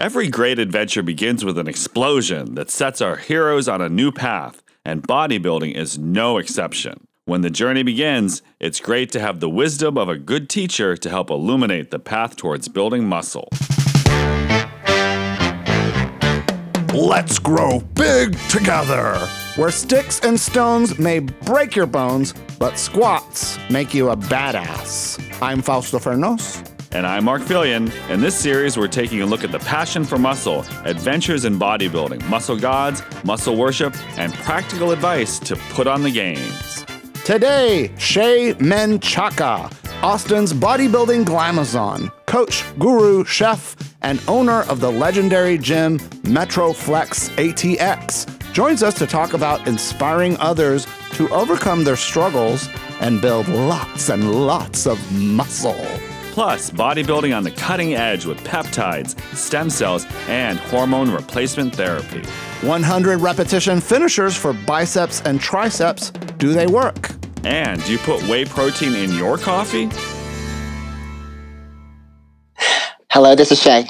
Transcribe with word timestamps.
Every 0.00 0.28
great 0.28 0.58
adventure 0.58 1.02
begins 1.02 1.44
with 1.44 1.58
an 1.58 1.68
explosion 1.68 2.54
that 2.54 2.70
sets 2.70 3.02
our 3.02 3.16
heroes 3.16 3.68
on 3.68 3.82
a 3.82 3.90
new 3.90 4.10
path, 4.10 4.62
and 4.82 5.06
bodybuilding 5.06 5.74
is 5.74 5.98
no 5.98 6.38
exception. 6.38 7.06
When 7.26 7.42
the 7.42 7.50
journey 7.50 7.82
begins, 7.82 8.40
it's 8.60 8.80
great 8.80 9.12
to 9.12 9.20
have 9.20 9.40
the 9.40 9.50
wisdom 9.50 9.98
of 9.98 10.08
a 10.08 10.16
good 10.16 10.48
teacher 10.48 10.96
to 10.96 11.10
help 11.10 11.28
illuminate 11.28 11.90
the 11.90 11.98
path 11.98 12.36
towards 12.36 12.66
building 12.66 13.06
muscle. 13.06 13.46
Let's 16.94 17.38
grow 17.38 17.80
big 17.92 18.38
together. 18.48 19.18
Where 19.56 19.70
sticks 19.70 20.20
and 20.20 20.40
stones 20.40 20.98
may 20.98 21.18
break 21.18 21.76
your 21.76 21.84
bones, 21.84 22.32
but 22.58 22.78
squats 22.78 23.58
make 23.68 23.92
you 23.92 24.08
a 24.08 24.16
badass. 24.16 25.20
I'm 25.42 25.60
Fausto 25.60 25.98
Fernos. 25.98 26.79
And 26.92 27.06
I'm 27.06 27.24
Marc 27.24 27.42
Felion. 27.42 27.92
In 28.10 28.20
this 28.20 28.36
series, 28.36 28.76
we're 28.76 28.88
taking 28.88 29.22
a 29.22 29.26
look 29.26 29.44
at 29.44 29.52
the 29.52 29.60
passion 29.60 30.04
for 30.04 30.18
muscle, 30.18 30.66
adventures 30.84 31.44
in 31.44 31.56
bodybuilding, 31.56 32.28
muscle 32.28 32.58
gods, 32.58 33.00
muscle 33.22 33.56
worship, 33.56 33.94
and 34.18 34.34
practical 34.34 34.90
advice 34.90 35.38
to 35.40 35.54
put 35.70 35.86
on 35.86 36.02
the 36.02 36.10
gains. 36.10 36.84
Today, 37.24 37.92
Shay 37.96 38.54
Menchaca, 38.54 39.72
Austin's 40.02 40.52
bodybuilding 40.52 41.24
glamazon, 41.24 42.10
coach, 42.26 42.64
guru, 42.80 43.24
chef, 43.24 43.76
and 44.02 44.20
owner 44.26 44.62
of 44.62 44.80
the 44.80 44.90
legendary 44.90 45.58
gym 45.58 46.00
Metroflex 46.24 47.30
ATX, 47.36 48.52
joins 48.52 48.82
us 48.82 48.94
to 48.94 49.06
talk 49.06 49.32
about 49.32 49.64
inspiring 49.68 50.36
others 50.38 50.88
to 51.12 51.28
overcome 51.32 51.84
their 51.84 51.94
struggles 51.94 52.68
and 53.00 53.20
build 53.20 53.46
lots 53.46 54.08
and 54.08 54.44
lots 54.44 54.88
of 54.88 54.98
muscle. 55.12 55.86
Plus, 56.32 56.70
bodybuilding 56.70 57.36
on 57.36 57.42
the 57.42 57.50
cutting 57.50 57.94
edge 57.94 58.24
with 58.24 58.38
peptides, 58.44 59.18
stem 59.36 59.68
cells, 59.68 60.06
and 60.28 60.58
hormone 60.58 61.10
replacement 61.10 61.74
therapy. 61.74 62.22
100 62.66 63.20
repetition 63.20 63.80
finishers 63.80 64.36
for 64.36 64.52
biceps 64.52 65.20
and 65.22 65.40
triceps. 65.40 66.10
Do 66.38 66.52
they 66.52 66.66
work? 66.68 67.10
And 67.44 67.82
do 67.84 67.92
you 67.92 67.98
put 67.98 68.22
whey 68.28 68.44
protein 68.44 68.94
in 68.94 69.12
your 69.14 69.38
coffee? 69.38 69.88
Hello, 73.10 73.34
this 73.34 73.50
is 73.50 73.60
Shay. 73.60 73.86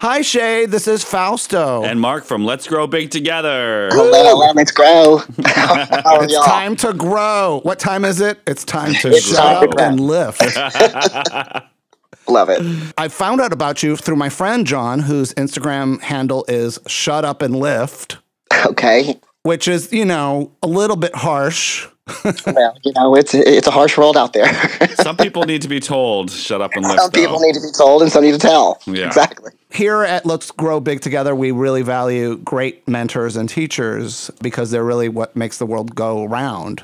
Hi, 0.00 0.22
Shay. 0.22 0.66
This 0.66 0.88
is 0.88 1.04
Fausto. 1.04 1.84
And 1.84 2.00
Mark 2.00 2.24
from 2.24 2.44
Let's 2.44 2.66
Grow 2.66 2.86
Big 2.88 3.10
Together. 3.10 3.88
Hello, 3.92 4.10
hello, 4.24 4.52
let's 4.52 4.72
grow. 4.72 5.18
How 5.44 6.16
are 6.16 6.24
it's 6.24 6.32
y'all? 6.32 6.42
time 6.42 6.74
to 6.76 6.92
grow. 6.92 7.60
What 7.62 7.78
time 7.78 8.04
is 8.04 8.20
it? 8.20 8.40
It's 8.46 8.64
time 8.64 8.94
to 8.94 9.10
It's 9.10 9.28
shut 9.28 9.36
time 9.36 9.60
to 9.60 9.68
up 9.68 9.76
grow. 9.76 9.84
and 9.84 10.00
lift. 10.00 10.42
Love 12.28 12.48
it. 12.48 12.62
I 12.96 13.08
found 13.08 13.40
out 13.40 13.52
about 13.52 13.82
you 13.82 13.96
through 13.96 14.16
my 14.16 14.28
friend 14.28 14.66
John, 14.66 15.00
whose 15.00 15.34
Instagram 15.34 16.00
handle 16.00 16.44
is 16.48 16.78
shut 16.86 17.24
up 17.24 17.42
and 17.42 17.56
lift, 17.56 18.18
Okay. 18.66 19.18
which 19.42 19.66
is, 19.68 19.92
you 19.92 20.04
know, 20.04 20.52
a 20.62 20.66
little 20.66 20.96
bit 20.96 21.14
harsh. 21.14 21.86
Well, 22.46 22.76
you 22.84 22.92
know, 22.96 23.14
it's 23.14 23.32
it's 23.32 23.66
a 23.68 23.70
harsh 23.70 23.96
world 23.96 24.16
out 24.16 24.32
there. 24.32 24.52
Some 24.96 25.16
people 25.16 25.44
need 25.44 25.62
to 25.62 25.68
be 25.68 25.78
told, 25.78 26.30
shut 26.32 26.60
up 26.60 26.72
and 26.74 26.84
lift. 26.84 27.00
some 27.00 27.10
people 27.12 27.38
though. 27.38 27.46
need 27.46 27.54
to 27.54 27.60
be 27.60 27.70
told 27.76 28.02
and 28.02 28.10
some 28.10 28.24
need 28.24 28.32
to 28.32 28.38
tell. 28.38 28.80
Yeah. 28.86 29.06
Exactly. 29.06 29.52
Here 29.70 30.02
at 30.02 30.26
Let's 30.26 30.50
Grow 30.50 30.80
Big 30.80 31.00
Together, 31.00 31.34
we 31.34 31.52
really 31.52 31.82
value 31.82 32.36
great 32.38 32.86
mentors 32.88 33.36
and 33.36 33.48
teachers 33.48 34.30
because 34.42 34.72
they're 34.72 34.84
really 34.84 35.08
what 35.08 35.36
makes 35.36 35.58
the 35.58 35.64
world 35.66 35.94
go 35.94 36.24
round. 36.24 36.82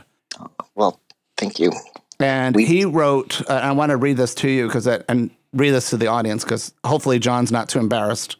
Well, 0.76 1.00
thank 1.36 1.58
you. 1.58 1.72
And 2.20 2.58
he 2.58 2.84
wrote, 2.84 3.48
uh, 3.48 3.54
I 3.54 3.72
want 3.72 3.90
to 3.90 3.96
read 3.96 4.16
this 4.16 4.34
to 4.36 4.50
you 4.50 4.66
because 4.66 4.86
and 4.86 5.30
read 5.52 5.70
this 5.70 5.90
to 5.90 5.96
the 5.96 6.08
audience 6.08 6.44
because 6.44 6.72
hopefully 6.84 7.18
John's 7.18 7.52
not 7.52 7.68
too 7.68 7.78
embarrassed 7.78 8.36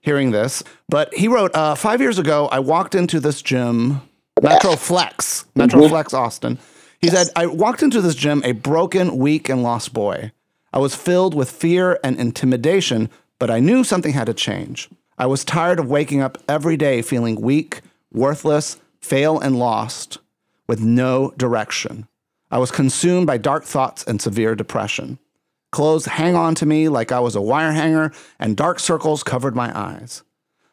hearing 0.00 0.30
this. 0.30 0.62
But 0.88 1.12
he 1.14 1.28
wrote, 1.28 1.54
uh, 1.54 1.74
five 1.74 2.00
years 2.00 2.18
ago, 2.18 2.48
I 2.50 2.60
walked 2.60 2.94
into 2.94 3.20
this 3.20 3.42
gym, 3.42 4.00
Metroflex, 4.40 5.44
Metroflex 5.54 6.14
Austin. 6.14 6.58
He 7.00 7.08
said, 7.08 7.28
I 7.36 7.46
walked 7.46 7.82
into 7.82 8.00
this 8.00 8.14
gym 8.14 8.42
a 8.44 8.52
broken, 8.52 9.16
weak, 9.18 9.48
and 9.48 9.62
lost 9.62 9.92
boy. 9.92 10.32
I 10.72 10.78
was 10.78 10.94
filled 10.94 11.34
with 11.34 11.50
fear 11.50 11.98
and 12.04 12.18
intimidation, 12.18 13.10
but 13.38 13.50
I 13.50 13.60
knew 13.60 13.84
something 13.84 14.12
had 14.12 14.26
to 14.26 14.34
change. 14.34 14.88
I 15.18 15.26
was 15.26 15.44
tired 15.44 15.78
of 15.78 15.90
waking 15.90 16.20
up 16.20 16.38
every 16.48 16.76
day 16.76 17.02
feeling 17.02 17.40
weak, 17.40 17.80
worthless, 18.12 18.78
fail, 19.00 19.38
and 19.38 19.58
lost 19.58 20.18
with 20.66 20.80
no 20.80 21.32
direction. 21.36 22.06
I 22.50 22.58
was 22.58 22.70
consumed 22.70 23.26
by 23.26 23.38
dark 23.38 23.64
thoughts 23.64 24.04
and 24.04 24.20
severe 24.20 24.54
depression. 24.54 25.18
Clothes 25.70 26.06
hang 26.06 26.34
on 26.34 26.54
to 26.56 26.66
me 26.66 26.88
like 26.88 27.12
I 27.12 27.20
was 27.20 27.36
a 27.36 27.40
wire 27.40 27.72
hanger, 27.72 28.12
and 28.38 28.56
dark 28.56 28.80
circles 28.80 29.22
covered 29.22 29.54
my 29.54 29.76
eyes. 29.78 30.22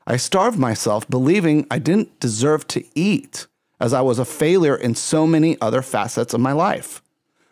I 0.07 0.17
starved 0.17 0.57
myself, 0.57 1.07
believing 1.07 1.67
I 1.69 1.77
didn't 1.77 2.19
deserve 2.19 2.67
to 2.69 2.83
eat, 2.95 3.45
as 3.79 3.93
I 3.93 4.01
was 4.01 4.17
a 4.17 4.25
failure 4.25 4.75
in 4.75 4.95
so 4.95 5.27
many 5.27 5.59
other 5.61 5.83
facets 5.83 6.33
of 6.33 6.41
my 6.41 6.53
life. 6.53 7.03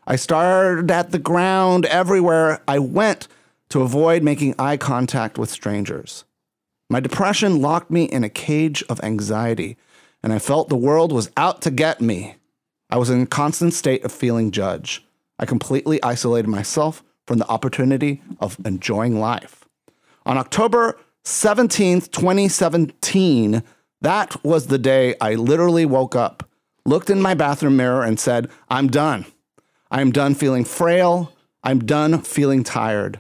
I 0.08 0.16
stared 0.16 0.90
at 0.90 1.12
the 1.12 1.20
ground 1.20 1.86
everywhere 1.86 2.62
I 2.68 2.80
went 2.80 3.28
to 3.70 3.82
avoid 3.82 4.24
making 4.24 4.56
eye 4.58 4.78
contact 4.78 5.38
with 5.38 5.52
strangers. 5.52 6.24
My 6.90 7.00
depression 7.00 7.62
locked 7.62 7.92
me 7.92 8.06
in 8.06 8.24
a 8.24 8.30
cage 8.30 8.84
of 8.90 9.04
anxiety, 9.04 9.78
and 10.24 10.32
I 10.32 10.40
felt 10.40 10.70
the 10.70 10.76
world 10.76 11.12
was 11.12 11.32
out 11.38 11.62
to 11.64 11.72
get 11.72 12.02
me. 12.02 12.36
I 12.90 12.98
was 12.98 13.10
in 13.10 13.22
a 13.22 13.26
constant 13.26 13.74
state 13.74 14.04
of 14.04 14.12
feeling 14.12 14.52
judged. 14.52 15.04
I 15.40 15.46
completely 15.46 16.02
isolated 16.04 16.48
myself 16.48 17.04
from 17.26 17.40
the 17.40 17.48
opportunity 17.48 18.22
of 18.40 18.58
enjoying 18.66 19.20
life. 19.20 19.66
On 20.26 20.38
October 20.38 20.98
17th, 21.24 22.12
2017, 22.12 23.64
that 24.02 24.44
was 24.44 24.68
the 24.68 24.78
day 24.78 25.16
I 25.20 25.36
literally 25.36 25.86
woke 25.86 26.16
up, 26.16 26.48
looked 26.86 27.10
in 27.10 27.22
my 27.22 27.34
bathroom 27.34 27.78
mirror, 27.78 28.04
and 28.04 28.20
said, 28.20 28.50
I'm 28.70 28.88
done. 28.88 29.26
I'm 29.90 30.12
done 30.12 30.36
feeling 30.36 30.66
frail. 30.66 31.34
I'm 31.64 31.80
done 31.80 32.22
feeling 32.22 32.64
tired. 32.64 33.20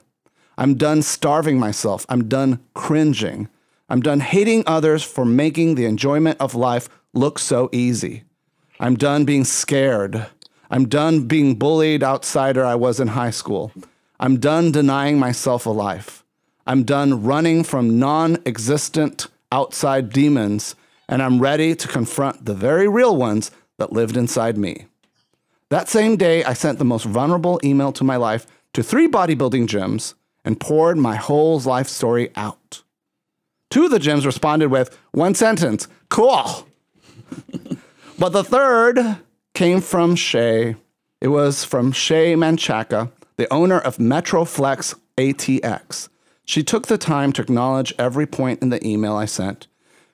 I'm 0.57 0.75
done 0.75 1.01
starving 1.01 1.59
myself. 1.59 2.05
I'm 2.07 2.27
done 2.27 2.59
cringing. 2.75 3.49
I'm 3.89 4.01
done 4.01 4.19
hating 4.19 4.63
others 4.67 5.03
for 5.03 5.25
making 5.25 5.75
the 5.75 5.85
enjoyment 5.85 6.39
of 6.39 6.55
life 6.55 6.87
look 7.13 7.39
so 7.39 7.69
easy. 7.71 8.23
I'm 8.79 8.95
done 8.95 9.23
being 9.23 9.45
scared. 9.45 10.27
I'm 10.69 10.87
done 10.87 11.27
being 11.27 11.55
bullied 11.55 12.03
outsider 12.03 12.65
I 12.65 12.75
was 12.75 12.99
in 12.99 13.09
high 13.09 13.31
school. 13.31 13.71
I'm 14.19 14.39
done 14.39 14.71
denying 14.71 15.17
myself 15.17 15.65
a 15.65 15.69
life. 15.69 16.23
I'm 16.67 16.83
done 16.83 17.23
running 17.23 17.63
from 17.63 17.99
non 17.99 18.37
existent 18.45 19.27
outside 19.51 20.09
demons, 20.09 20.75
and 21.07 21.21
I'm 21.21 21.39
ready 21.39 21.75
to 21.75 21.87
confront 21.87 22.45
the 22.45 22.53
very 22.53 22.87
real 22.87 23.15
ones 23.15 23.51
that 23.77 23.93
lived 23.93 24.17
inside 24.17 24.57
me. 24.57 24.87
That 25.69 25.87
same 25.87 26.17
day, 26.17 26.43
I 26.43 26.53
sent 26.53 26.79
the 26.79 26.85
most 26.85 27.05
vulnerable 27.05 27.59
email 27.63 27.91
to 27.93 28.03
my 28.03 28.15
life 28.17 28.45
to 28.73 28.83
three 28.83 29.07
bodybuilding 29.07 29.67
gyms 29.67 30.15
and 30.43 30.59
poured 30.59 30.97
my 30.97 31.15
whole 31.15 31.59
life 31.59 31.87
story 31.87 32.31
out. 32.35 32.83
Two 33.69 33.85
of 33.85 33.91
the 33.91 33.99
gyms 33.99 34.25
responded 34.25 34.69
with 34.69 34.97
one 35.11 35.35
sentence 35.35 35.87
cool. 36.09 36.67
but 38.17 38.29
the 38.29 38.43
third 38.43 39.17
came 39.53 39.81
from 39.81 40.15
Shay. 40.15 40.75
It 41.21 41.27
was 41.29 41.63
from 41.63 41.91
Shay 41.91 42.35
Menchaca, 42.35 43.11
the 43.37 43.51
owner 43.51 43.79
of 43.79 43.97
Metroflex 43.97 44.95
ATX. 45.17 46.09
She 46.45 46.63
took 46.63 46.87
the 46.87 46.97
time 46.97 47.33
to 47.33 47.41
acknowledge 47.41 47.93
every 47.97 48.27
point 48.27 48.61
in 48.61 48.69
the 48.69 48.85
email 48.85 49.15
I 49.15 49.25
sent 49.25 49.67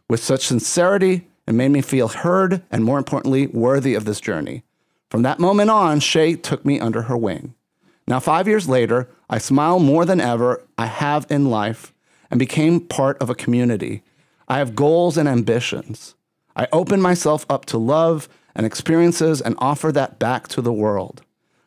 with 0.09 0.23
such 0.23 0.45
sincerity 0.45 1.27
and 1.47 1.57
made 1.57 1.71
me 1.71 1.81
feel 1.81 2.07
heard 2.07 2.63
and, 2.71 2.83
more 2.83 2.97
importantly, 2.97 3.47
worthy 3.47 3.95
of 3.95 4.05
this 4.05 4.21
journey. 4.21 4.63
From 5.09 5.23
that 5.23 5.39
moment 5.39 5.69
on, 5.69 5.99
Shay 5.99 6.35
took 6.35 6.65
me 6.65 6.79
under 6.79 7.03
her 7.03 7.17
wing. 7.17 7.53
Now, 8.07 8.19
five 8.19 8.47
years 8.47 8.69
later, 8.69 9.09
I 9.29 9.37
smile 9.37 9.79
more 9.79 10.05
than 10.05 10.21
ever 10.21 10.65
I 10.77 10.85
have 10.85 11.25
in 11.29 11.49
life 11.49 11.93
and 12.29 12.39
became 12.39 12.79
part 12.79 13.17
of 13.19 13.29
a 13.29 13.35
community. 13.35 14.03
I 14.47 14.57
have 14.57 14.75
goals 14.75 15.17
and 15.17 15.27
ambitions. 15.27 16.15
I 16.55 16.67
open 16.71 17.01
myself 17.01 17.45
up 17.49 17.65
to 17.67 17.77
love 17.77 18.27
and 18.55 18.65
experiences 18.65 19.41
and 19.41 19.55
offer 19.59 19.91
that 19.91 20.19
back 20.19 20.47
to 20.49 20.61
the 20.61 20.73
world. 20.73 21.21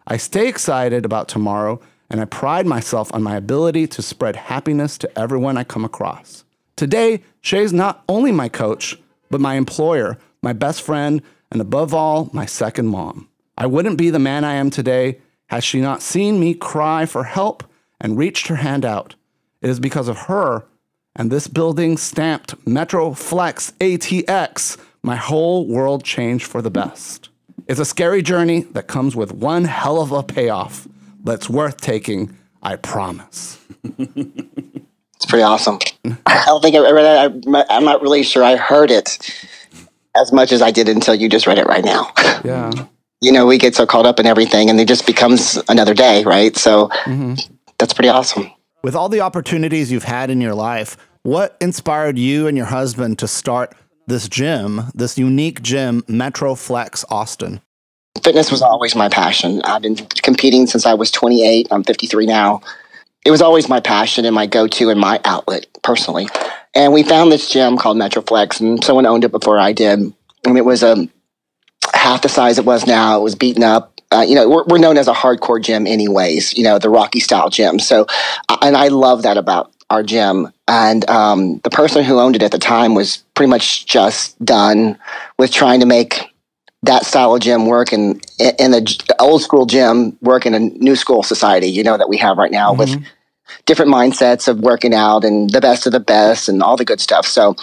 I 0.06 0.16
stay 0.18 0.48
excited 0.48 1.04
about 1.04 1.28
tomorrow, 1.28 1.80
and 2.10 2.20
I 2.20 2.26
pride 2.26 2.66
myself 2.66 3.12
on 3.14 3.22
my 3.22 3.36
ability 3.36 3.86
to 3.88 4.02
spread 4.02 4.36
happiness 4.36 4.98
to 4.98 5.18
everyone 5.18 5.56
I 5.56 5.64
come 5.64 5.84
across. 5.84 6.44
Today, 6.76 7.22
Shay's 7.40 7.72
not 7.72 8.04
only 8.08 8.32
my 8.32 8.48
coach, 8.48 8.98
but 9.30 9.40
my 9.40 9.54
employer, 9.54 10.18
my 10.42 10.52
best 10.52 10.82
friend, 10.82 11.22
and 11.50 11.60
above 11.60 11.94
all, 11.94 12.28
my 12.32 12.46
second 12.46 12.88
mom. 12.88 13.28
I 13.56 13.66
wouldn't 13.66 13.96
be 13.96 14.10
the 14.10 14.18
man 14.18 14.44
I 14.44 14.54
am 14.54 14.70
today 14.70 15.20
had 15.46 15.64
she 15.64 15.80
not 15.80 16.02
seen 16.02 16.40
me 16.40 16.54
cry 16.54 17.06
for 17.06 17.24
help 17.24 17.64
and 18.00 18.18
reached 18.18 18.48
her 18.48 18.56
hand 18.56 18.84
out. 18.84 19.14
It 19.62 19.70
is 19.70 19.80
because 19.80 20.08
of 20.08 20.18
her 20.18 20.66
and 21.16 21.30
this 21.30 21.48
building 21.48 21.96
stamped 21.96 22.62
Metroflex 22.64 23.72
ATX, 23.74 24.78
my 25.02 25.16
whole 25.16 25.66
world 25.66 26.04
changed 26.04 26.46
for 26.46 26.62
the 26.62 26.70
best. 26.70 27.28
It's 27.66 27.80
a 27.80 27.84
scary 27.84 28.22
journey 28.22 28.62
that 28.72 28.88
comes 28.88 29.16
with 29.16 29.32
one 29.32 29.64
hell 29.64 30.00
of 30.00 30.12
a 30.12 30.22
payoff 30.22 30.86
that's 31.22 31.48
worth 31.48 31.80
taking, 31.80 32.36
I 32.62 32.76
promise. 32.76 33.58
It's 35.24 35.30
pretty 35.30 35.42
awesome. 35.42 35.78
I 36.26 36.42
don't 36.44 36.60
think 36.60 36.76
I 36.76 36.90
read 36.90 37.32
it. 37.32 37.66
I'm 37.70 37.84
not 37.84 38.02
really 38.02 38.22
sure 38.22 38.44
I 38.44 38.56
heard 38.56 38.90
it 38.90 39.30
as 40.14 40.32
much 40.32 40.52
as 40.52 40.60
I 40.60 40.70
did 40.70 40.86
until 40.86 41.14
you 41.14 41.30
just 41.30 41.46
read 41.46 41.56
it 41.56 41.66
right 41.66 41.82
now. 41.82 42.12
Yeah. 42.44 42.70
You 43.22 43.32
know, 43.32 43.46
we 43.46 43.56
get 43.56 43.74
so 43.74 43.86
caught 43.86 44.04
up 44.04 44.20
in 44.20 44.26
everything 44.26 44.68
and 44.68 44.78
it 44.78 44.86
just 44.86 45.06
becomes 45.06 45.58
another 45.70 45.94
day, 45.94 46.24
right? 46.24 46.54
So 46.58 46.88
mm-hmm. 47.04 47.34
that's 47.78 47.94
pretty 47.94 48.10
awesome. 48.10 48.50
With 48.84 48.94
all 48.94 49.08
the 49.08 49.22
opportunities 49.22 49.90
you've 49.90 50.04
had 50.04 50.28
in 50.28 50.42
your 50.42 50.54
life, 50.54 50.98
what 51.22 51.56
inspired 51.58 52.18
you 52.18 52.46
and 52.46 52.54
your 52.54 52.66
husband 52.66 53.18
to 53.20 53.26
start 53.26 53.74
this 54.06 54.28
gym, 54.28 54.82
this 54.94 55.16
unique 55.16 55.62
gym, 55.62 56.02
Metroflex 56.02 57.02
Austin? 57.10 57.62
Fitness 58.22 58.50
was 58.50 58.60
always 58.60 58.94
my 58.94 59.08
passion. 59.08 59.62
I've 59.62 59.80
been 59.80 59.96
competing 59.96 60.66
since 60.66 60.84
I 60.84 60.92
was 60.92 61.10
28. 61.10 61.68
I'm 61.70 61.82
53 61.82 62.26
now. 62.26 62.60
It 63.24 63.30
was 63.30 63.40
always 63.40 63.70
my 63.70 63.80
passion 63.80 64.26
and 64.26 64.34
my 64.34 64.44
go 64.44 64.66
to 64.66 64.90
and 64.90 65.00
my 65.00 65.18
outlet 65.24 65.64
personally. 65.82 66.28
And 66.74 66.92
we 66.92 67.04
found 67.04 67.32
this 67.32 67.48
gym 67.48 67.78
called 67.78 67.96
Metroflex, 67.96 68.60
and 68.60 68.84
someone 68.84 69.06
owned 69.06 69.24
it 69.24 69.32
before 69.32 69.58
I 69.58 69.72
did. 69.72 70.12
And 70.44 70.58
it 70.58 70.66
was 70.66 70.82
um, 70.82 71.10
half 71.94 72.20
the 72.20 72.28
size 72.28 72.58
it 72.58 72.66
was 72.66 72.86
now. 72.86 73.18
It 73.18 73.22
was 73.22 73.34
beaten 73.34 73.62
up. 73.62 73.93
Uh, 74.14 74.22
you 74.22 74.34
know, 74.34 74.48
we're, 74.48 74.64
we're 74.64 74.78
known 74.78 74.96
as 74.96 75.08
a 75.08 75.12
hardcore 75.12 75.62
gym, 75.62 75.86
anyways. 75.86 76.56
You 76.56 76.64
know, 76.64 76.78
the 76.78 76.90
Rocky 76.90 77.20
style 77.20 77.50
gym. 77.50 77.78
So, 77.78 78.06
uh, 78.48 78.58
and 78.62 78.76
I 78.76 78.88
love 78.88 79.22
that 79.22 79.36
about 79.36 79.72
our 79.90 80.02
gym. 80.02 80.52
And 80.68 81.08
um, 81.10 81.58
the 81.64 81.70
person 81.70 82.04
who 82.04 82.18
owned 82.18 82.36
it 82.36 82.42
at 82.42 82.52
the 82.52 82.58
time 82.58 82.94
was 82.94 83.18
pretty 83.34 83.50
much 83.50 83.86
just 83.86 84.42
done 84.44 84.98
with 85.38 85.52
trying 85.52 85.80
to 85.80 85.86
make 85.86 86.30
that 86.82 87.06
style 87.06 87.34
of 87.34 87.40
gym 87.40 87.66
work 87.66 87.92
in 87.92 88.20
in 88.38 88.70
the 88.70 89.16
old 89.18 89.40
school 89.42 89.64
gym 89.64 90.16
work 90.20 90.44
in 90.44 90.54
a 90.54 90.58
new 90.60 90.94
school 90.96 91.22
society. 91.22 91.66
You 91.66 91.82
know 91.82 91.96
that 91.96 92.08
we 92.08 92.18
have 92.18 92.36
right 92.36 92.50
now 92.50 92.74
with 92.74 93.02
different 93.66 93.90
mindsets 93.90 94.48
of 94.48 94.60
working 94.60 94.94
out 94.94 95.24
and 95.24 95.50
the 95.50 95.60
best 95.60 95.86
of 95.86 95.92
the 95.92 96.00
best 96.00 96.48
and 96.48 96.62
all 96.62 96.76
the 96.76 96.84
good 96.84 97.00
stuff. 97.00 97.26
So, 97.26 97.56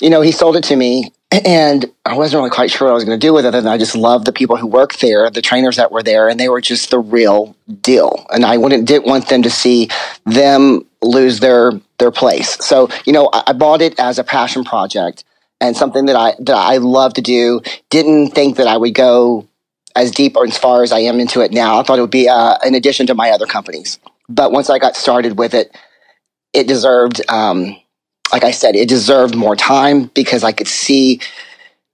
you 0.00 0.10
know, 0.10 0.20
he 0.20 0.32
sold 0.32 0.56
it 0.56 0.64
to 0.64 0.76
me 0.76 1.12
and 1.32 1.90
I 2.04 2.14
wasn't 2.14 2.40
really 2.40 2.50
quite 2.50 2.70
sure 2.70 2.86
what 2.86 2.92
I 2.92 2.94
was 2.94 3.04
going 3.04 3.18
to 3.18 3.26
do 3.26 3.32
with 3.32 3.46
it. 3.46 3.54
And 3.54 3.68
I 3.68 3.78
just 3.78 3.96
loved 3.96 4.26
the 4.26 4.32
people 4.32 4.56
who 4.56 4.66
worked 4.66 5.00
there, 5.00 5.30
the 5.30 5.42
trainers 5.42 5.76
that 5.76 5.90
were 5.90 6.02
there, 6.02 6.28
and 6.28 6.38
they 6.38 6.48
were 6.48 6.60
just 6.60 6.90
the 6.90 6.98
real 6.98 7.56
deal. 7.80 8.26
And 8.30 8.44
I 8.44 8.56
wouldn't 8.58 8.86
didn't 8.86 9.06
want 9.06 9.28
them 9.28 9.42
to 9.42 9.50
see 9.50 9.88
them 10.24 10.86
lose 11.00 11.40
their 11.40 11.72
their 11.98 12.10
place. 12.10 12.58
So, 12.64 12.88
you 13.06 13.12
know, 13.12 13.30
I, 13.32 13.44
I 13.48 13.52
bought 13.52 13.80
it 13.80 13.98
as 13.98 14.18
a 14.18 14.24
passion 14.24 14.64
project 14.64 15.24
and 15.60 15.76
something 15.76 16.06
that 16.06 16.16
I 16.16 16.34
that 16.40 16.56
I 16.56 16.76
love 16.78 17.14
to 17.14 17.22
do. 17.22 17.60
Didn't 17.90 18.30
think 18.30 18.56
that 18.56 18.66
I 18.66 18.76
would 18.76 18.94
go 18.94 19.46
as 19.94 20.10
deep 20.10 20.36
or 20.36 20.44
as 20.44 20.58
far 20.58 20.82
as 20.82 20.92
I 20.92 21.00
am 21.00 21.20
into 21.20 21.40
it 21.40 21.52
now. 21.52 21.78
I 21.78 21.82
thought 21.82 21.98
it 21.98 22.02
would 22.02 22.10
be 22.10 22.28
uh, 22.28 22.56
in 22.64 22.74
addition 22.74 23.06
to 23.06 23.14
my 23.14 23.30
other 23.30 23.46
companies. 23.46 23.98
But 24.28 24.52
once 24.52 24.70
I 24.70 24.78
got 24.78 24.96
started 24.96 25.38
with 25.38 25.54
it, 25.54 25.76
it 26.52 26.66
deserved, 26.66 27.20
um, 27.28 27.76
like 28.32 28.44
I 28.44 28.50
said, 28.50 28.74
it 28.74 28.88
deserved 28.88 29.36
more 29.36 29.56
time 29.56 30.06
because 30.14 30.42
I 30.44 30.52
could 30.52 30.68
see 30.68 31.20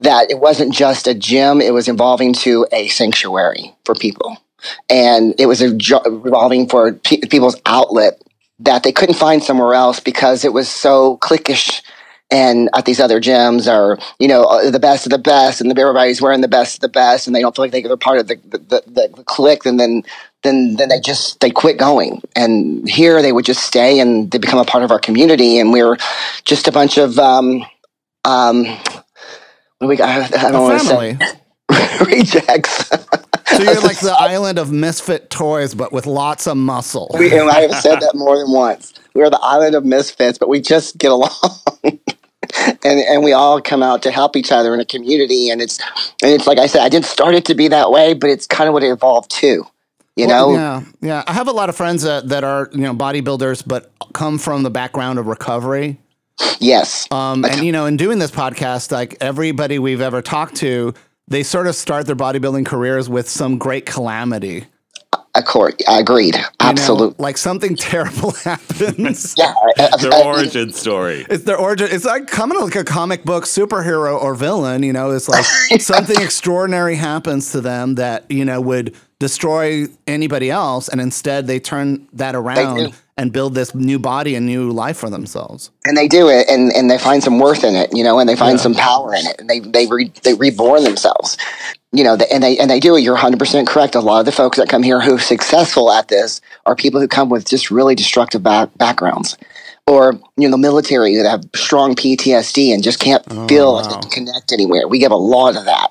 that 0.00 0.31
it 0.31 0.38
wasn't 0.38 0.73
just 0.73 1.08
a 1.08 1.14
gym; 1.14 1.61
it 1.61 1.75
was 1.75 1.88
evolving 1.88 2.32
to 2.35 2.67
a 2.73 2.88
sanctuary 2.88 3.75
for 3.85 3.94
people, 3.94 4.38
and 4.88 5.35
it 5.38 5.46
was 5.46 5.61
evolving 5.62 6.69
for 6.69 6.93
pe- 6.93 7.20
people's 7.20 7.61
outlet 7.67 8.23
that 8.61 8.82
they 8.82 8.93
couldn't 8.93 9.17
find 9.17 9.43
somewhere 9.43 9.75
else 9.75 10.00
because 10.00 10.44
it 10.44 10.52
was 10.52 10.69
so 10.69 11.19
cliquish 11.19 11.82
and 12.31 12.69
at 12.75 12.85
these 12.85 13.00
other 13.00 13.20
gyms 13.20 13.73
are 13.73 13.99
you 14.19 14.29
know 14.29 14.43
uh, 14.44 14.70
the 14.70 14.81
best 14.81 15.06
of 15.06 15.11
the 15.11 15.19
best 15.19 15.61
and 15.61 15.70
everybody's 15.79 16.20
wearing 16.20 16.40
the 16.40 16.49
best 16.49 16.76
of 16.76 16.81
the 16.81 16.88
best 16.88 17.26
and 17.26 17.35
they 17.35 17.40
don't 17.40 17.56
feel 17.56 17.64
like 17.64 17.73
they're 17.73 17.96
part 17.96 18.19
of 18.19 18.29
the 18.29 18.37
the, 18.44 18.58
the, 18.58 19.12
the 19.17 19.25
clique 19.25 19.64
and 19.64 19.81
then 19.81 20.02
then 20.43 20.76
then 20.76 20.88
they 20.88 21.00
just 21.00 21.40
they 21.40 21.50
quit 21.50 21.79
going. 21.79 22.23
And 22.37 22.88
here 22.88 23.23
they 23.23 23.32
would 23.32 23.44
just 23.44 23.62
stay 23.64 24.00
and 24.00 24.31
they 24.31 24.38
become 24.38 24.58
a 24.58 24.64
part 24.64 24.85
of 24.85 24.90
our 24.90 24.99
community. 25.00 25.58
And 25.58 25.73
we're 25.73 25.96
just 26.44 26.69
a 26.69 26.73
bunch 26.73 26.99
of 26.99 27.19
um 27.19 27.64
um 28.25 28.64
what 28.64 29.06
do 29.82 29.87
we 29.88 29.96
got 29.96 30.35
i 30.35 30.50
don't 30.50 30.55
A 30.55 30.61
want 30.61 30.81
to 30.81 30.87
family. 30.87 31.19
say 31.19 32.05
rejects. 32.05 32.88
So 33.56 33.62
you're 33.62 33.81
like 33.81 34.00
the 34.00 34.17
island 34.19 34.58
of 34.58 34.70
misfit 34.73 35.31
toys, 35.31 35.75
but 35.75 35.93
with 35.93 36.06
lots 36.06 36.46
of 36.46 36.56
muscle. 36.56 37.11
we, 37.19 37.37
and 37.37 37.50
i 37.50 37.61
have 37.61 37.75
said 37.75 37.96
that 38.00 38.12
more 38.14 38.38
than 38.38 38.52
once. 38.52 38.94
We're 39.14 39.31
the 39.31 39.40
island 39.43 39.75
of 39.75 39.85
misfits 39.85 40.38
but 40.38 40.49
we 40.49 40.61
just 40.61 40.99
get 40.99 41.11
along. 41.11 41.31
And 42.85 43.00
and 43.00 43.23
we 43.25 43.32
all 43.32 43.61
come 43.61 43.82
out 43.82 44.02
to 44.02 44.11
help 44.11 44.35
each 44.37 44.50
other 44.52 44.73
in 44.73 44.81
a 44.81 44.85
community. 44.85 45.50
And 45.50 45.61
it's 45.61 45.79
and 46.23 46.32
it's 46.32 46.46
like 46.46 46.58
I 46.58 46.67
said 46.67 46.82
I 46.82 46.88
didn't 46.88 47.06
start 47.06 47.35
it 47.35 47.44
to 47.46 47.55
be 47.55 47.69
that 47.69 47.90
way 47.90 48.14
but 48.14 48.31
it's 48.31 48.46
kind 48.46 48.69
of 48.69 48.75
what 48.75 48.82
it 48.82 48.88
evolved 48.90 49.31
to 49.32 49.67
you 50.18 50.26
know 50.26 50.52
Yeah, 50.52 50.82
yeah. 51.00 51.24
I 51.26 51.32
have 51.32 51.48
a 51.48 51.52
lot 51.52 51.68
of 51.68 51.76
friends 51.76 52.02
that, 52.02 52.28
that 52.28 52.44
are 52.44 52.68
you 52.72 52.80
know 52.82 52.94
bodybuilders, 52.94 53.62
but 53.66 53.92
come 54.12 54.38
from 54.38 54.62
the 54.62 54.70
background 54.70 55.18
of 55.18 55.26
recovery. 55.26 55.98
yes 56.60 57.06
Um, 57.10 57.44
and 57.44 57.62
you 57.64 57.72
know, 57.72 57.86
in 57.86 57.96
doing 57.96 58.18
this 58.18 58.30
podcast, 58.30 58.90
like 58.92 59.16
everybody 59.20 59.78
we've 59.78 60.00
ever 60.00 60.22
talked 60.22 60.56
to, 60.56 60.94
they 61.28 61.42
sort 61.42 61.66
of 61.66 61.74
start 61.74 62.06
their 62.06 62.16
bodybuilding 62.16 62.66
careers 62.66 63.08
with 63.08 63.28
some 63.28 63.58
great 63.58 63.86
calamity. 63.86 64.66
of 65.34 65.44
course 65.44 65.74
agreed 65.86 66.34
you 66.34 66.40
know? 66.40 66.46
absolutely 66.60 67.16
like 67.22 67.36
something 67.38 67.76
terrible 67.90 68.32
happens. 68.32 69.34
yeah 69.38 69.52
I- 69.78 69.90
I- 69.92 69.96
Their 70.02 70.14
origin 70.24 70.72
story. 70.72 71.26
It's 71.30 71.44
their 71.44 71.56
origin. 71.56 71.88
It's 71.90 72.04
like 72.04 72.26
coming 72.26 72.58
like 72.60 72.74
a 72.76 72.84
comic 72.84 73.24
book 73.24 73.44
superhero 73.44 74.20
or 74.20 74.34
villain. 74.34 74.82
You 74.82 74.92
know, 74.92 75.10
it's 75.10 75.28
like 75.28 75.44
something 75.80 76.20
extraordinary 76.20 76.96
happens 76.96 77.52
to 77.52 77.60
them 77.60 77.94
that 77.96 78.24
you 78.30 78.44
know 78.44 78.60
would 78.60 78.94
destroy 79.18 79.86
anybody 80.06 80.50
else, 80.50 80.88
and 80.88 81.00
instead 81.00 81.46
they 81.46 81.58
turn 81.58 82.08
that 82.12 82.34
around 82.34 82.94
and 83.16 83.32
build 83.32 83.54
this 83.54 83.75
new 83.75 83.98
body 83.98 84.37
and 84.37 84.46
new 84.46 84.70
life 84.70 84.96
for 84.96 85.10
themselves. 85.10 85.70
and 85.84 85.96
they 85.96 86.06
do 86.06 86.28
it 86.28 86.48
and, 86.48 86.72
and 86.72 86.88
they 86.88 86.98
find 86.98 87.22
some 87.22 87.40
worth 87.40 87.64
in 87.64 87.75
it 87.75 87.90
you 87.92 88.04
know 88.04 88.20
and 88.20 88.28
they 88.28 88.37
find 88.37 88.60
some 88.60 88.75
power 88.75 89.12
in 89.12 89.26
it 89.26 89.34
and 89.40 89.50
they 89.50 89.58
they 89.58 89.87
re, 89.87 90.12
they 90.22 90.34
reborn 90.34 90.84
themselves. 90.84 91.37
You 91.90 92.04
know 92.04 92.16
and 92.30 92.42
they 92.42 92.56
and 92.58 92.70
they 92.70 92.80
do 92.80 92.96
it. 92.96 93.00
You're 93.00 93.16
100% 93.16 93.66
correct. 93.66 93.94
A 93.94 94.00
lot 94.00 94.20
of 94.20 94.26
the 94.26 94.32
folks 94.32 94.56
that 94.58 94.68
come 94.68 94.82
here 94.82 95.00
who 95.00 95.16
are 95.16 95.18
successful 95.18 95.90
at 95.90 96.08
this 96.08 96.40
are 96.64 96.76
people 96.76 97.00
who 97.00 97.08
come 97.08 97.28
with 97.28 97.46
just 97.46 97.70
really 97.70 97.94
destructive 97.94 98.42
back, 98.42 98.76
backgrounds. 98.78 99.37
Or 99.87 100.12
you 100.37 100.46
know 100.46 100.50
the 100.50 100.58
military 100.58 101.16
that 101.16 101.28
have 101.28 101.44
strong 101.56 101.94
PTSD 101.94 102.75
and 102.75 102.84
just 102.84 103.00
can't 103.00 103.25
oh, 103.30 103.48
feel 103.48 103.72
like 103.72 103.90
wow. 103.90 104.00
connect 104.12 104.52
anywhere. 104.52 104.87
We 104.87 104.98
get 104.98 105.12
a 105.12 105.16
lot 105.16 105.56
of 105.56 105.64
that 105.64 105.88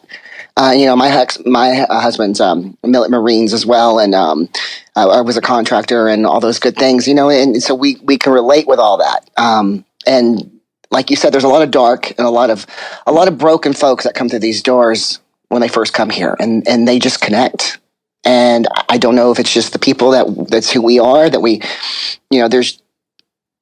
uh, 0.58 0.72
you 0.72 0.86
know, 0.86 0.96
my 0.96 1.10
ex, 1.10 1.38
my 1.46 1.82
uh, 1.82 2.02
husband's 2.02 2.42
um, 2.42 2.78
Marines 2.84 3.54
as 3.54 3.66
well, 3.66 4.00
and 4.00 4.16
um, 4.16 4.50
uh, 4.96 5.08
I 5.08 5.22
was 5.22 5.38
a 5.38 5.42
contractor 5.42 6.08
and 6.08 6.26
all 6.26 6.40
those 6.40 6.60
good 6.60 6.76
things. 6.76 7.08
You 7.08 7.14
know, 7.14 7.30
and 7.30 7.62
so 7.62 7.76
we 7.76 7.98
we 8.04 8.18
can 8.18 8.34
relate 8.34 8.68
with 8.68 8.80
all 8.80 8.98
that. 8.98 9.30
Um, 9.38 9.86
and 10.08 10.60
like 10.90 11.10
you 11.10 11.16
said, 11.16 11.32
there's 11.34 11.44
a 11.44 11.50
lot 11.50 11.62
of 11.62 11.70
dark 11.72 12.10
and 12.18 12.26
a 12.26 12.32
lot 12.32 12.50
of 12.50 12.66
a 13.06 13.12
lot 13.12 13.28
of 13.28 13.38
broken 13.38 13.74
folks 13.74 14.04
that 14.06 14.16
come 14.16 14.30
through 14.30 14.40
these 14.40 14.64
doors 14.64 15.20
when 15.50 15.62
they 15.62 15.68
first 15.68 15.94
come 15.94 16.10
here, 16.10 16.36
and 16.40 16.68
and 16.68 16.88
they 16.88 17.00
just 17.00 17.22
connect. 17.22 17.78
And 18.26 18.68
I- 18.72 18.84
I 18.90 18.98
don't 18.98 19.16
know 19.16 19.32
if 19.32 19.40
it's 19.40 19.54
just 19.54 19.74
the 19.74 19.80
people 19.80 20.12
that 20.12 20.48
that's 20.50 20.72
who 20.72 20.82
we 20.82 21.00
are 21.00 21.30
that 21.30 21.40
we, 21.42 21.62
you 22.32 22.40
know, 22.42 22.48
there's 22.48 22.82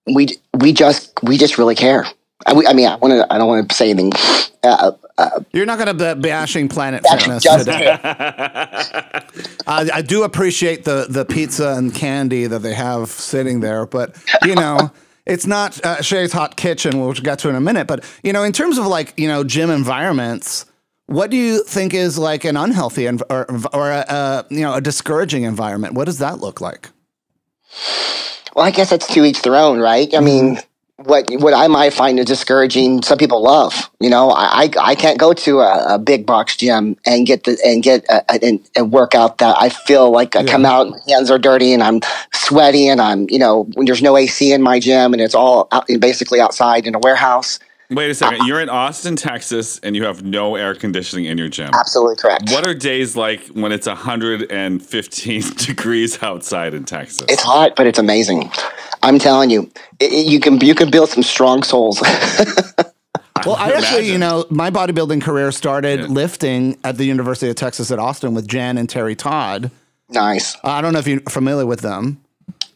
we 0.08 0.30
we 0.54 0.72
just 0.72 1.12
we 1.24 1.38
just 1.38 1.58
really 1.58 1.75
care. 1.75 2.06
I, 2.46 2.52
I 2.68 2.74
mean, 2.74 2.88
I 2.88 2.96
want 2.96 3.12
to. 3.14 3.34
I 3.34 3.38
don't 3.38 3.48
want 3.48 3.70
to 3.70 3.75
say 3.75 3.90
anything. 3.90 4.12
Uh, 4.64 4.92
uh, 5.18 5.42
You're 5.52 5.66
not 5.66 5.78
going 5.78 5.98
to 5.98 6.16
be 6.16 6.22
bashing 6.22 6.68
Planet 6.70 7.04
Fitness 7.08 7.44
today. 7.44 7.98
I, 9.68 9.90
I 9.94 10.02
do 10.02 10.24
appreciate 10.24 10.84
the 10.84 11.08
the 11.10 11.25
pizza 11.25 11.70
and 11.78 11.94
candy 11.94 12.48
that 12.48 12.60
they 12.60 12.74
have 12.74 13.10
sitting 13.10 13.60
there, 13.62 13.86
but 13.86 14.18
you 14.44 14.56
know. 14.56 14.92
It's 15.28 15.48
not 15.48 15.84
uh, 15.84 16.04
Shay's 16.04 16.34
Hot 16.34 16.56
Kitchen, 16.56 17.00
which 17.00 17.18
we'll 17.18 17.24
get 17.24 17.40
to 17.40 17.50
in 17.50 17.56
a 17.56 17.60
minute. 17.60 17.88
But 17.88 18.04
you 18.24 18.32
know, 18.32 18.44
in 18.44 18.52
terms 18.52 18.78
of 18.78 18.86
like 18.86 19.12
you 19.18 19.28
know 19.28 19.44
gym 19.44 19.72
environments, 19.72 20.68
what 21.08 21.32
do 21.32 21.38
you 21.38 21.64
think 21.64 21.96
is 21.96 22.18
like 22.18 22.46
an 22.46 22.56
unhealthy 22.56 23.06
env- 23.06 23.24
or, 23.30 23.48
or 23.74 23.90
a, 23.90 24.06
a 24.08 24.46
you 24.52 24.62
know 24.62 24.75
a 24.75 24.82
discouraging 24.82 25.42
environment? 25.42 25.96
What 25.96 26.06
does 26.06 26.20
that 26.20 26.38
look 26.42 26.62
like? 26.62 26.90
Well, 28.56 28.66
I 28.66 28.70
guess 28.70 28.92
that's 28.92 29.08
to 29.08 29.24
each 29.24 29.42
their 29.42 29.56
own, 29.56 29.80
right? 29.80 30.14
I 30.14 30.20
mean, 30.20 30.60
what 31.05 31.29
what 31.39 31.53
I 31.53 31.67
might 31.67 31.93
find 31.93 32.19
is 32.19 32.25
discouraging, 32.25 33.01
some 33.03 33.17
people 33.17 33.41
love. 33.41 33.89
You 34.00 34.09
know, 34.09 34.31
I 34.31 34.63
I, 34.63 34.71
I 34.91 34.95
can't 34.95 35.17
go 35.17 35.33
to 35.33 35.59
a, 35.59 35.95
a, 35.95 36.00
big 36.00 36.25
box 36.25 36.57
gym 36.57 36.97
and 37.05 37.25
get 37.25 37.43
the 37.43 37.57
and 37.65 37.81
get 37.81 38.05
a, 38.09 38.24
a, 38.29 38.59
a 38.77 38.85
workout 38.85 39.38
that 39.39 39.55
I 39.59 39.69
feel 39.69 40.12
like 40.12 40.35
I 40.35 40.41
yeah. 40.41 40.51
come 40.51 40.65
out, 40.65 40.89
my 40.89 41.00
hands 41.07 41.31
are 41.31 41.38
dirty, 41.38 41.74
and 41.74 41.81
I'm 41.83 42.01
sweaty, 42.33 42.88
and 42.88 43.01
I'm 43.01 43.27
you 43.29 43.39
know 43.39 43.63
when 43.74 43.85
there's 43.85 44.01
no 44.01 44.17
AC 44.17 44.51
in 44.51 44.62
my 44.62 44.79
gym, 44.79 45.13
and 45.13 45.21
it's 45.21 45.35
all 45.35 45.67
out, 45.71 45.88
basically 46.00 46.39
outside 46.39 46.88
in 46.88 46.95
a 46.95 47.00
warehouse. 47.00 47.59
Wait 47.92 48.10
a 48.10 48.15
second. 48.15 48.48
You're 48.48 48.62
in 48.62 48.70
Austin, 48.70 49.15
Texas, 49.15 49.80
and 49.80 49.96
you 49.96 50.04
have 50.06 50.24
no 50.24 50.56
air 50.56 50.74
conditioning 50.74 51.25
in 51.25 51.38
your 51.38 51.50
gym. 51.50 51.70
Absolutely 51.74 52.15
correct. 52.15 52.51
What 52.51 52.65
are 52.65 52.74
days 52.74 53.15
like 53.15 53.46
when 53.50 53.72
it's 53.72 53.86
115 53.86 55.42
degrees 55.58 56.24
outside 56.24 56.74
in 56.74 56.86
Texas? 56.86 57.25
It's 57.30 57.44
hot, 57.44 57.75
but 57.75 57.86
it's 57.86 58.00
amazing. 58.00 58.50
I'm 59.04 59.20
telling 59.20 59.51
you, 59.51 59.72
it, 60.00 60.12
it, 60.12 60.25
you 60.25 60.39
can 60.39 60.60
you 60.62 60.74
can 60.74 60.89
build 60.89 61.10
some 61.10 61.22
strong 61.22 61.62
souls. 61.62 62.01
well, 63.46 63.56
I 63.56 63.72
actually, 63.72 64.12
you 64.12 64.18
know, 64.18 64.46
my 64.50 64.72
bodybuilding 64.72 65.22
career 65.22 65.51
started 65.51 66.00
yeah. 66.00 66.06
lifting 66.08 66.80
at 66.84 66.98
the 66.98 67.06
University 67.06 67.50
of 67.50 67.56
Texas 67.56 67.92
at 67.92 68.00
Austin 68.00 68.34
with 68.34 68.48
Jan 68.48 68.80
and 68.80 68.89
Terry 68.89 69.15
Todd. 69.15 69.70
Nice. 70.10 70.58
I 70.63 70.82
don't 70.82 70.94
know 70.94 71.00
if 71.00 71.08
you're 71.08 71.22
familiar 71.22 71.65
with 71.65 71.82
them. 71.82 72.25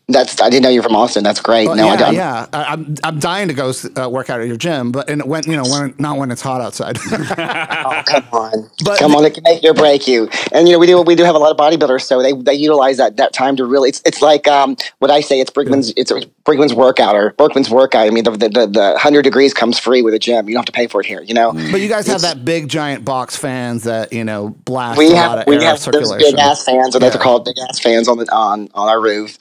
That's 0.10 0.42
I 0.42 0.50
didn't 0.50 0.64
know 0.64 0.70
you're 0.70 0.84
from 0.84 0.96
Austin. 0.96 1.24
That's 1.24 1.40
great. 1.40 1.68
Well, 1.68 1.76
no, 1.76 1.86
yeah, 1.86 1.92
I 1.92 1.96
don't. 1.96 2.14
Yeah, 2.16 2.48
I, 2.52 2.74
am 2.74 2.96
I'm 3.04 3.20
dying 3.20 3.48
to 3.48 3.54
go 3.54 3.72
uh, 3.96 4.10
work 4.10 4.30
out 4.30 4.42
at 4.42 4.48
your 4.48 4.58
gym, 4.58 4.92
but 4.92 5.10
and 5.10 5.24
when 5.24 5.44
you 5.44 5.56
know 5.56 5.64
when 5.64 5.94
not 6.00 6.18
when 6.18 6.32
it's 6.32 6.42
hot 6.42 6.62
outside. 6.62 6.98
oh 7.12 8.02
come 8.06 8.26
on, 8.32 8.70
but 8.84 8.98
come 8.98 9.16
on, 9.16 9.24
it 9.26 9.36
can 9.36 9.44
make 9.44 9.64
you 9.64 9.70
or 9.70 9.74
break 9.74 10.08
you. 10.08 10.28
And 10.52 10.68
you 10.68 10.74
know 10.74 10.80
we 10.80 10.88
do 10.88 11.02
we 11.02 11.16
do 11.16 11.24
have 11.24 11.36
a 11.36 11.38
lot 11.38 11.52
of 11.52 11.58
bodybuilders, 11.58 12.02
so 12.02 12.22
they, 12.22 12.34
they 12.34 12.56
utilize 12.56 12.98
that 12.98 13.18
that 13.18 13.34
time 13.34 13.56
to 13.58 13.66
really. 13.66 13.90
It's 13.90 14.02
it's 14.06 14.22
like 14.22 14.48
um 14.48 14.76
what 14.98 15.12
I 15.12 15.22
say. 15.22 15.40
It's 15.40 15.52
Brigman's 15.52 15.90
yeah. 15.90 16.02
it's 16.02 16.12
Brigman's 16.44 16.74
workout 16.74 17.16
or 17.16 17.34
Berkman's 17.34 17.70
workout. 17.70 18.08
I 18.08 18.10
mean 18.10 18.24
the 18.24 18.32
the, 18.32 18.50
the 18.50 18.68
the 18.68 18.98
hundred 18.98 19.22
degrees 19.24 19.54
comes 19.54 19.78
free 19.78 20.02
with 20.02 20.14
a 20.16 20.20
gym. 20.20 20.48
You 20.48 20.56
don't 20.56 20.62
have 20.62 20.66
to 20.66 20.72
pay 20.72 20.88
for 20.88 21.02
it 21.02 21.08
here. 21.08 21.22
You 21.22 21.36
know. 21.36 21.54
But 21.54 21.82
you 21.82 21.88
guys 21.90 22.08
have 22.08 22.22
that 22.22 22.44
big 22.44 22.68
giant 22.68 23.06
box 23.06 23.36
fans 23.36 23.84
that 23.84 24.12
you 24.12 24.24
know 24.24 24.50
blast 24.66 24.98
we 24.98 25.12
have, 25.12 25.46
we 25.46 25.64
have 25.64 25.84
those 25.84 26.16
big 26.16 26.36
ass 26.36 26.66
fans, 26.66 26.96
or 26.96 27.00
yeah. 27.00 27.10
they're 27.10 27.22
called 27.22 27.46
big 27.46 27.58
ass 27.60 27.80
fans 27.80 28.08
on 28.08 28.18
the 28.18 28.26
on 28.34 28.70
on 28.74 28.90
our 28.90 29.00
roof, 29.00 29.38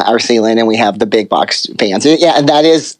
uh, 0.00 0.10
our 0.10 0.18
ceiling, 0.18 0.58
and 0.58 0.66
we 0.66 0.76
have 0.76 0.98
the 0.98 1.06
big 1.06 1.28
box 1.28 1.66
fans. 1.78 2.04
Yeah, 2.06 2.34
and 2.36 2.48
that 2.48 2.64
is 2.64 2.98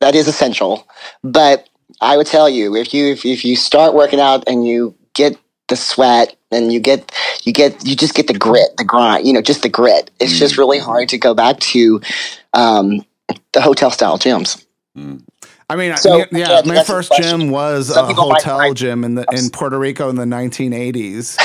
that 0.00 0.14
is 0.14 0.28
essential. 0.28 0.86
But 1.22 1.68
I 2.00 2.16
would 2.16 2.26
tell 2.26 2.48
you 2.48 2.74
if 2.76 2.92
you 2.94 3.12
if, 3.12 3.24
if 3.24 3.44
you 3.44 3.56
start 3.56 3.94
working 3.94 4.20
out 4.20 4.44
and 4.46 4.66
you 4.66 4.94
get 5.14 5.38
the 5.68 5.76
sweat 5.76 6.36
and 6.50 6.72
you 6.72 6.80
get 6.80 7.12
you 7.44 7.52
get 7.52 7.86
you 7.86 7.96
just 7.96 8.14
get 8.14 8.26
the 8.26 8.38
grit, 8.38 8.76
the 8.76 8.84
grind, 8.84 9.26
you 9.26 9.32
know, 9.32 9.42
just 9.42 9.62
the 9.62 9.68
grit. 9.68 10.10
It's 10.20 10.34
mm. 10.34 10.38
just 10.38 10.58
really 10.58 10.78
hard 10.78 11.08
to 11.10 11.18
go 11.18 11.34
back 11.34 11.58
to 11.60 12.00
um, 12.52 13.04
the 13.52 13.60
hotel 13.60 13.90
style 13.90 14.18
gyms. 14.18 14.64
Mm. 14.96 15.22
I 15.68 15.76
mean, 15.76 15.96
so, 15.96 16.18
yeah, 16.18 16.26
yeah, 16.30 16.62
my 16.66 16.84
first 16.84 17.10
gym 17.16 17.48
was 17.48 17.88
Some 17.92 18.10
a 18.10 18.14
hotel 18.14 18.74
gym 18.74 19.02
in 19.02 19.14
the 19.14 19.24
in 19.32 19.48
Puerto 19.48 19.78
Rico 19.78 20.10
in 20.10 20.16
the 20.16 20.24
1980s. 20.24 21.38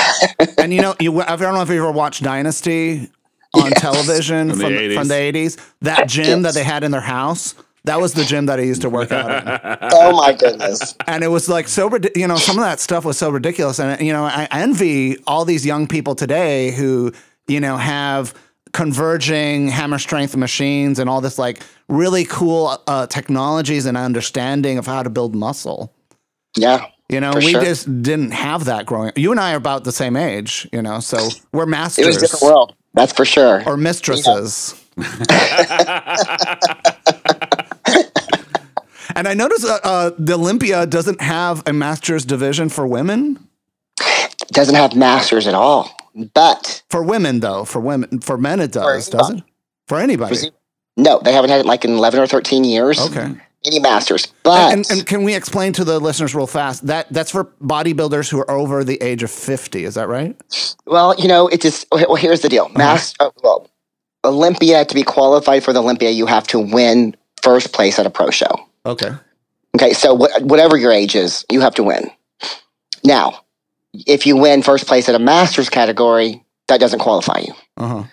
and 0.58 0.74
you 0.74 0.82
know, 0.82 0.94
you, 1.00 1.22
I 1.22 1.36
don't 1.36 1.54
know 1.54 1.62
if 1.62 1.70
you 1.70 1.78
ever 1.82 1.90
watched 1.90 2.22
Dynasty 2.22 3.08
on 3.54 3.70
yes. 3.70 3.80
television 3.80 4.50
from, 4.50 4.60
from, 4.60 4.72
the 4.74 4.94
from, 4.94 5.08
the 5.08 5.14
80s. 5.14 5.60
That 5.80 6.08
gym 6.08 6.42
that 6.42 6.54
they 6.54 6.64
had 6.64 6.84
in 6.84 6.90
their 6.90 7.00
house. 7.00 7.54
That 7.84 8.00
was 8.00 8.12
the 8.12 8.24
gym 8.24 8.46
that 8.46 8.58
I 8.58 8.62
used 8.62 8.82
to 8.82 8.90
work 8.90 9.10
out 9.10 9.30
in. 9.30 9.88
oh 9.92 10.12
my 10.14 10.34
goodness! 10.34 10.94
And 11.06 11.24
it 11.24 11.28
was 11.28 11.48
like 11.48 11.66
so, 11.66 11.90
you 12.14 12.26
know, 12.26 12.36
some 12.36 12.58
of 12.58 12.64
that 12.64 12.78
stuff 12.78 13.06
was 13.06 13.16
so 13.16 13.30
ridiculous. 13.30 13.80
And 13.80 14.00
you 14.06 14.12
know, 14.12 14.24
I 14.24 14.46
envy 14.50 15.16
all 15.26 15.46
these 15.46 15.64
young 15.64 15.86
people 15.86 16.14
today 16.14 16.72
who, 16.72 17.12
you 17.48 17.58
know, 17.58 17.78
have 17.78 18.34
converging 18.72 19.68
hammer 19.68 19.98
strength 19.98 20.36
machines 20.36 20.98
and 20.98 21.08
all 21.08 21.20
this 21.20 21.38
like 21.38 21.62
really 21.88 22.24
cool 22.24 22.78
uh, 22.86 23.06
technologies 23.06 23.86
and 23.86 23.96
understanding 23.96 24.78
of 24.78 24.86
how 24.86 25.02
to 25.02 25.10
build 25.10 25.34
muscle. 25.34 25.92
Yeah. 26.56 26.86
You 27.08 27.20
know, 27.20 27.32
we 27.34 27.50
sure. 27.50 27.62
just 27.62 28.02
didn't 28.02 28.30
have 28.30 28.66
that 28.66 28.86
growing. 28.86 29.12
You 29.16 29.32
and 29.32 29.40
I 29.40 29.54
are 29.54 29.56
about 29.56 29.82
the 29.82 29.90
same 29.90 30.16
age, 30.16 30.68
you 30.72 30.80
know, 30.80 31.00
so 31.00 31.28
we're 31.52 31.66
masters. 31.66 32.04
It 32.04 32.06
was 32.06 32.16
a 32.18 32.20
different 32.20 32.42
world. 32.44 32.74
That's 32.94 33.12
for 33.12 33.24
sure. 33.24 33.62
Or 33.66 33.76
mistresses. 33.76 34.74
and 39.14 39.28
I 39.28 39.34
noticed 39.34 39.64
uh, 39.64 39.78
uh, 39.82 40.10
the 40.18 40.34
Olympia 40.34 40.86
doesn't 40.86 41.20
have 41.20 41.62
a 41.66 41.72
masters 41.72 42.24
division 42.24 42.68
for 42.68 42.86
women. 42.86 43.48
It 44.00 44.48
doesn't 44.48 44.74
have 44.74 44.96
masters 44.96 45.46
at 45.46 45.54
all. 45.54 45.90
But 46.34 46.82
for 46.90 47.02
women, 47.02 47.40
though, 47.40 47.64
for 47.64 47.80
women, 47.80 48.20
for 48.20 48.36
men, 48.36 48.60
it 48.60 48.72
does, 48.72 49.08
does 49.08 49.30
it? 49.30 49.44
For 49.86 49.98
anybody? 49.98 50.36
No, 50.96 51.20
they 51.20 51.32
haven't 51.32 51.50
had 51.50 51.60
it 51.60 51.66
like 51.66 51.84
in 51.84 51.92
eleven 51.92 52.20
or 52.20 52.26
thirteen 52.26 52.64
years. 52.64 53.00
Okay. 53.00 53.34
Any 53.66 53.78
masters, 53.78 54.32
but 54.42 54.72
and, 54.72 54.90
and, 54.90 55.06
can 55.06 55.22
we 55.22 55.34
explain 55.34 55.74
to 55.74 55.84
the 55.84 55.98
listeners 55.98 56.34
real 56.34 56.46
fast 56.46 56.86
that 56.86 57.12
that's 57.12 57.30
for 57.30 57.44
bodybuilders 57.60 58.30
who 58.30 58.38
are 58.38 58.50
over 58.50 58.84
the 58.84 58.96
age 59.02 59.22
of 59.22 59.30
fifty? 59.30 59.84
Is 59.84 59.96
that 59.96 60.08
right? 60.08 60.34
Well, 60.86 61.14
you 61.18 61.28
know, 61.28 61.46
it 61.46 61.60
just 61.60 61.86
well. 61.92 62.14
Here's 62.14 62.40
the 62.40 62.48
deal, 62.48 62.64
uh-huh. 62.64 62.78
Master. 62.78 63.22
Uh, 63.22 63.30
well, 63.42 63.70
Olympia 64.24 64.84
to 64.84 64.94
be 64.94 65.02
qualified 65.02 65.62
for 65.62 65.72
the 65.72 65.82
Olympia, 65.82 66.10
you 66.10 66.26
have 66.26 66.46
to 66.48 66.58
win 66.58 67.14
first 67.42 67.72
place 67.72 67.98
at 67.98 68.06
a 68.06 68.10
pro 68.10 68.30
show. 68.30 68.66
Okay. 68.86 69.10
Okay, 69.76 69.92
so 69.92 70.16
wh- 70.16 70.42
whatever 70.42 70.76
your 70.76 70.92
age 70.92 71.14
is, 71.14 71.44
you 71.50 71.60
have 71.60 71.74
to 71.76 71.82
win. 71.82 72.10
Now, 73.04 73.44
if 73.92 74.26
you 74.26 74.36
win 74.36 74.62
first 74.62 74.86
place 74.86 75.08
at 75.08 75.14
a 75.14 75.18
Masters 75.18 75.68
category, 75.68 76.44
that 76.68 76.80
doesn't 76.80 76.98
qualify 76.98 77.40
you. 77.40 77.54
Uh-huh. 77.76 78.04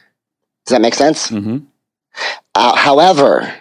Does 0.66 0.72
that 0.72 0.82
make 0.82 0.94
sense? 0.94 1.30
Mm-hmm. 1.32 1.60
Uh, 2.56 2.75
however, 2.75 3.54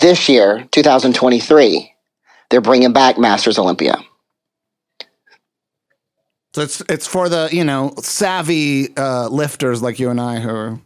this 0.00 0.28
year, 0.28 0.66
2023, 0.70 1.94
they're 2.50 2.60
bringing 2.60 2.92
back 2.92 3.18
Masters 3.18 3.58
Olympia. 3.58 3.96
So 6.54 6.62
it's 6.62 6.80
it's 6.88 7.06
for 7.06 7.28
the 7.28 7.50
you 7.52 7.64
know 7.64 7.92
savvy 7.98 8.96
uh, 8.96 9.28
lifters 9.28 9.82
like 9.82 9.98
you 9.98 10.08
and 10.08 10.18
I 10.18 10.38
who 10.38 10.48
have 10.48 10.80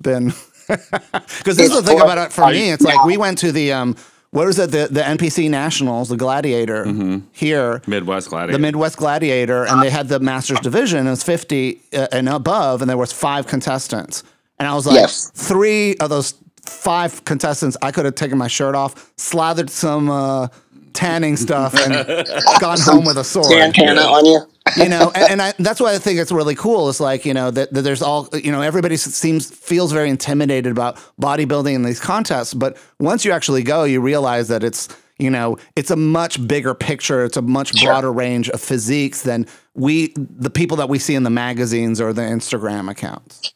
been 0.00 0.26
because 0.68 1.08
this 1.44 1.58
it's 1.58 1.60
is 1.60 1.74
the 1.74 1.82
thing 1.82 2.00
about 2.00 2.18
it 2.18 2.32
for 2.32 2.48
me. 2.48 2.70
It's 2.70 2.84
like 2.84 3.04
we 3.04 3.16
went 3.16 3.38
to 3.38 3.50
the 3.50 3.72
um, 3.72 3.96
what 4.30 4.46
was 4.46 4.60
it 4.60 4.70
the 4.70 4.86
the 4.88 5.00
NPC 5.00 5.50
Nationals, 5.50 6.08
the 6.08 6.16
Gladiator 6.16 6.84
mm-hmm. 6.84 7.26
here, 7.32 7.82
Midwest 7.88 8.28
Gladiator, 8.28 8.52
the 8.52 8.62
Midwest 8.62 8.96
Gladiator, 8.96 9.64
and 9.64 9.82
they 9.82 9.90
had 9.90 10.06
the 10.06 10.20
Masters 10.20 10.60
division. 10.60 11.06
It 11.08 11.10
was 11.10 11.24
fifty 11.24 11.80
uh, 11.92 12.06
and 12.12 12.28
above, 12.28 12.80
and 12.80 12.88
there 12.88 12.96
was 12.96 13.12
five 13.12 13.48
contestants, 13.48 14.22
and 14.60 14.68
I 14.68 14.74
was 14.74 14.86
like, 14.86 14.94
yes. 14.94 15.30
three 15.34 15.96
of 15.96 16.10
those 16.10 16.34
five 16.62 17.24
contestants, 17.24 17.76
I 17.82 17.90
could 17.90 18.04
have 18.04 18.14
taken 18.14 18.38
my 18.38 18.48
shirt 18.48 18.74
off, 18.74 19.12
slathered 19.16 19.70
some 19.70 20.10
uh, 20.10 20.48
tanning 20.92 21.36
stuff, 21.36 21.74
and 21.74 22.26
gone 22.60 22.78
home 22.80 23.04
with 23.04 23.18
a 23.18 23.24
sword. 23.24 23.46
Santana 23.46 24.02
on 24.02 24.24
you. 24.26 24.40
you 24.76 24.88
know, 24.88 25.10
and, 25.14 25.32
and 25.32 25.42
I, 25.42 25.52
that's 25.58 25.80
why 25.80 25.92
I 25.92 25.98
think 25.98 26.20
it's 26.20 26.30
really 26.30 26.54
cool. 26.54 26.88
It's 26.88 27.00
like 27.00 27.26
you 27.26 27.34
know 27.34 27.50
that, 27.50 27.72
that, 27.72 27.82
there's 27.82 28.00
all 28.00 28.28
you 28.32 28.52
know 28.52 28.62
everybody 28.62 28.96
seems 28.96 29.50
feels 29.50 29.90
very 29.90 30.08
intimidated 30.08 30.70
about 30.70 30.96
bodybuilding 31.20 31.74
in 31.74 31.82
these 31.82 31.98
contests, 31.98 32.54
but 32.54 32.76
once 33.00 33.24
you 33.24 33.32
actually 33.32 33.64
go, 33.64 33.82
you 33.82 34.00
realize 34.00 34.48
that 34.48 34.62
it's 34.62 34.88
you 35.22 35.30
know 35.30 35.56
it's 35.76 35.90
a 35.90 35.96
much 35.96 36.46
bigger 36.46 36.74
picture. 36.74 37.24
It's 37.24 37.36
a 37.36 37.42
much 37.42 37.72
broader 37.82 38.06
sure. 38.06 38.12
range 38.12 38.50
of 38.50 38.60
physiques 38.60 39.22
than 39.22 39.46
we 39.74 40.12
the 40.16 40.50
people 40.50 40.76
that 40.78 40.88
we 40.88 40.98
see 40.98 41.14
in 41.14 41.22
the 41.22 41.30
magazines 41.30 42.00
or 42.00 42.12
the 42.12 42.22
Instagram 42.22 42.90
accounts. 42.90 43.52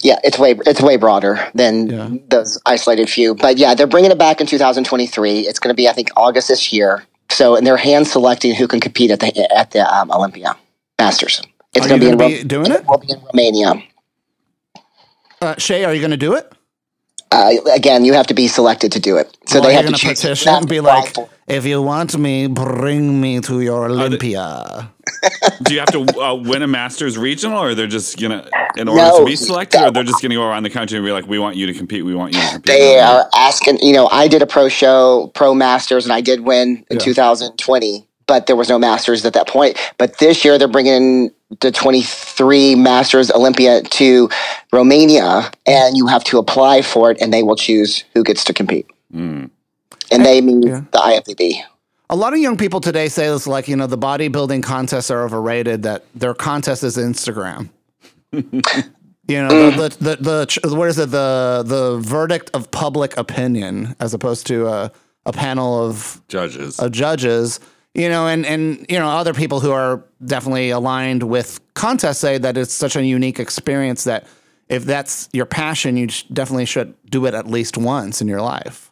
Yeah, 0.00 0.18
it's 0.24 0.38
way 0.38 0.58
it's 0.66 0.80
way 0.80 0.96
broader 0.96 1.50
than 1.54 1.88
yeah. 1.88 2.10
those 2.28 2.60
isolated 2.66 3.10
few. 3.10 3.34
But 3.34 3.58
yeah, 3.58 3.74
they're 3.74 3.86
bringing 3.86 4.10
it 4.10 4.18
back 4.18 4.40
in 4.40 4.46
2023. 4.46 5.40
It's 5.40 5.58
going 5.58 5.68
to 5.68 5.74
be 5.74 5.88
I 5.88 5.92
think 5.92 6.08
August 6.16 6.48
this 6.48 6.72
year. 6.72 7.04
So 7.30 7.56
and 7.56 7.66
they're 7.66 7.76
hand 7.76 8.08
selecting 8.08 8.54
who 8.54 8.66
can 8.66 8.80
compete 8.80 9.10
at 9.10 9.20
the 9.20 9.54
at 9.54 9.72
the 9.72 9.80
um, 9.94 10.10
Olympia 10.10 10.56
Masters. 10.98 11.42
It's 11.74 11.86
going 11.86 12.00
to 12.00 12.06
be, 12.06 12.12
in 12.12 12.18
be 12.18 12.36
Ro- 12.38 12.42
doing 12.42 12.72
it. 12.72 12.86
Will 12.86 12.98
be 12.98 13.12
in 13.12 13.20
Romania. 13.22 13.82
Uh, 15.40 15.54
Shay, 15.58 15.84
are 15.84 15.94
you 15.94 16.00
going 16.00 16.10
to 16.10 16.16
do 16.16 16.34
it? 16.34 16.52
Uh, 17.32 17.52
again, 17.74 18.04
you 18.04 18.12
have 18.12 18.26
to 18.26 18.34
be 18.34 18.46
selected 18.46 18.92
to 18.92 19.00
do 19.00 19.16
it. 19.16 19.36
So 19.46 19.60
well, 19.60 19.68
they 19.68 19.74
have 19.74 19.86
to 19.86 19.92
petition 19.92 20.52
and 20.52 20.68
be 20.68 20.80
like, 20.80 21.16
if 21.46 21.64
you 21.64 21.80
want 21.80 22.16
me, 22.18 22.46
bring 22.46 23.20
me 23.20 23.40
to 23.40 23.62
your 23.62 23.86
Olympia. 23.86 24.92
do 25.62 25.74
you 25.74 25.80
have 25.80 25.90
to 25.92 26.20
uh, 26.20 26.34
win 26.34 26.62
a 26.62 26.66
Masters 26.66 27.16
regional, 27.16 27.58
or 27.58 27.74
they're 27.74 27.86
just 27.86 28.20
gonna, 28.20 28.48
in 28.76 28.86
order 28.86 29.02
no, 29.02 29.18
to 29.20 29.24
be 29.24 29.36
selected, 29.36 29.82
or 29.82 29.90
they're 29.90 30.04
just 30.04 30.20
gonna 30.20 30.34
go 30.34 30.44
around 30.44 30.62
the 30.62 30.70
country 30.70 30.98
and 30.98 31.06
be 31.06 31.12
like, 31.12 31.26
we 31.26 31.38
want 31.38 31.56
you 31.56 31.66
to 31.66 31.74
compete, 31.74 32.04
we 32.04 32.14
want 32.14 32.34
you 32.34 32.40
to 32.40 32.48
compete. 32.52 32.66
They 32.66 32.98
are 32.98 33.28
asking. 33.34 33.78
You 33.80 33.94
know, 33.94 34.08
I 34.08 34.28
did 34.28 34.42
a 34.42 34.46
pro 34.46 34.68
show, 34.68 35.30
pro 35.34 35.54
Masters, 35.54 36.04
and 36.04 36.12
I 36.12 36.20
did 36.20 36.40
win 36.40 36.84
in 36.90 36.98
yeah. 36.98 37.04
2020 37.04 38.06
but 38.26 38.46
there 38.46 38.56
was 38.56 38.68
no 38.68 38.78
Masters 38.78 39.24
at 39.24 39.32
that 39.34 39.48
point. 39.48 39.78
But 39.98 40.18
this 40.18 40.44
year 40.44 40.58
they're 40.58 40.68
bringing 40.68 41.30
the 41.60 41.70
23 41.70 42.74
Masters 42.74 43.30
Olympia 43.30 43.82
to 43.82 44.28
Romania, 44.72 45.50
and 45.66 45.96
you 45.96 46.06
have 46.06 46.24
to 46.24 46.38
apply 46.38 46.82
for 46.82 47.10
it, 47.10 47.20
and 47.20 47.32
they 47.32 47.42
will 47.42 47.56
choose 47.56 48.04
who 48.14 48.24
gets 48.24 48.44
to 48.44 48.54
compete. 48.54 48.86
Mm. 49.14 49.50
And 50.10 50.24
they 50.24 50.40
mean 50.40 50.62
yeah. 50.62 50.82
the 50.92 50.98
IFBB. 50.98 51.62
A 52.10 52.16
lot 52.16 52.34
of 52.34 52.38
young 52.38 52.58
people 52.58 52.80
today 52.80 53.08
say 53.08 53.28
this, 53.28 53.46
like 53.46 53.68
you 53.68 53.76
know, 53.76 53.86
the 53.86 53.98
bodybuilding 53.98 54.62
contests 54.62 55.10
are 55.10 55.22
overrated. 55.24 55.82
That 55.82 56.04
their 56.14 56.34
contest 56.34 56.82
is 56.84 56.96
Instagram. 56.96 57.70
You 59.28 59.40
know, 59.40 59.70
the, 59.70 59.88
the, 59.88 60.16
the, 60.16 60.60
the, 60.62 60.76
what 60.76 60.88
is 60.88 60.98
it? 60.98 61.10
The, 61.10 61.62
the 61.64 61.98
verdict 61.98 62.50
of 62.54 62.70
public 62.70 63.16
opinion 63.16 63.94
as 64.00 64.14
opposed 64.14 64.48
to 64.48 64.66
a, 64.66 64.92
a 65.24 65.32
panel 65.32 65.86
of 65.86 66.20
Judges. 66.28 66.80
of 66.80 66.90
judges, 66.90 67.60
you 67.94 68.08
know, 68.08 68.26
and 68.26 68.46
and 68.46 68.86
you 68.88 68.98
know 68.98 69.08
other 69.08 69.34
people 69.34 69.60
who 69.60 69.70
are 69.70 70.02
definitely 70.24 70.70
aligned 70.70 71.22
with 71.22 71.60
contests 71.74 72.18
say 72.18 72.38
that 72.38 72.56
it's 72.56 72.72
such 72.72 72.96
a 72.96 73.04
unique 73.04 73.38
experience 73.38 74.04
that 74.04 74.26
if 74.68 74.84
that's 74.84 75.28
your 75.32 75.44
passion, 75.44 75.96
you 75.96 76.08
definitely 76.32 76.64
should 76.64 76.94
do 77.10 77.26
it 77.26 77.34
at 77.34 77.46
least 77.46 77.76
once 77.76 78.22
in 78.22 78.28
your 78.28 78.40
life. 78.40 78.90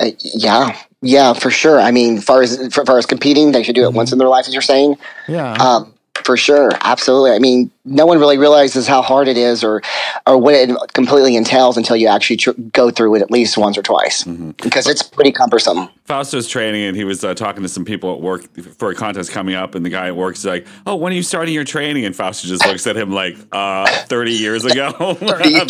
Uh, 0.00 0.10
yeah, 0.20 0.78
yeah, 1.02 1.32
for 1.32 1.50
sure. 1.50 1.80
I 1.80 1.90
mean, 1.90 2.20
far 2.20 2.42
as 2.42 2.72
far 2.72 2.98
as 2.98 3.04
competing, 3.04 3.52
they 3.52 3.62
should 3.62 3.74
do 3.74 3.84
it 3.84 3.92
once 3.92 4.12
in 4.12 4.18
their 4.18 4.28
life, 4.28 4.46
as 4.46 4.54
you're 4.54 4.62
saying. 4.62 4.96
Yeah. 5.26 5.52
Um, 5.54 5.92
for 6.28 6.36
sure, 6.36 6.70
absolutely. 6.82 7.30
I 7.30 7.38
mean, 7.38 7.70
no 7.86 8.04
one 8.04 8.18
really 8.18 8.36
realizes 8.36 8.86
how 8.86 9.00
hard 9.00 9.28
it 9.28 9.38
is, 9.38 9.64
or 9.64 9.80
or 10.26 10.36
what 10.36 10.52
it 10.52 10.68
completely 10.92 11.36
entails 11.36 11.78
until 11.78 11.96
you 11.96 12.06
actually 12.06 12.36
tr- 12.36 12.50
go 12.70 12.90
through 12.90 13.14
it 13.14 13.22
at 13.22 13.30
least 13.30 13.56
once 13.56 13.78
or 13.78 13.82
twice, 13.82 14.24
because 14.24 14.86
it's 14.86 15.02
pretty 15.02 15.32
cumbersome. 15.32 15.88
Fausto's 16.04 16.46
training 16.46 16.82
and 16.82 16.94
he 16.94 17.04
was 17.04 17.24
uh, 17.24 17.32
talking 17.32 17.62
to 17.62 17.68
some 17.68 17.86
people 17.86 18.12
at 18.12 18.20
work 18.20 18.42
for 18.76 18.90
a 18.90 18.94
contest 18.94 19.32
coming 19.32 19.54
up, 19.54 19.74
and 19.74 19.86
the 19.86 19.88
guy 19.88 20.08
at 20.08 20.16
work 20.16 20.36
is 20.36 20.44
like, 20.44 20.66
"Oh, 20.86 20.96
when 20.96 21.14
are 21.14 21.16
you 21.16 21.22
starting 21.22 21.54
your 21.54 21.64
training?" 21.64 22.04
And 22.04 22.14
Fausto 22.14 22.46
just 22.46 22.66
looks 22.66 22.86
at 22.86 22.94
him 22.94 23.10
like, 23.10 23.38
"Uh, 23.50 23.86
thirty 24.02 24.32
years 24.32 24.66
ago, 24.66 24.92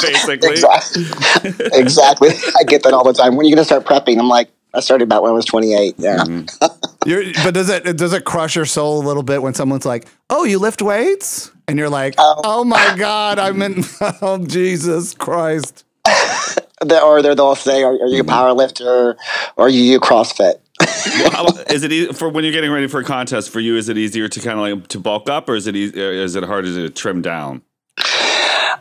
basically." 0.03 0.51
exactly. 0.51 1.05
exactly. 1.73 2.31
I 2.59 2.65
get 2.65 2.83
that 2.83 2.93
all 2.93 3.05
the 3.05 3.13
time. 3.13 3.37
When 3.37 3.47
are 3.47 3.49
you 3.49 3.55
going 3.55 3.65
to 3.65 3.65
start 3.65 3.85
prepping? 3.85 4.19
I'm 4.19 4.29
like, 4.29 4.51
I 4.79 4.81
started 4.81 5.05
about 5.05 5.23
when 5.23 5.33
I 5.33 5.35
was 5.35 5.45
28. 5.45 5.97
Yeah. 5.99 6.25
You're, 7.07 7.25
but 7.45 7.55
does 7.55 7.69
it 7.69 7.97
does 7.97 8.13
it 8.13 8.25
crush 8.25 8.57
your 8.57 8.65
soul 8.67 9.01
a 9.03 9.05
little 9.07 9.23
bit 9.23 9.43
when 9.43 9.55
someone's 9.55 9.85
like, 9.87 10.07
"Oh, 10.31 10.45
you 10.45 10.59
lift 10.59 10.83
weights," 10.83 11.51
and 11.67 11.79
you're 11.79 11.89
like, 11.91 12.19
Um, 12.19 12.37
"Oh 12.45 12.65
my 12.65 12.95
God, 12.97 13.39
I'm 13.39 13.61
in." 13.63 13.85
Oh 14.23 14.45
Jesus 14.47 15.15
Christ! 15.15 15.85
The- 16.81 17.03
or 17.03 17.23
they're- 17.23 17.35
they'll 17.35 17.57
say, 17.57 17.83
are, 17.83 17.93
are 17.93 18.07
you 18.07 18.21
a 18.21 18.25
power 18.25 18.53
lifter 18.53 19.17
or 19.57 19.67
are 19.67 19.69
you 19.69 19.99
CrossFit? 19.99 20.55
Is 21.73 21.83
it 21.83 21.91
e- 21.93 22.13
for 22.13 22.29
when 22.29 22.45
you're 22.45 22.53
getting 22.53 22.71
ready 22.71 22.87
for 22.87 23.01
a 23.01 23.05
contest 23.05 23.51
for 23.51 23.59
you? 23.59 23.77
Is 23.77 23.89
it 23.89 23.99
easier 23.99 24.29
to 24.29 24.41
kind 24.41 24.61
of 24.61 24.79
like 24.81 24.89
to 24.89 25.01
bulk 25.01 25.29
up, 25.29 25.49
or 25.49 25.57
is 25.57 25.67
it 25.67 25.75
e- 25.75 25.91
is 25.95 26.37
it 26.37 26.45
harder 26.45 26.73
to 26.73 26.89
trim 26.91 27.21
down? 27.21 27.63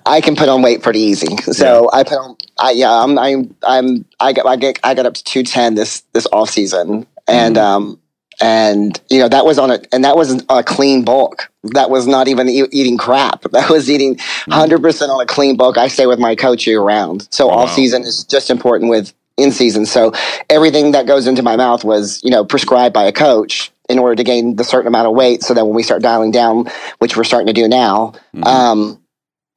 I 0.08 0.22
can 0.22 0.36
put 0.36 0.50
on 0.50 0.62
weight 0.62 0.82
pretty 0.82 1.02
easy. 1.02 1.36
So 1.52 1.90
I 1.92 2.04
put 2.04 2.14
on, 2.14 2.38
I, 2.60 2.72
yeah, 2.72 2.92
I'm, 2.92 3.18
I'm, 3.20 3.56
I'm, 3.64 4.06
I 4.20 4.34
got, 4.34 4.46
I 4.46 4.56
get, 4.56 4.80
I 4.84 4.94
got 4.94 5.06
up 5.06 5.14
to 5.16 5.24
210 5.24 5.76
this, 5.76 6.02
this 6.14 6.28
off 6.32 6.50
season. 6.50 7.06
And, 7.28 7.58
um, 7.58 8.00
and 8.40 9.00
you 9.10 9.20
know, 9.20 9.28
that 9.28 9.46
was 9.46 9.60
on 9.60 9.72
a, 9.72 9.80
and 9.92 10.06
that 10.06 10.16
was 10.16 10.44
a 10.50 10.64
clean 10.64 11.04
bulk. 11.04 11.52
That 11.64 11.90
was 11.90 12.08
not 12.08 12.28
even 12.28 12.48
e- 12.48 12.70
eating 12.72 12.98
crap. 12.98 13.44
That 13.52 13.70
was 13.70 13.90
eating 13.90 14.16
100% 14.16 15.10
on 15.10 15.22
a 15.22 15.26
clean 15.26 15.58
bulk. 15.58 15.78
I 15.78 15.88
stay 15.88 16.06
with 16.06 16.20
my 16.20 16.36
coach 16.36 16.68
year 16.68 16.82
round. 16.82 17.28
So 17.32 17.50
off 17.50 17.70
wow. 17.70 17.76
season 17.76 18.04
is 18.04 18.24
just 18.24 18.50
important 18.50 18.90
with 18.90 19.14
in 19.38 19.52
season. 19.52 19.86
So 19.86 20.14
everything 20.50 20.92
that 20.92 21.08
goes 21.08 21.28
into 21.28 21.44
my 21.44 21.56
mouth 21.56 21.84
was, 21.84 22.22
you 22.24 22.30
know, 22.30 22.46
prescribed 22.46 22.94
by 22.94 23.04
a 23.04 23.12
coach 23.12 23.72
in 23.90 24.00
order 24.00 24.16
to 24.16 24.24
gain 24.24 24.56
the 24.56 24.64
certain 24.64 24.88
amount 24.88 25.08
of 25.08 25.16
weight 25.16 25.44
so 25.44 25.54
that 25.54 25.66
when 25.66 25.76
we 25.76 25.84
start 25.84 26.02
dialing 26.02 26.32
down, 26.32 26.68
which 27.00 27.16
we're 27.16 27.24
starting 27.24 27.48
to 27.48 27.54
do 27.54 27.68
now, 27.68 28.14
um, 28.44 29.00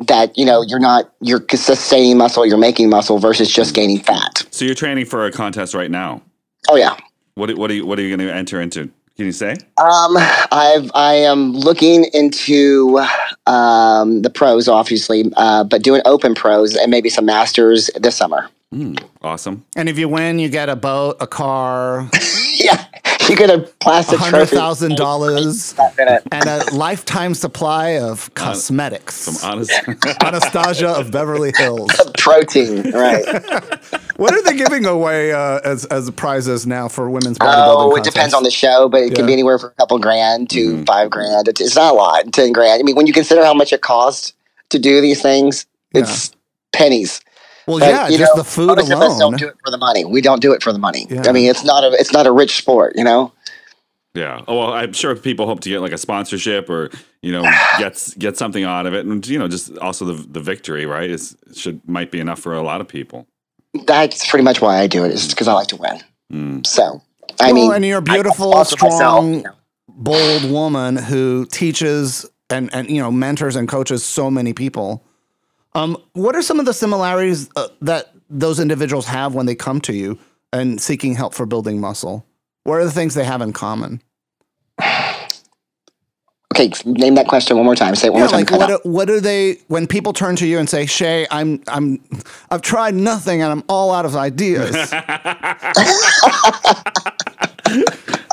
that 0.06 0.36
you 0.36 0.44
know 0.44 0.62
you're 0.62 0.80
not 0.80 1.12
you're 1.20 1.44
sustaining 1.54 2.18
muscle, 2.18 2.46
you're 2.46 2.58
making 2.58 2.88
muscle 2.88 3.18
versus 3.18 3.50
just 3.50 3.74
gaining 3.74 4.00
fat. 4.00 4.44
So 4.50 4.64
you're 4.64 4.74
training 4.74 5.06
for 5.06 5.26
a 5.26 5.32
contest 5.32 5.74
right 5.74 5.90
now. 5.90 6.22
Oh 6.68 6.76
yeah. 6.76 6.96
What 7.34 7.56
what 7.56 7.70
are 7.70 7.74
you 7.74 7.86
what 7.86 7.98
are 7.98 8.02
you 8.02 8.14
going 8.14 8.26
to 8.26 8.34
enter 8.34 8.60
into? 8.60 8.90
Can 9.16 9.26
you 9.26 9.32
say? 9.32 9.52
Um, 9.76 10.16
I've 10.50 10.90
I 10.94 11.14
am 11.14 11.52
looking 11.52 12.04
into 12.14 12.98
um, 13.46 14.22
the 14.22 14.30
pros, 14.30 14.66
obviously, 14.66 15.30
uh, 15.36 15.64
but 15.64 15.82
doing 15.82 16.00
open 16.06 16.34
pros 16.34 16.74
and 16.74 16.90
maybe 16.90 17.10
some 17.10 17.26
masters 17.26 17.90
this 17.96 18.16
summer. 18.16 18.48
Awesome. 19.20 19.64
And 19.74 19.88
if 19.88 19.98
you 19.98 20.08
win, 20.08 20.38
you 20.38 20.48
get 20.48 20.68
a 20.68 20.76
boat, 20.76 21.16
a 21.18 21.26
car, 21.26 22.08
yeah, 22.54 22.86
you 23.28 23.34
get 23.34 23.50
a 23.50 23.58
plastic 23.80 24.20
hundred 24.20 24.38
trophy. 24.38 24.56
thousand 24.56 24.96
dollars, 24.96 25.74
and 25.98 26.46
a 26.46 26.64
lifetime 26.72 27.34
supply 27.34 27.98
of 27.98 28.32
cosmetics. 28.34 29.42
Honest. 29.42 29.72
Anastasia 30.22 30.88
of 30.88 31.10
Beverly 31.10 31.52
Hills. 31.56 31.90
Protein, 32.18 32.92
right? 32.92 33.24
What 34.16 34.34
are 34.34 34.42
they 34.42 34.56
giving 34.56 34.86
away 34.86 35.32
uh, 35.32 35.58
as 35.64 35.84
as 35.86 36.08
prizes 36.12 36.64
now 36.64 36.86
for 36.86 37.10
women's 37.10 37.38
bodybuilding? 37.38 37.92
Oh, 37.92 37.96
it 37.96 38.04
depends 38.04 38.34
on 38.34 38.44
the 38.44 38.52
show, 38.52 38.88
but 38.88 39.02
it 39.02 39.16
can 39.16 39.26
be 39.26 39.32
anywhere 39.32 39.58
from 39.58 39.70
a 39.70 39.74
couple 39.74 39.98
grand 39.98 40.48
to 40.50 40.84
five 40.84 41.10
grand. 41.10 41.48
It's, 41.48 41.60
it's 41.60 41.74
not 41.74 41.92
a 41.92 41.96
lot, 41.96 42.32
ten 42.32 42.52
grand. 42.52 42.80
I 42.80 42.84
mean, 42.84 42.94
when 42.94 43.08
you 43.08 43.12
consider 43.12 43.44
how 43.44 43.54
much 43.54 43.72
it 43.72 43.80
costs 43.80 44.32
to 44.68 44.78
do 44.78 45.00
these 45.00 45.20
things, 45.20 45.66
it's 45.92 46.30
pennies. 46.72 47.20
Well, 47.70 47.80
But, 47.80 47.90
yeah, 47.90 48.08
you 48.08 48.18
just 48.18 48.34
know, 48.36 48.42
the 48.42 48.44
food 48.44 48.78
most 48.78 48.90
of 48.90 49.00
us 49.02 49.18
alone. 49.18 49.18
don't 49.18 49.38
do 49.38 49.48
it 49.48 49.56
for 49.64 49.70
the 49.70 49.78
money. 49.78 50.04
We 50.04 50.20
don't 50.20 50.42
do 50.42 50.52
it 50.52 50.62
for 50.62 50.72
the 50.72 50.78
money. 50.78 51.06
Yeah. 51.10 51.22
I 51.26 51.32
mean, 51.32 51.50
it's 51.50 51.64
not 51.64 51.84
a 51.84 51.92
it's 51.92 52.12
not 52.12 52.26
a 52.26 52.32
rich 52.32 52.56
sport, 52.58 52.94
you 52.96 53.04
know. 53.04 53.32
Yeah. 54.14 54.42
Oh 54.48 54.58
well, 54.58 54.72
I'm 54.72 54.92
sure 54.92 55.14
people 55.16 55.46
hope 55.46 55.60
to 55.60 55.68
get 55.68 55.80
like 55.80 55.92
a 55.92 55.98
sponsorship 55.98 56.68
or 56.68 56.90
you 57.22 57.32
know 57.32 57.42
get 57.78 58.14
get 58.18 58.36
something 58.36 58.64
out 58.64 58.86
of 58.86 58.94
it, 58.94 59.06
and 59.06 59.26
you 59.26 59.38
know 59.38 59.48
just 59.48 59.76
also 59.78 60.04
the 60.04 60.14
the 60.28 60.40
victory, 60.40 60.86
right? 60.86 61.10
Is 61.10 61.36
should 61.54 61.80
might 61.88 62.10
be 62.10 62.20
enough 62.20 62.40
for 62.40 62.54
a 62.54 62.62
lot 62.62 62.80
of 62.80 62.88
people. 62.88 63.26
That's 63.86 64.28
pretty 64.28 64.44
much 64.44 64.60
why 64.60 64.78
I 64.80 64.86
do 64.88 65.04
it. 65.04 65.12
Is 65.12 65.28
because 65.28 65.48
I 65.48 65.52
like 65.52 65.68
to 65.68 65.76
win. 65.76 66.00
Mm. 66.32 66.66
So, 66.66 67.02
I 67.40 67.52
well, 67.52 67.54
mean, 67.54 67.72
and 67.74 67.84
you're 67.84 67.98
a 67.98 68.10
I 68.10 68.14
beautiful, 68.14 68.50
sponsor 68.52 68.76
myself, 68.82 68.94
strong, 68.96 69.34
you 69.34 69.42
know. 69.42 69.54
bold 69.88 70.50
woman 70.50 70.96
who 70.96 71.46
teaches 71.46 72.26
and 72.50 72.68
and 72.74 72.90
you 72.90 73.00
know 73.00 73.12
mentors 73.12 73.54
and 73.56 73.68
coaches 73.68 74.02
so 74.04 74.30
many 74.30 74.52
people. 74.52 75.04
Um, 75.74 75.96
what 76.14 76.34
are 76.34 76.42
some 76.42 76.58
of 76.60 76.66
the 76.66 76.74
similarities 76.74 77.48
uh, 77.56 77.68
that 77.82 78.12
those 78.28 78.58
individuals 78.60 79.06
have 79.06 79.34
when 79.34 79.46
they 79.46 79.54
come 79.54 79.80
to 79.82 79.92
you 79.94 80.18
and 80.52 80.80
seeking 80.80 81.14
help 81.14 81.34
for 81.34 81.46
building 81.46 81.80
muscle? 81.80 82.26
What 82.64 82.80
are 82.80 82.84
the 82.84 82.90
things 82.90 83.14
they 83.14 83.24
have 83.24 83.40
in 83.42 83.52
common? 83.52 84.02
Okay, 86.52 86.72
name 86.84 87.14
that 87.14 87.28
question 87.28 87.56
one 87.56 87.64
more 87.64 87.76
time. 87.76 87.94
Say 87.94 88.08
it 88.08 88.12
one 88.12 88.22
Yeah, 88.22 88.26
more 88.26 88.32
time. 88.32 88.40
like 88.40 88.50
what? 88.50 88.70
out. 88.72 88.82
Do, 88.82 88.90
what 88.90 89.04
do 89.06 89.20
they 89.20 89.58
when 89.68 89.86
people 89.86 90.12
turn 90.12 90.34
to 90.34 90.46
you 90.48 90.58
and 90.58 90.68
say, 90.68 90.84
"Shay, 90.84 91.24
I'm 91.30 91.62
I'm 91.68 92.02
I've 92.50 92.60
tried 92.60 92.92
nothing 92.96 93.40
and 93.40 93.52
I'm 93.52 93.62
all 93.68 93.92
out 93.92 94.04
of 94.04 94.16
ideas." 94.16 94.74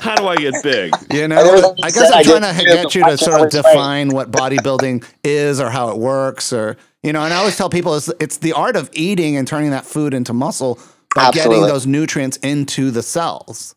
How 0.02 0.15
do 0.15 0.28
I 0.28 0.36
get 0.38 0.56
big? 0.63 0.93
You 1.12 1.28
know, 1.28 1.76
I 1.84 1.91
guess 1.91 2.12
I 2.12 2.19
I'm 2.19 2.23
trying 2.26 2.56
to 2.58 2.63
get 2.65 2.95
you 2.95 3.04
to 3.06 3.17
sort 3.17 3.41
of 3.41 3.52
define 3.52 4.10
what 4.10 4.32
bodybuilding 4.32 5.06
is 5.23 5.60
or 5.62 5.69
how 5.69 5.89
it 5.89 5.97
works, 5.97 6.52
or 6.52 6.76
you 7.07 7.13
know. 7.13 7.23
And 7.23 7.33
I 7.33 7.37
always 7.37 7.57
tell 7.57 7.69
people 7.69 7.95
it's 7.95 8.09
it's 8.19 8.37
the 8.37 8.53
art 8.53 8.75
of 8.75 8.89
eating 8.93 9.37
and 9.37 9.47
turning 9.47 9.71
that 9.71 9.85
food 9.85 10.13
into 10.13 10.33
muscle 10.33 10.77
by 11.15 11.31
getting 11.31 11.61
those 11.61 11.87
nutrients 11.87 12.37
into 12.37 12.91
the 12.91 13.01
cells. 13.01 13.73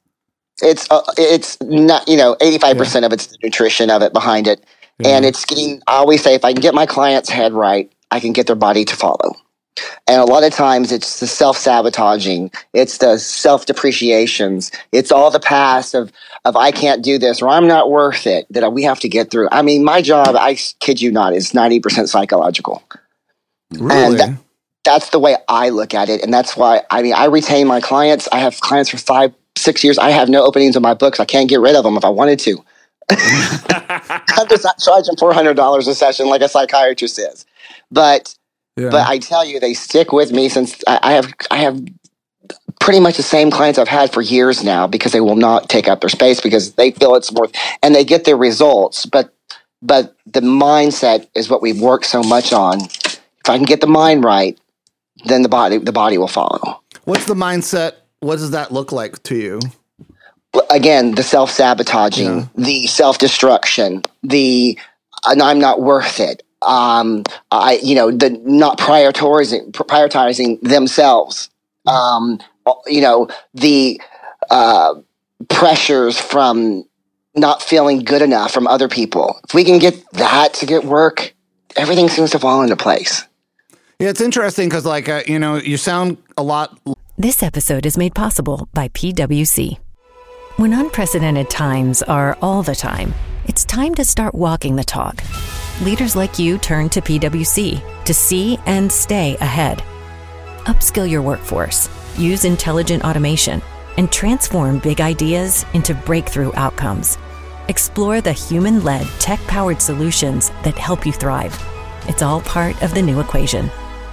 It's 0.62 0.90
uh, 0.90 1.00
it's 1.16 1.58
not 1.62 2.06
you 2.08 2.16
know 2.16 2.36
eighty 2.40 2.58
five 2.58 2.76
percent 2.76 3.06
of 3.06 3.12
it's 3.12 3.28
the 3.28 3.38
nutrition 3.42 3.88
of 3.88 4.02
it 4.02 4.12
behind 4.12 4.46
it, 4.46 4.66
and 5.02 5.24
it's 5.24 5.44
getting. 5.46 5.80
I 5.86 5.94
always 5.94 6.22
say 6.22 6.34
if 6.34 6.44
I 6.44 6.52
can 6.52 6.60
get 6.60 6.74
my 6.74 6.84
client's 6.84 7.30
head 7.30 7.52
right, 7.52 7.90
I 8.10 8.20
can 8.20 8.32
get 8.32 8.46
their 8.46 8.56
body 8.56 8.84
to 8.84 8.96
follow. 8.96 9.36
And 10.06 10.20
a 10.20 10.24
lot 10.24 10.42
of 10.42 10.52
times 10.52 10.92
it's 10.92 11.20
the 11.20 11.26
self 11.26 11.56
sabotaging, 11.56 12.50
it's 12.74 12.98
the 12.98 13.18
self 13.18 13.66
depreciations, 13.66 14.72
it's 14.92 15.12
all 15.12 15.30
the 15.30 15.40
past 15.40 15.94
of 15.94 16.12
of 16.44 16.56
I 16.56 16.72
can't 16.72 17.02
do 17.02 17.18
this 17.18 17.40
or 17.40 17.48
I'm 17.48 17.68
not 17.68 17.90
worth 17.90 18.26
it 18.26 18.46
that 18.50 18.72
we 18.72 18.82
have 18.82 19.00
to 19.00 19.08
get 19.08 19.30
through. 19.30 19.48
I 19.52 19.62
mean, 19.62 19.84
my 19.84 20.02
job, 20.02 20.34
I 20.36 20.56
kid 20.80 21.00
you 21.00 21.12
not, 21.12 21.34
is 21.34 21.54
ninety 21.54 21.80
percent 21.80 22.08
psychological. 22.08 22.82
Really? 23.72 24.16
that- 24.16 24.38
that's 24.85 25.11
the 25.11 25.18
way 25.18 25.37
I 25.48 25.68
look 25.68 25.94
at 25.94 26.09
it. 26.09 26.22
And 26.22 26.33
that's 26.33 26.56
why, 26.56 26.83
I 26.90 27.02
mean, 27.02 27.14
I 27.14 27.26
retain 27.26 27.66
my 27.66 27.80
clients. 27.80 28.28
I 28.33 28.38
have 28.38 28.61
clients 28.61 28.90
for 28.90 28.96
five, 28.96 29.33
six 29.56 29.85
years. 29.85 29.98
I 29.98 30.11
have 30.11 30.28
no 30.28 30.44
openings 30.44 30.76
in 30.76 30.83
my 30.83 30.94
books. 30.94 31.20
I 31.20 31.24
can't 31.24 31.48
get 31.48 31.61
rid 31.61 31.76
of 31.76 31.85
them 31.85 31.96
if 31.96 32.04
I 32.04 32.09
wanted 32.09 32.38
to. 32.40 32.64
I'm 33.11 34.48
just 34.48 34.64
not 34.64 34.78
charging 34.78 35.16
$400 35.16 35.88
a 35.88 35.94
session 35.94 36.28
like 36.28 36.40
a 36.40 36.48
psychiatrist 36.48 37.18
is. 37.18 37.44
But, 37.90 38.35
yeah. 38.76 38.90
but 38.90 39.06
I 39.06 39.18
tell 39.18 39.44
you, 39.44 39.61
they 39.61 39.74
stick 39.74 40.12
with 40.12 40.33
me 40.33 40.48
since 40.48 40.83
I, 40.87 40.98
I 41.02 41.12
have, 41.12 41.33
I 41.50 41.56
have 41.59 41.85
pretty 42.80 43.00
much 43.00 43.16
the 43.16 43.22
same 43.22 43.50
clients 43.50 43.78
I've 43.78 43.88
had 43.88 44.12
for 44.12 44.22
years 44.22 44.64
now 44.64 44.87
because 44.87 45.12
they 45.12 45.20
will 45.20 45.37
not 45.37 45.68
take 45.68 45.88
up 45.88 46.00
their 46.00 46.09
space 46.09 46.40
because 46.40 46.72
they 46.74 46.92
feel 46.92 47.14
it's 47.16 47.30
worth, 47.30 47.52
and 47.83 47.94
they 47.94 48.04
get 48.04 48.24
their 48.24 48.37
results. 48.37 49.04
But, 49.04 49.35
but 49.83 50.16
the 50.24 50.40
mindset 50.40 51.28
is 51.35 51.50
what 51.50 51.61
we've 51.61 51.80
worked 51.80 52.06
so 52.06 52.22
much 52.22 52.52
on. 52.52 52.78
If 53.50 53.54
I 53.54 53.58
can 53.58 53.66
get 53.66 53.80
the 53.80 53.88
mind 53.88 54.22
right, 54.22 54.56
then 55.24 55.42
the 55.42 55.48
body 55.48 55.78
the 55.78 55.90
body 55.90 56.16
will 56.18 56.28
follow. 56.28 56.80
What's 57.02 57.24
the 57.24 57.34
mindset? 57.34 57.94
What 58.20 58.36
does 58.36 58.52
that 58.52 58.70
look 58.70 58.92
like 58.92 59.20
to 59.24 59.34
you? 59.34 59.60
Again, 60.70 61.16
the 61.16 61.24
self 61.24 61.50
sabotaging, 61.50 62.26
Yeah. 62.28 62.46
the 62.54 62.86
self 62.86 63.18
destruction, 63.18 64.04
the 64.22 64.78
and 65.24 65.42
I'm 65.42 65.58
not 65.58 65.82
worth 65.82 66.20
it. 66.20 66.44
Um, 66.62 67.24
I 67.50 67.80
you 67.82 67.96
know 67.96 68.12
the 68.12 68.30
not 68.44 68.78
prioritizing 68.78 69.72
prioritizing 69.72 70.60
themselves. 70.60 71.50
Um, 71.88 72.38
you 72.86 73.00
know 73.00 73.26
the 73.52 74.00
uh, 74.48 74.94
pressures 75.48 76.20
from 76.20 76.84
not 77.34 77.62
feeling 77.64 78.04
good 78.04 78.22
enough 78.22 78.52
from 78.52 78.68
other 78.68 78.86
people. 78.86 79.40
If 79.48 79.54
we 79.54 79.64
can 79.64 79.80
get 79.80 80.00
that 80.12 80.54
to 80.54 80.66
get 80.66 80.84
work, 80.84 81.34
everything 81.74 82.08
seems 82.08 82.30
to 82.30 82.38
fall 82.38 82.62
into 82.62 82.76
place. 82.76 83.24
Yeah, 84.00 84.08
it's 84.08 84.22
interesting 84.22 84.70
because, 84.70 84.86
like, 84.86 85.10
uh, 85.10 85.22
you 85.26 85.38
know, 85.38 85.56
you 85.56 85.76
sound 85.76 86.16
a 86.38 86.42
lot. 86.42 86.80
This 87.18 87.42
episode 87.42 87.84
is 87.84 87.98
made 87.98 88.14
possible 88.14 88.66
by 88.72 88.88
PWC. 88.88 89.78
When 90.56 90.72
unprecedented 90.72 91.50
times 91.50 92.02
are 92.04 92.38
all 92.40 92.62
the 92.62 92.74
time, 92.74 93.12
it's 93.44 93.62
time 93.66 93.94
to 93.96 94.04
start 94.06 94.34
walking 94.34 94.74
the 94.74 94.84
talk. 94.84 95.22
Leaders 95.82 96.16
like 96.16 96.38
you 96.38 96.56
turn 96.56 96.88
to 96.88 97.02
PWC 97.02 98.04
to 98.04 98.14
see 98.14 98.58
and 98.64 98.90
stay 98.90 99.36
ahead. 99.36 99.82
Upskill 100.60 101.08
your 101.08 101.20
workforce, 101.20 101.90
use 102.16 102.46
intelligent 102.46 103.04
automation, 103.04 103.60
and 103.98 104.10
transform 104.10 104.78
big 104.78 105.02
ideas 105.02 105.66
into 105.74 105.92
breakthrough 105.92 106.52
outcomes. 106.54 107.18
Explore 107.68 108.22
the 108.22 108.32
human 108.32 108.82
led, 108.82 109.06
tech 109.18 109.40
powered 109.40 109.82
solutions 109.82 110.48
that 110.64 110.78
help 110.78 111.04
you 111.04 111.12
thrive. 111.12 111.54
It's 112.08 112.22
all 112.22 112.40
part 112.40 112.82
of 112.82 112.94
the 112.94 113.02
new 113.02 113.20
equation. 113.20 113.70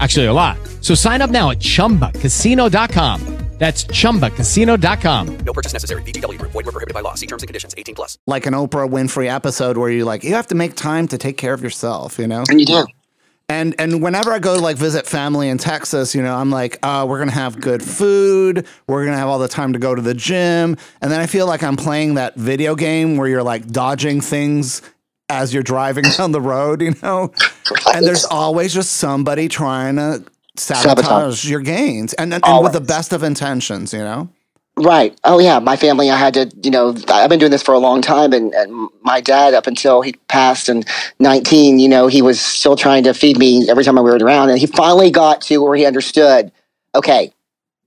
Actually, 0.00 0.26
a 0.26 0.32
lot. 0.32 0.58
So 0.80 0.94
sign 0.94 1.20
up 1.22 1.30
now 1.30 1.50
at 1.50 1.58
chumbacasino.com. 1.58 3.38
That's 3.58 3.84
chumbacasino.com. 3.84 5.36
No 5.46 5.52
purchase 5.52 5.72
necessary. 5.72 6.02
VGW 6.02 6.36
Group. 6.36 6.50
Void 6.50 6.66
were 6.66 6.72
prohibited 6.72 6.94
by 6.94 7.00
law. 7.00 7.14
See 7.14 7.28
terms 7.28 7.44
and 7.44 7.48
conditions. 7.48 7.76
18 7.78 7.94
plus. 7.94 8.18
like 8.26 8.44
an 8.46 8.54
Oprah 8.54 8.90
Winfrey 8.90 9.32
episode 9.32 9.76
where 9.76 9.88
you 9.88 10.04
like 10.04 10.24
you 10.24 10.34
have 10.34 10.48
to 10.48 10.56
make 10.56 10.74
time 10.74 11.06
to 11.06 11.16
take 11.16 11.36
care 11.36 11.54
of 11.54 11.62
yourself, 11.62 12.18
you 12.18 12.26
know. 12.26 12.42
And 12.48 12.58
you 12.58 12.66
do. 12.66 12.84
And 13.48 13.76
and 13.78 14.02
whenever 14.02 14.32
I 14.32 14.40
go 14.40 14.56
to 14.56 14.60
like 14.60 14.76
visit 14.76 15.06
family 15.06 15.48
in 15.48 15.58
Texas, 15.58 16.12
you 16.12 16.22
know, 16.22 16.34
I'm 16.34 16.50
like, 16.50 16.80
uh, 16.82 17.06
we're 17.08 17.20
gonna 17.20 17.30
have 17.30 17.60
good 17.60 17.84
food. 17.84 18.66
We're 18.88 19.04
gonna 19.04 19.16
have 19.18 19.28
all 19.28 19.38
the 19.38 19.46
time 19.46 19.74
to 19.74 19.78
go 19.78 19.94
to 19.94 20.02
the 20.02 20.14
gym. 20.14 20.76
And 21.00 21.12
then 21.12 21.20
I 21.20 21.26
feel 21.26 21.46
like 21.46 21.62
I'm 21.62 21.76
playing 21.76 22.14
that 22.14 22.34
video 22.34 22.74
game 22.74 23.16
where 23.16 23.28
you're 23.28 23.44
like 23.44 23.68
dodging 23.68 24.20
things 24.20 24.82
as 25.32 25.54
you're 25.54 25.62
driving 25.62 26.04
down 26.16 26.32
the 26.32 26.40
road, 26.40 26.82
you 26.82 26.94
know. 27.02 27.32
And 27.94 28.06
there's 28.06 28.24
always 28.24 28.74
just 28.74 28.92
somebody 28.92 29.48
trying 29.48 29.96
to 29.96 30.24
sabotage, 30.56 31.04
Sabotage. 31.04 31.50
your 31.50 31.60
gains, 31.60 32.12
and 32.14 32.34
and, 32.34 32.44
and 32.44 32.62
with 32.62 32.74
the 32.74 32.80
best 32.80 33.12
of 33.12 33.22
intentions, 33.22 33.92
you 33.92 34.00
know. 34.00 34.28
Right. 34.76 35.18
Oh 35.24 35.38
yeah. 35.38 35.58
My 35.58 35.76
family. 35.76 36.10
I 36.10 36.16
had 36.16 36.34
to. 36.34 36.50
You 36.62 36.70
know, 36.70 36.94
I've 37.08 37.28
been 37.28 37.38
doing 37.38 37.50
this 37.50 37.62
for 37.62 37.74
a 37.74 37.78
long 37.78 38.00
time, 38.00 38.32
and, 38.32 38.54
and 38.54 38.88
my 39.02 39.20
dad, 39.20 39.54
up 39.54 39.66
until 39.66 40.00
he 40.00 40.14
passed 40.28 40.68
in 40.68 40.84
19, 41.18 41.78
you 41.78 41.88
know, 41.88 42.06
he 42.06 42.22
was 42.22 42.40
still 42.40 42.76
trying 42.76 43.04
to 43.04 43.12
feed 43.12 43.38
me 43.38 43.68
every 43.68 43.84
time 43.84 43.98
I 43.98 44.00
were 44.00 44.16
around, 44.16 44.50
and 44.50 44.58
he 44.58 44.66
finally 44.66 45.10
got 45.10 45.42
to 45.42 45.58
where 45.58 45.76
he 45.76 45.84
understood. 45.84 46.50
Okay, 46.94 47.32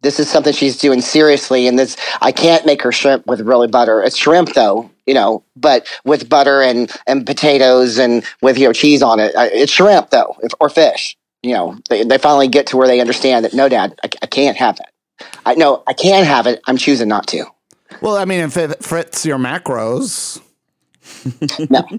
this 0.01 0.19
is 0.19 0.29
something 0.29 0.53
she's 0.53 0.77
doing 0.77 1.01
seriously, 1.01 1.67
and 1.67 1.77
this 1.79 1.97
I 2.21 2.31
can't 2.31 2.65
make 2.67 2.83
her 2.83 2.91
shrimp 2.91 3.25
with 3.25 3.41
really 3.41 3.67
butter. 3.67 4.03
It's 4.03 4.15
shrimp 4.15 4.53
though, 4.53 4.89
you 5.05 5.13
know, 5.13 5.43
but 5.55 5.87
with 6.03 6.29
butter 6.29 6.61
and 6.61 6.91
and 7.07 7.25
potatoes 7.25 7.97
and 7.97 8.23
with 8.41 8.57
you 8.57 8.67
know 8.67 8.73
cheese 8.73 9.01
on 9.01 9.19
it. 9.19 9.33
It's 9.35 9.71
shrimp 9.71 10.09
though, 10.09 10.35
or 10.59 10.69
fish. 10.69 11.17
You 11.43 11.53
know, 11.53 11.77
they, 11.89 12.03
they 12.03 12.17
finally 12.17 12.47
get 12.47 12.67
to 12.67 12.77
where 12.77 12.87
they 12.87 12.99
understand 12.99 13.45
that 13.45 13.53
no, 13.53 13.69
Dad, 13.69 13.99
I, 14.03 14.09
I 14.23 14.25
can't 14.25 14.57
have 14.57 14.77
that. 14.77 14.91
I 15.45 15.53
know 15.55 15.83
I 15.85 15.93
can 15.93 16.25
have 16.25 16.47
it. 16.47 16.61
I'm 16.67 16.77
choosing 16.77 17.07
not 17.07 17.27
to. 17.27 17.45
Well, 18.01 18.17
I 18.17 18.25
mean, 18.25 18.41
if 18.41 18.57
it 18.57 18.83
fits 18.83 19.25
your 19.25 19.37
macros, 19.37 20.41
No. 21.69 21.83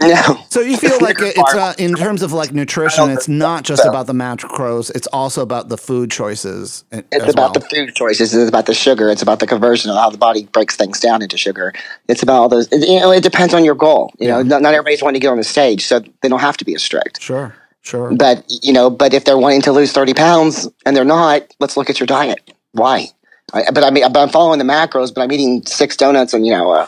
No. 0.00 0.36
So 0.50 0.58
you 0.60 0.76
feel 0.76 0.98
like 1.00 1.18
it's 1.20 1.38
uh, 1.54 1.74
in 1.78 1.94
terms 1.94 2.22
of 2.22 2.32
like 2.32 2.50
nutrition, 2.52 3.08
it's 3.10 3.28
not 3.28 3.62
just 3.62 3.84
about 3.84 4.08
the 4.08 4.12
macros; 4.12 4.90
it's 4.96 5.06
also 5.08 5.42
about 5.42 5.68
the 5.68 5.76
food 5.78 6.10
choices. 6.10 6.82
It's 6.90 7.06
as 7.12 7.32
about 7.34 7.36
well. 7.36 7.52
the 7.52 7.60
food 7.60 7.94
choices. 7.94 8.34
It's 8.34 8.48
about 8.48 8.66
the 8.66 8.74
sugar. 8.74 9.10
It's 9.10 9.22
about 9.22 9.38
the 9.38 9.46
conversion 9.46 9.92
of 9.92 9.96
how 9.96 10.10
the 10.10 10.18
body 10.18 10.46
breaks 10.46 10.74
things 10.74 10.98
down 10.98 11.22
into 11.22 11.36
sugar. 11.38 11.72
It's 12.08 12.20
about 12.20 12.34
all 12.40 12.48
those. 12.48 12.66
it- 12.72 12.88
You 12.88 12.98
know, 12.98 13.12
it 13.12 13.22
depends 13.22 13.54
on 13.54 13.64
your 13.64 13.76
goal. 13.76 14.12
You 14.18 14.26
know, 14.26 14.42
not, 14.42 14.60
not 14.62 14.74
everybody's 14.74 15.02
wanting 15.04 15.20
to 15.20 15.24
get 15.24 15.30
on 15.30 15.36
the 15.38 15.44
stage, 15.44 15.84
so 15.86 16.00
they 16.20 16.28
don't 16.28 16.40
have 16.40 16.56
to 16.56 16.64
be 16.64 16.74
as 16.74 16.82
strict. 16.82 17.22
Sure, 17.22 17.54
sure. 17.82 18.12
But 18.12 18.44
you 18.60 18.72
know, 18.72 18.90
but 18.90 19.14
if 19.14 19.24
they're 19.24 19.38
wanting 19.38 19.62
to 19.62 19.72
lose 19.72 19.92
thirty 19.92 20.14
pounds 20.14 20.68
and 20.84 20.96
they're 20.96 21.04
not, 21.04 21.42
let's 21.60 21.76
look 21.76 21.90
at 21.90 22.00
your 22.00 22.08
diet. 22.08 22.40
Why? 22.72 23.06
I, 23.52 23.70
but 23.72 23.84
I 23.84 23.90
mean, 23.90 24.10
but 24.12 24.20
I'm 24.20 24.30
following 24.30 24.58
the 24.58 24.64
macros, 24.64 25.14
but 25.14 25.20
I'm 25.22 25.30
eating 25.30 25.64
six 25.64 25.96
donuts 25.96 26.34
and 26.34 26.44
you 26.44 26.52
know, 26.52 26.72
uh, 26.72 26.86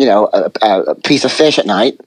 you 0.00 0.06
know, 0.06 0.28
a, 0.32 0.50
a, 0.62 0.80
a 0.82 0.94
piece 0.94 1.24
of 1.24 1.32
fish 1.32 1.58
at 1.58 1.66
night. 1.66 1.98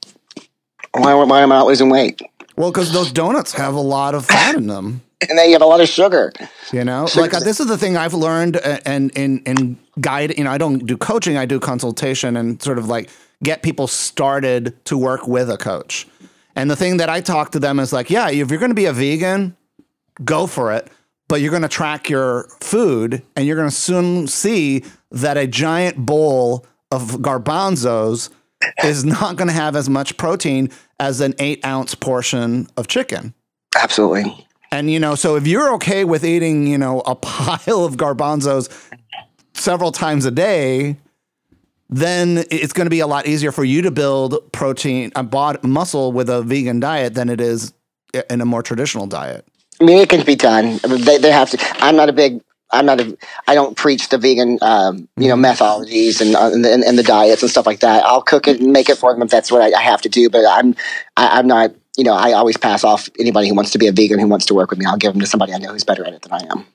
Why, 0.92 1.14
why 1.14 1.42
am 1.42 1.52
I 1.52 1.56
not 1.56 1.66
losing 1.66 1.90
weight? 1.90 2.20
Well, 2.56 2.70
because 2.70 2.92
those 2.92 3.10
donuts 3.12 3.52
have 3.52 3.74
a 3.74 3.80
lot 3.80 4.14
of 4.14 4.26
fat 4.26 4.54
in 4.56 4.66
them. 4.66 5.00
And 5.26 5.38
then 5.38 5.46
you 5.46 5.52
have 5.54 5.62
a 5.62 5.66
lot 5.66 5.80
of 5.80 5.88
sugar. 5.88 6.32
You 6.70 6.84
know, 6.84 7.06
Sure. 7.06 7.22
like 7.22 7.32
uh, 7.32 7.40
this 7.40 7.58
is 7.58 7.66
the 7.66 7.78
thing 7.78 7.96
I've 7.96 8.12
learned, 8.12 8.56
uh, 8.58 8.80
and 8.84 9.10
in 9.16 9.38
in 9.46 9.78
guide. 9.98 10.36
You 10.36 10.44
know, 10.44 10.50
I 10.50 10.58
don't 10.58 10.84
do 10.84 10.98
coaching; 10.98 11.38
I 11.38 11.46
do 11.46 11.58
consultation, 11.58 12.36
and 12.36 12.60
sort 12.60 12.76
of 12.76 12.88
like 12.88 13.08
get 13.42 13.62
people 13.62 13.86
started 13.86 14.74
to 14.84 14.98
work 14.98 15.26
with 15.26 15.48
a 15.48 15.56
coach. 15.56 16.06
And 16.56 16.70
the 16.70 16.76
thing 16.76 16.98
that 16.98 17.08
I 17.08 17.22
talk 17.22 17.52
to 17.52 17.58
them 17.58 17.80
is 17.80 17.90
like, 17.90 18.10
yeah, 18.10 18.28
if 18.28 18.50
you're 18.50 18.58
going 18.58 18.70
to 18.72 18.74
be 18.74 18.84
a 18.84 18.92
vegan, 18.92 19.56
go 20.22 20.46
for 20.46 20.72
it. 20.74 20.88
But 21.26 21.40
you're 21.40 21.50
going 21.52 21.62
to 21.62 21.68
track 21.68 22.10
your 22.10 22.46
food, 22.60 23.22
and 23.34 23.46
you're 23.46 23.56
going 23.56 23.70
to 23.70 23.74
soon 23.74 24.26
see 24.26 24.84
that 25.10 25.38
a 25.38 25.46
giant 25.46 25.96
bowl 26.04 26.66
of 26.94 27.20
garbanzos 27.20 28.30
is 28.82 29.04
not 29.04 29.36
going 29.36 29.48
to 29.48 29.54
have 29.54 29.76
as 29.76 29.88
much 29.88 30.16
protein 30.16 30.70
as 31.00 31.20
an 31.20 31.34
eight 31.38 31.64
ounce 31.64 31.94
portion 31.94 32.68
of 32.76 32.86
chicken. 32.88 33.34
Absolutely. 33.76 34.46
And 34.70 34.90
you 34.90 34.98
know, 34.98 35.14
so 35.14 35.36
if 35.36 35.46
you're 35.46 35.74
okay 35.74 36.04
with 36.04 36.24
eating, 36.24 36.66
you 36.66 36.78
know, 36.78 37.00
a 37.00 37.14
pile 37.14 37.84
of 37.84 37.96
garbanzos 37.96 38.70
several 39.54 39.92
times 39.92 40.24
a 40.24 40.30
day, 40.30 40.96
then 41.90 42.44
it's 42.50 42.72
going 42.72 42.86
to 42.86 42.90
be 42.90 43.00
a 43.00 43.06
lot 43.06 43.26
easier 43.26 43.52
for 43.52 43.64
you 43.64 43.82
to 43.82 43.90
build 43.90 44.52
protein, 44.52 45.12
a 45.14 45.22
bod 45.22 45.62
muscle 45.62 46.12
with 46.12 46.28
a 46.28 46.42
vegan 46.42 46.80
diet 46.80 47.14
than 47.14 47.28
it 47.28 47.40
is 47.40 47.72
in 48.30 48.40
a 48.40 48.44
more 48.44 48.62
traditional 48.62 49.06
diet. 49.06 49.46
I 49.80 49.84
mean, 49.84 49.98
it 49.98 50.08
can 50.08 50.24
be 50.24 50.36
done. 50.36 50.78
They, 50.82 51.18
they 51.18 51.32
have 51.32 51.50
to. 51.50 51.58
I'm 51.84 51.96
not 51.96 52.08
a 52.08 52.12
big. 52.12 52.40
I'm 52.74 52.86
not 52.86 53.00
a. 53.00 53.16
I 53.46 53.54
don't 53.54 53.76
preach 53.76 54.08
the 54.08 54.18
vegan, 54.18 54.58
um, 54.62 55.08
you 55.16 55.28
know, 55.28 55.36
methodologies 55.36 56.20
and, 56.20 56.34
uh, 56.34 56.50
and, 56.52 56.84
and 56.84 56.98
the 56.98 57.02
diets 57.02 57.42
and 57.42 57.50
stuff 57.50 57.66
like 57.66 57.80
that. 57.80 58.04
I'll 58.04 58.22
cook 58.22 58.48
it 58.48 58.60
and 58.60 58.72
make 58.72 58.88
it 58.88 58.98
for 58.98 59.12
them 59.12 59.22
if 59.22 59.30
that's 59.30 59.50
what 59.50 59.62
I, 59.62 59.78
I 59.78 59.82
have 59.82 60.02
to 60.02 60.08
do. 60.08 60.28
But 60.28 60.44
I'm, 60.46 60.74
I, 61.16 61.38
I'm 61.38 61.46
not. 61.46 61.72
You 61.96 62.02
know, 62.02 62.14
I 62.14 62.32
always 62.32 62.56
pass 62.56 62.82
off 62.82 63.08
anybody 63.20 63.48
who 63.48 63.54
wants 63.54 63.70
to 63.70 63.78
be 63.78 63.86
a 63.86 63.92
vegan 63.92 64.18
who 64.18 64.26
wants 64.26 64.46
to 64.46 64.54
work 64.54 64.70
with 64.70 64.80
me. 64.80 64.84
I'll 64.84 64.96
give 64.96 65.12
them 65.12 65.20
to 65.20 65.26
somebody 65.26 65.52
I 65.52 65.58
know 65.58 65.70
who's 65.70 65.84
better 65.84 66.04
at 66.04 66.12
it 66.12 66.22
than 66.22 66.32
I 66.32 66.40
am. 66.50 66.66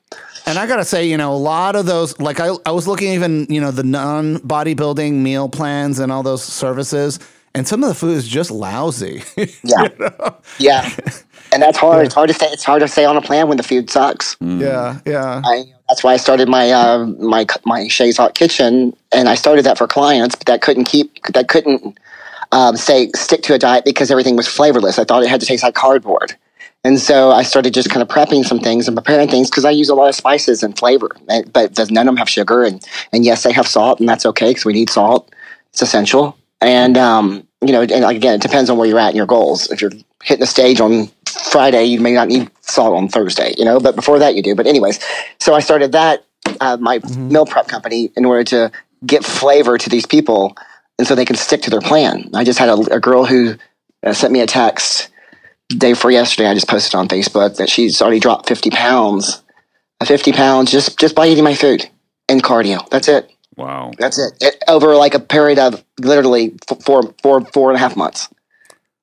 And 0.46 0.58
I 0.58 0.66
gotta 0.66 0.84
say, 0.84 1.06
you 1.06 1.16
know, 1.16 1.32
a 1.32 1.36
lot 1.36 1.76
of 1.76 1.86
those, 1.86 2.18
like 2.18 2.40
I, 2.40 2.54
I 2.64 2.70
was 2.70 2.88
looking 2.88 3.12
even, 3.12 3.46
you 3.50 3.60
know, 3.60 3.70
the 3.70 3.82
non 3.82 4.38
bodybuilding 4.38 5.12
meal 5.12 5.48
plans 5.48 5.98
and 5.98 6.10
all 6.10 6.22
those 6.22 6.42
services, 6.42 7.18
and 7.54 7.68
some 7.68 7.82
of 7.82 7.88
the 7.88 7.94
food 7.94 8.16
is 8.16 8.26
just 8.26 8.50
lousy. 8.50 9.22
Yeah, 9.62 9.88
yeah, 10.58 10.90
and 11.52 11.62
that's 11.62 11.78
hard. 11.78 12.06
It's 12.06 12.14
hard 12.14 12.28
to 12.28 12.34
say. 12.34 12.46
It's 12.46 12.64
hard 12.64 12.80
to 12.80 12.88
say 12.88 13.04
on 13.04 13.16
a 13.16 13.22
plan 13.22 13.48
when 13.48 13.56
the 13.56 13.62
food 13.62 13.90
sucks. 13.90 14.36
yeah, 14.40 14.98
yeah. 15.04 15.42
I, 15.44 15.64
that's 15.90 16.04
why 16.04 16.12
I 16.12 16.18
started 16.18 16.48
my 16.48 16.70
uh, 16.70 17.04
my 17.18 17.44
my 17.64 17.88
Shay's 17.88 18.16
Hot 18.16 18.36
Kitchen, 18.36 18.96
and 19.12 19.28
I 19.28 19.34
started 19.34 19.64
that 19.64 19.76
for 19.76 19.88
clients, 19.88 20.36
but 20.36 20.46
that 20.46 20.62
couldn't 20.62 20.84
keep 20.84 21.20
that 21.32 21.48
couldn't 21.48 21.98
um, 22.52 22.76
say 22.76 23.10
stick 23.16 23.42
to 23.42 23.54
a 23.54 23.58
diet 23.58 23.84
because 23.84 24.08
everything 24.08 24.36
was 24.36 24.46
flavorless. 24.46 25.00
I 25.00 25.04
thought 25.04 25.24
it 25.24 25.28
had 25.28 25.40
to 25.40 25.46
taste 25.46 25.64
like 25.64 25.74
cardboard, 25.74 26.36
and 26.84 27.00
so 27.00 27.32
I 27.32 27.42
started 27.42 27.74
just 27.74 27.90
kind 27.90 28.02
of 28.02 28.08
prepping 28.08 28.44
some 28.44 28.60
things 28.60 28.86
and 28.86 28.96
preparing 28.96 29.28
things 29.28 29.50
because 29.50 29.64
I 29.64 29.70
use 29.70 29.88
a 29.88 29.94
lot 29.96 30.08
of 30.08 30.14
spices 30.14 30.62
and 30.62 30.78
flavor, 30.78 31.10
but 31.52 31.76
none 31.90 32.06
of 32.06 32.12
them 32.12 32.16
have 32.18 32.28
sugar, 32.28 32.62
and 32.62 32.86
and 33.12 33.24
yes, 33.24 33.42
they 33.42 33.52
have 33.52 33.66
salt, 33.66 33.98
and 33.98 34.08
that's 34.08 34.24
okay 34.26 34.50
because 34.50 34.64
we 34.64 34.72
need 34.72 34.90
salt. 34.90 35.34
It's 35.72 35.82
essential, 35.82 36.38
and 36.60 36.96
um, 36.96 37.48
you 37.62 37.72
know, 37.72 37.82
and 37.82 38.04
again, 38.04 38.36
it 38.36 38.42
depends 38.42 38.70
on 38.70 38.78
where 38.78 38.86
you're 38.86 39.00
at 39.00 39.10
in 39.10 39.16
your 39.16 39.26
goals. 39.26 39.68
If 39.72 39.82
you're 39.82 39.92
hitting 40.22 40.40
the 40.40 40.46
stage 40.46 40.80
on 40.80 41.10
Friday, 41.30 41.84
you 41.84 42.00
may 42.00 42.12
not 42.12 42.28
need 42.28 42.50
salt 42.60 42.96
on 42.96 43.08
Thursday, 43.08 43.54
you 43.58 43.64
know, 43.64 43.80
but 43.80 43.96
before 43.96 44.18
that 44.18 44.34
you 44.34 44.42
do. 44.42 44.54
But 44.54 44.66
anyways, 44.66 45.00
so 45.38 45.54
I 45.54 45.60
started 45.60 45.92
that 45.92 46.24
uh, 46.60 46.76
my 46.80 47.00
meal 47.16 47.46
prep 47.46 47.68
company 47.68 48.10
in 48.16 48.24
order 48.24 48.44
to 48.44 48.72
get 49.04 49.24
flavor 49.24 49.78
to 49.78 49.90
these 49.90 50.06
people, 50.06 50.56
and 50.98 51.06
so 51.06 51.14
they 51.14 51.24
can 51.24 51.36
stick 51.36 51.62
to 51.62 51.70
their 51.70 51.80
plan. 51.80 52.30
I 52.34 52.44
just 52.44 52.58
had 52.58 52.68
a, 52.68 52.96
a 52.96 53.00
girl 53.00 53.24
who 53.24 53.56
uh, 54.02 54.12
sent 54.12 54.32
me 54.32 54.40
a 54.40 54.46
text 54.46 55.08
day 55.68 55.92
before 55.92 56.10
yesterday. 56.10 56.48
I 56.48 56.54
just 56.54 56.68
posted 56.68 56.94
on 56.94 57.08
Facebook 57.08 57.56
that 57.56 57.68
she's 57.68 58.00
already 58.02 58.20
dropped 58.20 58.48
fifty 58.48 58.70
pounds, 58.70 59.42
uh, 60.00 60.04
fifty 60.04 60.32
pounds 60.32 60.70
just 60.70 60.98
just 60.98 61.14
by 61.14 61.28
eating 61.28 61.44
my 61.44 61.54
food 61.54 61.88
and 62.28 62.42
cardio. 62.42 62.88
That's 62.90 63.08
it. 63.08 63.30
Wow. 63.56 63.92
That's 63.98 64.18
it. 64.18 64.32
it 64.40 64.62
over 64.68 64.96
like 64.96 65.14
a 65.14 65.20
period 65.20 65.58
of 65.58 65.84
literally 65.98 66.54
four, 66.82 67.14
four, 67.22 67.44
four 67.46 67.70
and 67.70 67.76
a 67.76 67.78
half 67.78 67.94
months. 67.94 68.28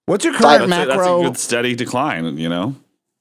What's 0.08 0.24
your 0.26 0.34
current 0.34 0.68
That's 0.70 0.84
a, 0.84 0.86
that's 0.88 0.90
a 0.92 0.98
macro? 0.98 1.22
good 1.22 1.38
steady 1.38 1.76
decline, 1.76 2.38
you 2.38 2.48
know? 2.50 2.76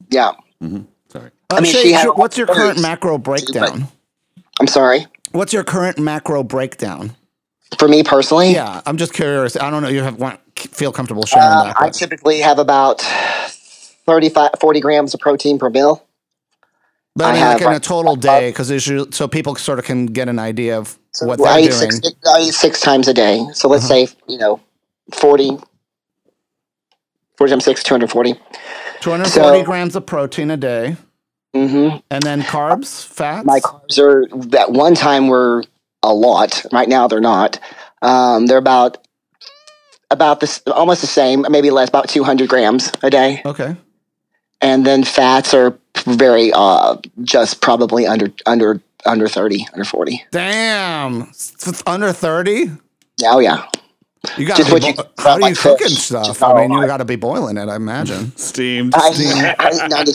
Yeah. 0.09 0.33
Sorry. 0.63 1.31
uh, 1.51 1.55
I 1.57 1.61
mean, 1.61 1.73
Shay, 1.73 1.83
she 1.83 1.93
had 1.93 2.09
what's 2.11 2.39
your 2.39 2.47
current 2.47 2.81
macro 2.81 3.19
breakdown? 3.19 3.89
I'm 4.61 4.69
sorry. 4.69 5.07
What's 5.33 5.53
your 5.53 5.65
current 5.65 5.99
macro 5.99 6.43
breakdown? 6.45 7.17
For 7.79 7.89
me 7.89 8.05
personally, 8.05 8.53
Yeah, 8.53 8.81
I'm 8.87 8.97
just 8.97 9.13
curious. 9.13 9.57
I 9.57 9.69
don't 9.71 9.83
know. 9.83 9.89
You 9.89 10.03
have 10.03 10.17
want 10.19 10.41
feel 10.57 10.93
comfortable 10.93 11.27
sharing 11.27 11.45
uh, 11.45 11.65
that. 11.65 11.77
I 11.81 11.91
typically 11.91 12.39
have 12.41 12.59
about 12.61 13.01
35, 13.03 14.51
40 14.61 14.81
grams 14.81 15.13
of 15.13 15.19
protein 15.21 15.59
per 15.59 15.69
meal. 15.69 16.07
But 17.17 17.25
I 17.25 17.29
I 17.31 17.33
mean, 17.33 17.43
have, 17.43 17.61
like 17.63 17.69
in 17.71 17.77
a 17.77 17.81
total 17.81 18.15
five- 18.15 18.23
day, 18.23 18.51
because 18.51 18.69
so 19.17 19.27
people 19.27 19.57
sort 19.57 19.81
of 19.81 19.85
can 19.85 20.07
get 20.07 20.29
an 20.29 20.39
idea 20.39 20.79
of 20.79 20.97
what 21.21 21.41
I 21.41 21.61
they're 21.61 21.71
eat, 21.73 21.79
doing. 21.79 21.91
six, 21.91 22.11
I 22.33 22.41
eat 22.43 22.55
six 22.55 22.81
times 22.81 23.09
a 23.09 23.15
day. 23.15 23.45
So 23.55 23.69
let's 23.69 23.85
Uh-huh. 23.91 24.07
say, 24.07 24.17
you 24.29 24.39
know, 24.39 24.61
40, 25.13 25.59
40 27.39 27.51
times 27.51 27.65
six, 27.65 27.83
240. 27.83 28.35
240 29.01 29.29
so- 29.59 29.65
grams 29.65 29.97
of 29.97 30.07
protein 30.07 30.51
a 30.51 30.57
day, 30.57 30.97
Mm-hmm. 31.55 31.99
and 32.11 32.23
then 32.23 32.43
carbs, 32.43 33.05
fats. 33.05 33.47
My 33.47 33.61
carbs 33.61 33.99
are, 33.99 34.27
that 34.51 34.73
one 34.73 34.95
time 34.95 35.29
were 35.29 35.65
a 36.03 36.13
lot. 36.13 36.65
Right 36.73 36.89
now 36.89 37.09
they're 37.09 37.21
not. 37.21 37.59
Um, 38.03 38.47
they're 38.47 38.59
about, 38.59 39.07
about 40.11 40.41
this, 40.41 40.63
almost 40.67 41.01
the 41.01 41.07
same, 41.07 41.47
maybe 41.49 41.71
less, 41.71 41.89
about 41.89 42.09
200 42.09 42.49
grams 42.49 42.93
a 43.03 43.09
day. 43.11 43.41
okay. 43.47 43.75
and 44.61 44.85
then 44.87 45.03
fats 45.05 45.53
are 45.55 45.79
very 46.05 46.53
uh 46.55 46.97
just 47.23 47.61
probably 47.63 48.07
under 48.07 48.31
under 48.45 48.81
under 49.07 49.29
30 49.29 49.67
under 49.73 49.85
40 49.85 50.25
Damn, 50.31 51.23
S- 51.23 51.83
under 51.87 52.13
30. 52.13 52.71
yeah 53.19 53.31
oh 53.33 53.39
yeah 53.39 53.65
You 54.37 54.47
got 54.47 54.57
Just 54.57 54.71
to 54.71 54.81
you- 54.81 54.95
bo- 54.95 55.05
how 55.19 55.35
do 55.35 55.41
you 55.41 55.47
like 55.53 55.57
cook 55.59 55.81
and 55.81 55.91
stuff? 55.91 56.27
Just 56.27 56.43
I 56.43 56.61
mean, 56.63 56.73
you 56.73 56.81
lot. 56.81 56.87
got 56.87 56.97
to 56.99 57.05
be 57.05 57.17
boiling 57.17 57.57
it. 57.57 57.69
I 57.69 57.77
imagine. 57.77 58.37
Steamed. 58.37 58.95
I, 58.97 59.09
I, 59.59 59.71
eat 59.73 59.89
90, 59.91 60.13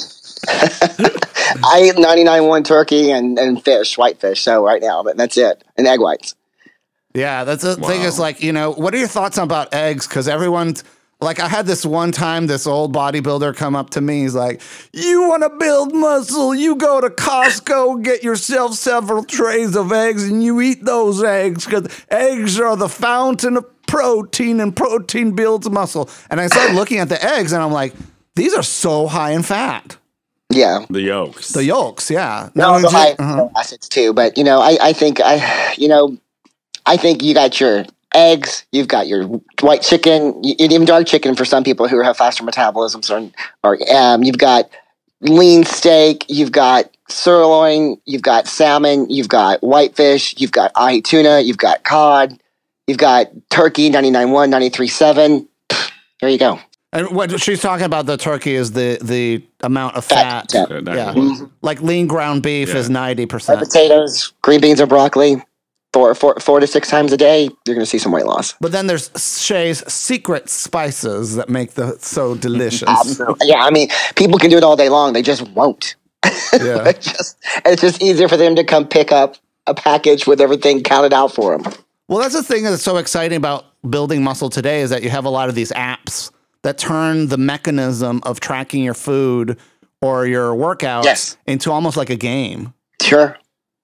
I 1.63 1.81
eat 1.83 1.97
99 1.97 2.47
one 2.47 2.63
turkey 2.63 3.11
and, 3.11 3.37
and 3.39 3.63
fish 3.63 3.97
whitefish 3.97 4.41
so 4.41 4.63
right 4.65 4.81
now 4.81 5.03
but 5.03 5.17
that's 5.17 5.37
it 5.37 5.63
and 5.77 5.87
egg 5.87 5.99
whites 5.99 6.35
Yeah, 7.13 7.43
that's 7.43 7.63
the 7.63 7.75
thing. 7.75 8.01
Is 8.01 8.17
like 8.19 8.41
you 8.41 8.51
know, 8.53 8.71
what 8.71 8.93
are 8.93 8.97
your 8.97 9.07
thoughts 9.07 9.37
about 9.37 9.73
eggs? 9.73 10.07
Because 10.07 10.27
everyone's 10.27 10.83
like, 11.19 11.39
I 11.39 11.47
had 11.47 11.67
this 11.67 11.85
one 11.85 12.11
time, 12.11 12.47
this 12.47 12.65
old 12.65 12.95
bodybuilder 12.95 13.55
come 13.55 13.75
up 13.75 13.91
to 13.91 14.01
me. 14.01 14.21
He's 14.23 14.33
like, 14.33 14.59
"You 14.91 15.27
want 15.29 15.43
to 15.43 15.49
build 15.51 15.93
muscle? 15.93 16.55
You 16.55 16.75
go 16.75 16.99
to 16.99 17.09
Costco, 17.09 18.01
get 18.01 18.23
yourself 18.23 18.73
several 18.73 19.23
trays 19.23 19.75
of 19.75 19.91
eggs, 19.91 20.23
and 20.27 20.43
you 20.43 20.61
eat 20.61 20.83
those 20.83 21.21
eggs 21.21 21.65
because 21.65 21.87
eggs 22.09 22.59
are 22.59 22.75
the 22.75 22.89
fountain 22.89 23.57
of 23.57 23.65
protein, 23.91 24.59
and 24.59 24.75
protein 24.75 25.35
builds 25.35 25.69
muscle." 25.69 26.09
And 26.29 26.39
I 26.39 26.47
started 26.47 26.75
looking 26.75 26.99
at 26.99 27.09
the 27.09 27.23
eggs, 27.23 27.53
and 27.53 27.61
I'm 27.61 27.71
like, 27.71 27.93
"These 28.35 28.53
are 28.53 28.63
so 28.63 29.07
high 29.07 29.31
in 29.31 29.43
fat." 29.43 29.97
yeah 30.51 30.85
the 30.89 31.01
yolks. 31.01 31.49
The 31.53 31.63
yolks, 31.63 32.11
yeah. 32.11 32.49
no 32.55 32.75
only 32.75 32.83
the 32.83 32.89
high 32.89 33.11
uh-huh. 33.11 33.49
acids 33.57 33.87
too 33.87 34.13
but 34.13 34.37
you 34.37 34.43
know 34.43 34.59
I, 34.59 34.77
I 34.81 34.93
think 34.93 35.19
i 35.21 35.73
you 35.77 35.87
know 35.87 36.17
i 36.85 36.97
think 36.97 37.23
you 37.23 37.33
got 37.33 37.59
your 37.59 37.85
eggs 38.13 38.65
you've 38.71 38.87
got 38.87 39.07
your 39.07 39.25
white 39.61 39.81
chicken 39.81 40.33
and 40.43 40.45
even 40.45 40.85
dark 40.85 41.07
chicken 41.07 41.35
for 41.35 41.45
some 41.45 41.63
people 41.63 41.87
who 41.87 42.01
have 42.01 42.17
faster 42.17 42.43
metabolisms 42.43 43.09
or, 43.09 43.31
or 43.63 43.77
um, 43.95 44.23
you've 44.23 44.37
got 44.37 44.69
lean 45.21 45.63
steak 45.63 46.25
you've 46.27 46.51
got 46.51 46.89
sirloin 47.07 47.97
you've 48.05 48.21
got 48.21 48.47
salmon 48.47 49.09
you've 49.09 49.29
got 49.29 49.61
whitefish 49.61 50.35
you've 50.37 50.51
got 50.51 50.71
ahi 50.75 51.01
tuna 51.01 51.39
you've 51.39 51.57
got 51.57 51.83
cod 51.83 52.37
you've 52.91 52.97
got 52.99 53.27
turkey 53.49 53.89
99.1 53.89 54.51
93.7 54.71 55.47
there 56.21 56.29
you 56.29 56.37
go 56.37 56.59
And 56.93 57.09
what 57.15 57.39
she's 57.41 57.61
talking 57.61 57.85
about 57.85 58.05
the 58.05 58.17
turkey 58.17 58.53
is 58.55 58.73
the 58.73 58.97
the 59.01 59.43
amount 59.61 59.95
of 59.95 60.03
Fat 60.05 60.51
fat. 60.51 60.51
content. 60.51 60.85
That 60.85 60.95
Yeah. 60.95 61.13
Mm-hmm. 61.13 61.45
Like 61.61 61.81
lean 61.81 62.07
ground 62.07 62.43
beef 62.43 62.69
Yeah. 62.69 62.77
is 62.81 62.89
ninety 62.89 63.23
Fried 63.25 63.29
percent. 63.29 63.59
potatoes 63.59 64.33
green 64.41 64.59
beans 64.61 64.81
or 64.81 64.87
broccoli 64.87 65.41
four, 65.93 66.13
four, 66.15 66.35
four 66.39 66.59
to 66.59 66.67
six 66.67 66.89
times 66.89 67.11
a 67.11 67.17
day 67.17 67.43
you're 67.65 67.75
going 67.75 67.79
to 67.79 67.85
see 67.85 67.97
some 67.97 68.11
weight 68.13 68.25
loss 68.25 68.53
But 68.61 68.71
then 68.71 68.87
there's 68.87 69.09
Shay's 69.17 69.79
secret 69.91 70.49
spices 70.49 71.35
that 71.37 71.49
make 71.49 71.71
the 71.73 71.97
so 71.99 72.35
delicious. 72.35 72.87
Absolutely. 72.89 73.47
Yeah, 73.49 73.61
I 73.63 73.71
mean, 73.71 73.87
people 74.15 74.37
can 74.39 74.49
do 74.49 74.57
it 74.57 74.63
all 74.63 74.77
day 74.77 74.89
long. 74.89 75.13
They 75.13 75.21
just 75.21 75.43
won't. 75.59 75.95
Yeah. 76.53 76.87
it's 76.91 77.07
just 77.11 77.37
it's 77.65 77.81
just 77.81 78.01
easier 78.01 78.27
for 78.27 78.37
them 78.37 78.55
to 78.57 78.63
come 78.63 78.85
pick 78.87 79.11
up 79.11 79.35
a 79.67 79.73
package 79.73 80.27
with 80.27 80.39
everything 80.41 80.83
counted 80.83 81.13
out 81.13 81.33
for 81.33 81.57
them. 81.57 81.63
Well, 82.11 82.19
that's 82.19 82.35
the 82.35 82.43
thing 82.43 82.65
that's 82.65 82.83
so 82.83 82.97
exciting 82.97 83.37
about 83.37 83.67
building 83.89 84.21
muscle 84.21 84.49
today 84.49 84.81
is 84.81 84.89
that 84.89 85.01
you 85.01 85.09
have 85.09 85.23
a 85.23 85.29
lot 85.29 85.47
of 85.47 85.55
these 85.55 85.71
apps 85.71 86.29
that 86.61 86.77
turn 86.77 87.29
the 87.29 87.37
mechanism 87.37 88.19
of 88.23 88.41
tracking 88.41 88.83
your 88.83 88.93
food 88.93 89.57
or 90.01 90.27
your 90.27 90.53
workouts 90.53 91.05
Yes. 91.05 91.37
into 91.47 91.71
almost 91.71 91.95
like 91.95 92.09
a 92.09 92.17
game. 92.17 92.73
Sure. 93.01 93.37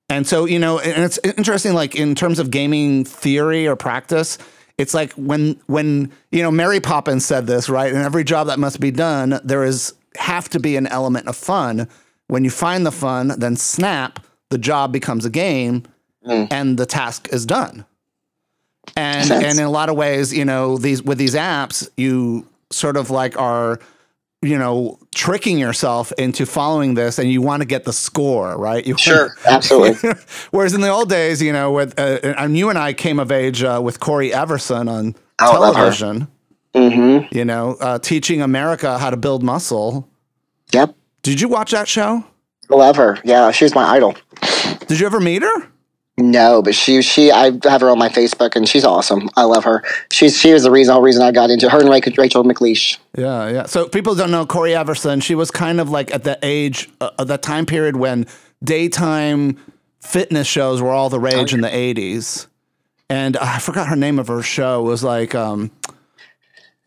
And 0.09 0.27
so, 0.27 0.43
you 0.43 0.59
know, 0.59 0.77
and 0.77 1.05
it's 1.05 1.17
interesting, 1.23 1.73
like 1.73 1.95
in 1.95 2.15
terms 2.15 2.37
of 2.39 2.51
gaming 2.51 3.05
theory 3.05 3.65
or 3.65 3.77
practice, 3.77 4.37
it's 4.77 4.93
like 4.93 5.13
when 5.13 5.57
when 5.67 6.11
you 6.29 6.41
know 6.41 6.51
Mary 6.51 6.81
Poppins 6.81 7.25
said 7.25 7.47
this, 7.47 7.69
right? 7.69 7.93
In 7.93 8.01
every 8.01 8.25
job 8.25 8.47
that 8.47 8.59
must 8.59 8.81
be 8.81 8.91
done, 8.91 9.39
there 9.41 9.63
is 9.63 9.93
have 10.17 10.49
to 10.49 10.59
be 10.59 10.75
an 10.75 10.87
element 10.87 11.29
of 11.29 11.37
fun. 11.37 11.87
When 12.27 12.43
you 12.43 12.49
find 12.49 12.85
the 12.85 12.91
fun, 12.91 13.39
then 13.39 13.55
snap, 13.55 14.19
the 14.49 14.57
job 14.57 14.91
becomes 14.91 15.23
a 15.23 15.29
game, 15.29 15.83
mm. 16.27 16.47
and 16.51 16.77
the 16.77 16.85
task 16.85 17.29
is 17.31 17.45
done. 17.45 17.85
And 18.95 19.27
Sense. 19.27 19.43
and 19.43 19.59
in 19.59 19.65
a 19.65 19.69
lot 19.69 19.89
of 19.89 19.95
ways, 19.95 20.33
you 20.33 20.45
know, 20.45 20.77
these 20.77 21.03
with 21.03 21.17
these 21.17 21.35
apps, 21.35 21.87
you 21.97 22.47
sort 22.71 22.97
of 22.97 23.09
like 23.09 23.39
are 23.39 23.79
you 24.41 24.57
know, 24.57 24.99
tricking 25.15 25.57
yourself 25.57 26.11
into 26.13 26.45
following 26.45 26.93
this 26.93 27.17
and 27.17 27.31
you 27.31 27.41
want 27.41 27.61
to 27.61 27.65
get 27.65 27.85
the 27.85 27.93
score, 27.93 28.55
right? 28.57 28.85
You 28.85 28.95
Sure. 28.97 29.35
Absolutely. 29.47 30.11
Whereas 30.51 30.73
in 30.73 30.81
the 30.81 30.89
old 30.89 31.09
days, 31.09 31.41
you 31.41 31.51
know, 31.51 31.71
with 31.71 31.99
uh, 31.99 32.19
and 32.37 32.57
you 32.57 32.69
and 32.69 32.77
I 32.77 32.93
came 32.93 33.19
of 33.19 33.31
age 33.31 33.63
uh, 33.63 33.81
with 33.83 33.99
Cory 33.99 34.31
Everson 34.33 34.87
on 34.87 35.15
I 35.39 35.51
television. 35.51 36.27
mm-hmm. 36.75 37.35
You 37.35 37.45
know, 37.45 37.77
uh, 37.81 37.99
teaching 37.99 38.41
America 38.41 38.97
how 38.99 39.09
to 39.09 39.17
build 39.17 39.41
muscle. 39.41 40.07
Yep. 40.71 40.95
Did 41.23 41.41
you 41.41 41.47
watch 41.47 41.71
that 41.71 41.87
show? 41.87 42.23
I 42.69 42.75
love 42.75 42.95
her. 42.97 43.17
Yeah, 43.23 43.49
she's 43.51 43.73
my 43.73 43.85
idol. 43.85 44.15
Did 44.87 44.99
you 44.99 45.05
ever 45.07 45.19
meet 45.19 45.41
her? 45.41 45.67
No, 46.19 46.63
but 46.63 46.73
she 46.73 47.03
she 47.03 47.31
I 47.31 47.51
have 47.63 47.81
her 47.81 47.91
on 47.91 47.99
my 47.99 48.09
Facebook 48.09 48.55
and 48.55 48.67
she's 48.67 48.83
awesome. 48.83 49.29
I 49.37 49.43
love 49.43 49.63
her. 49.65 49.83
She's 50.11 50.39
she 50.39 50.51
was 50.51 50.63
the 50.63 50.71
reason 50.71 50.93
whole 50.93 51.03
reason 51.03 51.21
I 51.21 51.31
got 51.31 51.51
into 51.51 51.69
her 51.69 51.79
and 51.79 51.89
Rachel, 51.89 52.13
Rachel 52.17 52.43
McLish. 52.43 52.97
Yeah, 53.15 53.49
yeah. 53.49 53.65
So 53.67 53.87
people 53.87 54.15
don't 54.15 54.31
know 54.31 54.45
Cory 54.45 54.75
Everson. 54.75 55.19
She 55.19 55.35
was 55.35 55.51
kind 55.51 55.79
of 55.79 55.89
like 55.89 56.11
at 56.11 56.23
the 56.23 56.39
age, 56.41 56.89
uh, 57.01 57.11
of 57.19 57.27
that 57.27 57.43
time 57.43 57.67
period 57.67 57.97
when 57.97 58.25
daytime 58.63 59.57
fitness 60.01 60.47
shows 60.47 60.81
were 60.81 60.91
all 60.91 61.09
the 61.09 61.19
rage 61.19 61.53
in 61.53 61.61
the 61.61 61.69
'80s. 61.69 62.47
And 63.09 63.37
uh, 63.37 63.41
I 63.43 63.59
forgot 63.59 63.87
her 63.87 63.95
name 63.95 64.17
of 64.17 64.27
her 64.27 64.41
show. 64.41 64.79
It 64.79 64.89
was 64.89 65.03
like 65.03 65.35
um, 65.35 65.69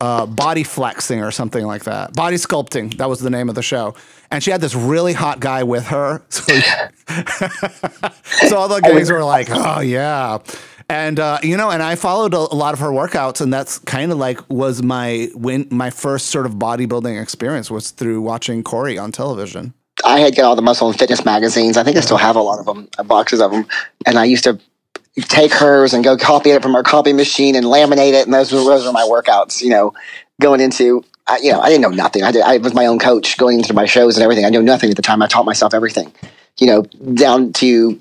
uh, 0.01 0.25
body 0.25 0.63
flexing 0.63 1.21
or 1.21 1.29
something 1.29 1.65
like 1.65 1.83
that. 1.83 2.13
Body 2.13 2.37
sculpting. 2.37 2.97
That 2.97 3.07
was 3.07 3.19
the 3.19 3.29
name 3.29 3.49
of 3.49 3.55
the 3.55 3.61
show. 3.61 3.93
And 4.31 4.43
she 4.43 4.49
had 4.49 4.59
this 4.59 4.73
really 4.73 5.13
hot 5.13 5.39
guy 5.39 5.63
with 5.63 5.87
her. 5.87 6.21
So, 6.31 6.57
so 8.47 8.57
all 8.57 8.67
the 8.67 8.79
guys 8.81 9.11
were 9.11 9.23
like, 9.23 9.49
"Oh 9.51 9.81
yeah." 9.81 10.39
And 10.89 11.19
uh, 11.19 11.39
you 11.43 11.55
know, 11.57 11.69
and 11.69 11.83
I 11.83 11.95
followed 11.95 12.33
a, 12.33 12.37
a 12.37 12.55
lot 12.55 12.73
of 12.73 12.79
her 12.79 12.87
workouts, 12.87 13.41
and 13.41 13.53
that's 13.53 13.79
kind 13.79 14.11
of 14.11 14.17
like 14.17 14.39
was 14.49 14.81
my 14.81 15.29
win. 15.35 15.67
My 15.69 15.89
first 15.89 16.27
sort 16.27 16.45
of 16.45 16.53
bodybuilding 16.53 17.21
experience 17.21 17.69
was 17.69 17.91
through 17.91 18.21
watching 18.21 18.63
Cory 18.63 18.97
on 18.97 19.11
television. 19.11 19.73
I 20.03 20.19
had 20.19 20.35
got 20.35 20.45
all 20.45 20.55
the 20.55 20.61
muscle 20.61 20.89
and 20.89 20.97
fitness 20.97 21.23
magazines. 21.25 21.77
I 21.77 21.83
think 21.83 21.97
I 21.97 21.99
still 21.99 22.17
have 22.17 22.35
a 22.35 22.41
lot 22.41 22.59
of 22.59 22.65
them, 22.65 22.87
boxes 23.05 23.41
of 23.41 23.51
them. 23.51 23.67
And 24.05 24.17
I 24.17 24.25
used 24.25 24.43
to 24.45 24.59
take 25.15 25.53
hers 25.53 25.93
and 25.93 26.03
go 26.03 26.17
copy 26.17 26.51
it 26.51 26.61
from 26.61 26.75
our 26.75 26.83
copy 26.83 27.13
machine 27.13 27.55
and 27.55 27.65
laminate 27.65 28.13
it. 28.13 28.25
And 28.25 28.33
those 28.33 28.51
were, 28.51 28.59
those 28.59 28.85
were 28.85 28.93
my 28.93 29.03
workouts, 29.03 29.61
you 29.61 29.69
know, 29.69 29.93
going 30.39 30.61
into, 30.61 31.03
I, 31.27 31.37
you 31.37 31.51
know, 31.51 31.59
I 31.59 31.69
didn't 31.69 31.81
know 31.81 31.89
nothing. 31.89 32.23
I, 32.23 32.31
did, 32.31 32.41
I 32.43 32.57
was 32.57 32.73
my 32.73 32.85
own 32.85 32.99
coach 32.99 33.37
going 33.37 33.57
into 33.59 33.73
my 33.73 33.85
shows 33.85 34.15
and 34.15 34.23
everything. 34.23 34.45
I 34.45 34.49
knew 34.49 34.63
nothing 34.63 34.89
at 34.89 34.95
the 34.95 35.01
time. 35.01 35.21
I 35.21 35.27
taught 35.27 35.45
myself 35.45 35.73
everything, 35.73 36.13
you 36.59 36.67
know, 36.67 36.83
down 37.13 37.53
to 37.53 37.99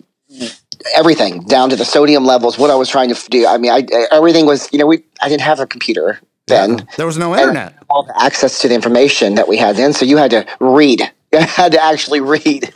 everything, 0.95 1.43
down 1.45 1.71
to 1.71 1.77
the 1.77 1.85
sodium 1.85 2.25
levels, 2.25 2.59
what 2.59 2.71
I 2.71 2.77
was 2.77 2.89
trying 2.89 3.13
to 3.13 3.31
do. 3.31 3.47
I 3.47 3.59
mean, 3.59 3.73
I, 3.73 3.87
everything 4.11 4.47
was, 4.47 4.73
you 4.73 4.79
know, 4.79 4.87
we, 4.87 5.03
I 5.21 5.29
didn't 5.29 5.43
have 5.43 5.61
a 5.61 5.67
computer 5.67 6.21
then. 6.47 6.87
There 6.97 7.07
was 7.07 7.19
no 7.19 7.37
internet. 7.37 7.75
all 7.89 8.05
the 8.05 8.23
access 8.23 8.61
to 8.61 8.69
the 8.69 8.75
information 8.75 9.35
that 9.35 9.49
we 9.49 9.57
had 9.57 9.77
then. 9.77 9.93
So 9.93 10.05
you 10.05 10.17
had 10.17 10.31
to 10.31 10.47
read. 10.61 11.11
You 11.33 11.39
had 11.39 11.71
to 11.71 11.81
actually 11.81 12.21
read. 12.21 12.75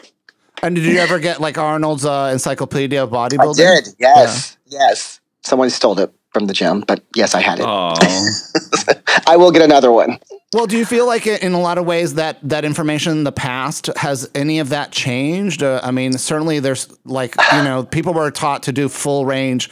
And 0.64 0.74
did 0.74 0.86
you 0.86 0.98
ever 0.98 1.18
get 1.18 1.42
like 1.42 1.58
Arnold's 1.58 2.06
uh, 2.06 2.30
Encyclopedia 2.32 3.02
of 3.02 3.10
Bodybuilding? 3.10 3.60
I 3.60 3.80
did. 3.82 3.88
Yes. 3.98 4.56
Yes. 4.66 5.20
Someone 5.42 5.68
stole 5.68 5.98
it 6.00 6.10
from 6.32 6.46
the 6.46 6.54
gym, 6.54 6.80
but 6.80 7.04
yes, 7.14 7.34
I 7.34 7.42
had 7.42 7.60
it. 7.60 7.66
Oh, 7.68 7.94
I 9.26 9.36
will 9.36 9.52
get 9.52 9.60
another 9.60 9.92
one. 9.92 10.18
Well, 10.54 10.66
do 10.66 10.78
you 10.78 10.86
feel 10.86 11.06
like 11.06 11.26
in 11.26 11.52
a 11.52 11.60
lot 11.60 11.76
of 11.76 11.84
ways 11.84 12.14
that 12.14 12.38
that 12.48 12.64
information 12.64 13.12
in 13.12 13.24
the 13.24 13.32
past 13.32 13.90
has 13.96 14.30
any 14.34 14.58
of 14.58 14.70
that 14.70 14.90
changed? 14.90 15.62
Uh, 15.62 15.80
I 15.82 15.90
mean, 15.90 16.14
certainly 16.14 16.60
there's 16.60 16.88
like 17.04 17.34
you 17.52 17.62
know 17.62 17.84
people 17.90 18.14
were 18.14 18.30
taught 18.30 18.62
to 18.62 18.72
do 18.72 18.88
full 18.88 19.26
range 19.26 19.70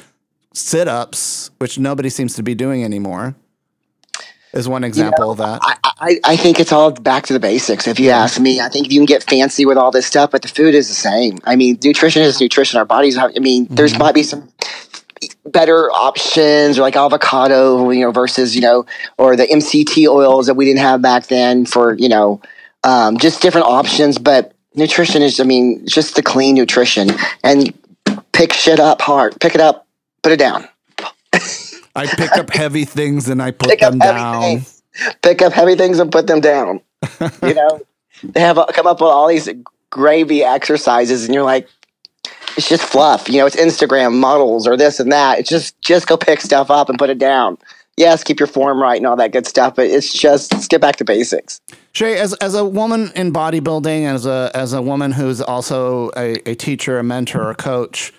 sit 0.53 0.89
ups, 0.89 1.51
which 1.57 1.79
nobody 1.79 2.11
seems 2.11 2.35
to 2.35 2.43
be 2.43 2.55
doing 2.55 2.85
anymore. 2.85 3.35
Is 4.53 4.69
one 4.69 4.85
example 4.85 5.31
of 5.31 5.39
that. 5.39 5.61
I, 5.63 5.77
I, 5.85 6.21
I 6.25 6.37
think 6.37 6.61
it's 6.61 6.73
all 6.73 6.91
back 6.91 7.25
to 7.27 7.33
the 7.33 7.41
basics. 7.41 7.89
If 7.89 7.99
you 7.99 8.11
ask 8.11 8.39
me, 8.39 8.61
I 8.61 8.69
think 8.69 8.91
you 8.91 8.99
can 8.99 9.07
get 9.07 9.23
fancy 9.23 9.65
with 9.65 9.79
all 9.79 9.91
this 9.91 10.07
stuff, 10.07 10.31
but 10.31 10.43
the 10.43 10.49
food 10.49 10.75
is 10.75 10.89
the 10.89 10.95
same. 10.95 11.39
I 11.45 11.57
mean, 11.57 11.79
nutrition 11.83 12.21
is 12.21 12.39
nutrition. 12.39 12.79
Our 12.79 12.85
bodies 12.85 13.17
have, 13.17 13.33
I 13.35 13.41
mean, 13.41 13.67
there's 13.71 13.97
might 13.99 14.15
be 14.15 14.23
some 14.23 14.53
better 15.47 15.91
options 15.91 16.79
or 16.79 16.83
like 16.83 16.97
avocado, 16.97 17.89
you 17.91 18.03
know, 18.03 18.11
versus, 18.11 18.55
you 18.55 18.61
know, 18.61 18.85
or 19.17 19.37
the 19.37 19.47
MCT 19.47 20.07
oils 20.07 20.49
that 20.49 20.55
we 20.55 20.67
didn't 20.67 20.81
have 20.81 21.01
back 21.01 21.29
then 21.29 21.65
for, 21.65 21.95
you 21.95 22.11
know, 22.11 22.43
um, 22.85 23.17
just 23.17 23.41
different 23.41 23.67
options. 23.67 24.19
But 24.19 24.53
nutrition 24.75 25.23
is, 25.23 25.41
I 25.41 25.45
mean, 25.45 25.87
just 25.87 26.15
the 26.15 26.23
clean 26.23 26.57
nutrition 26.57 27.09
and 27.43 27.73
pick 28.33 28.53
shit 28.53 28.81
up 28.81 29.01
hard, 29.01 29.41
pick 29.41 29.55
it 29.55 29.63
up, 29.63 29.87
put 30.23 30.33
it 30.33 30.39
down. 30.39 30.69
I 31.95 32.07
pick 32.07 32.33
up 32.33 32.51
heavy 32.51 32.85
things 32.85 33.29
and 33.29 33.43
I 33.43 33.51
put 33.51 33.71
pick 33.71 33.81
them 33.81 33.99
down. 33.99 34.43
things. 34.43 34.83
Pick 35.23 35.43
up 35.43 35.53
heavy 35.53 35.75
things 35.75 35.99
and 35.99 36.11
put 36.11 36.27
them 36.27 36.41
down. 36.41 36.81
you 37.43 37.55
know, 37.55 37.81
they 38.23 38.41
have 38.41 38.59
uh, 38.59 38.67
come 38.67 38.87
up 38.87 39.01
with 39.01 39.11
all 39.11 39.29
these 39.29 39.49
gravy 39.91 40.43
exercises, 40.43 41.25
and 41.25 41.35
you're 41.35 41.45
like, 41.45 41.69
it's 42.57 42.69
just 42.69 42.83
fluff. 42.83 43.29
You 43.29 43.39
know, 43.39 43.47
it's 43.47 43.57
Instagram 43.57 44.15
models 44.15 44.67
or 44.67 44.77
this 44.77 45.01
and 45.01 45.11
that. 45.13 45.39
It's 45.39 45.49
just 45.49 45.81
just 45.81 46.07
go 46.07 46.17
pick 46.17 46.41
stuff 46.41 46.71
up 46.71 46.89
and 46.89 46.99
put 46.99 47.11
it 47.11 47.19
down. 47.19 47.59
Yes, 47.97 48.25
keep 48.25 48.41
your 48.41 48.47
form 48.47 48.81
right 48.81 48.97
and 48.97 49.07
all 49.07 49.17
that 49.17 49.33
good 49.33 49.47
stuff, 49.47 49.77
but 49.77 49.87
it's 49.87 50.13
just 50.13 50.53
let's 50.53 50.67
get 50.67 50.81
back 50.81 50.97
to 50.97 51.05
basics. 51.05 51.61
Shay, 51.93 52.19
as 52.19 52.33
as 52.35 52.55
a 52.55 52.65
woman 52.65 53.13
in 53.15 53.33
bodybuilding, 53.33 54.05
as 54.05 54.25
a 54.25 54.51
as 54.55 54.73
a 54.73 54.81
woman 54.81 55.13
who's 55.13 55.41
also 55.41 56.11
a, 56.17 56.37
a 56.49 56.55
teacher, 56.55 56.99
a 56.99 57.03
mentor, 57.03 57.51
a 57.51 57.55
coach, 57.55 58.13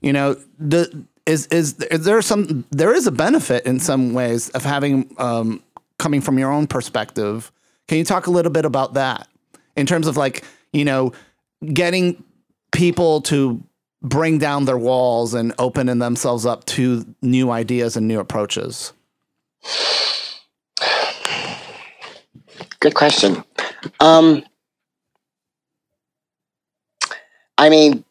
you 0.00 0.12
know, 0.12 0.36
the 0.58 1.04
is 1.26 1.46
is 1.46 1.74
there 1.74 2.20
some 2.22 2.64
there 2.70 2.94
is 2.94 3.06
a 3.06 3.12
benefit 3.12 3.66
in 3.66 3.80
some 3.80 4.12
ways 4.12 4.48
of 4.50 4.64
having 4.64 5.14
um, 5.18 5.62
coming 5.98 6.20
from 6.20 6.38
your 6.38 6.50
own 6.50 6.66
perspective. 6.66 7.52
Can 7.88 7.98
you 7.98 8.04
talk 8.04 8.26
a 8.26 8.30
little 8.30 8.52
bit 8.52 8.64
about 8.64 8.94
that 8.94 9.28
in 9.76 9.86
terms 9.86 10.06
of 10.06 10.16
like 10.16 10.44
you 10.72 10.84
know 10.84 11.12
getting 11.72 12.22
people 12.72 13.20
to 13.22 13.62
bring 14.02 14.38
down 14.38 14.64
their 14.64 14.78
walls 14.78 15.34
and 15.34 15.52
opening 15.58 15.98
themselves 15.98 16.46
up 16.46 16.64
to 16.64 17.04
new 17.22 17.50
ideas 17.50 17.96
and 17.96 18.08
new 18.08 18.18
approaches? 18.18 18.92
Good 22.80 22.94
question. 22.94 23.44
Um, 24.00 24.42
I 27.58 27.68
mean, 27.68 28.04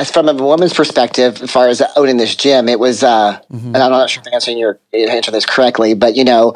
as 0.00 0.10
from 0.10 0.30
a 0.30 0.34
woman's 0.34 0.72
perspective, 0.72 1.42
as 1.42 1.50
far 1.50 1.68
as 1.68 1.82
owning 1.94 2.16
this 2.16 2.34
gym, 2.34 2.70
it 2.70 2.80
was, 2.80 3.02
uh, 3.02 3.38
and 3.50 3.76
I'm 3.76 3.90
not 3.90 4.08
sure 4.08 4.22
if 4.22 4.26
I'm 4.26 4.32
answering 4.32 4.56
your 4.56 4.80
answer 4.94 5.30
this 5.30 5.44
correctly, 5.44 5.92
but 5.92 6.16
you 6.16 6.24
know, 6.24 6.54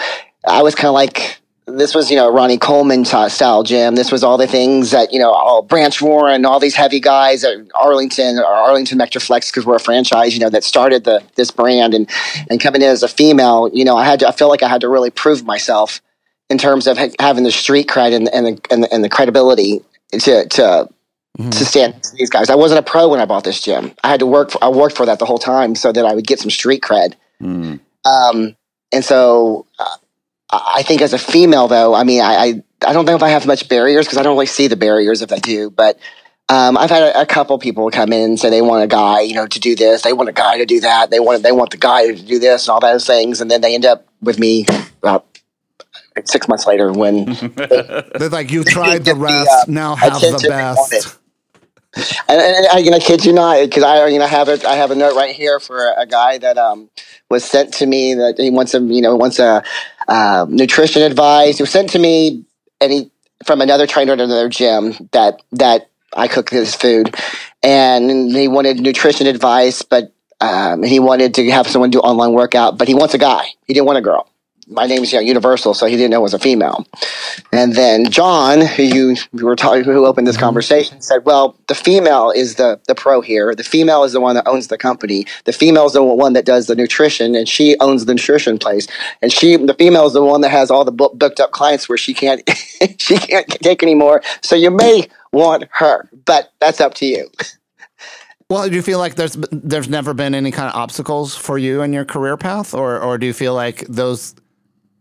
I 0.49 0.63
was 0.63 0.75
kind 0.75 0.89
of 0.89 0.95
like, 0.95 1.39
this 1.67 1.95
was, 1.95 2.11
you 2.11 2.17
know, 2.17 2.33
Ronnie 2.33 2.57
Coleman 2.57 3.05
style 3.05 3.63
gym. 3.63 3.97
This 3.97 4.11
was 4.11 4.25
all 4.25 4.39
the 4.39 4.47
things 4.47 4.93
that, 4.93 5.13
you 5.13 5.19
know, 5.19 5.31
all 5.31 5.63
Branch 5.63 6.01
Warren, 6.01 6.47
all 6.47 6.59
these 6.59 6.75
heavy 6.75 7.01
guys 7.01 7.45
at 7.45 7.57
Arlington 7.75 8.39
or 8.39 8.47
Arlington 8.47 8.99
Metroflex, 8.99 9.51
because 9.51 9.67
we're 9.67 9.77
a 9.77 9.81
franchise, 9.81 10.35
you 10.35 10.41
know, 10.41 10.51
that 10.51 10.65
started 10.65 11.05
the, 11.05 11.23
this 11.37 11.51
brand 11.51 11.95
and, 11.95 12.09
and 12.49 12.61
coming 12.61 12.81
in 12.81 12.89
as 12.89 13.03
a 13.03 13.09
female, 13.09 13.71
you 13.73 13.85
know, 13.85 13.97
I 13.97 14.05
had 14.05 14.21
to, 14.21 14.29
I 14.29 14.33
feel 14.33 14.49
like 14.49 14.63
I 14.63 14.69
had 14.69 14.81
to 14.83 14.89
really 14.89 15.11
prove 15.11 15.45
myself 15.45 16.01
in 16.49 16.57
terms 16.57 16.87
of 16.87 16.97
ha- 16.97 17.15
having 17.19 17.45
the 17.45 17.53
street 17.53 17.89
cred 17.89 18.15
and, 18.15 18.29
and, 18.29 18.47
the, 18.47 18.61
and, 18.71 18.85
the, 18.85 18.95
and 18.95 19.05
the 19.05 19.09
credibility 19.11 19.81
to, 20.13 20.47
to, 20.49 20.89
to 21.37 21.65
stand 21.65 22.01
to 22.03 22.15
these 22.17 22.31
guys. 22.31 22.49
I 22.49 22.55
wasn't 22.55 22.79
a 22.79 22.83
pro 22.83 23.09
when 23.09 23.21
I 23.21 23.25
bought 23.25 23.45
this 23.45 23.61
gym. 23.61 23.93
I 24.05 24.09
had 24.09 24.21
to 24.21 24.27
work. 24.27 24.53
For, 24.53 24.63
I 24.63 24.69
worked 24.69 24.97
for 24.97 25.07
that 25.07 25.19
the 25.19 25.25
whole 25.25 25.39
time 25.39 25.75
so 25.75 25.91
that 25.91 26.05
I 26.05 26.15
would 26.15 26.27
get 26.27 26.39
some 26.39 26.51
street 26.51 26.81
cred. 26.81 27.15
Mm. 27.43 27.81
Um, 28.05 28.57
and 28.93 29.05
so 29.05 29.67
uh, 29.79 29.97
I 30.51 30.75
I 30.77 30.83
think 30.83 31.03
as 31.03 31.13
a 31.13 31.19
female, 31.19 31.67
though, 31.67 31.95
I 31.95 32.05
mean, 32.05 32.21
I 32.23 32.35
I, 32.35 32.63
I 32.87 32.93
don't 32.93 33.05
know 33.05 33.17
if 33.17 33.23
I 33.23 33.31
have 33.31 33.47
much 33.47 33.69
barriers 33.69 34.07
because 34.07 34.19
I 34.19 34.23
don't 34.23 34.35
really 34.35 34.47
see 34.47 34.69
the 34.69 34.77
barriers 34.77 35.23
if 35.23 35.33
I 35.33 35.39
do. 35.39 35.71
But 35.71 35.99
um, 36.49 36.77
I've 36.79 36.91
had 36.91 37.03
a, 37.03 37.23
a 37.23 37.27
couple 37.27 37.59
people 37.59 37.91
come 37.91 38.13
in 38.13 38.23
and 38.23 38.39
say 38.39 38.51
they 38.51 38.63
want 38.63 38.85
a 38.85 38.87
guy, 38.87 39.23
you 39.23 39.35
know, 39.35 39.47
to 39.47 39.59
do 39.59 39.75
this. 39.75 40.03
They 40.03 40.13
want 40.13 40.29
a 40.29 40.33
guy 40.33 40.59
to 40.59 40.67
do 40.67 40.81
that. 40.81 41.11
They 41.11 41.19
want 41.19 41.43
they 41.43 41.53
want 41.53 41.71
the 41.71 41.79
guy 41.79 42.07
to 42.07 42.15
do 42.15 42.39
this 42.39 42.69
and 42.69 42.75
all 42.75 42.81
those 42.81 43.07
things. 43.07 43.41
And 43.41 43.51
then 43.51 43.61
they 43.61 43.75
end 43.75 43.87
up 43.87 44.07
with 44.21 44.39
me 44.39 44.67
about 45.03 45.27
six 46.25 46.47
months 46.47 46.67
later 46.67 46.93
when 46.93 47.25
They're 47.57 48.29
like, 48.31 48.53
you 48.53 48.63
tried 48.63 48.99
the 48.99 49.05
Get 49.05 49.15
the, 49.15 49.21
rest, 49.21 49.51
uh, 49.51 49.65
now 49.69 49.95
have 49.97 50.13
the 50.13 50.29
attention 50.29 50.51
they 50.51 50.57
wanted. 50.57 50.91
best. 50.91 51.19
And, 52.29 52.41
and 52.41 52.67
I, 52.73 52.79
you 52.79 52.91
know, 52.91 52.99
kid 52.99 53.25
you 53.25 53.33
not, 53.33 53.61
because 53.63 53.83
I, 53.83 54.07
you 54.09 54.19
know, 54.19 54.27
have 54.27 54.49
it. 54.49 54.65
I 54.65 54.75
have 54.75 54.91
a 54.91 54.95
note 54.95 55.15
right 55.15 55.35
here 55.35 55.61
for 55.61 55.93
a 55.97 56.07
guy 56.07 56.39
that 56.39 56.59
um, 56.59 56.91
was 57.31 57.45
sent 57.45 57.75
to 57.75 57.87
me 57.87 58.15
that 58.15 58.37
he 58.39 58.51
wants 58.51 58.75
a, 58.75 58.81
you 58.81 59.01
know, 59.01 59.17
wants 59.17 59.39
a 59.39 59.63
uh, 60.09 60.47
nutrition 60.49 61.03
advice. 61.03 61.59
He 61.59 61.63
was 61.63 61.71
sent 61.71 61.91
to 61.91 61.99
me, 61.99 62.45
and 62.81 62.93
he 62.93 63.11
from 63.45 63.61
another 63.61 63.87
trainer 63.87 64.13
at 64.13 64.21
another 64.21 64.49
gym 64.49 64.95
that 65.13 65.43
that 65.53 65.91
I 66.13 66.29
cook 66.29 66.51
his 66.51 66.75
food, 66.75 67.15
and 67.63 68.31
he 68.35 68.49
wanted 68.49 68.81
nutrition 68.81 69.27
advice, 69.27 69.83
but 69.83 70.13
um, 70.41 70.83
he 70.83 71.01
wanted 71.01 71.35
to 71.35 71.51
have 71.51 71.67
someone 71.67 71.91
do 71.91 72.01
online 72.01 72.33
workout, 72.33 72.79
but 72.79 72.89
he 72.89 72.95
wants 72.95 73.15
a 73.15 73.19
guy. 73.19 73.47
He 73.67 73.75
didn't 73.75 73.87
want 73.87 73.99
a 73.99 74.03
girl. 74.03 74.29
My 74.69 74.87
name's 74.87 75.13
you 75.13 75.19
know, 75.19 75.23
Universal, 75.23 75.75
so 75.75 75.87
he 75.87 75.97
didn't 75.97 76.11
know 76.11 76.21
it 76.21 76.23
was 76.23 76.35
a 76.35 76.39
female. 76.39 76.87
And 77.53 77.75
then 77.75 78.11
John, 78.11 78.61
who 78.61 78.83
you 78.83 79.17
were 79.33 79.57
talking, 79.57 79.85
who 79.85 80.07
opened 80.07 80.27
this 80.27 80.37
mm-hmm. 80.37 80.45
conversation, 80.45 81.01
said, 81.01 81.25
"Well, 81.25 81.57
the 81.69 81.75
female 81.75 82.31
is 82.31 82.57
the 82.57 82.81
the 82.89 82.95
pro 82.95 83.21
here. 83.21 83.55
The 83.55 83.65
female 83.65 84.05
is 84.05 84.13
the 84.13 84.21
one 84.21 84.35
that 84.37 84.47
owns 84.47 84.69
the 84.69 84.79
company. 84.79 85.27
The 85.45 85.53
female 85.53 85.87
is 85.87 85.93
the 85.93 86.03
one 86.03 86.33
that 86.33 86.45
does 86.45 86.67
the 86.67 86.75
nutrition, 86.75 87.35
and 87.35 87.49
she 87.49 87.77
owns 87.81 88.07
the 88.07 88.15
nutrition 88.15 88.59
place. 88.59 88.87
And 89.23 89.33
she, 89.33 89.57
the 89.57 89.75
female, 89.75 90.07
is 90.07 90.13
the 90.13 90.25
one 90.25 90.41
that 90.43 90.51
has 90.51 90.71
all 90.71 90.85
the 90.85 90.93
book, 90.93 91.19
booked 91.19 91.41
up 91.41 91.51
clients 91.51 91.89
where 91.89 91.99
she 91.99 92.15
can't 92.15 92.43
she 92.99 93.17
can't 93.19 93.49
take 93.49 93.83
anymore. 93.83 94.23
So 94.43 94.57
you 94.57 94.71
may 94.71 95.09
want 95.33 95.65
her, 95.73 96.09
but 96.25 96.53
that's 96.61 96.81
up 96.81 96.95
to 96.95 97.07
you." 97.07 97.31
Well, 98.51 98.69
do 98.69 98.77
you 98.77 98.83
feel 98.83 98.99
like 98.99 99.15
there's 99.15 99.37
there's 99.51 99.89
never 99.89 100.13
been 100.15 100.35
any 100.35 100.51
kind 100.51 100.69
of 100.69 100.75
obstacles 100.75 101.35
for 101.35 101.57
you 101.57 101.83
in 101.83 101.93
your 101.93 102.05
career 102.05 102.37
path, 102.37 102.75
or 102.75 103.01
or 103.01 103.19
do 103.19 103.27
you 103.27 103.33
feel 103.33 103.55
like 103.55 103.87
those 103.89 104.35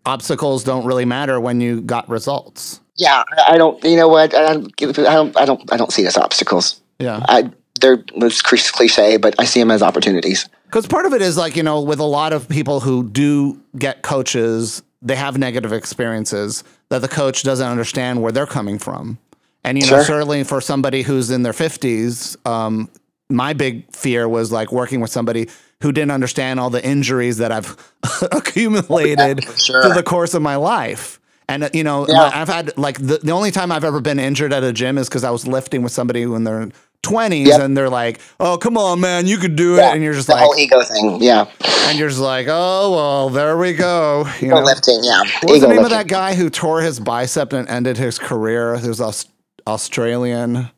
obstacles 0.05 0.63
don't 0.63 0.85
really 0.85 1.05
matter 1.05 1.39
when 1.39 1.61
you 1.61 1.81
got 1.81 2.07
results? 2.09 2.81
Yeah, 2.95 3.23
I 3.47 3.57
don't. 3.57 3.83
You 3.83 3.95
know 3.97 4.07
what? 4.07 4.35
I 4.35 4.53
don't. 4.53 4.71
I 4.81 4.91
don't. 4.91 5.37
I 5.37 5.45
don't. 5.45 5.73
I 5.73 5.77
don't 5.77 5.91
see 5.91 6.03
it 6.03 6.07
as 6.07 6.17
obstacles. 6.17 6.79
Yeah. 6.99 7.25
I 7.27 7.51
they're 7.83 8.03
it's 8.15 8.41
cliche, 8.41 9.17
but 9.17 9.35
I 9.39 9.45
see 9.45 9.59
them 9.59 9.71
as 9.71 9.81
opportunities. 9.81 10.47
Because 10.65 10.87
part 10.87 11.05
of 11.05 11.13
it 11.13 11.21
is 11.21 11.37
like, 11.37 11.55
you 11.55 11.63
know, 11.63 11.81
with 11.81 11.99
a 11.99 12.05
lot 12.05 12.33
of 12.33 12.47
people 12.49 12.79
who 12.79 13.07
do 13.07 13.61
get 13.77 14.01
coaches, 14.01 14.81
they 15.01 15.15
have 15.15 15.37
negative 15.37 15.73
experiences 15.73 16.63
that 16.89 17.01
the 17.01 17.07
coach 17.07 17.43
doesn't 17.43 17.67
understand 17.67 18.21
where 18.21 18.31
they're 18.31 18.47
coming 18.47 18.79
from. 18.79 19.17
And, 19.63 19.77
you 19.77 19.83
know, 19.85 19.97
Sure. 19.97 20.03
certainly 20.03 20.43
for 20.43 20.61
somebody 20.61 21.03
who's 21.03 21.29
in 21.29 21.43
their 21.43 21.53
50s, 21.53 22.35
um, 22.47 22.89
my 23.29 23.53
big 23.53 23.89
fear 23.95 24.27
was 24.27 24.51
like 24.51 24.71
working 24.71 24.99
with 24.99 25.11
somebody 25.11 25.47
who 25.83 25.91
didn't 25.91 26.11
understand 26.11 26.59
all 26.59 26.71
the 26.71 26.83
injuries 26.83 27.37
that 27.37 27.51
I've 27.51 27.77
accumulated 28.31 29.45
for 29.45 29.57
sure. 29.59 29.83
through 29.83 29.93
the 29.93 30.03
course 30.03 30.33
of 30.33 30.41
my 30.41 30.55
life. 30.55 31.19
And, 31.47 31.65
uh, 31.65 31.69
you 31.73 31.83
know, 31.83 32.07
Yeah. 32.07 32.31
I've 32.33 32.47
had 32.47 32.75
like 32.77 32.97
the, 32.97 33.19
the 33.21 33.31
only 33.31 33.51
time 33.51 33.71
I've 33.71 33.83
ever 33.83 33.99
been 34.01 34.17
injured 34.19 34.53
at 34.53 34.63
a 34.63 34.73
gym 34.73 34.97
is 34.97 35.07
because 35.09 35.23
I 35.23 35.29
was 35.31 35.45
lifting 35.45 35.83
with 35.83 35.91
somebody 35.91 36.25
when 36.25 36.43
they're 36.45 36.69
20s 37.03 37.47
Yep. 37.47 37.59
and 37.61 37.75
they're 37.77 37.89
like, 37.89 38.21
oh, 38.39 38.57
come 38.57 38.77
on, 38.77 39.01
man, 39.01 39.27
you 39.27 39.37
could 39.37 39.57
do 39.57 39.73
it. 39.75 39.79
Yeah, 39.79 39.93
And 39.93 40.01
you're 40.01 40.13
just 40.13 40.29
like 40.29 40.37
the 40.37 40.41
like, 40.41 40.45
whole 40.45 40.57
ego 40.57 40.81
thing. 40.83 41.21
Yeah, 41.21 41.47
and 41.89 41.99
you're 41.99 42.07
just 42.07 42.21
like, 42.21 42.47
oh 42.49 42.91
well, 42.95 43.29
there 43.29 43.57
we 43.57 43.73
go. 43.73 44.25
You 44.39 44.47
ego 44.47 44.55
know, 44.55 44.61
lifting. 44.63 45.01
Yeah, 45.03 45.19
what 45.41 45.51
was 45.51 45.59
the 45.61 45.67
ego 45.67 45.75
name 45.75 45.83
of 45.83 45.89
that 45.91 46.07
guy 46.07 46.33
who 46.33 46.49
tore 46.49 46.79
his 46.81 47.01
bicep 47.01 47.51
and 47.51 47.67
ended 47.67 47.97
his 47.97 48.17
career? 48.17 48.77
He 48.77 48.88
was 48.88 49.01
Aus- 49.01 49.27
Australian. 49.67 50.69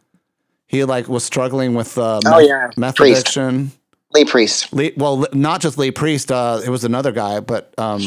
He 0.68 0.84
like 0.84 1.08
was 1.08 1.24
struggling 1.24 1.76
with 1.76 1.96
uh, 1.96 2.20
Oh, 2.26 2.30
meth, 2.40 2.48
yeah. 2.48 2.70
meth 2.76 2.96
Priest. 2.96 3.22
addiction. 3.22 3.72
Lee 4.16 4.26
Priest. 4.26 4.74
Lee, 4.74 4.94
well, 4.98 5.26
not 5.34 5.62
just 5.62 5.78
Lee 5.78 5.92
Priest. 5.92 6.32
Uh, 6.32 6.62
it 6.66 6.70
was 6.70 6.84
another 6.84 7.12
guy, 7.12 7.42
but 7.42 7.74
um, 7.78 8.02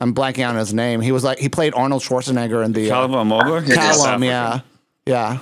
I'm 0.00 0.14
blanking 0.14 0.48
on 0.48 0.56
his 0.56 0.74
name. 0.74 1.00
He 1.00 1.12
was 1.12 1.22
like 1.22 1.38
he 1.38 1.48
played 1.48 1.74
Arnold 1.74 2.02
Schwarzenegger 2.02 2.64
in 2.64 2.72
the 2.72 2.90
uh, 2.90 2.94
Calum 2.94 3.28
Moger? 3.28 3.62
He's 3.62 3.74
Calum. 3.74 4.24
Yeah, 4.24 4.60
yeah, 5.06 5.38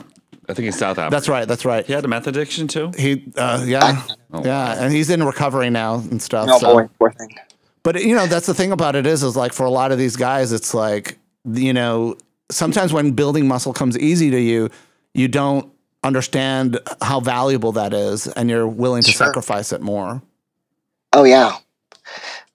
I 0.48 0.54
think 0.54 0.66
he's 0.66 0.78
South 0.78 0.98
African. 0.98 1.11
that's 1.11 1.28
right. 1.28 1.46
That's 1.48 1.64
right. 1.64 1.86
He 1.86 1.92
had 1.92 2.04
a 2.04 2.08
meth 2.08 2.26
addiction 2.26 2.68
too? 2.68 2.92
He, 2.98 3.32
uh, 3.36 3.64
yeah, 3.66 4.02
Oh, 4.32 4.44
yeah, 4.44 4.82
and 4.82 4.92
he's 4.92 5.11
in 5.11 5.22
recovery 5.22 5.70
now 5.70 5.94
and 5.96 6.20
stuff. 6.20 6.48
Oh 6.50 6.58
so. 6.58 6.74
boy, 6.74 6.88
poor 6.98 7.12
thing. 7.12 7.34
But 7.82 8.02
you 8.02 8.14
know, 8.14 8.26
that's 8.26 8.46
the 8.46 8.54
thing 8.54 8.72
about 8.72 8.96
it 8.96 9.06
is, 9.06 9.22
is 9.22 9.36
like 9.36 9.52
for 9.52 9.64
a 9.64 9.70
lot 9.70 9.92
of 9.92 9.98
these 9.98 10.16
guys, 10.16 10.52
it's 10.52 10.74
like 10.74 11.18
you 11.46 11.72
know, 11.72 12.16
sometimes 12.50 12.92
when 12.92 13.12
building 13.12 13.48
muscle 13.48 13.72
comes 13.72 13.96
easy 13.98 14.30
to 14.30 14.40
you, 14.40 14.70
you 15.14 15.28
don't 15.28 15.72
understand 16.03 16.78
how 17.03 17.20
valuable 17.20 17.72
that 17.72 17.92
is, 17.92 18.26
and 18.26 18.48
you're 18.48 18.66
willing 18.66 19.03
to 19.03 19.11
Sure. 19.11 19.26
sacrifice 19.26 19.72
it 19.72 19.80
more. 19.80 20.22
Oh 21.12 21.24
yeah. 21.24 21.57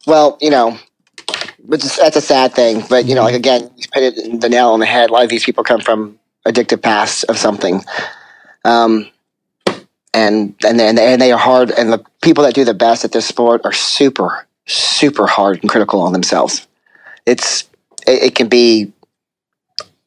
Well, 0.08 0.38
you 0.42 0.50
know, 0.50 0.78
which 1.66 1.84
is, 1.84 1.96
that's 1.98 2.16
a 2.16 2.22
sad 2.22 2.54
thing. 2.54 2.84
But 2.90 3.06
you 3.06 3.16
know, 3.16 3.24
like 3.24 3.36
again, 3.36 3.70
you 3.76 3.86
put 3.94 4.04
it 4.04 4.42
the 4.42 4.50
nail 4.50 4.70
on 4.70 4.80
the 4.80 4.86
head. 4.86 5.10
A 5.10 5.14
lot 5.14 5.24
of 5.24 5.30
these 5.30 5.44
people 5.44 5.64
come 5.64 5.82
from 5.82 6.20
addictive 6.46 6.82
pasts 6.82 7.24
of 7.24 7.38
something, 7.38 7.84
um, 8.64 9.08
and 10.14 10.56
and 10.66 10.80
they, 10.80 10.88
and 10.88 10.98
they, 10.98 11.14
and 11.14 11.22
they 11.22 11.32
are 11.32 11.40
hard. 11.40 11.72
And 11.72 11.92
the 11.92 12.04
people 12.22 12.44
that 12.44 12.54
do 12.56 12.64
the 12.66 12.74
best 12.74 13.04
at 13.06 13.12
this 13.12 13.26
sport 13.28 13.62
are 13.66 13.74
super, 13.74 14.48
super 14.66 15.28
hard 15.28 15.60
and 15.62 15.70
critical 15.70 16.02
on 16.02 16.14
themselves. 16.14 16.68
It's 17.26 17.64
it, 18.08 18.24
it 18.24 18.36
can 18.36 18.48
be 18.48 18.92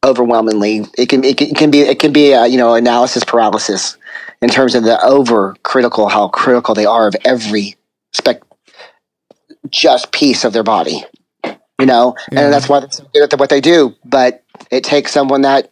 overwhelmingly. 0.05 0.85
It 0.97 1.09
can 1.09 1.25
it 1.25 1.37
can, 1.37 1.49
it 1.49 1.57
can 1.57 1.71
be 1.71 1.81
it 1.81 1.99
can 1.99 2.13
be 2.13 2.35
uh, 2.35 2.45
you 2.45 2.57
know 2.59 2.75
analysis 2.75 3.25
paralysis 3.25 3.97
in 4.43 4.49
terms 4.49 4.75
of 4.75 4.85
the 4.85 5.03
over 5.05 5.57
critical 5.63 6.09
how 6.09 6.29
critical 6.29 6.75
they 6.75 6.87
are 6.87 7.09
of 7.09 7.17
every 7.25 7.77
spec 8.13 8.43
just 9.71 10.13
piece 10.13 10.45
of 10.45 10.53
their 10.53 10.63
body 10.63 11.05
you 11.45 11.87
know 11.87 12.15
Yeah. 12.33 12.43
and 12.43 12.53
that's 12.53 12.69
why 12.69 12.81
they're 12.81 12.91
so 12.91 13.09
good 13.13 13.33
at 13.33 13.39
what 13.39 13.51
they 13.51 13.61
do 13.61 13.95
but 14.05 14.45
it 14.71 14.85
takes 14.85 15.13
someone 15.13 15.43
that 15.43 15.71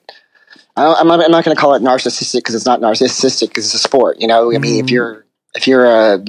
I'm 0.76 1.08
not, 1.08 1.20
I'm 1.20 1.30
not 1.30 1.44
going 1.44 1.56
to 1.56 1.60
call 1.60 1.74
it 1.74 1.82
narcissistic 1.82 2.38
because 2.38 2.54
it's 2.54 2.66
not 2.66 2.80
narcissistic 2.80 3.48
because 3.48 3.64
it's 3.66 3.74
a 3.74 3.78
sport 3.78 4.20
you 4.20 4.26
know 4.26 4.54
I 4.54 4.58
mean 4.58 4.84
if 4.84 4.90
you're 4.90 5.25
if 5.56 5.66
you're 5.66 5.86
a, 5.86 6.22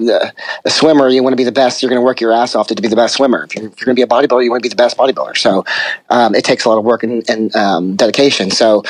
a 0.65 0.69
swimmer 0.69 1.09
you 1.09 1.23
want 1.23 1.34
to 1.34 1.38
be 1.38 1.43
the 1.43 1.51
best 1.51 1.82
you're 1.82 1.89
going 1.89 1.99
to 1.99 2.05
work 2.05 2.21
your 2.21 2.32
ass 2.32 2.55
off 2.55 2.67
to, 2.67 2.75
to 2.75 2.82
be 2.82 2.88
the 2.88 2.95
best 2.95 3.15
swimmer. 3.15 3.43
If 3.43 3.55
you're, 3.55 3.65
if 3.65 3.80
you're 3.80 3.86
going 3.86 3.95
to 3.95 3.99
be 3.99 4.03
a 4.03 4.07
bodybuilder 4.07 4.43
you 4.43 4.49
want 4.49 4.63
to 4.63 4.69
be 4.69 4.69
the 4.69 4.75
best 4.75 4.97
bodybuilder. 4.97 5.38
So 5.38 5.65
um, 6.09 6.36
it 6.36 6.43
takes 6.43 6.65
a 6.65 6.69
lot 6.69 6.78
of 6.78 6.84
work 6.84 7.03
and, 7.03 7.28
and 7.30 7.55
um, 7.55 7.95
dedication. 7.95 8.51
So 8.51 8.84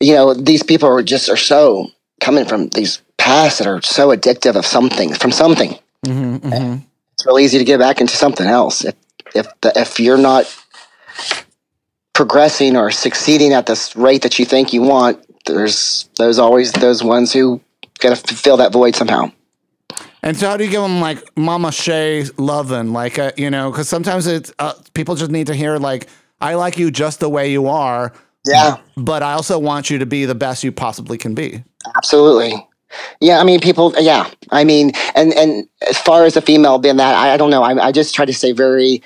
you 0.00 0.14
know 0.14 0.34
these 0.34 0.62
people 0.62 0.88
are 0.88 1.02
just 1.02 1.28
are 1.28 1.36
so 1.36 1.90
coming 2.20 2.44
from 2.44 2.68
these 2.68 3.00
pasts 3.16 3.58
that 3.58 3.66
are 3.66 3.80
so 3.82 4.08
addictive 4.08 4.56
of 4.56 4.66
something 4.66 5.14
from 5.14 5.30
something. 5.30 5.78
Hmm 6.04 6.36
hmm 6.36 6.76
it's 7.12 7.26
really 7.26 7.44
easy 7.44 7.58
to 7.58 7.64
get 7.64 7.78
back 7.78 8.00
into 8.00 8.16
something 8.16 8.46
else. 8.46 8.84
If 8.84 8.96
if 9.34 9.46
the, 9.60 9.72
if 9.76 10.00
you're 10.00 10.18
not 10.18 10.44
progressing 12.12 12.76
or 12.76 12.90
succeeding 12.90 13.52
at 13.52 13.66
this 13.66 13.94
rate 13.96 14.22
that 14.22 14.38
you 14.38 14.44
think 14.44 14.72
you 14.72 14.82
want 14.82 15.20
there's 15.46 16.08
those 16.16 16.38
always 16.38 16.72
those 16.72 17.02
ones 17.02 17.32
who 17.32 17.60
got 17.98 18.16
to 18.16 18.34
fill 18.34 18.56
that 18.56 18.72
void 18.72 18.94
somehow 18.96 19.30
And 20.24 20.36
so, 20.36 20.48
how 20.48 20.56
do 20.56 20.64
you 20.64 20.70
give 20.70 20.82
them 20.82 21.00
like 21.00 21.22
Mama 21.36 21.70
Shay 21.70 22.24
loving, 22.38 22.92
like 22.92 23.18
uh, 23.18 23.30
you 23.36 23.50
know, 23.50 23.70
because 23.70 23.88
sometimes 23.88 24.26
it's 24.26 24.52
uh, 24.58 24.72
people 24.94 25.14
just 25.14 25.30
need 25.30 25.46
to 25.46 25.54
hear 25.54 25.76
like, 25.76 26.08
"I 26.40 26.54
like 26.54 26.78
you 26.78 26.90
just 26.90 27.20
the 27.20 27.28
way 27.28 27.52
you 27.52 27.68
are," 27.68 28.12
yeah 28.44 28.76
but 28.96 29.22
I 29.22 29.32
also 29.32 29.58
want 29.58 29.90
you 29.90 29.98
to 29.98 30.06
be 30.06 30.24
the 30.24 30.34
best 30.34 30.64
you 30.64 30.72
possibly 30.72 31.18
can 31.18 31.34
be. 31.34 31.64
absolutely 31.96 32.66
yeah 33.20 33.40
i 33.40 33.44
mean 33.44 33.58
people 33.58 33.92
yeah 33.98 34.30
i 34.52 34.62
mean 34.62 34.92
and 35.16 35.32
and 35.34 35.68
as 35.88 35.98
far 35.98 36.24
as 36.24 36.36
a 36.36 36.40
female 36.40 36.78
being 36.78 36.96
that 36.96 37.14
i, 37.16 37.34
I 37.34 37.36
don't 37.36 37.50
know 37.50 37.62
I, 37.62 37.86
I 37.86 37.92
just 37.92 38.14
try 38.14 38.24
to 38.24 38.32
stay 38.32 38.52
very 38.52 39.02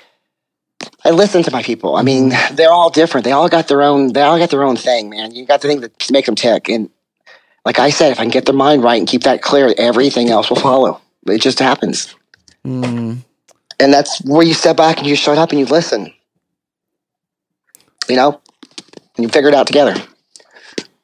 I 1.03 1.09
listen 1.09 1.43
to 1.43 1.51
my 1.51 1.61
people. 1.61 1.97
I 1.97 2.03
mean, 2.03 2.31
they're 2.53 2.71
all 2.71 2.89
different. 2.89 3.25
They 3.25 3.33
all 3.33 3.49
got 3.49 3.67
their 3.67 3.81
own. 3.81 4.13
They 4.13 4.21
all 4.21 4.37
got 4.37 4.49
their 4.49 4.63
own 4.63 4.77
thing, 4.77 5.09
man. 5.09 5.35
You 5.35 5.45
got 5.45 5.61
the 5.61 5.67
thing 5.67 5.81
that 5.81 6.09
makes 6.09 6.25
them 6.25 6.35
tick. 6.35 6.69
And 6.69 6.89
like 7.65 7.79
I 7.79 7.89
said, 7.89 8.13
if 8.13 8.19
I 8.19 8.23
can 8.23 8.31
get 8.31 8.45
their 8.45 8.55
mind 8.55 8.81
right 8.81 8.97
and 8.97 9.05
keep 9.05 9.23
that 9.23 9.41
clear, 9.41 9.73
everything 9.77 10.29
else 10.29 10.49
will 10.49 10.55
follow. 10.57 11.01
It 11.27 11.41
just 11.41 11.59
happens. 11.59 12.15
Mm. 12.65 13.19
And 13.79 13.93
that's 13.93 14.21
where 14.25 14.45
you 14.45 14.53
step 14.53 14.77
back 14.77 14.97
and 14.97 15.07
you 15.07 15.15
shut 15.15 15.37
up 15.37 15.51
and 15.51 15.59
you 15.59 15.65
listen. 15.65 16.13
You 18.09 18.15
know, 18.15 18.41
and 19.15 19.23
you 19.23 19.29
figure 19.29 19.49
it 19.49 19.55
out 19.55 19.67
together. 19.67 19.95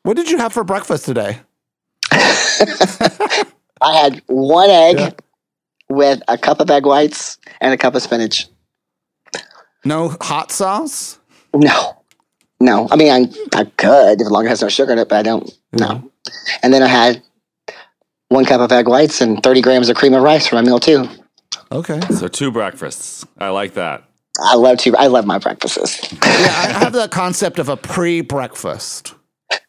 What 0.03 0.17
did 0.17 0.29
you 0.29 0.37
have 0.37 0.53
for 0.53 0.63
breakfast 0.63 1.05
today? 1.05 1.39
I 2.11 3.45
had 3.93 4.21
one 4.27 4.69
egg 4.69 4.97
Yeah. 4.97 5.09
with 5.89 6.21
a 6.27 6.37
cup 6.37 6.59
of 6.59 6.69
egg 6.69 6.85
whites 6.85 7.37
and 7.61 7.73
a 7.73 7.77
cup 7.77 7.95
of 7.95 8.01
spinach. 8.01 8.47
No 9.83 10.15
hot 10.21 10.51
sauce. 10.51 11.19
No, 11.53 12.01
no. 12.59 12.87
I 12.91 12.95
mean, 12.95 13.11
I, 13.11 13.57
I 13.59 13.65
could 13.65 14.19
as 14.21 14.31
long 14.31 14.45
as 14.45 14.47
it 14.47 14.49
has 14.49 14.61
no 14.63 14.69
sugar 14.69 14.93
in 14.93 14.99
it, 14.99 15.09
but 15.09 15.17
I 15.17 15.21
don't. 15.23 15.49
No. 15.73 16.11
And 16.63 16.73
then 16.73 16.81
I 16.81 16.87
had 16.87 17.21
one 18.29 18.45
cup 18.45 18.61
of 18.61 18.71
egg 18.71 18.87
whites 18.87 19.21
and 19.21 19.41
30 19.43 19.61
grams 19.61 19.89
of 19.89 19.95
cream 19.97 20.13
of 20.13 20.23
rice 20.23 20.47
for 20.47 20.55
my 20.55 20.61
meal 20.61 20.79
too. 20.79 21.07
Okay. 21.71 21.99
So 22.11 22.27
two 22.27 22.51
breakfasts. 22.51 23.25
I 23.37 23.49
like 23.49 23.73
that. 23.75 24.03
I 24.39 24.55
love 24.55 24.77
to. 24.79 24.95
I 24.97 25.07
love 25.07 25.25
my 25.25 25.37
breakfasts. 25.39 26.11
Yeah, 26.11 26.19
I 26.21 26.67
have 26.79 26.93
the 26.93 27.07
concept 27.07 27.59
of 27.59 27.69
a 27.69 27.77
pre-breakfast. 27.77 29.13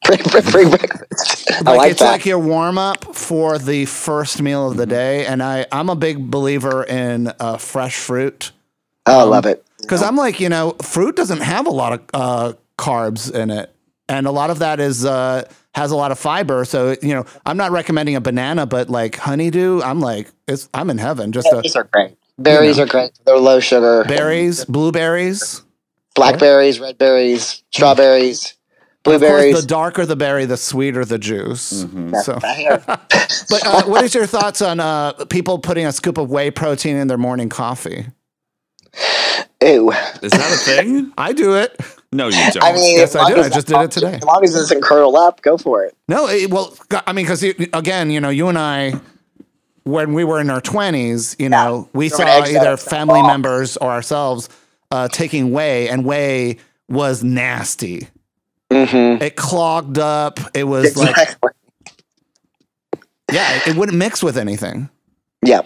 Free, 0.06 0.16
free, 0.18 0.40
free 0.40 0.68
breakfast. 0.68 1.50
I 1.66 1.74
Like, 1.74 1.76
like 1.76 1.90
it's 1.92 2.00
that. 2.00 2.10
like 2.12 2.26
your 2.26 2.38
warm 2.38 2.78
up 2.78 3.14
for 3.14 3.58
the 3.58 3.84
first 3.86 4.42
meal 4.42 4.70
of 4.70 4.76
the 4.76 4.86
day, 4.86 5.26
and 5.26 5.42
I 5.42 5.66
I'm 5.72 5.88
a 5.88 5.96
big 5.96 6.30
believer 6.30 6.84
in 6.84 7.32
uh, 7.40 7.58
fresh 7.58 7.96
fruit 7.96 8.52
oh, 9.06 9.20
I 9.20 9.22
love 9.24 9.46
it. 9.46 9.64
because 9.80 10.02
I'm 10.02 10.16
like 10.16 10.40
you 10.40 10.48
know 10.48 10.72
fruit 10.82 11.16
doesn't 11.16 11.42
have 11.42 11.66
a 11.66 11.70
lot 11.70 11.92
of 11.92 12.02
uh, 12.14 12.52
carbs 12.78 13.32
in 13.32 13.50
it, 13.50 13.72
and 14.08 14.26
a 14.26 14.32
lot 14.32 14.50
of 14.50 14.58
that 14.60 14.80
is 14.80 15.04
uh, 15.04 15.48
has 15.76 15.90
a 15.90 15.96
lot 15.96 16.10
of 16.10 16.18
fiber. 16.18 16.64
So 16.64 16.96
you 17.02 17.14
know 17.14 17.24
I'm 17.44 17.56
not 17.56 17.70
recommending 17.70 18.16
a 18.16 18.20
banana, 18.20 18.66
but 18.66 18.88
like 18.90 19.16
honeydew, 19.16 19.82
I'm 19.82 20.00
like 20.00 20.30
it's 20.48 20.68
I'm 20.74 20.90
in 20.90 20.98
heaven. 20.98 21.30
Just 21.32 21.48
a, 21.48 21.56
Berries 21.56 21.76
are 21.76 21.84
great. 21.84 22.16
Berries 22.38 22.78
are 22.78 22.86
great. 22.86 23.12
They're 23.24 23.38
low 23.38 23.60
sugar. 23.60 24.04
berries, 24.04 24.64
blueberries. 24.64 25.62
Blackberries, 26.14 26.80
red 26.80 26.96
berries, 26.96 27.62
strawberries, 27.70 28.54
blueberries. 29.04 29.52
course, 29.52 29.62
the 29.62 29.68
darker 29.68 30.06
the 30.06 30.16
berry, 30.16 30.46
the 30.46 30.56
sweeter 30.56 31.04
the 31.04 31.18
juice. 31.18 31.84
So, 32.22 32.38
I 32.42 32.54
hear- 32.54 32.82
but 32.86 33.66
uh, 33.66 33.82
what 33.84 34.02
is 34.02 34.14
your 34.14 34.26
thoughts 34.26 34.62
on 34.62 34.80
uh, 34.80 35.12
people 35.26 35.58
putting 35.58 35.84
a 35.84 35.92
scoop 35.92 36.16
of 36.16 36.30
whey 36.30 36.50
protein 36.50 36.96
in 36.96 37.06
their 37.08 37.18
morning 37.18 37.50
coffee? 37.50 38.06
Ew. 39.62 39.90
Is 40.22 40.32
that 40.32 40.52
a 40.52 40.56
thing? 40.56 41.12
I 41.18 41.34
do 41.34 41.54
it. 41.56 41.78
No, 42.12 42.28
you 42.28 42.32
don't. 42.52 42.62
I 42.62 42.72
mean, 42.72 42.96
Yes, 42.98 43.14
I 43.16 43.22
long 43.22 43.34
do. 43.34 43.40
I 43.42 43.48
just 43.48 43.66
did 43.66 43.76
it 43.80 43.90
today. 43.90 44.14
As 44.14 44.22
long 44.22 44.42
as 44.44 44.54
it 44.54 44.58
doesn't 44.58 44.82
curdle 44.82 45.16
up, 45.16 45.42
go 45.42 45.58
for 45.58 45.84
it. 45.84 45.94
No, 46.08 46.28
it, 46.28 46.50
well, 46.50 46.74
I 47.06 47.12
mean, 47.12 47.24
because 47.24 47.42
again, 47.42 48.10
you 48.10 48.20
know, 48.20 48.28
you 48.30 48.48
and 48.48 48.56
I, 48.58 48.94
when 49.84 50.14
we 50.14 50.24
were 50.24 50.40
in 50.40 50.48
our 50.48 50.60
twenties, 50.60 51.36
you 51.38 51.48
know, 51.48 51.88
we 51.92 52.08
There 52.08 52.18
were 52.18 52.24
saw 52.24 52.44
either 52.46 52.76
family 52.76 53.20
raw. 53.20 53.26
members 53.26 53.76
or 53.76 53.90
ourselves 53.90 54.48
uh, 54.90 55.08
taking 55.08 55.52
whey, 55.52 55.88
and 55.88 56.04
whey 56.04 56.58
was 56.88 57.22
nasty. 57.24 58.08
Mm-hmm. 58.70 59.22
It 59.22 59.36
clogged 59.36 59.98
up. 59.98 60.38
It 60.54 60.64
was 60.64 60.96
like, 60.96 61.16
yeah, 63.32 63.60
it 63.66 63.76
wouldn't 63.76 63.98
mix 63.98 64.22
with 64.22 64.36
anything. 64.38 64.88
yeah. 65.42 65.62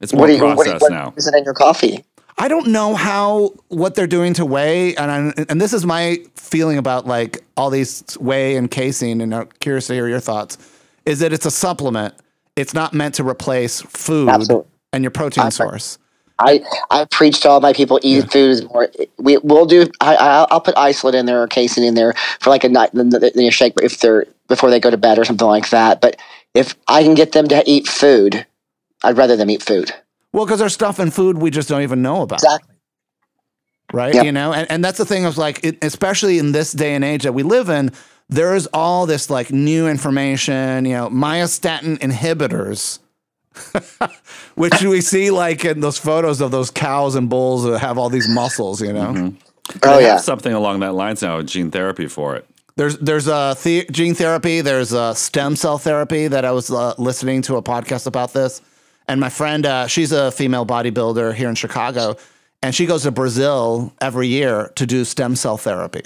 it's 0.00 0.12
more 0.12 0.22
What 0.22 0.26
do 0.28 0.32
you? 0.34 0.44
What, 0.44 0.64
do 0.64 0.70
you- 0.72 0.78
what 0.78 0.92
now. 0.92 1.12
is 1.16 1.26
it 1.26 1.34
in 1.36 1.44
your 1.44 1.54
coffee? 1.54 2.04
I 2.38 2.48
don't 2.48 2.68
know 2.68 2.94
how 2.94 3.52
what 3.68 3.94
they're 3.94 4.06
doing 4.06 4.34
to 4.34 4.44
whey, 4.44 4.94
and 4.96 5.10
I, 5.10 5.44
and 5.48 5.60
this 5.60 5.72
is 5.72 5.86
my 5.86 6.18
feeling 6.34 6.76
about 6.78 7.06
like 7.06 7.42
all 7.56 7.70
these 7.70 8.02
whey 8.20 8.56
and 8.56 8.70
casein, 8.70 9.20
and 9.20 9.34
I'm 9.34 9.48
curious 9.60 9.86
to 9.86 9.94
hear 9.94 10.06
your 10.06 10.20
thoughts. 10.20 10.58
Is 11.06 11.20
that 11.20 11.32
it's 11.32 11.46
a 11.46 11.50
supplement? 11.50 12.14
It's 12.54 12.74
not 12.74 12.92
meant 12.92 13.14
to 13.16 13.26
replace 13.26 13.80
food 13.82 14.28
Absolutely. 14.28 14.68
and 14.92 15.02
your 15.02 15.10
protein 15.10 15.44
I- 15.44 15.48
source. 15.50 15.98
I 16.38 16.62
I 16.90 17.06
preach 17.06 17.40
to 17.40 17.48
all 17.48 17.60
my 17.60 17.72
people 17.72 17.98
eat 18.02 18.30
food 18.30 18.50
is 18.50 18.64
more. 18.64 18.90
We 19.16 19.38
we'll 19.38 19.64
do. 19.64 19.86
I 20.02 20.16
I'll, 20.50 20.60
put 20.60 20.76
isolate 20.76 21.14
in 21.14 21.24
there 21.24 21.42
or 21.42 21.48
casein 21.48 21.82
in 21.82 21.94
there 21.94 22.12
for 22.40 22.50
like 22.50 22.62
a 22.62 22.68
night 22.68 22.92
the, 22.92 23.32
the 23.34 23.50
shake 23.50 23.72
if 23.82 24.00
they're 24.00 24.26
before 24.46 24.68
they 24.68 24.78
go 24.78 24.90
to 24.90 24.98
bed 24.98 25.18
or 25.18 25.24
something 25.24 25.46
like 25.46 25.70
that. 25.70 26.02
But 26.02 26.20
if 26.52 26.74
I 26.88 27.02
can 27.02 27.14
get 27.14 27.32
them 27.32 27.48
to 27.48 27.62
eat 27.66 27.88
food, 27.88 28.44
I'd 29.02 29.16
rather 29.16 29.36
them 29.36 29.48
eat 29.48 29.62
food. 29.62 29.94
Well, 30.36 30.44
because 30.44 30.58
there's 30.60 30.74
stuff 30.74 31.00
in 31.00 31.10
food 31.10 31.38
we 31.38 31.50
just 31.50 31.66
don't 31.66 31.80
even 31.80 32.02
know 32.02 32.20
about, 32.20 32.40
Exactly. 32.40 32.74
right? 33.94 34.14
Yep. 34.14 34.24
You 34.26 34.32
know, 34.32 34.52
and, 34.52 34.70
and 34.70 34.84
that's 34.84 34.98
the 34.98 35.06
thing 35.06 35.24
of 35.24 35.38
like, 35.38 35.64
it, 35.64 35.78
especially 35.82 36.38
in 36.38 36.52
this 36.52 36.72
day 36.72 36.94
and 36.94 37.02
age 37.02 37.22
that 37.22 37.32
we 37.32 37.42
live 37.42 37.70
in, 37.70 37.90
there 38.28 38.54
is 38.54 38.68
all 38.74 39.06
this 39.06 39.30
like 39.30 39.50
new 39.50 39.88
information, 39.88 40.84
you 40.84 40.92
know, 40.92 41.08
myostatin 41.08 41.96
inhibitors, 42.00 42.98
which 44.56 44.82
we 44.82 45.00
see 45.00 45.30
like 45.30 45.64
in 45.64 45.80
those 45.80 45.96
photos 45.96 46.42
of 46.42 46.50
those 46.50 46.70
cows 46.70 47.14
and 47.14 47.30
bulls 47.30 47.64
that 47.64 47.78
have 47.78 47.96
all 47.96 48.10
these 48.10 48.28
muscles, 48.28 48.82
you 48.82 48.92
know. 48.92 49.32
Oh 49.82 49.96
They 49.96 50.02
have 50.02 50.02
yeah. 50.02 50.16
something 50.18 50.52
along 50.52 50.80
that 50.80 50.92
lines 50.94 51.22
now, 51.22 51.40
gene 51.40 51.70
therapy 51.70 52.08
for 52.08 52.36
it. 52.36 52.46
There's 52.76 52.98
there's 52.98 53.26
a 53.26 53.56
the- 53.64 53.86
gene 53.90 54.14
therapy. 54.14 54.60
There's 54.60 54.92
a 54.92 55.14
stem 55.14 55.56
cell 55.56 55.78
therapy 55.78 56.28
that 56.28 56.44
I 56.44 56.50
was 56.52 56.70
uh, 56.70 56.92
listening 56.98 57.40
to 57.42 57.56
a 57.56 57.62
podcast 57.62 58.06
about 58.06 58.34
this, 58.34 58.60
and 59.08 59.20
my 59.20 59.28
friend, 59.28 59.64
uh, 59.66 59.86
she's 59.86 60.12
a 60.12 60.30
female 60.32 60.66
bodybuilder 60.66 61.34
here 61.34 61.48
in 61.48 61.54
Chicago, 61.54 62.16
and 62.62 62.74
she 62.74 62.86
goes 62.86 63.02
to 63.04 63.10
Brazil 63.10 63.92
every 64.00 64.28
year 64.28 64.72
to 64.76 64.86
do 64.86 65.04
stem 65.04 65.36
cell 65.36 65.56
therapy. 65.56 66.02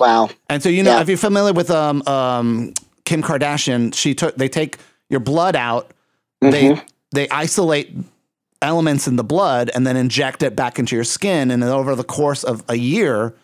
Wow. 0.00 0.30
And 0.48 0.62
so 0.62 0.68
you 0.68 0.82
know, 0.82 0.92
Yeah. 0.96 1.00
if 1.00 1.08
you're 1.08 1.18
familiar 1.18 1.52
with 1.52 1.70
um, 1.70 2.02
um, 2.06 2.72
Kim 3.04 3.22
Kardashian, 3.22 3.94
she 3.94 4.14
took 4.14 4.36
they 4.36 4.48
take 4.48 4.78
your 5.10 5.20
blood 5.20 5.56
out, 5.56 5.90
they 6.40 6.80
they 7.12 7.28
isolate 7.30 7.94
elements 8.62 9.06
in 9.08 9.16
the 9.16 9.24
blood 9.24 9.70
and 9.74 9.86
then 9.86 9.96
inject 9.96 10.42
it 10.42 10.54
back 10.56 10.78
into 10.78 10.94
your 10.94 11.04
skin. 11.04 11.50
And 11.50 11.62
then 11.62 11.70
over 11.70 11.94
the 11.94 12.04
course 12.04 12.44
of 12.44 12.64
a 12.68 12.74
year, 12.76 13.34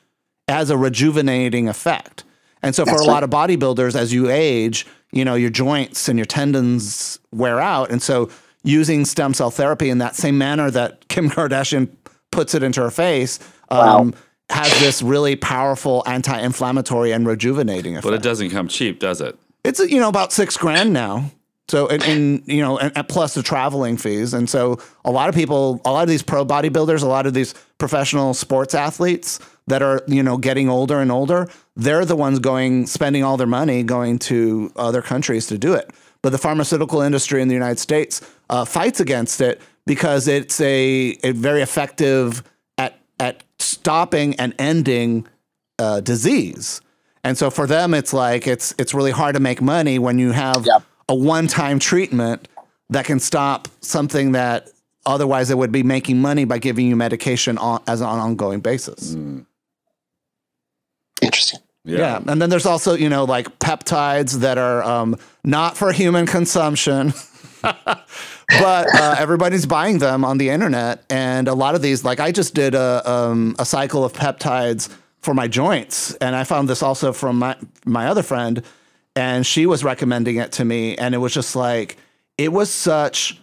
it 0.49 0.53
has 0.53 0.71
a 0.71 0.77
rejuvenating 0.77 1.69
effect. 1.69 2.25
And 2.63 2.75
so 2.75 2.85
for 2.85 2.93
That's 2.93 3.03
a 3.03 3.07
right. 3.07 3.13
lot 3.15 3.25
of 3.25 3.31
bodybuilders, 3.31 3.95
as 3.95 4.13
you 4.13 4.31
age, 4.31 4.87
you 5.13 5.25
know, 5.25 5.35
your 5.35 5.51
joints 5.51 6.09
and 6.09 6.19
your 6.19 6.25
tendons 6.27 7.19
wear 7.33 7.61
out. 7.61 7.91
And 7.91 8.03
so 8.03 8.29
using 8.65 9.05
stem 9.05 9.35
cell 9.35 9.51
therapy 9.51 9.91
in 9.91 9.99
that 9.99 10.17
same 10.17 10.37
manner 10.37 10.71
that 10.71 11.07
Kim 11.09 11.31
Kardashian 11.31 11.89
puts 12.33 12.55
it 12.55 12.63
into 12.63 12.81
her 12.81 12.91
face 12.91 13.39
um, 13.71 14.15
has 14.51 14.79
this 14.81 15.03
really 15.03 15.37
powerful 15.37 16.03
anti-inflammatory 16.07 17.13
and 17.13 17.27
rejuvenating 17.27 17.95
effect. 17.95 18.05
But 18.05 18.15
it 18.15 18.23
doesn't 18.23 18.51
come 18.51 18.69
cheap, 18.69 18.99
does 18.99 19.21
it? 19.21 19.39
It's 19.63 19.81
you 19.81 19.99
know 19.99 20.09
about 20.09 20.33
six 20.33 20.57
grand 20.57 20.93
now. 20.93 21.31
So 21.69 21.89
and, 21.89 22.03
and 22.03 22.43
you 22.47 22.61
know 22.61 22.79
and, 22.79 22.93
and 22.95 23.09
plus 23.09 23.35
the 23.35 23.43
traveling 23.43 23.97
fees, 23.97 24.35
and 24.35 24.51
so 24.51 24.79
a 25.05 25.11
lot 25.11 25.31
of 25.31 25.35
people, 25.35 25.81
a 25.87 25.93
lot 25.93 26.03
of 26.03 26.09
these 26.09 26.23
pro 26.23 26.45
bodybuilders, 26.45 27.03
a 27.03 27.07
lot 27.07 27.25
of 27.25 27.33
these 27.33 27.55
professional 27.79 28.35
sports 28.35 28.75
athletes 28.75 29.41
that 29.67 29.81
are 29.81 30.03
you 30.07 30.23
know 30.23 30.37
getting 30.37 30.69
older 30.69 31.01
and 31.01 31.11
older, 31.11 31.49
they're 31.75 32.05
the 32.05 32.17
ones 32.17 32.39
going 32.39 32.87
spending 32.87 33.25
all 33.25 33.39
their 33.39 33.47
money 33.47 33.83
going 33.83 34.19
to 34.19 34.71
other 34.77 35.01
countries 35.01 35.47
to 35.47 35.57
do 35.57 35.73
it. 35.73 35.91
But 36.21 36.31
the 36.31 36.39
pharmaceutical 36.39 37.01
industry 37.01 37.41
in 37.41 37.49
the 37.49 37.55
United 37.55 37.79
States 37.79 38.21
uh, 38.55 38.65
fights 38.65 39.01
against 39.01 39.41
it 39.41 39.61
because 39.85 40.29
it's 40.29 40.61
a, 40.61 41.19
a 41.25 41.33
very 41.33 41.61
effective 41.63 42.43
at 42.79 42.93
at 43.19 43.43
stopping 43.59 44.35
and 44.37 44.55
ending 44.59 45.27
uh, 45.79 46.01
disease. 46.01 46.81
And 47.25 47.37
so 47.37 47.51
for 47.51 47.67
them, 47.67 47.95
it's 47.95 48.13
like 48.13 48.47
it's 48.47 48.75
it's 48.79 48.95
really 48.95 49.11
hard 49.11 49.35
to 49.35 49.41
make 49.41 49.61
money 49.61 49.99
when 49.99 50.19
you 50.19 50.31
have 50.33 50.65
Yep. 50.67 50.83
a 51.09 51.15
one-time 51.15 51.79
treatment 51.79 52.49
that 52.91 53.05
can 53.07 53.19
stop 53.19 53.67
something 53.81 54.33
that 54.33 54.69
otherwise 55.07 55.51
it 55.51 55.59
would 55.59 55.73
be 55.73 55.83
making 55.83 56.21
money 56.21 56.45
by 56.45 56.59
giving 56.59 56.87
you 56.87 56.97
medication 56.97 57.59
on, 57.59 57.83
as 57.87 58.01
an 58.01 58.07
ongoing 58.07 58.61
basis. 58.61 59.17
Interesting. 61.23 61.61
Yeah. 61.87 62.23
and 62.27 62.41
then 62.41 62.49
there's 62.51 62.67
also 62.67 62.95
you 62.95 63.09
know 63.11 63.25
like 63.25 63.59
peptides 63.59 64.41
that 64.41 64.59
are 64.59 64.83
um, 64.83 65.17
not 65.43 65.77
for 65.77 65.93
human 65.93 66.27
consumption. 66.27 67.13
but 68.49 68.87
uh, 68.95 69.17
everybody's 69.19 69.67
buying 69.67 69.99
them 69.99 70.25
on 70.25 70.39
the 70.39 70.51
internet, 70.51 71.05
and 71.11 71.49
a 71.49 71.55
lot 71.55 71.75
of 71.75 71.83
these, 71.83 72.05
like 72.05 72.21
I 72.21 72.33
just 72.33 72.55
did 72.55 72.75
a 72.75 73.09
um, 73.11 73.57
a 73.59 73.65
cycle 73.65 74.05
of 74.05 74.13
peptides 74.13 74.95
for 75.21 75.35
my 75.35 75.49
joints, 75.49 76.15
and 76.17 76.37
I 76.37 76.45
found 76.45 76.69
this 76.69 76.83
also 76.83 77.13
from 77.13 77.39
my 77.39 77.57
my 77.85 78.07
other 78.07 78.23
friend, 78.23 78.63
and 79.17 79.47
she 79.47 79.67
was 79.67 79.85
recommending 79.85 80.37
it 80.37 80.53
to 80.53 80.65
me, 80.65 80.97
and 80.97 81.15
it 81.15 81.19
was 81.19 81.33
just 81.33 81.57
like 81.57 81.97
it 82.39 82.53
was 82.53 82.71
such, 82.71 83.41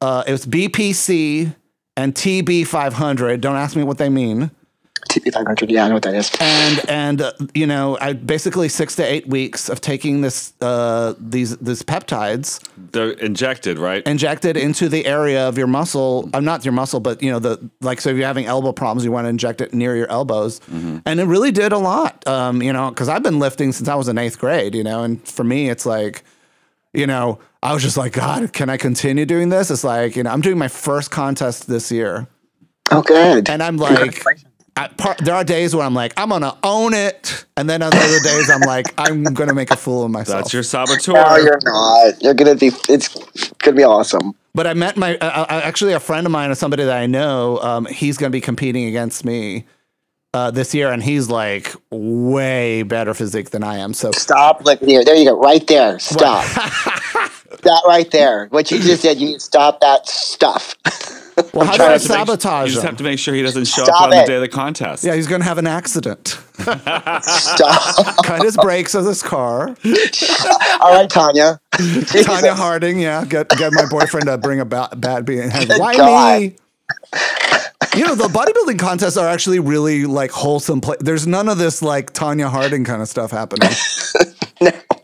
uh, 0.00 0.24
it 0.26 0.32
was 0.32 0.46
BPC 0.46 1.54
and 1.96 2.14
TB 2.14 2.66
500. 2.66 3.40
Don't 3.40 3.56
ask 3.56 3.76
me 3.76 3.82
what 3.82 3.98
they 3.98 4.08
mean 4.08 4.50
TB500. 5.08 5.70
Yeah, 5.70 5.84
I 5.84 5.88
know 5.88 5.94
what 5.94 6.02
that 6.04 6.14
is. 6.14 6.30
and 6.40 6.80
and 6.88 7.20
uh, 7.22 7.32
you 7.54 7.66
know 7.66 7.98
I 8.00 8.12
basically 8.12 8.68
six 8.68 8.96
to 8.96 9.02
eight 9.04 9.26
weeks 9.26 9.68
of 9.68 9.80
taking 9.80 10.20
this 10.20 10.52
uh, 10.60 11.14
these 11.18 11.56
these 11.58 11.82
peptides 11.82 12.62
They're 12.92 13.12
injected, 13.12 13.78
right? 13.78 14.06
injected 14.06 14.56
into 14.56 14.88
the 14.88 15.06
area 15.06 15.48
of 15.48 15.58
your 15.58 15.66
muscle. 15.66 16.28
I'm 16.34 16.44
not 16.44 16.64
your 16.64 16.72
muscle, 16.72 17.00
but 17.00 17.22
you 17.22 17.30
know 17.30 17.38
the 17.38 17.70
like. 17.80 18.00
So 18.00 18.10
if 18.10 18.16
you're 18.16 18.26
having 18.26 18.46
elbow 18.46 18.72
problems, 18.72 19.04
you 19.04 19.12
want 19.12 19.24
to 19.26 19.30
inject 19.30 19.60
it 19.60 19.74
near 19.74 19.96
your 19.96 20.10
elbows, 20.10 20.60
and 20.70 21.20
it 21.20 21.24
really 21.24 21.52
did 21.52 21.72
a 21.72 21.78
lot. 21.78 22.26
Um, 22.26 22.62
you 22.62 22.72
know, 22.72 22.90
because 22.90 23.08
I've 23.08 23.22
been 23.22 23.38
lifting 23.38 23.72
since 23.72 23.88
I 23.88 23.94
was 23.94 24.08
in 24.08 24.18
eighth 24.18 24.38
grade. 24.38 24.74
You 24.74 24.84
know, 24.84 25.02
and 25.02 25.26
for 25.28 25.44
me, 25.44 25.68
it's 25.70 25.86
like. 25.86 26.24
You 26.96 27.08
know, 27.08 27.40
I 27.60 27.72
was 27.74 27.82
just 27.82 27.96
like, 27.96 28.12
God, 28.12 28.52
can 28.52 28.70
I 28.70 28.76
continue 28.76 29.26
doing 29.26 29.48
this? 29.48 29.68
It's 29.68 29.82
like, 29.82 30.14
you 30.14 30.22
know, 30.22 30.30
I'm 30.30 30.40
doing 30.40 30.56
my 30.56 30.68
first 30.68 31.10
contest 31.10 31.66
this 31.66 31.90
year. 31.90 32.28
Oh, 32.92 33.02
good. 33.02 33.50
And 33.50 33.60
I'm 33.64 33.78
like, 33.78 34.24
I, 34.24 34.32
part, 34.74 35.18
there 35.18 35.34
are 35.34 35.44
days 35.44 35.74
where 35.74 35.84
I'm 35.84 35.94
like, 35.94 36.12
I'm 36.16 36.28
gonna 36.30 36.56
own 36.62 36.94
it, 36.94 37.46
and 37.56 37.68
then 37.68 37.82
on 37.82 37.94
other 37.94 38.20
days 38.24 38.50
I'm 38.50 38.60
like, 38.60 38.86
I'm 38.98 39.24
gonna 39.24 39.54
make 39.54 39.70
a 39.70 39.76
fool 39.76 40.04
of 40.04 40.10
myself. 40.10 40.44
That's 40.44 40.52
your 40.52 40.62
saboteur. 40.62 41.12
no, 41.14 41.36
you're 41.36 41.58
not. 41.62 42.22
You're 42.22 42.34
gonna 42.34 42.56
be. 42.56 42.70
It's 42.88 43.08
gonna 43.58 43.76
be 43.76 43.84
awesome. 43.84 44.34
but 44.54 44.66
I 44.66 44.74
met 44.74 44.96
my 44.96 45.16
uh, 45.16 45.46
actually 45.48 45.92
a 45.92 46.00
friend 46.00 46.26
of 46.26 46.32
mine 46.32 46.50
or 46.50 46.54
somebody 46.54 46.84
that 46.84 46.96
I 46.96 47.06
know. 47.06 47.58
Um, 47.58 47.86
he's 47.86 48.18
gonna 48.18 48.30
be 48.30 48.40
competing 48.40 48.84
against 48.86 49.24
me 49.24 49.64
uh, 50.34 50.50
this 50.50 50.74
year, 50.74 50.90
and 50.90 51.02
he's 51.02 51.30
like 51.30 51.74
way 51.90 52.82
better 52.82 53.14
physique 53.14 53.50
than 53.50 53.62
I 53.62 53.78
am. 53.78 53.94
So 53.94 54.10
Stop. 54.12 54.64
Look 54.64 54.80
here. 54.80 55.04
There 55.04 55.14
you 55.14 55.24
go. 55.24 55.38
Right 55.38 55.66
there. 55.66 55.98
Stop. 55.98 56.44
that 57.62 57.82
right 57.86 58.10
there. 58.10 58.46
What 58.50 58.70
you 58.70 58.78
just 58.80 59.02
said. 59.02 59.18
You 59.18 59.26
need 59.28 59.34
to 59.34 59.40
stop 59.40 59.80
that 59.80 60.06
stuff. 60.08 60.74
well, 61.52 61.64
how 61.66 61.72
do 61.72 61.76
trying 61.78 61.92
I 61.92 61.98
to 61.98 62.02
You 62.04 62.08
make- 62.08 62.18
sabotage 62.18 62.68
You 62.68 62.74
just 62.74 62.86
have 62.86 62.96
to 62.98 63.04
make 63.04 63.18
sure 63.18 63.34
he 63.34 63.42
doesn't 63.42 63.64
show 63.66 63.84
Stop 63.84 64.02
up 64.02 64.06
on 64.08 64.12
it. 64.12 64.20
the 64.22 64.26
day 64.26 64.34
of 64.36 64.40
the 64.42 64.48
contest. 64.48 65.02
yeah, 65.04 65.14
he's 65.14 65.26
gonna 65.26 65.44
have 65.44 65.58
an 65.58 65.66
accident. 65.66 66.38
stop. 67.22 68.24
Cut 68.24 68.42
his 68.42 68.56
brakes 68.56 68.94
of 68.94 69.04
his 69.04 69.22
car. 69.22 69.68
All 69.68 70.92
right, 70.94 71.08
Tonya. 71.10 71.58
Tonya 71.72 72.54
Harding, 72.54 72.98
yeah, 73.00 73.24
get 73.24 73.48
get 73.50 73.72
my 73.72 73.86
boyfriend 73.90 74.26
to 74.26 74.38
bring 74.38 74.60
a 74.60 74.64
ba- 74.64 74.90
bad 74.96 75.24
beat. 75.24 75.50
Why 75.78 75.96
God. 75.96 76.40
me? 76.42 76.56
You 77.96 78.04
know, 78.06 78.14
the 78.14 78.24
bodybuilding 78.28 78.78
contests 78.78 79.16
are 79.16 79.28
actually 79.28 79.58
really 79.60 80.04
like 80.04 80.30
wholesome. 80.30 80.80
Play- 80.80 80.96
There's 81.00 81.26
none 81.26 81.48
of 81.48 81.58
this 81.58 81.82
like 81.82 82.12
Tonya 82.12 82.48
Harding 82.50 82.84
kind 82.84 83.00
of 83.02 83.08
stuff 83.08 83.30
happening. 83.30 83.70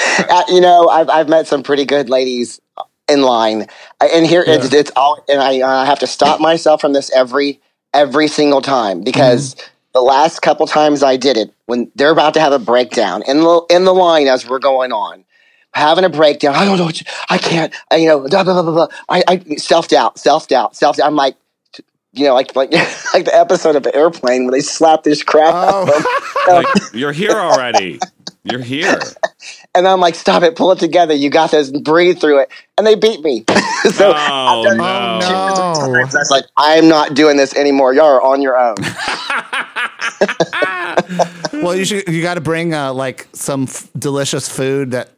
Uh, 0.28 0.42
you 0.48 0.60
know, 0.60 0.86
I've 0.88 1.08
I've 1.08 1.28
met 1.28 1.46
some 1.46 1.62
pretty 1.62 1.84
good 1.84 2.10
ladies 2.10 2.60
in 3.08 3.22
line, 3.22 3.66
and 4.00 4.26
here 4.26 4.44
it's, 4.46 4.72
it's 4.72 4.90
all, 4.94 5.24
and 5.28 5.40
I 5.40 5.66
I 5.66 5.86
have 5.86 5.98
to 6.00 6.06
stop 6.06 6.40
myself 6.40 6.80
from 6.80 6.92
this 6.92 7.10
every 7.10 7.60
every 7.94 8.28
single 8.28 8.60
time 8.60 9.02
because 9.02 9.56
the 9.92 10.00
last 10.00 10.40
couple 10.40 10.66
times 10.66 11.02
I 11.02 11.16
did 11.16 11.36
it, 11.36 11.52
when 11.66 11.90
they're 11.94 12.10
about 12.10 12.34
to 12.34 12.40
have 12.40 12.52
a 12.52 12.58
breakdown 12.58 13.22
in 13.26 13.38
the 13.38 13.62
in 13.70 13.84
the 13.84 13.94
line 13.94 14.26
as 14.26 14.46
we're 14.48 14.58
going 14.58 14.92
on, 14.92 15.24
having 15.72 16.04
a 16.04 16.10
breakdown. 16.10 16.54
I 16.54 16.64
don't 16.64 16.78
know. 16.78 16.84
What 16.84 17.00
you, 17.00 17.06
I 17.28 17.38
can't. 17.38 17.72
I, 17.90 17.96
you 17.96 18.08
know, 18.08 18.20
blah, 18.28 18.44
blah, 18.44 18.52
blah, 18.54 18.62
blah, 18.62 18.72
blah. 18.72 18.88
I, 19.08 19.24
I 19.26 19.54
self 19.56 19.88
doubt, 19.88 20.18
self 20.18 20.48
doubt, 20.48 20.76
self 20.76 20.96
doubt. 20.96 21.06
I'm 21.06 21.16
like. 21.16 21.36
You 22.12 22.24
know, 22.24 22.34
like 22.34 22.56
like 22.56 22.72
like 23.14 23.24
the 23.24 23.32
episode 23.32 23.76
of 23.76 23.86
Airplane 23.94 24.46
where 24.46 24.50
they 24.50 24.60
slap 24.62 25.04
this 25.04 25.22
crap 25.22 25.54
out 25.54 25.88
of 25.88 25.94
them. 25.94 26.04
Like, 26.48 26.66
you're 26.92 27.12
here 27.12 27.30
already. 27.30 28.00
You're 28.42 28.62
here. 28.62 28.98
And 29.74 29.86
I'm 29.86 30.00
like, 30.00 30.16
stop 30.16 30.42
it, 30.42 30.56
pull 30.56 30.72
it 30.72 30.78
together. 30.80 31.14
You 31.14 31.30
got 31.30 31.52
this, 31.52 31.70
breathe 31.70 32.20
through 32.20 32.40
it. 32.42 32.50
And 32.76 32.86
they 32.86 32.96
beat 32.96 33.20
me. 33.22 33.44
so 33.92 34.12
Oh, 34.16 34.46
I've 34.46 34.62
done 34.62 34.80
it 34.80 34.88
no. 34.88 35.20
two 35.20 35.36
or 35.36 35.50
three 35.52 35.68
no. 35.68 35.74
times. 35.74 36.14
I 36.14 36.18
was 36.18 36.30
like, 36.30 36.44
I'm 36.56 36.88
not 36.88 37.14
doing 37.14 37.36
this 37.36 37.54
anymore. 37.54 37.94
Y'all 37.94 38.06
are 38.06 38.22
on 38.22 38.42
your 38.42 38.58
own. 38.58 38.74
well, 41.52 41.74
you 41.76 41.84
should 41.84 42.08
you 42.08 42.22
got 42.22 42.34
to 42.34 42.40
bring 42.40 42.74
uh, 42.74 42.92
like 42.92 43.28
some 43.32 43.64
f- 43.64 43.88
delicious 43.98 44.48
food 44.48 44.90
that 44.92 45.10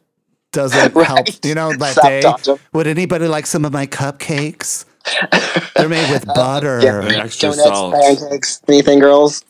doesn't 0.51 0.93
Right. 0.95 1.07
help. 1.07 1.27
You 1.43 1.55
know, 1.55 1.73
that 1.73 1.91
Stop 1.93 2.03
day. 2.03 2.21
talking. 2.21 2.59
Would 2.73 2.87
anybody 2.87 3.27
like 3.27 3.45
some 3.47 3.65
of 3.65 3.73
my 3.73 3.87
cupcakes? 3.87 4.85
They're 5.75 5.89
made 5.89 6.09
with 6.11 6.25
butter. 6.25 6.79
And 6.79 7.11
extra 7.15 7.49
Donuts, 7.49 7.63
salt. 7.63 7.93
pancakes, 7.95 8.61
anything, 8.67 8.99
girls? 8.99 9.43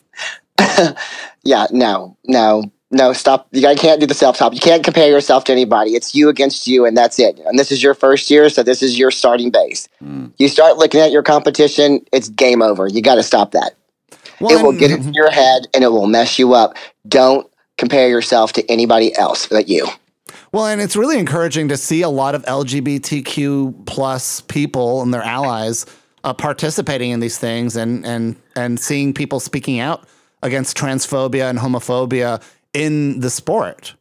yeah, 1.44 1.66
no, 1.70 2.16
no, 2.24 2.72
no, 2.94 3.12
stop. 3.12 3.48
You 3.50 3.60
guys 3.60 3.78
can't 3.78 4.00
do 4.00 4.06
the 4.06 4.14
self 4.14 4.38
talk. 4.38 4.54
You 4.54 4.60
can't 4.60 4.84
compare 4.84 5.08
yourself 5.08 5.44
to 5.44 5.52
anybody. 5.52 5.90
It's 5.94 6.14
you 6.14 6.28
against 6.28 6.66
you, 6.66 6.86
and 6.86 6.96
that's 6.96 7.18
it. 7.18 7.40
And 7.44 7.58
this 7.58 7.72
is 7.72 7.82
your 7.82 7.92
first 7.92 8.30
year, 8.30 8.48
so 8.48 8.62
this 8.62 8.82
is 8.82 8.98
your 8.98 9.10
starting 9.10 9.50
base. 9.50 9.88
You 10.38 10.48
start 10.48 10.78
looking 10.78 11.00
at 11.00 11.10
your 11.10 11.22
competition, 11.22 12.04
it's 12.12 12.28
game 12.28 12.62
over. 12.62 12.86
You 12.86 13.02
got 13.02 13.16
to 13.16 13.22
stop 13.22 13.50
that. 13.50 13.74
Well, 14.40 14.58
it 14.58 14.62
will 14.62 14.72
get 14.72 14.90
into 14.90 15.12
your 15.12 15.30
head 15.30 15.66
and 15.74 15.84
it 15.84 15.88
will 15.88 16.06
mess 16.06 16.38
you 16.38 16.54
up. 16.54 16.76
Don't 17.06 17.48
compare 17.78 18.08
yourself 18.08 18.52
to 18.54 18.70
anybody 18.70 19.16
else 19.16 19.46
but 19.46 19.68
you. 19.68 19.86
Well, 20.52 20.66
and 20.66 20.80
it's 20.80 20.94
really 20.94 21.18
encouraging 21.18 21.68
to 21.68 21.76
see 21.76 22.02
a 22.02 22.08
lot 22.08 22.34
of 22.34 22.44
LGBTQ 22.44 23.86
plus 23.86 24.40
people 24.42 25.02
and 25.02 25.12
their 25.12 25.22
allies 25.22 25.84
uh, 26.22 26.32
participating 26.32 27.10
in 27.10 27.20
these 27.20 27.38
things, 27.38 27.76
and 27.76 28.06
and 28.06 28.36
and 28.54 28.78
seeing 28.78 29.12
people 29.12 29.40
speaking 29.40 29.80
out 29.80 30.06
against 30.42 30.76
transphobia 30.76 31.50
and 31.50 31.58
homophobia 31.58 32.40
in 32.74 33.20
the 33.20 33.30
sport. 33.30 33.94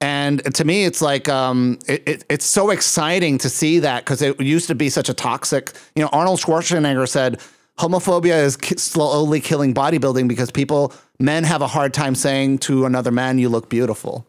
And 0.00 0.42
to 0.54 0.64
me, 0.64 0.84
it's 0.84 1.02
like 1.02 1.28
um, 1.28 1.78
it, 1.86 2.02
it, 2.08 2.24
it's 2.30 2.46
so 2.46 2.70
exciting 2.70 3.36
to 3.38 3.50
see 3.50 3.80
that 3.80 4.04
because 4.04 4.22
it 4.22 4.40
used 4.40 4.66
to 4.68 4.74
be 4.74 4.88
such 4.88 5.10
a 5.10 5.14
toxic. 5.14 5.72
You 5.94 6.02
know, 6.02 6.08
Arnold 6.10 6.40
Schwarzenegger 6.40 7.06
said 7.06 7.38
homophobia 7.78 8.42
is 8.42 8.56
ki- 8.56 8.78
slowly 8.78 9.40
killing 9.40 9.74
bodybuilding 9.74 10.26
because 10.26 10.50
people, 10.50 10.94
men, 11.18 11.44
have 11.44 11.60
a 11.60 11.66
hard 11.66 11.92
time 11.92 12.14
saying 12.14 12.58
to 12.60 12.86
another 12.86 13.10
man, 13.10 13.38
"You 13.38 13.50
look 13.50 13.68
beautiful." 13.68 14.26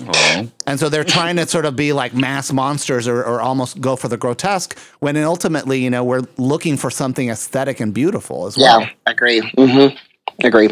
Oh. 0.00 0.48
And 0.66 0.80
so 0.80 0.88
they're 0.88 1.04
trying 1.18 1.36
to 1.36 1.46
sort 1.46 1.66
of 1.66 1.76
be 1.76 1.92
like 1.92 2.12
mass 2.12 2.52
monsters 2.52 3.06
or, 3.06 3.22
or 3.22 3.40
almost 3.40 3.80
go 3.80 3.94
for 3.94 4.08
the 4.08 4.16
grotesque 4.16 4.76
when 4.98 5.16
ultimately, 5.18 5.80
you 5.80 5.90
know, 5.90 6.02
we're 6.02 6.22
looking 6.36 6.76
for 6.76 6.90
something 6.90 7.28
aesthetic 7.28 7.78
and 7.78 7.94
beautiful 7.94 8.46
as 8.46 8.56
well. 8.56 8.80
Yeah, 8.80 8.90
agree. 9.06 9.40
Mm-hmm. 9.40 9.96
Agree. 10.44 10.70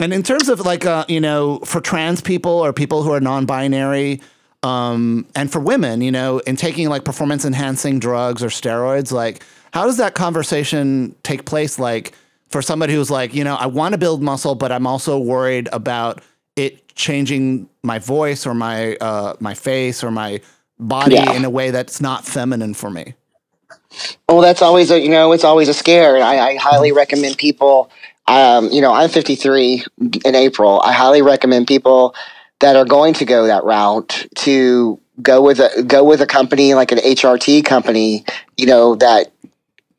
And 0.00 0.12
in 0.12 0.22
terms 0.22 0.48
of 0.48 0.60
like, 0.60 0.86
uh, 0.86 1.04
you 1.08 1.20
know, 1.20 1.60
for 1.60 1.80
trans 1.80 2.20
people 2.20 2.52
or 2.52 2.72
people 2.72 3.02
who 3.02 3.12
are 3.12 3.20
non 3.20 3.46
binary, 3.46 4.20
Um, 4.62 5.26
and 5.36 5.50
for 5.52 5.60
women, 5.60 6.02
you 6.02 6.12
know, 6.12 6.40
in 6.40 6.56
taking 6.56 6.88
like 6.90 7.04
performance 7.04 7.44
enhancing 7.46 8.00
drugs 8.00 8.42
or 8.42 8.48
steroids, 8.48 9.12
like 9.12 9.42
how 9.72 9.86
does 9.86 9.98
that 9.98 10.14
conversation 10.14 11.14
take 11.22 11.44
place? 11.46 11.78
Like 11.78 12.12
for 12.50 12.62
somebody 12.62 12.94
who's 12.94 13.10
like, 13.10 13.34
you 13.34 13.44
know, 13.44 13.56
I 13.56 13.66
want 13.66 13.92
to 13.94 13.98
build 13.98 14.22
muscle, 14.22 14.54
but 14.56 14.72
I'm 14.72 14.86
also 14.86 15.18
worried 15.18 15.68
about 15.72 16.22
it 16.56 16.94
changing 16.96 17.68
my 17.84 18.00
voice 18.00 18.46
or 18.46 18.54
my 18.54 18.96
uh, 18.96 19.34
my 19.40 19.54
face 19.54 20.04
or 20.04 20.10
my 20.10 20.40
body 20.78 21.14
Yeah. 21.14 21.32
in 21.36 21.44
a 21.46 21.50
way 21.50 21.70
that's 21.70 22.00
not 22.00 22.26
feminine 22.26 22.74
for 22.74 22.90
me. 22.90 23.14
Well, 24.28 24.40
that's 24.42 24.62
always 24.62 24.90
a 24.90 25.00
you 25.00 25.10
know 25.10 25.32
it's 25.32 25.44
always 25.44 25.68
a 25.68 25.74
scare, 25.74 26.16
and 26.16 26.24
I, 26.24 26.50
I 26.50 26.56
highly 26.56 26.92
recommend 26.92 27.38
people. 27.38 27.90
Um, 28.28 28.68
you 28.70 28.80
know, 28.82 28.92
I'm 28.92 29.08
53 29.08 29.84
in 30.24 30.34
April. 30.34 30.80
I 30.82 30.92
highly 30.92 31.22
recommend 31.22 31.66
people 31.66 32.14
that 32.60 32.76
are 32.76 32.84
going 32.84 33.14
to 33.14 33.24
go 33.24 33.46
that 33.46 33.64
route 33.64 34.26
to 34.36 35.00
go 35.22 35.42
with 35.42 35.58
a 35.60 35.82
go 35.82 36.04
with 36.04 36.20
a 36.20 36.26
company 36.26 36.74
like 36.74 36.92
an 36.92 36.98
HRT 36.98 37.64
company. 37.64 38.24
You 38.56 38.66
know 38.66 38.94
that, 38.96 39.32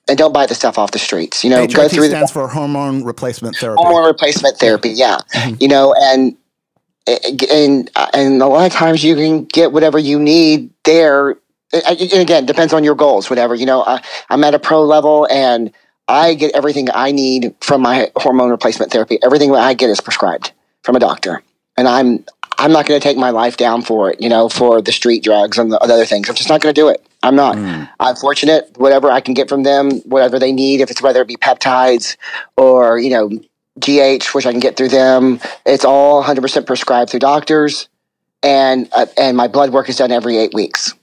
and 0.08 0.18
don't 0.18 0.34
buy 0.34 0.46
the 0.46 0.56
stuff 0.56 0.78
off 0.78 0.92
the 0.92 1.00
streets. 1.00 1.44
You 1.44 1.50
know, 1.50 1.66
go 1.68 1.88
HRT 1.88 1.92
through 1.92 2.04
the 2.04 2.10
stands 2.10 2.32
for 2.32 2.48
hormone 2.48 3.04
replacement 3.04 3.56
therapy. 3.56 3.82
hormone 3.82 4.06
replacement 4.06 4.58
therapy. 4.58 4.90
Yeah, 4.90 5.18
Mm-hmm. 5.34 5.56
you 5.60 5.68
know, 5.68 5.96
and 6.00 6.38
and 7.08 7.90
and 8.14 8.42
a 8.42 8.46
lot 8.46 8.66
of 8.68 8.72
times 8.74 9.04
you 9.04 9.16
can 9.16 9.46
get 9.46 9.72
whatever 9.72 9.98
you 9.98 10.20
need 10.20 10.70
there. 10.84 11.38
And 11.72 12.02
again, 12.14 12.46
depends 12.46 12.74
on 12.74 12.84
your 12.84 12.96
goals. 12.96 13.30
Whatever 13.30 13.56
you 13.56 13.66
know, 13.66 13.84
I, 13.84 14.02
I'm 14.30 14.44
at 14.44 14.54
a 14.56 14.60
pro 14.60 14.84
level 14.84 15.28
and 15.30 15.72
I 16.10 16.34
get 16.34 16.56
everything 16.56 16.90
I 16.94 17.12
need 17.12 17.56
from 17.62 17.82
my 17.82 18.12
hormone 18.16 18.50
replacement 18.50 18.92
therapy. 18.92 19.20
Everything 19.24 19.52
that 19.52 19.62
I 19.62 19.76
get 19.76 19.90
is 19.90 20.02
prescribed 20.02 20.52
from 20.84 20.96
a 20.96 21.00
doctor, 21.00 21.44
and 21.78 21.88
I'm 21.88 22.26
I'm 22.58 22.72
not 22.74 22.88
going 22.88 23.00
to 23.00 23.04
take 23.04 23.16
my 23.18 23.30
life 23.30 23.58
down 23.58 23.84
for 23.84 24.12
it. 24.12 24.20
You 24.20 24.28
know, 24.28 24.50
for 24.50 24.82
the 24.82 24.92
street 24.92 25.24
drugs 25.24 25.58
and 25.60 25.72
the 25.72 25.80
other 25.80 26.06
things. 26.06 26.28
I'm 26.28 26.36
just 26.36 26.50
not 26.50 26.62
going 26.62 26.74
to 26.74 26.82
do 26.82 26.90
it. 26.90 27.06
I'm 27.22 27.36
not. 27.36 27.58
I'm 28.00 28.16
fortunate. 28.16 28.72
Whatever 28.78 29.12
I 29.12 29.22
can 29.22 29.36
get 29.36 29.48
from 29.48 29.64
them, 29.64 29.92
whatever 30.02 30.40
they 30.40 30.52
need, 30.52 30.82
if 30.82 30.90
it's 30.90 31.02
whether 31.02 31.22
it 31.22 31.28
be 31.28 31.38
peptides 31.38 32.18
or 32.58 32.98
you 32.98 33.12
know 33.12 33.30
GH, 33.80 34.34
which 34.34 34.46
I 34.46 34.52
can 34.52 34.60
get 34.60 34.78
through 34.78 34.90
them. 34.90 35.40
It's 35.66 35.86
all 35.86 36.24
100% 36.24 36.66
prescribed 36.66 37.12
through 37.12 37.22
doctors, 37.22 37.88
and 38.44 38.90
uh, 38.94 39.06
and 39.16 39.38
my 39.38 39.48
blood 39.48 39.72
work 39.72 39.90
is 39.90 39.98
done 39.98 40.12
every 40.12 40.38
eight 40.38 40.54
weeks. 40.54 40.94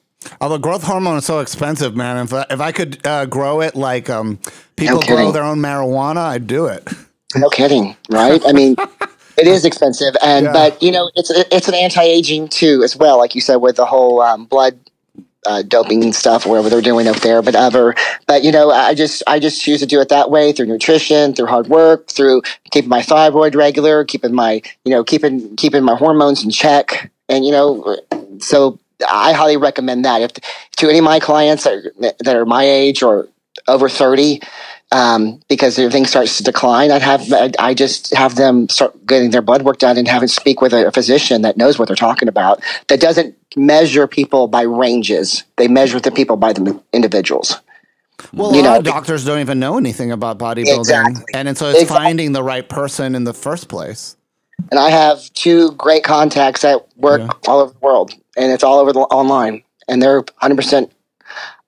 Although 0.41 0.59
growth 0.59 0.83
hormone 0.85 1.19
is 1.19 1.25
so 1.27 1.41
expensive, 1.41 1.97
man. 1.97 2.17
If 2.19 2.33
I, 2.33 2.47
if 2.51 2.61
I 2.61 2.73
could 2.73 3.07
uh, 3.07 3.27
grow 3.27 3.61
it 3.61 3.75
like 3.75 4.09
um, 4.11 4.39
people 4.77 5.01
kidding. 5.01 5.17
grow 5.17 5.33
their 5.33 5.45
own 5.45 5.59
marijuana, 5.59 6.19
I'd 6.19 6.47
do 6.47 6.67
it. 6.67 6.87
No 7.35 7.49
kidding, 7.49 7.97
right? 8.11 8.41
I 8.47 8.53
mean, 8.53 8.77
it 9.37 9.47
is 9.47 9.65
expensive, 9.65 10.17
and 10.23 10.47
Yeah. 10.47 10.53
but 10.53 10.83
you 10.83 10.91
know, 10.93 11.11
it's 11.15 11.31
it's 11.31 11.69
an 11.69 11.75
anti 11.75 12.03
aging 12.03 12.49
too 12.49 12.83
as 12.85 12.97
well, 12.97 13.19
like 13.19 13.35
you 13.35 13.41
said 13.41 13.57
with 13.57 13.77
the 13.77 13.87
whole 13.87 14.21
um, 14.23 14.45
blood. 14.47 14.79
Uh, 15.49 15.63
doping 15.63 16.13
stuff, 16.13 16.45
whatever 16.45 16.69
they're 16.69 16.81
doing 16.83 17.07
up 17.07 17.19
there, 17.21 17.41
but 17.41 17.55
ever, 17.55 17.95
but 18.27 18.43
you 18.43 18.51
know, 18.51 18.73
I 18.73 18.95
just, 18.95 19.23
I 19.29 19.39
just 19.39 19.63
choose 19.63 19.79
to 19.79 19.87
do 19.87 20.01
it 20.01 20.09
that 20.09 20.29
way 20.29 20.51
through 20.51 20.67
nutrition, 20.67 21.35
through 21.35 21.47
hard 21.47 21.69
work, 21.69 22.09
through 22.09 22.43
keeping 22.73 22.89
my 22.89 23.01
thyroid 23.01 23.55
regular, 23.55 24.05
keeping 24.05 24.35
my, 24.35 24.61
you 24.85 24.91
know, 24.91 25.05
keeping, 25.05 25.55
keeping 25.55 25.85
my 25.85 25.95
hormones 25.95 26.43
in 26.43 26.51
check, 26.51 27.13
and 27.29 27.45
you 27.47 27.53
know, 27.53 27.97
so 28.41 28.77
I 29.09 29.33
highly 29.33 29.57
recommend 29.57 30.05
that. 30.05 30.23
If 30.23 30.33
to 30.79 30.89
any 30.89 30.99
of 30.99 31.05
my 31.05 31.21
clients 31.21 31.65
that 31.65 31.75
are, 31.75 32.13
that 32.25 32.37
are 32.37 32.47
my 32.47 32.65
age 32.65 33.03
or 33.03 33.29
over 33.69 33.89
thirty, 33.89 34.41
um, 34.93 35.41
because 35.49 35.79
everything 35.79 36.07
starts 36.07 36.39
to 36.39 36.45
decline, 36.45 36.91
I'd 36.91 37.03
have 37.03 37.33
I, 37.33 37.53
I 37.59 37.75
just 37.75 38.15
have 38.15 38.37
them 38.37 38.69
start 38.69 39.07
getting 39.07 39.31
their 39.31 39.43
blood 39.43 39.63
work 39.63 39.79
done 39.79 39.99
and 39.99 40.09
have 40.09 40.23
it 40.23 40.29
speak 40.31 40.61
with 40.61 40.73
a, 40.73 40.93
physician 40.93 41.43
that 41.43 41.57
knows 41.57 41.79
what 41.79 41.89
they're 41.89 41.97
talking 41.97 42.29
about. 42.29 42.63
That 42.89 43.01
doesn't 43.01 43.37
measure 43.57 44.07
people 44.07 44.49
by 44.49 44.63
ranges; 44.63 45.45
they 45.57 45.69
measure 45.69 46.01
the 46.01 46.13
people 46.13 46.37
by 46.37 46.53
the 46.53 46.81
individuals. 46.93 47.61
Well, 48.33 48.51
a 48.51 48.55
You 48.55 48.63
lot 48.63 48.63
know, 48.63 48.79
of 48.79 48.85
doctors 48.85 49.25
don't 49.25 49.41
even 49.41 49.59
know 49.61 49.79
anything 49.79 50.13
about 50.13 50.39
bodybuilding, 50.39 50.79
Exactly. 50.79 51.25
and, 51.35 51.49
and 51.49 51.59
so 51.59 51.71
it's 51.71 51.83
Exactly. 51.83 52.05
finding 52.07 52.33
the 52.33 52.43
right 52.43 52.69
person 52.69 53.15
in 53.15 53.25
the 53.25 53.35
first 53.35 53.69
place. 53.69 54.17
And 54.71 54.81
I 54.81 54.91
have 54.91 55.33
two 55.35 55.73
great 55.73 56.05
contacts 56.05 56.63
that 56.63 56.87
work 56.97 57.21
Yeah. 57.21 57.33
all 57.47 57.61
over 57.61 57.73
the 57.73 57.79
world, 57.81 58.13
and 58.37 58.53
it's 58.53 58.65
all 58.65 58.79
over 58.79 58.93
the 58.93 59.01
online, 59.01 59.63
and 59.89 60.03
they're 60.03 60.21
100 60.21 60.57
percent 60.57 60.93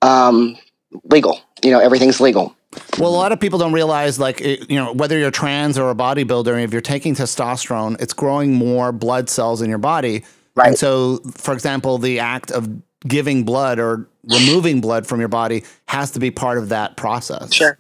um, 0.03 0.57
legal. 1.05 1.41
You 1.64 1.71
know, 1.71 1.81
everything's 1.81 2.21
legal. 2.21 2.55
Well, 2.99 3.11
a 3.11 3.16
lot 3.16 3.33
of 3.33 3.41
people 3.41 3.59
don't 3.59 3.73
realize, 3.73 4.19
like, 4.19 4.41
you 4.41 4.66
know, 4.71 4.93
whether 4.93 5.19
you're 5.19 5.31
trans 5.31 5.79
or 5.79 5.91
a 5.91 5.95
bodybuilder, 5.95 6.62
if 6.62 6.73
you're 6.73 6.81
taking 6.81 7.14
testosterone, 7.14 8.01
it's 8.01 8.12
growing 8.12 8.55
more 8.55 8.93
blood 8.93 9.31
cells 9.31 9.62
in 9.62 9.69
your 9.69 9.79
body. 9.79 10.25
Right. 10.55 10.69
And 10.69 10.79
so, 10.79 11.19
for 11.35 11.55
example, 11.55 11.99
the 11.99 12.21
act 12.21 12.51
of 12.51 12.69
giving 13.07 13.45
blood 13.45 13.79
or 13.79 14.09
removing 14.25 14.81
blood 14.81 15.07
from 15.07 15.21
your 15.21 15.29
body 15.29 15.64
has 15.87 16.11
to 16.12 16.21
be 16.21 16.31
part 16.31 16.59
of 16.59 16.69
that 16.69 16.97
process. 16.97 17.55
Sure. 17.55 17.79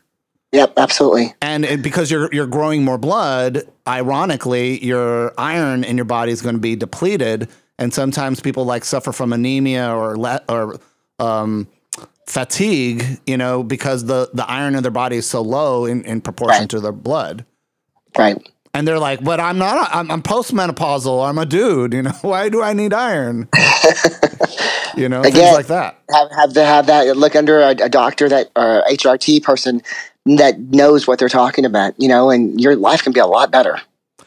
Yep, 0.52 0.74
absolutely. 0.78 1.34
And 1.42 1.64
it, 1.64 1.82
because 1.82 2.10
you're 2.10 2.32
you're 2.32 2.46
growing 2.46 2.82
more 2.82 2.96
blood, 2.96 3.64
ironically, 3.86 4.82
your 4.82 5.34
iron 5.36 5.84
in 5.84 5.96
your 5.96 6.06
body 6.06 6.32
is 6.32 6.40
going 6.40 6.54
to 6.54 6.60
be 6.60 6.74
depleted, 6.74 7.48
and 7.78 7.92
sometimes 7.94 8.40
people 8.40 8.64
like 8.64 8.84
suffer 8.84 9.12
from 9.12 9.32
anemia 9.32 9.92
or 9.94 10.16
le- 10.16 10.42
or 10.48 10.78
um, 11.18 11.68
fatigue, 12.26 13.04
you 13.26 13.36
know, 13.36 13.62
because 13.62 14.04
the 14.04 14.30
the 14.32 14.48
iron 14.48 14.74
in 14.74 14.82
their 14.82 14.90
body 14.92 15.16
is 15.16 15.26
so 15.28 15.40
low 15.42 15.84
in, 15.86 16.04
in 16.04 16.20
proportion 16.20 16.62
Right. 16.62 16.70
to 16.70 16.80
their 16.80 16.92
blood. 16.92 17.44
Right. 18.16 18.36
And 18.74 18.86
they're 18.86 18.98
like, 18.98 19.24
"But 19.24 19.40
I'm 19.40 19.58
not. 19.58 19.88
I'm, 19.92 20.10
I'm 20.10 20.22
postmenopausal. 20.22 21.26
I'm 21.28 21.38
a 21.38 21.46
dude. 21.46 21.94
You 21.94 22.02
know, 22.02 22.10
why 22.22 22.48
do 22.48 22.62
I 22.62 22.72
need 22.74 22.92
iron? 22.92 23.48
you 24.96 25.08
know, 25.08 25.22
things 25.22 25.36
Again, 25.36 25.54
like 25.54 25.66
that. 25.68 25.98
have 26.10 26.30
have 26.32 26.52
to 26.52 26.64
have 26.64 26.86
that 26.86 27.16
look 27.16 27.34
under 27.34 27.60
a, 27.60 27.70
a 27.70 27.88
doctor 27.88 28.28
that 28.28 28.50
or 28.56 28.84
HRT 28.90 29.42
person 29.42 29.80
that 30.26 30.58
knows 30.58 31.06
what 31.06 31.18
they're 31.18 31.28
talking 31.28 31.64
about, 31.64 31.94
you 31.98 32.08
know, 32.08 32.28
and 32.30 32.60
your 32.60 32.76
life 32.76 33.02
can 33.02 33.12
be 33.12 33.20
a 33.20 33.26
lot 33.26 33.50
better. 33.50 33.80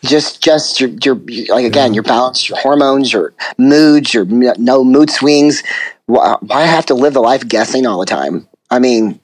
Just 0.04 0.42
just 0.42 0.82
your 0.82 0.90
your 1.04 1.16
like 1.50 1.66
again 1.66 1.94
your 1.94 2.04
balance, 2.04 2.50
your 2.50 2.58
hormones, 2.58 3.14
your 3.14 3.34
moods, 3.58 4.14
your 4.14 4.26
no 4.26 4.84
mood 4.84 5.10
swings. 5.10 5.64
Why, 6.08 6.36
why 6.42 6.64
have 6.64 6.88
to 6.88 6.96
live 6.96 7.14
the 7.14 7.22
life 7.22 7.48
guessing 7.48 7.86
all 7.86 8.00
the 8.00 8.06
time? 8.06 8.48
I 8.70 8.80
mean, 8.80 9.20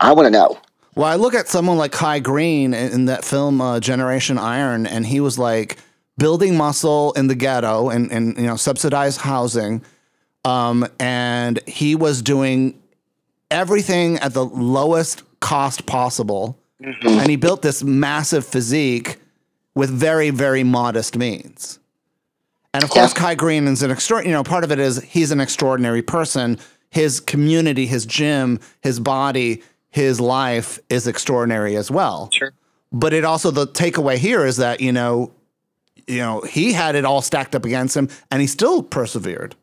I 0.00 0.12
want 0.12 0.26
to 0.26 0.30
know. 0.30 0.58
Well, 0.94 1.06
I 1.06 1.14
look 1.14 1.34
at 1.34 1.48
someone 1.48 1.78
like 1.78 1.92
Kai 1.92 2.18
Greene 2.18 2.74
in, 2.74 2.92
in 2.92 3.04
that 3.06 3.24
film 3.24 3.60
uh, 3.60 3.80
Generation 3.80 4.36
Iron, 4.36 4.86
and 4.86 5.06
he 5.06 5.20
was 5.20 5.38
like 5.38 5.78
building 6.18 6.56
muscle 6.56 7.12
in 7.12 7.28
the 7.28 7.34
ghetto 7.34 7.88
and, 7.88 8.12
and 8.12 8.36
you 8.36 8.46
know 8.46 8.56
subsidized 8.56 9.20
housing, 9.20 9.82
um, 10.44 10.86
and 11.00 11.60
he 11.66 11.94
was 11.94 12.20
doing 12.20 12.78
everything 13.50 14.18
at 14.18 14.34
the 14.34 14.44
lowest 14.44 15.22
cost 15.40 15.86
possible, 15.86 16.58
and 16.80 17.30
he 17.30 17.36
built 17.36 17.62
this 17.62 17.82
massive 17.82 18.44
physique 18.44 19.18
with 19.74 19.90
very 19.90 20.30
very 20.30 20.64
modest 20.64 21.16
means. 21.16 21.78
And 22.74 22.82
of 22.82 22.90
course, 22.90 23.12
Kai 23.12 23.34
Greene 23.34 23.68
is 23.68 23.82
an 23.82 23.90
extraordinary. 23.90 24.30
You 24.30 24.36
know, 24.36 24.44
part 24.44 24.64
of 24.64 24.72
it 24.72 24.78
is 24.78 25.02
he's 25.02 25.30
an 25.30 25.40
extraordinary 25.40 26.02
person. 26.02 26.58
His 26.90 27.20
community, 27.20 27.86
his 27.86 28.06
gym, 28.06 28.60
his 28.80 28.98
body, 29.00 29.62
his 29.90 30.20
life 30.20 30.78
is 30.88 31.06
extraordinary 31.06 31.76
as 31.76 31.90
well. 31.90 32.30
Sure. 32.32 32.52
But 32.90 33.12
it 33.12 33.24
also 33.24 33.50
the 33.50 33.66
takeaway 33.66 34.16
here 34.16 34.44
is 34.46 34.56
that 34.58 34.80
you 34.80 34.92
know, 34.92 35.32
you 36.06 36.18
know, 36.18 36.40
he 36.40 36.72
had 36.72 36.94
it 36.94 37.04
all 37.04 37.22
stacked 37.22 37.54
up 37.54 37.64
against 37.64 37.96
him, 37.96 38.08
and 38.30 38.40
he 38.40 38.46
still 38.46 38.82
persevered. 38.82 39.54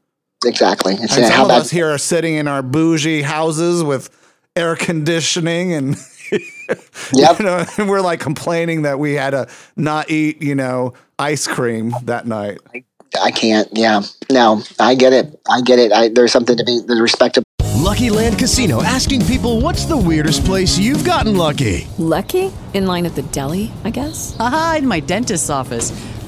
Exactly. 0.46 0.94
It's, 0.94 1.18
And 1.18 1.26
some 1.28 1.46
of 1.46 1.52
us 1.52 1.70
here 1.70 1.92
are 1.92 1.98
sitting 1.98 2.36
in 2.36 2.48
our 2.48 2.62
bougie 2.62 3.24
houses 3.24 3.84
with 3.84 4.10
air 4.56 4.76
conditioning 4.76 5.74
and. 5.74 5.98
Yep. 7.12 7.40
You 7.40 7.46
know, 7.46 7.66
and 7.78 7.90
we're 7.90 8.02
like 8.02 8.20
complaining 8.20 8.84
that 8.84 9.00
we 9.00 9.14
had 9.14 9.32
to 9.32 9.48
not 9.76 10.12
eat, 10.12 10.44
you 10.44 10.54
know, 10.54 10.94
ice 11.18 11.48
cream 11.48 11.94
that 12.04 12.28
night. 12.28 12.60
I 13.20 13.32
can't. 13.32 13.68
Yeah. 13.74 14.02
No, 14.30 14.62
I 14.80 14.94
get 14.94 15.14
it. 15.14 15.40
I 15.50 15.62
get 15.62 15.80
it. 15.80 15.92
I, 15.92 16.10
there's 16.10 16.32
something 16.32 16.56
to 16.56 16.64
be 16.64 16.82
there's 16.86 17.02
respect 17.02 17.36
to 17.36 17.44
Lucky 17.80 18.10
Land 18.12 18.38
Casino 18.38 18.84
asking 18.84 19.26
people 19.26 19.62
what's 19.62 19.86
the 19.86 19.98
weirdest 19.98 20.46
place 20.46 20.78
you've 20.78 21.04
gotten 21.04 21.36
lucky? 21.36 21.88
Lucky? 21.98 22.52
In 22.74 22.86
line 22.86 23.08
at 23.08 23.16
the 23.16 23.24
deli, 23.24 23.72
I 23.84 23.90
guess? 23.90 24.36
Aha, 24.40 24.76
in 24.80 24.88
my 24.88 25.00
dentist's 25.00 25.50
office. 25.50 25.90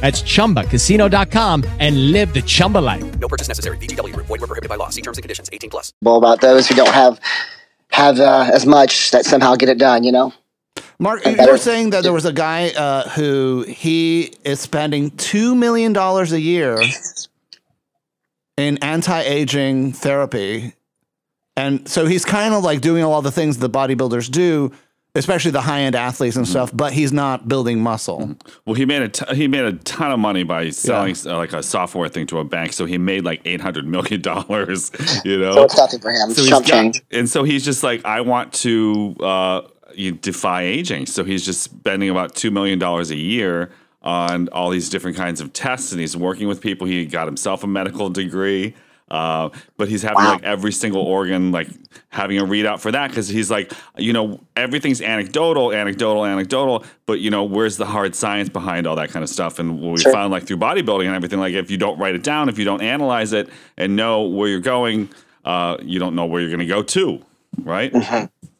That's 0.00 0.22
chumbacasino.com 0.22 1.64
and 1.78 2.10
live 2.10 2.34
the 2.34 2.42
Chumba 2.42 2.78
life. 2.78 3.04
No 3.20 3.28
purchase 3.28 3.46
necessary. 3.46 3.76
VGW 3.78 4.12
Group. 4.12 4.26
Void 4.26 4.40
were 4.40 4.48
prohibited 4.48 4.68
by 4.68 4.76
law. 4.76 4.88
See 4.88 5.02
terms 5.02 5.18
and 5.18 5.22
conditions. 5.22 5.48
18 5.52 5.70
plus. 5.70 5.92
Well, 6.02 6.16
about 6.16 6.40
those 6.40 6.66
who 6.66 6.74
don't 6.74 6.88
have 6.88 7.20
have 7.90 8.18
uh, 8.18 8.50
as 8.52 8.66
much 8.66 9.10
that 9.12 9.24
somehow 9.24 9.54
get 9.54 9.68
it 9.68 9.78
done. 9.78 10.02
You 10.02 10.12
know. 10.12 10.32
Mark, 10.98 11.26
you 11.26 11.36
were 11.36 11.58
saying 11.58 11.90
that 11.90 12.04
there 12.04 12.12
was 12.12 12.24
a 12.24 12.32
guy 12.32 12.70
uh, 12.70 13.08
who 13.10 13.64
he 13.68 14.32
is 14.44 14.60
spending 14.60 15.10
two 15.12 15.54
million 15.54 15.92
dollars 15.92 16.32
a 16.32 16.40
year 16.40 16.80
in 18.56 18.78
anti-aging 18.78 19.92
therapy, 19.94 20.74
and 21.56 21.88
so 21.88 22.06
he's 22.06 22.24
kind 22.24 22.54
of 22.54 22.62
like 22.62 22.80
doing 22.80 23.02
all 23.02 23.20
the 23.20 23.32
things 23.32 23.58
the 23.58 23.68
bodybuilders 23.68 24.30
do, 24.30 24.70
especially 25.14 25.50
the 25.50 25.60
high-end 25.60 25.94
athletes 25.94 26.36
and 26.36 26.46
stuff. 26.48 26.70
But 26.74 26.92
he's 26.92 27.12
not 27.12 27.46
building 27.48 27.80
muscle. 27.80 28.34
Well, 28.64 28.74
he 28.74 28.84
made 28.86 29.02
a 29.02 29.08
t- 29.08 29.34
he 29.34 29.48
made 29.48 29.64
a 29.64 29.72
ton 29.74 30.10
of 30.12 30.18
money 30.18 30.42
by 30.42 30.70
selling 30.70 31.14
uh, 31.26 31.36
like 31.36 31.52
a 31.52 31.62
software 31.62 32.08
thing 32.08 32.26
to 32.28 32.38
a 32.38 32.44
bank. 32.44 32.72
So 32.72 32.84
he 32.86 32.98
made 32.98 33.24
like 33.24 33.42
eight 33.44 33.60
hundred 33.60 33.86
million 33.86 34.20
dollars. 34.20 34.90
You 35.24 35.38
know, 35.38 35.52
So 35.52 35.64
it's 35.64 35.76
nothing 35.76 36.00
for 36.00 36.10
him. 36.10 36.30
It's 36.30 36.38
he's 36.40 36.48
chump 36.48 36.66
got- 36.66 36.72
change. 36.72 37.02
and 37.10 37.28
so 37.28 37.44
he's 37.44 37.64
just 37.64 37.82
like, 37.82 38.04
I 38.04 38.22
want 38.22 38.52
to 38.54 39.14
uh, 39.20 39.60
you 39.94 40.12
defy 40.12 40.62
aging. 40.62 41.06
So 41.06 41.22
he's 41.24 41.44
just 41.44 41.62
spending 41.62 42.08
about 42.10 42.34
two 42.34 42.50
million 42.50 42.78
dollars 42.78 43.10
a 43.10 43.16
year 43.16 43.70
on 44.02 44.48
all 44.48 44.70
these 44.70 44.88
different 44.88 45.16
kinds 45.16 45.40
of 45.40 45.52
tests, 45.52 45.92
and 45.92 46.00
he's 46.00 46.16
working 46.16 46.48
with 46.48 46.60
people. 46.60 46.86
He 46.88 47.06
got 47.06 47.26
himself 47.26 47.62
a 47.62 47.66
medical 47.68 48.08
degree. 48.10 48.74
Uh, 49.12 49.50
but 49.76 49.88
he's 49.88 50.00
having 50.02 50.24
like 50.24 50.42
every 50.42 50.72
single 50.72 51.02
organ 51.02 51.52
like 51.52 51.68
having 52.08 52.38
a 52.38 52.44
readout 52.44 52.80
for 52.80 52.90
that 52.90 53.08
because 53.10 53.28
he's 53.28 53.50
like 53.50 53.70
you 53.98 54.10
know 54.12 54.40
everything's 54.56 55.02
anecdotal 55.02 55.70
anecdotal 55.72 56.24
anecdotal 56.24 56.82
but 57.04 57.20
you 57.20 57.30
know 57.30 57.44
where's 57.44 57.76
the 57.76 57.84
hard 57.84 58.14
science 58.14 58.48
behind 58.48 58.86
all 58.86 58.96
that 58.96 59.10
kind 59.10 59.22
of 59.22 59.28
stuff? 59.28 59.58
And 59.58 59.80
what 59.82 59.92
we 59.92 59.98
Sure. 60.00 60.12
found 60.12 60.32
like 60.32 60.44
through 60.44 60.56
bodybuilding 60.56 61.04
and 61.06 61.14
everything 61.14 61.38
like 61.40 61.52
if 61.52 61.70
you 61.70 61.76
don't 61.76 61.98
write 61.98 62.14
it 62.14 62.22
down 62.22 62.48
if 62.48 62.58
you 62.58 62.64
don't 62.64 62.80
analyze 62.80 63.34
it 63.34 63.50
and 63.76 63.96
know 63.96 64.22
where 64.22 64.48
you're 64.48 64.60
going 64.60 65.10
uh, 65.44 65.76
you 65.82 65.98
don't 65.98 66.14
know 66.14 66.24
where 66.24 66.40
you're 66.40 66.50
going 66.50 66.60
to 66.60 66.66
go 66.66 66.82
to 66.82 67.22
right? 67.64 67.92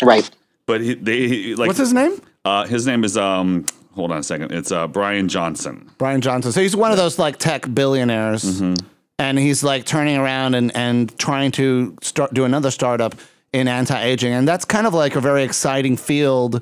Right. 0.02 0.30
But 0.66 0.80
he, 0.82 0.94
they 0.94 1.28
he- 1.28 1.54
like 1.54 1.68
What's 1.68 1.78
his 1.78 1.92
name? 1.94 2.20
uh, 2.44 2.66
his 2.66 2.86
name 2.86 3.04
is 3.04 3.16
um 3.16 3.64
hold 3.94 4.10
on 4.12 4.18
a 4.18 4.22
second. 4.22 4.52
It's 4.52 4.70
uh, 4.72 4.86
Brian 4.86 5.28
Johnson. 5.28 5.90
Brian 5.98 6.20
Johnson. 6.20 6.50
So 6.52 6.60
he's 6.60 6.74
one 6.76 6.90
of 6.90 6.96
those 6.98 7.18
like 7.18 7.38
tech 7.38 7.72
billionaires, 7.74 8.42
Mm-hmm. 8.44 8.86
And 9.22 9.38
he's 9.38 9.62
like 9.62 9.84
turning 9.84 10.16
around 10.16 10.54
and 10.54 10.74
and 10.76 11.16
trying 11.18 11.52
to 11.52 11.96
start 12.02 12.34
do 12.34 12.44
another 12.44 12.70
startup 12.70 13.14
in 13.52 13.68
anti-aging, 13.68 14.32
and 14.32 14.48
that's 14.48 14.64
kind 14.64 14.86
of 14.86 14.94
like 14.94 15.14
a 15.14 15.20
very 15.20 15.44
exciting 15.44 15.96
field 15.96 16.60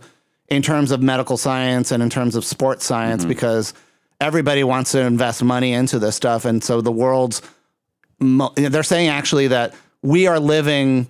in 0.49 0.61
terms 0.61 0.91
of 0.91 1.01
medical 1.01 1.37
science 1.37 1.93
and 1.93 2.03
in 2.03 2.11
terms 2.11 2.35
of 2.37 2.45
sports 2.45 2.85
science 2.85 3.23
Mm-hmm. 3.23 3.29
because 3.29 3.73
everybody 4.21 4.65
wants 4.65 4.93
to 4.93 5.01
invest 5.01 5.43
money 5.43 5.73
into 5.73 5.99
this 5.99 6.17
stuff, 6.17 6.45
and 6.45 6.63
so 6.63 6.81
the 6.81 6.93
world's 6.93 7.41
they're 8.57 8.83
saying 8.83 9.09
actually 9.09 9.49
that 9.49 9.75
we 10.03 10.27
are 10.27 10.39
living 10.39 11.09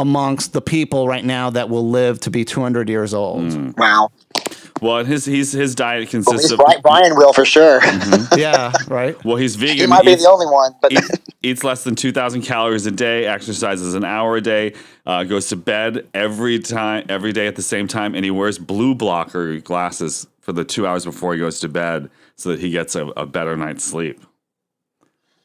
amongst 0.00 0.52
the 0.52 0.60
people 0.60 1.06
right 1.08 1.24
now 1.24 1.50
that 1.50 1.68
will 1.68 1.88
live 1.88 2.18
to 2.20 2.30
be 2.30 2.44
200 2.44 2.88
years 2.88 3.12
old. 3.14 3.42
Mm. 3.42 3.76
Wow. 3.76 4.10
Well 4.80 5.04
his 5.04 5.24
his 5.24 5.52
his 5.52 5.74
diet 5.74 6.08
consists 6.08 6.50
least 6.50 6.52
of 6.52 6.58
Brian, 6.58 6.80
Brian 6.82 7.16
will 7.16 7.32
for 7.32 7.44
sure. 7.44 7.80
yeah, 8.36 8.72
right. 8.88 9.22
well 9.24 9.36
he's 9.36 9.56
vegan 9.56 9.76
he 9.76 9.86
might 9.86 10.04
be 10.04 10.12
eats- 10.12 10.22
the 10.24 10.30
only 10.30 10.46
one, 10.46 10.72
but 10.82 10.92
eats, 10.92 11.10
eats 11.42 11.64
less 11.64 11.84
than 11.84 11.94
2,000 11.94 12.42
calories 12.42 12.86
a 12.86 12.90
day, 12.90 13.26
exercises 13.26 13.94
an 13.94 14.04
hour 14.04 14.36
a 14.36 14.40
day, 14.40 14.74
uh, 15.06 15.24
goes 15.24 15.48
to 15.48 15.56
bed 15.56 16.06
every 16.14 16.58
time, 16.58 17.04
every 17.08 17.32
day 17.32 17.46
at 17.46 17.56
the 17.56 17.62
same 17.62 17.86
time, 17.88 18.14
and 18.14 18.24
he 18.24 18.30
wears 18.30 18.58
blue 18.58 18.94
blocker 18.94 19.58
glasses 19.60 20.26
for 20.40 20.52
the 20.52 20.64
two 20.64 20.86
hours 20.86 21.04
before 21.04 21.34
he 21.34 21.38
goes 21.40 21.60
to 21.60 21.68
bed 21.68 22.10
so 22.36 22.50
that 22.50 22.58
he 22.60 22.70
gets 22.70 22.94
a, 22.94 23.06
a 23.08 23.26
better 23.26 23.56
night's 23.56 23.84
sleep. 23.84 24.20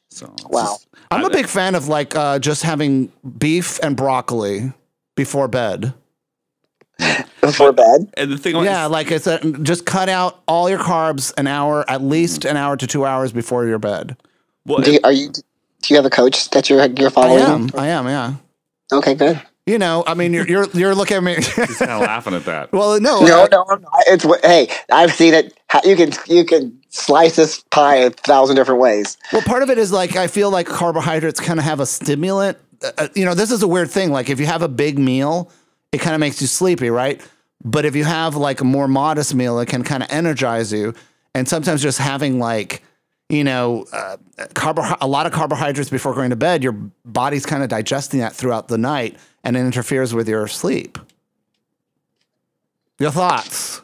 So, 0.09 0.31
it's 0.33 0.43
Wow. 0.45 0.63
just- 0.63 0.87
I'm 1.11 1.23
I- 1.25 1.27
a 1.27 1.31
big 1.31 1.47
fan 1.47 1.75
of 1.75 1.87
like 1.87 2.15
uh, 2.15 2.39
just 2.39 2.63
having 2.63 3.11
beef 3.37 3.79
and 3.83 3.95
broccoli 3.97 4.73
before 5.15 5.47
bed. 5.47 5.93
before 7.45 7.71
bed. 7.71 8.11
And 8.17 8.31
the 8.31 8.37
thing, 8.37 8.55
Yeah, 8.63 8.85
like 8.85 9.11
it's 9.11 9.27
a, 9.27 9.39
just 9.61 9.85
cut 9.85 10.09
out 10.09 10.41
all 10.47 10.69
your 10.69 10.79
carbs 10.79 11.33
an 11.37 11.47
hour, 11.47 11.89
at 11.89 12.01
least 12.01 12.45
an 12.45 12.57
hour 12.57 12.75
to 12.77 12.87
two 12.87 13.05
hours 13.05 13.31
before 13.31 13.65
your 13.65 13.79
bed. 13.79 14.17
well, 14.65 14.79
Do 14.81 14.93
you, 14.93 14.99
are 15.03 15.11
you? 15.11 15.29
Do 15.29 15.93
you 15.93 15.95
have 15.97 16.05
a 16.05 16.09
coach 16.09 16.49
that 16.51 16.69
you're 16.69 16.85
you're 16.85 17.09
I 17.09 17.11
following? 17.11 17.43
am, 17.43 17.69
I 17.75 17.87
am, 17.89 18.05
yeah. 18.07 18.35
Okay, 18.91 19.15
good. 19.15 19.41
You 19.65 19.77
know, 19.77 20.03
I 20.05 20.13
mean, 20.13 20.33
you're 20.33 20.47
you're, 20.47 20.67
you're 20.73 20.95
looking 20.95 21.17
at 21.17 21.23
me. 21.23 21.35
he's 21.35 21.77
kind 21.77 21.91
of 21.91 22.01
laughing 22.01 22.33
at 22.33 22.45
that. 22.45 22.71
well, 22.73 22.99
no, 22.99 23.21
No, 23.21 23.47
no, 23.51 23.65
I'm 23.69 23.81
not. 23.81 23.91
It's 24.07 24.25
hey, 24.45 24.67
I've 24.91 25.13
seen 25.13 25.33
it. 25.33 25.57
You 25.85 25.95
can 25.95 26.11
you 26.27 26.45
can 26.45 26.77
slice 26.89 27.35
this 27.37 27.63
pie 27.71 27.95
a 27.95 28.09
thousand 28.09 28.55
different 28.57 28.81
ways. 28.81 29.17
Well, 29.31 29.41
part 29.41 29.63
of 29.63 29.69
it 29.69 29.77
is 29.77 29.91
like 29.91 30.15
I 30.17 30.27
feel 30.27 30.51
like 30.51 30.67
carbohydrates 30.67 31.39
kind 31.39 31.59
of 31.59 31.65
have 31.65 31.79
a 31.79 31.85
stimulant. 31.85 32.57
Uh, 32.83 32.91
Uh, 32.97 33.07
you 33.15 33.23
know, 33.23 33.33
this 33.33 33.51
is 33.51 33.63
a 33.63 33.67
weird 33.67 33.89
thing. 33.89 34.11
Like 34.11 34.29
if 34.29 34.39
you 34.39 34.45
have 34.45 34.61
a 34.61 34.67
big 34.67 34.99
meal, 34.99 35.49
it 35.93 35.99
kind 35.99 36.13
of 36.13 36.19
makes 36.19 36.41
you 36.41 36.47
sleepy, 36.47 36.89
right? 36.89 37.21
But 37.63 37.85
if 37.85 37.95
you 37.95 38.03
have 38.03 38.35
like 38.35 38.61
a 38.61 38.65
more 38.65 38.87
modest 38.87 39.33
meal, 39.35 39.59
it 39.59 39.67
can 39.67 39.83
kind 39.83 40.03
of 40.03 40.11
energize 40.11 40.73
you. 40.73 40.93
And 41.33 41.47
sometimes 41.47 41.81
just 41.81 41.97
having 41.97 42.39
like, 42.39 42.83
you 43.29 43.43
know, 43.43 43.85
uh, 43.93 44.17
carbo- 44.53 44.97
a 45.01 45.07
lot 45.07 45.25
of 45.25 45.31
carbohydrates 45.31 45.89
before 45.89 46.13
going 46.13 46.29
to 46.29 46.35
bed, 46.35 46.61
your 46.61 46.73
body's 47.05 47.45
kind 47.45 47.63
of 47.63 47.69
digesting 47.69 48.19
that 48.19 48.33
throughout 48.33 48.67
the 48.67 48.77
night, 48.77 49.17
and 49.43 49.55
it 49.55 49.61
interferes 49.61 50.13
with 50.13 50.27
your 50.27 50.47
sleep. 50.47 50.99
Your 52.99 53.11
thoughts? 53.11 53.81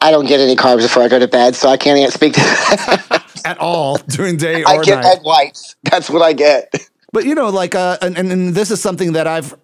I 0.00 0.10
don't 0.10 0.26
get 0.26 0.40
any 0.40 0.56
carbs 0.56 0.82
before 0.82 1.02
I 1.02 1.08
go 1.08 1.18
to 1.18 1.28
bed, 1.28 1.54
so 1.54 1.68
I 1.68 1.76
can't 1.76 1.98
even 1.98 2.10
speak 2.10 2.32
to 2.34 2.40
that. 2.40 3.24
At 3.44 3.58
all 3.58 3.96
during 3.96 4.36
day 4.36 4.62
or 4.62 4.64
night. 4.64 4.78
I 4.80 4.82
get 4.82 4.94
night. 4.96 5.16
egg 5.16 5.22
whites. 5.22 5.76
That's 5.84 6.10
what 6.10 6.22
I 6.22 6.32
get. 6.32 6.72
But 7.12 7.24
you 7.24 7.34
know, 7.34 7.48
like, 7.48 7.74
uh, 7.74 7.98
and, 8.02 8.16
and 8.16 8.54
this 8.54 8.70
is 8.70 8.80
something 8.80 9.12
that 9.12 9.26
I've 9.26 9.54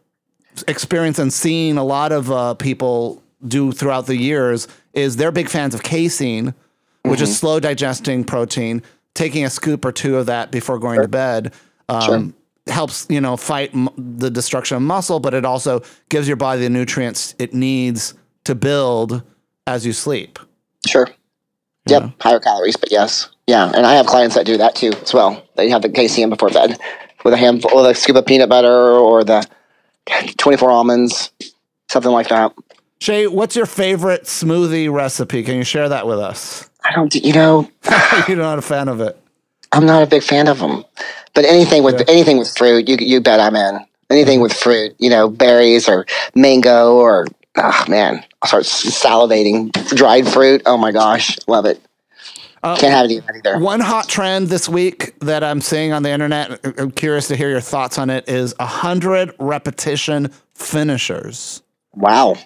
experienced 0.69 1.19
and 1.19 1.33
seen 1.33 1.79
a 1.79 1.85
lot 1.85 2.13
of 2.13 2.31
uh, 2.31 2.55
people 2.55 3.23
do 3.47 3.73
throughout 3.73 4.07
the 4.07 4.17
years. 4.17 4.69
Is 4.93 5.17
they're 5.17 5.33
big 5.33 5.49
fans 5.49 5.75
of 5.75 5.83
casein, 5.83 6.55
which 7.03 7.21
is 7.21 7.37
slow 7.37 7.61
digesting 7.61 8.25
protein. 8.25 8.83
Taking 9.15 9.45
a 9.45 9.51
scoop 9.51 9.85
or 9.85 9.93
two 9.93 10.17
of 10.17 10.27
that 10.27 10.51
before 10.51 10.79
going 10.79 11.01
to 11.01 11.09
bed 11.09 11.53
um, 11.89 12.35
helps 12.67 13.07
you 13.09 13.21
know 13.21 13.37
fight 13.37 13.75
m- 13.75 13.89
the 13.97 14.31
destruction 14.31 14.77
of 14.77 14.83
muscle, 14.83 15.21
but 15.21 15.35
it 15.35 15.45
also 15.45 15.83
gives 16.09 16.27
your 16.27 16.37
body 16.37 16.63
the 16.63 16.71
nutrients 16.71 17.35
it 17.39 17.55
needs 17.55 18.15
to 18.45 18.55
build 18.55 19.23
as 19.67 19.87
you 19.87 19.93
sleep. 19.93 20.39
Sure. 20.87 21.09
Yep, 21.89 22.13
higher 22.21 22.41
calories, 22.41 22.77
but 22.77 22.91
yes, 22.91 23.29
yeah. 23.47 23.71
And 23.73 23.87
I 23.87 23.95
have 23.95 24.07
clients 24.07 24.35
that 24.35 24.45
do 24.45 24.57
that 24.57 24.75
too 24.75 24.91
as 25.03 25.15
well. 25.15 25.47
They 25.55 25.71
have 25.71 25.83
the 25.83 25.89
casein 25.89 26.31
before 26.31 26.51
bed 26.51 26.79
with 27.25 27.33
a 27.33 27.37
handful, 27.37 27.77
with 27.77 27.87
a 27.87 27.95
scoop 27.95 28.17
of 28.17 28.27
peanut 28.27 28.49
butter 28.49 28.93
or 28.93 29.23
the 29.23 29.47
twenty-four 30.39 30.71
almonds, 30.71 31.31
something 31.89 32.13
like 32.13 32.29
that. 32.29 32.53
Shay, 33.01 33.27
what's 33.27 33.55
your 33.55 33.67
favorite 33.67 34.25
smoothie 34.25 34.91
recipe? 34.91 35.43
Can 35.43 35.57
you 35.57 35.65
share 35.65 35.89
that 35.91 36.07
with 36.07 36.19
us? 36.19 36.69
I 36.83 36.93
don't, 36.95 37.15
you 37.15 37.33
know, 37.33 37.69
You're 38.29 38.39
not 38.39 38.59
a 38.59 38.63
fan 38.63 38.89
of 38.89 39.01
it. 39.01 39.21
I'm 39.73 39.87
not 39.87 40.03
a 40.03 40.07
big 40.07 40.23
fan 40.23 40.49
of 40.49 40.59
them. 40.59 40.85
But 41.35 41.45
anything 41.45 41.83
with 41.83 42.09
anything 42.09 42.39
with 42.39 42.57
fruit, 42.57 42.89
you 42.89 42.97
you 42.99 43.21
bet 43.21 43.41
I'm 43.41 43.57
in. 43.57 43.81
Anything 44.09 44.41
with 44.41 44.53
fruit, 44.53 44.95
you 44.99 45.11
know, 45.11 45.29
berries 45.29 45.89
or 45.89 46.07
mango 46.35 46.95
or 46.95 47.27
oh 47.57 47.85
man, 47.89 48.25
I'll 48.41 48.49
start 48.49 48.65
salivating. 48.65 49.73
Dried 49.95 50.27
fruit, 50.29 50.63
oh 50.65 50.79
my 50.79 50.93
gosh, 50.93 51.37
love 51.47 51.67
it. 51.67 51.81
Can't 52.75 52.93
have 52.93 53.05
any 53.05 53.21
either. 53.39 53.59
One 53.59 53.81
hot 53.81 54.09
trend 54.09 54.49
this 54.49 54.69
week 54.69 55.17
that 55.21 55.45
I'm 55.45 55.61
seeing 55.61 55.93
on 55.93 56.03
the 56.03 56.11
internet, 56.11 56.59
I'm 56.79 56.91
curious 56.91 57.29
to 57.29 57.37
hear 57.37 57.49
your 57.51 57.61
thoughts 57.61 57.99
on 57.99 58.11
it, 58.11 58.29
is 58.29 58.55
100 58.59 59.35
repetition 59.39 60.31
finishers. 60.55 61.63
Wow. 61.95 62.37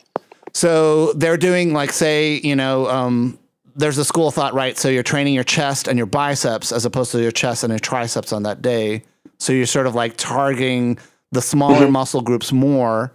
So 0.53 1.13
they're 1.15 1.37
doing, 1.37 1.73
like, 1.73 1.93
say, 1.93 2.41
you 2.43 2.55
know, 2.57 2.89
um, 2.89 3.39
there's 3.77 3.99
a 3.99 4.05
school 4.05 4.29
of 4.29 4.35
thought, 4.35 4.53
right? 4.53 4.77
So 4.77 4.89
you're 4.89 5.03
training 5.03 5.33
your 5.33 5.45
chest 5.45 5.89
and 5.89 5.97
your 5.97 6.07
biceps 6.07 6.73
as 6.73 6.85
opposed 6.85 7.13
to 7.13 7.23
your 7.23 7.31
chest 7.31 7.63
and 7.65 7.71
your 7.71 7.79
triceps 7.79 8.33
on 8.33 8.43
that 8.43 8.61
day. 8.61 9.05
So 9.39 9.53
you're 9.53 9.67
sort 9.67 9.87
of 9.87 9.95
like 9.95 10.17
targeting 10.17 10.99
the 11.33 11.41
smaller 11.41 11.85
Mm-hmm. 11.85 11.93
muscle 11.93 12.21
groups 12.21 12.53
more. 12.53 13.13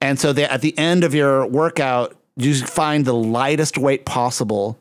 And 0.00 0.18
so 0.18 0.32
they, 0.32 0.44
at 0.44 0.60
the 0.60 0.76
end 0.76 1.04
of 1.04 1.14
your 1.14 1.46
workout, 1.46 2.14
you 2.36 2.54
find 2.54 3.04
the 3.04 3.14
lightest 3.14 3.78
weight 3.78 4.04
possible. 4.04 4.78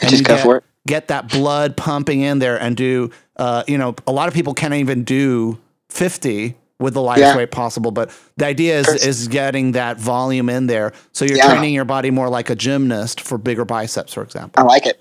And 0.00 0.10
just 0.10 0.24
go 0.24 0.36
get, 0.36 0.44
for 0.44 0.56
it. 0.58 0.64
Get 0.86 1.08
that 1.08 1.28
blood 1.30 1.76
pumping 1.76 2.20
in 2.20 2.38
there 2.38 2.60
and 2.60 2.76
do, 2.76 3.10
uh, 3.36 3.64
you 3.66 3.76
know, 3.78 3.94
a 4.06 4.12
lot 4.12 4.28
of 4.28 4.34
people 4.34 4.54
can't 4.54 4.74
even 4.74 5.04
do 5.04 5.58
50 5.90 6.54
with 6.78 6.94
the 6.94 7.02
lightest 7.02 7.32
Yeah. 7.32 7.36
weight 7.38 7.50
possible. 7.50 7.90
But 7.90 8.10
the 8.36 8.46
idea 8.46 8.78
is, 8.78 8.88
is 8.88 9.28
getting 9.28 9.72
that 9.72 9.98
volume 9.98 10.48
in 10.48 10.66
there. 10.66 10.92
So 11.12 11.24
you're 11.24 11.38
Yeah. 11.38 11.46
training 11.48 11.74
your 11.74 11.84
body 11.84 12.10
more 12.10 12.28
like 12.28 12.50
a 12.50 12.54
gymnast 12.54 13.20
for 13.20 13.38
bigger 13.38 13.64
biceps, 13.64 14.14
for 14.14 14.22
example. 14.22 14.62
I 14.62 14.66
like 14.66 14.86
it. 14.86 15.00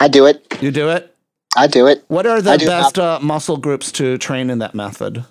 I 0.00 0.08
do 0.08 0.26
it. 0.26 0.44
You 0.60 0.70
do 0.70 0.90
it? 0.90 1.14
I 1.56 1.66
do 1.66 1.86
it. 1.86 2.04
What 2.08 2.26
are 2.26 2.40
the 2.40 2.56
best 2.58 2.98
uh, 2.98 3.18
muscle 3.22 3.56
groups 3.56 3.90
to 3.92 4.18
train 4.18 4.50
in 4.50 4.58
that 4.58 4.74
method? 4.74 5.24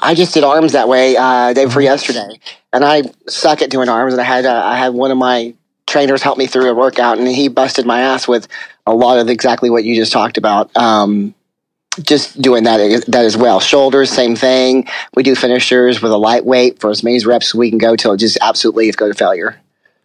I 0.00 0.14
just 0.14 0.32
did 0.34 0.44
arms 0.44 0.72
that 0.72 0.88
way 0.88 1.16
uh, 1.16 1.52
day 1.52 1.64
before 1.64 1.82
yesterday, 1.82 2.38
and 2.72 2.84
I 2.84 3.02
suck 3.28 3.62
at 3.62 3.70
doing 3.70 3.88
arms. 3.88 4.14
And 4.14 4.20
I 4.20 4.24
had 4.24 4.46
uh, 4.46 4.62
I 4.64 4.76
had 4.78 4.94
one 4.94 5.10
of 5.10 5.18
my 5.18 5.54
trainers 5.88 6.22
help 6.22 6.38
me 6.38 6.46
through 6.46 6.70
a 6.70 6.74
workout, 6.74 7.18
and 7.18 7.26
he 7.26 7.48
busted 7.48 7.86
my 7.86 8.00
ass 8.00 8.28
with 8.28 8.46
a 8.86 8.94
lot 8.94 9.18
of 9.18 9.28
exactly 9.28 9.70
what 9.70 9.84
you 9.84 9.94
just 9.96 10.12
talked 10.12 10.38
about. 10.38 10.74
Um, 10.76 11.34
just 12.02 12.40
doing 12.40 12.64
that 12.64 13.04
that 13.08 13.24
as 13.24 13.36
well. 13.36 13.60
Shoulders, 13.60 14.10
same 14.10 14.36
thing. 14.36 14.86
We 15.14 15.22
do 15.22 15.34
finishers 15.34 16.00
with 16.00 16.12
a 16.12 16.16
lightweight 16.16 16.80
for 16.80 16.90
as 16.90 17.02
many 17.02 17.24
reps 17.24 17.48
as 17.48 17.54
we 17.54 17.70
can 17.70 17.78
go 17.78 17.96
till 17.96 18.12
it 18.12 18.18
just 18.18 18.38
absolutely 18.40 18.90
go 18.92 19.08
to 19.08 19.14
failure. 19.14 19.60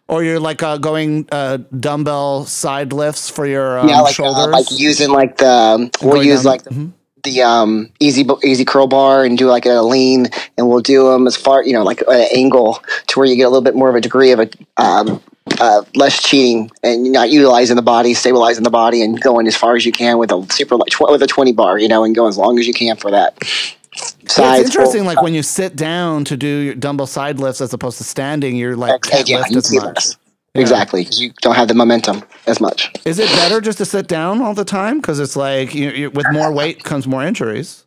Or 0.06 0.22
you're 0.22 0.40
like 0.40 0.62
uh, 0.62 0.76
going 0.76 1.26
uh, 1.32 1.58
dumbbell 1.78 2.44
side 2.44 2.92
lifts 2.92 3.30
for 3.30 3.46
your 3.46 3.78
um, 3.78 3.88
yeah, 3.88 4.00
like 4.00 4.10
uh, 4.10 4.12
shoulders? 4.12 4.52
like 4.52 4.66
using 4.78 5.10
like 5.10 5.38
the 5.38 5.90
we'll 6.02 6.22
use 6.22 6.42
down- 6.42 6.52
like 6.52 6.64
the, 6.64 6.90
the 7.22 7.42
um 7.42 7.90
easy 8.00 8.26
easy 8.42 8.64
curl 8.64 8.86
bar 8.86 9.24
and 9.24 9.38
do 9.38 9.46
like 9.46 9.64
a 9.64 9.80
lean, 9.80 10.26
and 10.58 10.68
we'll 10.68 10.80
do 10.80 11.10
them 11.10 11.26
as 11.26 11.36
far 11.36 11.64
you 11.64 11.72
know 11.72 11.82
like 11.82 12.02
an 12.02 12.26
angle 12.34 12.82
to 13.06 13.18
where 13.18 13.26
you 13.26 13.36
get 13.36 13.44
a 13.44 13.48
little 13.48 13.62
bit 13.62 13.74
more 13.74 13.88
of 13.88 13.94
a 13.94 14.00
degree 14.00 14.32
of 14.32 14.40
a 14.40 14.50
um 14.76 15.22
uh, 15.60 15.82
less 15.94 16.22
cheating 16.22 16.70
and 16.82 17.12
not 17.12 17.30
utilizing 17.30 17.76
the 17.76 17.82
body, 17.82 18.14
stabilizing 18.14 18.64
the 18.64 18.70
body, 18.70 19.02
and 19.02 19.20
going 19.20 19.46
as 19.46 19.56
far 19.56 19.76
as 19.76 19.84
you 19.86 19.92
can 19.92 20.18
with 20.18 20.32
a 20.32 20.46
super 20.50 20.76
like 20.76 20.90
tw- 20.90 21.10
with 21.10 21.22
a 21.22 21.26
twenty 21.26 21.52
bar, 21.52 21.78
you 21.78 21.88
know, 21.88 22.04
and 22.04 22.14
go 22.14 22.26
as 22.26 22.38
long 22.38 22.58
as 22.58 22.66
you 22.66 22.72
can 22.74 22.96
for 22.96 23.10
that. 23.10 23.34
Yeah, 23.42 24.28
Sides, 24.28 24.60
it's 24.62 24.70
interesting. 24.70 25.02
full- 25.02 25.06
Like 25.14 25.22
when 25.22 25.34
you 25.34 25.42
sit 25.42 25.76
down 25.76 26.24
to 26.24 26.36
do 26.36 26.46
your 26.46 26.74
dumbbell 26.74 27.06
side 27.06 27.38
lifts 27.38 27.60
as 27.60 27.72
opposed 27.72 27.98
to 27.98 28.04
standing, 28.04 28.56
you're 28.56 28.76
like 28.76 29.04
yeah, 29.26 29.44
you 29.48 29.60
see 29.60 29.76
much. 29.76 29.84
less. 29.94 30.16
Exactly, 30.56 31.02
because 31.02 31.20
you 31.20 31.32
don't 31.42 31.56
have 31.56 31.66
the 31.66 31.74
momentum 31.74 32.22
as 32.46 32.60
much. 32.60 32.92
Is 33.04 33.18
it 33.18 33.28
better 33.30 33.60
just 33.60 33.78
to 33.78 33.84
sit 33.84 34.06
down 34.06 34.40
all 34.40 34.54
the 34.54 34.64
time? 34.64 35.00
Because 35.00 35.18
it's 35.18 35.34
like 35.34 35.74
you, 35.74 35.90
you, 35.90 36.10
with 36.10 36.26
more 36.32 36.52
weight 36.52 36.84
comes 36.84 37.08
more 37.08 37.24
injuries. 37.24 37.83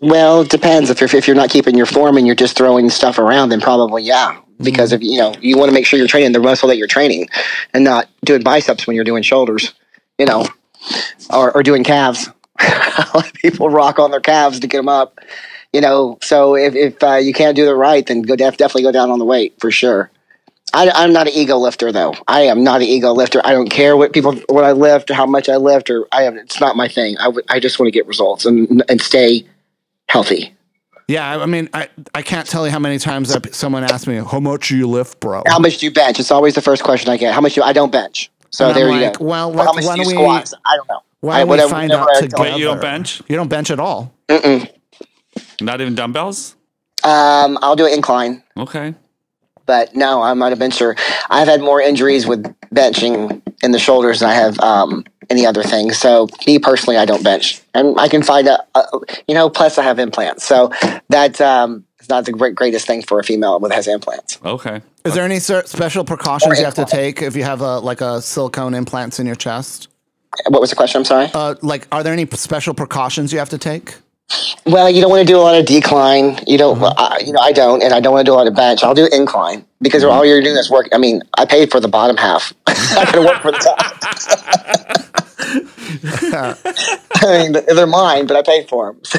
Well, 0.00 0.42
it 0.42 0.50
depends. 0.50 0.90
If 0.90 1.00
you're 1.00 1.10
if 1.12 1.26
you're 1.26 1.36
not 1.36 1.50
keeping 1.50 1.76
your 1.76 1.86
form 1.86 2.16
and 2.16 2.26
you're 2.26 2.36
just 2.36 2.56
throwing 2.56 2.90
stuff 2.90 3.18
around, 3.18 3.48
then 3.50 3.60
probably 3.60 4.02
yeah. 4.02 4.40
Because 4.60 4.92
if 4.92 5.02
you 5.02 5.18
know 5.18 5.34
you 5.40 5.56
want 5.56 5.70
to 5.70 5.74
make 5.74 5.86
sure 5.86 5.98
you're 5.98 6.08
training 6.08 6.32
the 6.32 6.40
muscle 6.40 6.68
that 6.68 6.76
you're 6.76 6.88
training, 6.88 7.28
and 7.74 7.84
not 7.84 8.08
doing 8.24 8.42
biceps 8.42 8.86
when 8.86 8.96
you're 8.96 9.04
doing 9.04 9.22
shoulders, 9.22 9.74
you 10.18 10.26
know, 10.26 10.46
or 11.30 11.52
or 11.56 11.62
doing 11.62 11.84
calves. 11.84 12.28
People 13.34 13.70
rock 13.70 13.98
on 13.98 14.10
their 14.10 14.20
calves 14.20 14.58
to 14.60 14.66
get 14.66 14.78
them 14.78 14.88
up, 14.88 15.18
you 15.72 15.80
know. 15.80 16.18
So 16.22 16.56
if 16.56 16.74
if 16.74 17.02
uh, 17.02 17.16
you 17.16 17.32
can't 17.32 17.56
do 17.56 17.68
it 17.68 17.72
right, 17.74 18.04
then 18.04 18.22
go 18.22 18.34
def- 18.36 18.56
definitely 18.56 18.82
go 18.82 18.92
down 18.92 19.10
on 19.10 19.18
the 19.18 19.24
weight 19.24 19.54
for 19.60 19.70
sure. 19.70 20.10
I, 20.74 20.90
I'm 20.90 21.12
not 21.12 21.26
an 21.26 21.32
ego 21.34 21.56
lifter 21.56 21.92
though. 21.92 22.14
I 22.26 22.42
am 22.42 22.62
not 22.62 22.82
an 22.82 22.88
ego 22.88 23.12
lifter. 23.12 23.40
I 23.44 23.52
don't 23.52 23.70
care 23.70 23.96
what 23.96 24.12
people 24.12 24.34
what 24.48 24.64
I 24.64 24.72
lift 24.72 25.10
or 25.10 25.14
how 25.14 25.26
much 25.26 25.48
I 25.48 25.56
lift 25.56 25.88
or 25.88 26.06
I 26.12 26.22
have. 26.22 26.36
It's 26.36 26.60
not 26.60 26.76
my 26.76 26.88
thing. 26.88 27.16
I, 27.18 27.24
w- 27.24 27.44
I 27.48 27.60
just 27.60 27.78
want 27.78 27.88
to 27.88 27.90
get 27.92 28.06
results 28.06 28.44
and 28.44 28.82
and 28.88 29.00
stay 29.00 29.46
healthy. 30.08 30.54
Yeah, 31.08 31.26
I 31.30 31.42
I 31.42 31.46
mean, 31.46 31.68
I, 31.72 31.88
I 32.14 32.20
can't 32.22 32.46
tell 32.46 32.66
you 32.66 32.72
how 32.72 32.78
many 32.78 32.98
times 32.98 33.30
that 33.32 33.54
someone 33.54 33.82
asked 33.84 34.06
me, 34.06 34.16
"How 34.16 34.40
much 34.40 34.68
do 34.68 34.76
you 34.76 34.86
lift, 34.86 35.20
bro?" 35.20 35.42
How 35.46 35.58
much 35.58 35.78
do 35.78 35.86
you 35.86 35.92
bench? 35.92 36.20
It's 36.20 36.30
always 36.30 36.54
the 36.54 36.60
first 36.60 36.82
question 36.84 37.10
I 37.10 37.16
get. 37.16 37.32
How 37.34 37.40
much 37.40 37.54
do 37.54 37.62
I 37.62 37.72
don't 37.72 37.90
bench? 37.90 38.30
So 38.50 38.66
And 38.66 38.74
I'm 38.76 38.80
there 38.80 38.90
you 38.94 39.04
like, 39.06 39.18
go. 39.18 39.24
well, 39.24 39.50
Or 39.50 39.54
let- 39.56 39.66
how 39.66 39.72
much 39.72 39.84
why 39.84 39.94
do 39.94 40.00
you 40.02 40.04
don't 40.04 40.16
we- 40.16 40.22
squat? 40.22 40.52
I 40.66 40.76
don't 40.76 40.88
know. 40.88 41.00
Why 41.20 41.34
I- 41.36 41.38
don't 41.40 41.48
whatever- 41.48 41.68
we 41.68 41.72
find 41.72 41.92
out 41.92 42.08
I 42.14 42.20
together? 42.20 42.42
Wait, 42.42 42.58
you 42.58 42.64
don't 42.66 42.80
bench? 42.80 43.22
You 43.28 43.36
don't 43.36 43.48
bench 43.48 43.70
at 43.70 43.80
all. 43.80 44.12
Mm-mm. 44.28 44.68
Not 45.60 45.80
even 45.80 45.94
dumbbells? 45.94 46.56
Um, 47.04 47.58
I'll 47.62 47.76
do 47.76 47.86
an 47.86 47.92
incline, 47.92 48.42
Okay. 48.58 48.94
but 49.66 49.94
no, 49.94 50.20
I'm 50.22 50.38
not 50.38 50.52
a 50.52 50.56
bencher. 50.56 50.94
I've 51.30 51.48
had 51.48 51.60
more 51.60 51.80
injuries 51.80 52.26
with 52.26 52.42
benching 52.74 53.40
in 53.62 53.70
the 53.72 53.78
shoulders 53.78 54.20
than 54.20 54.28
I 54.30 54.34
have 54.34 54.58
um, 54.60 55.04
any 55.30 55.46
other 55.46 55.62
thing. 55.62 55.92
So 55.92 56.28
me 56.46 56.58
personally, 56.58 56.96
I 56.96 57.04
don't 57.04 57.22
bench, 57.22 57.60
and 57.74 57.98
I 57.98 58.08
can 58.08 58.22
find 58.22 58.48
a, 58.48 58.64
a 58.74 58.84
you 59.26 59.34
know. 59.34 59.50
Plus, 59.50 59.78
I 59.78 59.82
have 59.82 59.98
implants, 59.98 60.44
so 60.44 60.70
that 61.08 61.40
um, 61.40 61.84
is 62.00 62.08
not 62.08 62.24
the 62.24 62.32
great, 62.32 62.54
greatest 62.54 62.86
thing 62.86 63.02
for 63.02 63.18
a 63.18 63.24
female 63.24 63.58
with 63.60 63.72
has 63.72 63.86
implants. 63.86 64.38
Okay. 64.44 64.80
Is 65.04 65.14
there 65.14 65.24
any 65.24 65.38
cer- 65.38 65.66
special 65.66 66.04
precautions 66.04 66.58
you 66.58 66.64
have 66.64 66.74
to 66.74 66.84
take 66.84 67.22
if 67.22 67.36
you 67.36 67.44
have 67.44 67.60
a 67.60 67.78
like 67.78 68.00
a 68.00 68.20
silicone 68.20 68.74
implants 68.74 69.18
in 69.18 69.26
your 69.26 69.36
chest? 69.36 69.88
What 70.46 70.60
was 70.60 70.70
the 70.70 70.76
question? 70.76 71.00
I'm 71.00 71.04
sorry. 71.04 71.30
Uh, 71.32 71.54
like, 71.62 71.88
are 71.90 72.02
there 72.02 72.12
any 72.12 72.26
special 72.26 72.74
precautions 72.74 73.32
you 73.32 73.38
have 73.38 73.48
to 73.50 73.58
take? 73.58 73.96
Well, 74.66 74.90
you 74.90 75.00
don't 75.00 75.10
want 75.10 75.26
to 75.26 75.32
do 75.32 75.38
a 75.38 75.40
lot 75.40 75.58
of 75.58 75.64
decline. 75.64 76.38
You 76.46 76.58
don't, 76.58 76.82
I, 76.82 77.18
you 77.24 77.32
know, 77.32 77.40
I 77.40 77.52
don't, 77.52 77.82
and 77.82 77.94
I 77.94 78.00
don't 78.00 78.12
want 78.12 78.26
to 78.26 78.30
do 78.30 78.34
a 78.34 78.36
lot 78.36 78.46
of 78.46 78.54
bench. 78.54 78.82
I'll 78.84 78.94
do 78.94 79.08
incline 79.10 79.64
because 79.80 80.04
all 80.04 80.24
you're 80.24 80.42
doing 80.42 80.56
is 80.56 80.70
work. 80.70 80.88
I 80.92 80.98
mean, 80.98 81.22
I 81.38 81.46
paid 81.46 81.70
for 81.70 81.80
the 81.80 81.88
bottom 81.88 82.16
half. 82.16 82.52
I'm 82.66 83.12
going 83.12 83.26
to 83.26 83.32
work 83.32 83.40
for 83.42 83.52
the 83.52 83.58
top. 83.58 85.14
I 87.22 87.38
mean, 87.38 87.52
they're 87.52 87.86
mine, 87.86 88.26
but 88.26 88.36
I 88.36 88.42
paid 88.42 88.68
for 88.68 88.92
them. 88.92 89.00
So, 89.04 89.18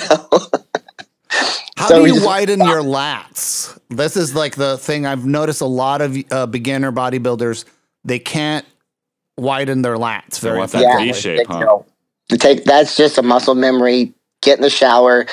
How 1.77 1.87
So 1.87 1.99
do 1.99 2.07
you 2.07 2.13
just- 2.13 2.25
widen 2.25 2.59
your 2.59 2.81
lats? 2.83 3.77
This 3.89 4.15
is 4.15 4.35
like 4.35 4.55
the 4.55 4.77
thing 4.77 5.07
I've 5.07 5.25
noticed 5.25 5.61
a 5.61 5.65
lot 5.65 6.01
of 6.01 6.15
uh, 6.31 6.45
beginner 6.45 6.91
bodybuilders, 6.91 7.65
they 8.03 8.19
can't 8.19 8.65
widen 9.37 9.81
their 9.81 9.95
lats 9.95 10.39
very 10.39 10.59
want 10.59 10.73
effectively. 10.73 11.11
V 11.11 11.13
shape, 11.19 11.47
huh? 11.47 11.57
you 11.59 11.65
know, 11.65 11.85
take 12.37 12.65
that's 12.65 12.95
just 12.95 13.17
a 13.17 13.23
muscle 13.23 13.55
memory. 13.55 14.13
Get 14.41 14.57
in 14.57 14.61
the 14.61 14.69
shower, 14.69 15.25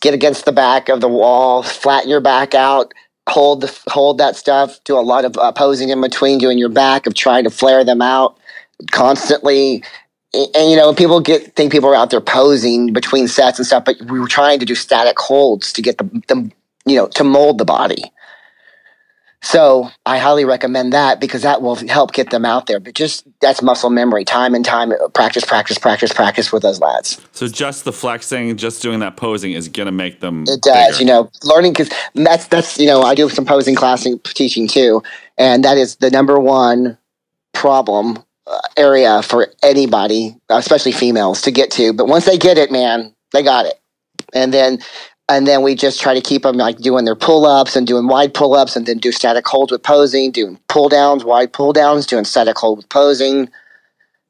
get 0.00 0.14
against 0.14 0.44
the 0.44 0.52
back 0.52 0.88
of 0.88 1.00
the 1.00 1.08
wall, 1.08 1.62
flatten 1.62 2.08
your 2.08 2.20
back 2.20 2.54
out, 2.54 2.94
hold 3.28 3.60
the 3.60 3.80
hold 3.88 4.18
that 4.18 4.36
stuff. 4.36 4.82
Do 4.84 4.98
a 4.98 5.00
lot 5.00 5.24
of 5.24 5.36
uh, 5.36 5.52
posing 5.52 5.90
in 5.90 6.00
between, 6.00 6.38
doing 6.38 6.58
your 6.58 6.70
back 6.70 7.06
of 7.06 7.14
trying 7.14 7.44
to 7.44 7.50
flare 7.50 7.84
them 7.84 8.00
out 8.00 8.38
constantly. 8.90 9.82
And, 10.32 10.48
and, 10.54 10.70
you 10.70 10.76
know, 10.76 10.94
people 10.94 11.20
get 11.20 11.54
think 11.56 11.72
people 11.72 11.90
are 11.90 11.94
out 11.94 12.10
there 12.10 12.20
posing 12.20 12.92
between 12.92 13.28
sets 13.28 13.58
and 13.58 13.66
stuff, 13.66 13.84
but 13.84 13.96
we 14.08 14.18
were 14.18 14.28
trying 14.28 14.60
to 14.60 14.66
do 14.66 14.74
static 14.74 15.18
holds 15.18 15.72
to 15.74 15.82
get 15.82 15.98
the, 15.98 16.04
the 16.28 16.50
you 16.86 16.96
know 16.96 17.06
to 17.08 17.24
mold 17.24 17.58
the 17.58 17.64
body. 17.64 18.02
So 19.40 19.88
I 20.04 20.18
highly 20.18 20.44
recommend 20.44 20.92
that 20.92 21.20
because 21.20 21.42
that 21.42 21.62
will 21.62 21.76
help 21.76 22.12
get 22.12 22.30
them 22.30 22.44
out 22.44 22.66
there. 22.66 22.80
But 22.80 22.94
just 22.94 23.26
that's 23.40 23.62
muscle 23.62 23.88
memory, 23.88 24.24
time 24.24 24.54
and 24.54 24.64
time, 24.64 24.92
practice, 25.14 25.44
practice, 25.44 25.78
practice, 25.78 26.12
practice 26.12 26.52
with 26.52 26.62
those 26.62 26.80
lats. 26.80 27.20
So 27.32 27.46
just 27.46 27.84
the 27.84 27.92
flexing, 27.92 28.56
just 28.56 28.82
doing 28.82 28.98
that 28.98 29.16
posing 29.16 29.52
is 29.52 29.68
gonna 29.68 29.92
make 29.92 30.20
them. 30.20 30.42
It 30.42 30.62
does, 30.62 30.98
bigger. 30.98 30.98
you 30.98 31.04
know, 31.06 31.30
learning 31.44 31.72
because 31.72 31.90
that's 32.14 32.48
that's 32.48 32.78
you 32.78 32.86
know 32.86 33.02
I 33.02 33.14
do 33.14 33.28
some 33.28 33.44
posing 33.44 33.76
classing 33.76 34.18
teaching 34.24 34.66
too, 34.66 35.02
and 35.36 35.64
that 35.64 35.78
is 35.78 35.96
the 35.96 36.10
number 36.10 36.40
one 36.40 36.98
problem 37.54 38.18
uh, 38.48 38.58
area 38.76 39.22
for 39.22 39.48
anybody, 39.62 40.36
especially 40.48 40.92
females, 40.92 41.42
to 41.42 41.52
get 41.52 41.70
to. 41.72 41.92
But 41.92 42.08
once 42.08 42.24
they 42.24 42.38
get 42.38 42.58
it, 42.58 42.72
man, 42.72 43.14
they 43.32 43.44
got 43.44 43.66
it, 43.66 43.80
and 44.34 44.52
then 44.52 44.80
and 45.28 45.46
then 45.46 45.62
we 45.62 45.74
just 45.74 46.00
try 46.00 46.14
to 46.14 46.20
keep 46.20 46.42
them 46.42 46.56
like 46.56 46.78
doing 46.78 47.04
their 47.04 47.14
pull 47.14 47.44
ups 47.44 47.76
and 47.76 47.86
doing 47.86 48.06
wide 48.06 48.34
pull 48.34 48.54
ups, 48.54 48.76
and 48.76 48.86
then 48.86 48.98
do 48.98 49.12
static 49.12 49.46
holds 49.46 49.70
with 49.70 49.82
posing, 49.82 50.30
doing 50.30 50.58
pull 50.68 50.88
downs, 50.88 51.24
wide 51.24 51.52
pull 51.52 51.72
downs, 51.72 52.06
doing 52.06 52.24
static 52.24 52.56
hold 52.56 52.78
with 52.78 52.88
posing, 52.88 53.48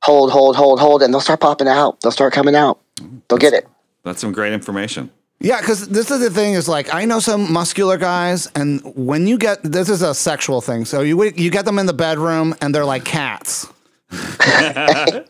hold, 0.02 0.30
hold, 0.30 0.56
hold, 0.56 0.80
hold, 0.80 1.02
and 1.02 1.12
they'll 1.12 1.20
start 1.20 1.40
popping 1.40 1.68
out. 1.68 2.00
They'll 2.00 2.12
start 2.12 2.32
coming 2.32 2.54
out. 2.54 2.80
They'll 3.28 3.38
get 3.38 3.52
it. 3.52 3.66
That's 4.04 4.20
some 4.20 4.32
great 4.32 4.52
information. 4.52 5.10
Yeah, 5.40 5.60
because 5.60 5.88
this 5.88 6.10
is 6.10 6.18
the 6.18 6.30
thing 6.30 6.54
is 6.54 6.68
like 6.68 6.92
I 6.92 7.04
know 7.04 7.20
some 7.20 7.52
muscular 7.52 7.96
guys, 7.96 8.48
and 8.56 8.80
when 8.96 9.28
you 9.28 9.38
get 9.38 9.62
this 9.62 9.88
is 9.88 10.02
a 10.02 10.14
sexual 10.14 10.60
thing. 10.60 10.84
So 10.84 11.02
you 11.02 11.22
you 11.22 11.50
get 11.50 11.64
them 11.64 11.78
in 11.78 11.86
the 11.86 11.92
bedroom, 11.92 12.56
and 12.60 12.74
they're 12.74 12.84
like 12.84 13.04
cats. 13.04 13.68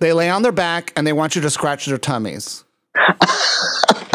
they 0.00 0.12
lay 0.12 0.30
on 0.30 0.42
their 0.42 0.52
back, 0.52 0.92
and 0.96 1.06
they 1.06 1.12
want 1.12 1.36
you 1.36 1.42
to 1.42 1.50
scratch 1.50 1.86
their 1.86 1.98
tummies. 1.98 2.64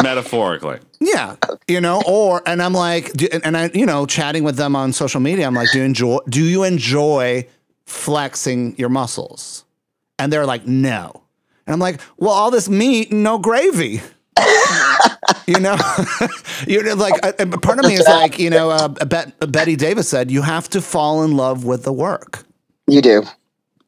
Metaphorically. 0.02 0.78
Yeah, 1.00 1.36
you 1.68 1.80
know, 1.80 2.02
or 2.06 2.42
and 2.46 2.62
I'm 2.62 2.72
like, 2.74 3.12
do, 3.12 3.28
and, 3.32 3.44
and 3.44 3.56
I, 3.56 3.70
you 3.74 3.86
know, 3.86 4.06
chatting 4.06 4.44
with 4.44 4.56
them 4.56 4.76
on 4.76 4.92
social 4.92 5.20
media. 5.20 5.46
I'm 5.46 5.54
like, 5.54 5.68
do 5.72 5.78
you 5.78 5.84
enjoy? 5.84 6.18
Do 6.28 6.44
you 6.44 6.62
enjoy 6.62 7.46
flexing 7.86 8.76
your 8.78 8.88
muscles? 8.88 9.64
And 10.18 10.32
they're 10.32 10.46
like, 10.46 10.66
no. 10.66 11.22
And 11.66 11.72
I'm 11.72 11.80
like, 11.80 12.00
well, 12.18 12.30
all 12.30 12.50
this 12.50 12.68
meat, 12.68 13.12
no 13.12 13.38
gravy. 13.38 14.02
you 15.46 15.60
know, 15.60 15.76
you 16.66 16.82
know, 16.82 16.94
like 16.94 17.14
uh, 17.24 17.32
part 17.58 17.78
of 17.78 17.86
me 17.86 17.94
is 17.94 18.06
like, 18.06 18.38
you 18.38 18.50
know, 18.50 18.70
uh, 18.70 18.88
Bet- 18.88 19.50
Bette 19.50 19.76
Davis 19.76 20.08
said, 20.08 20.30
you 20.30 20.42
have 20.42 20.68
to 20.70 20.80
fall 20.82 21.22
in 21.24 21.36
love 21.36 21.64
with 21.64 21.84
the 21.84 21.92
work. 21.92 22.44
You 22.86 23.00
do. 23.00 23.22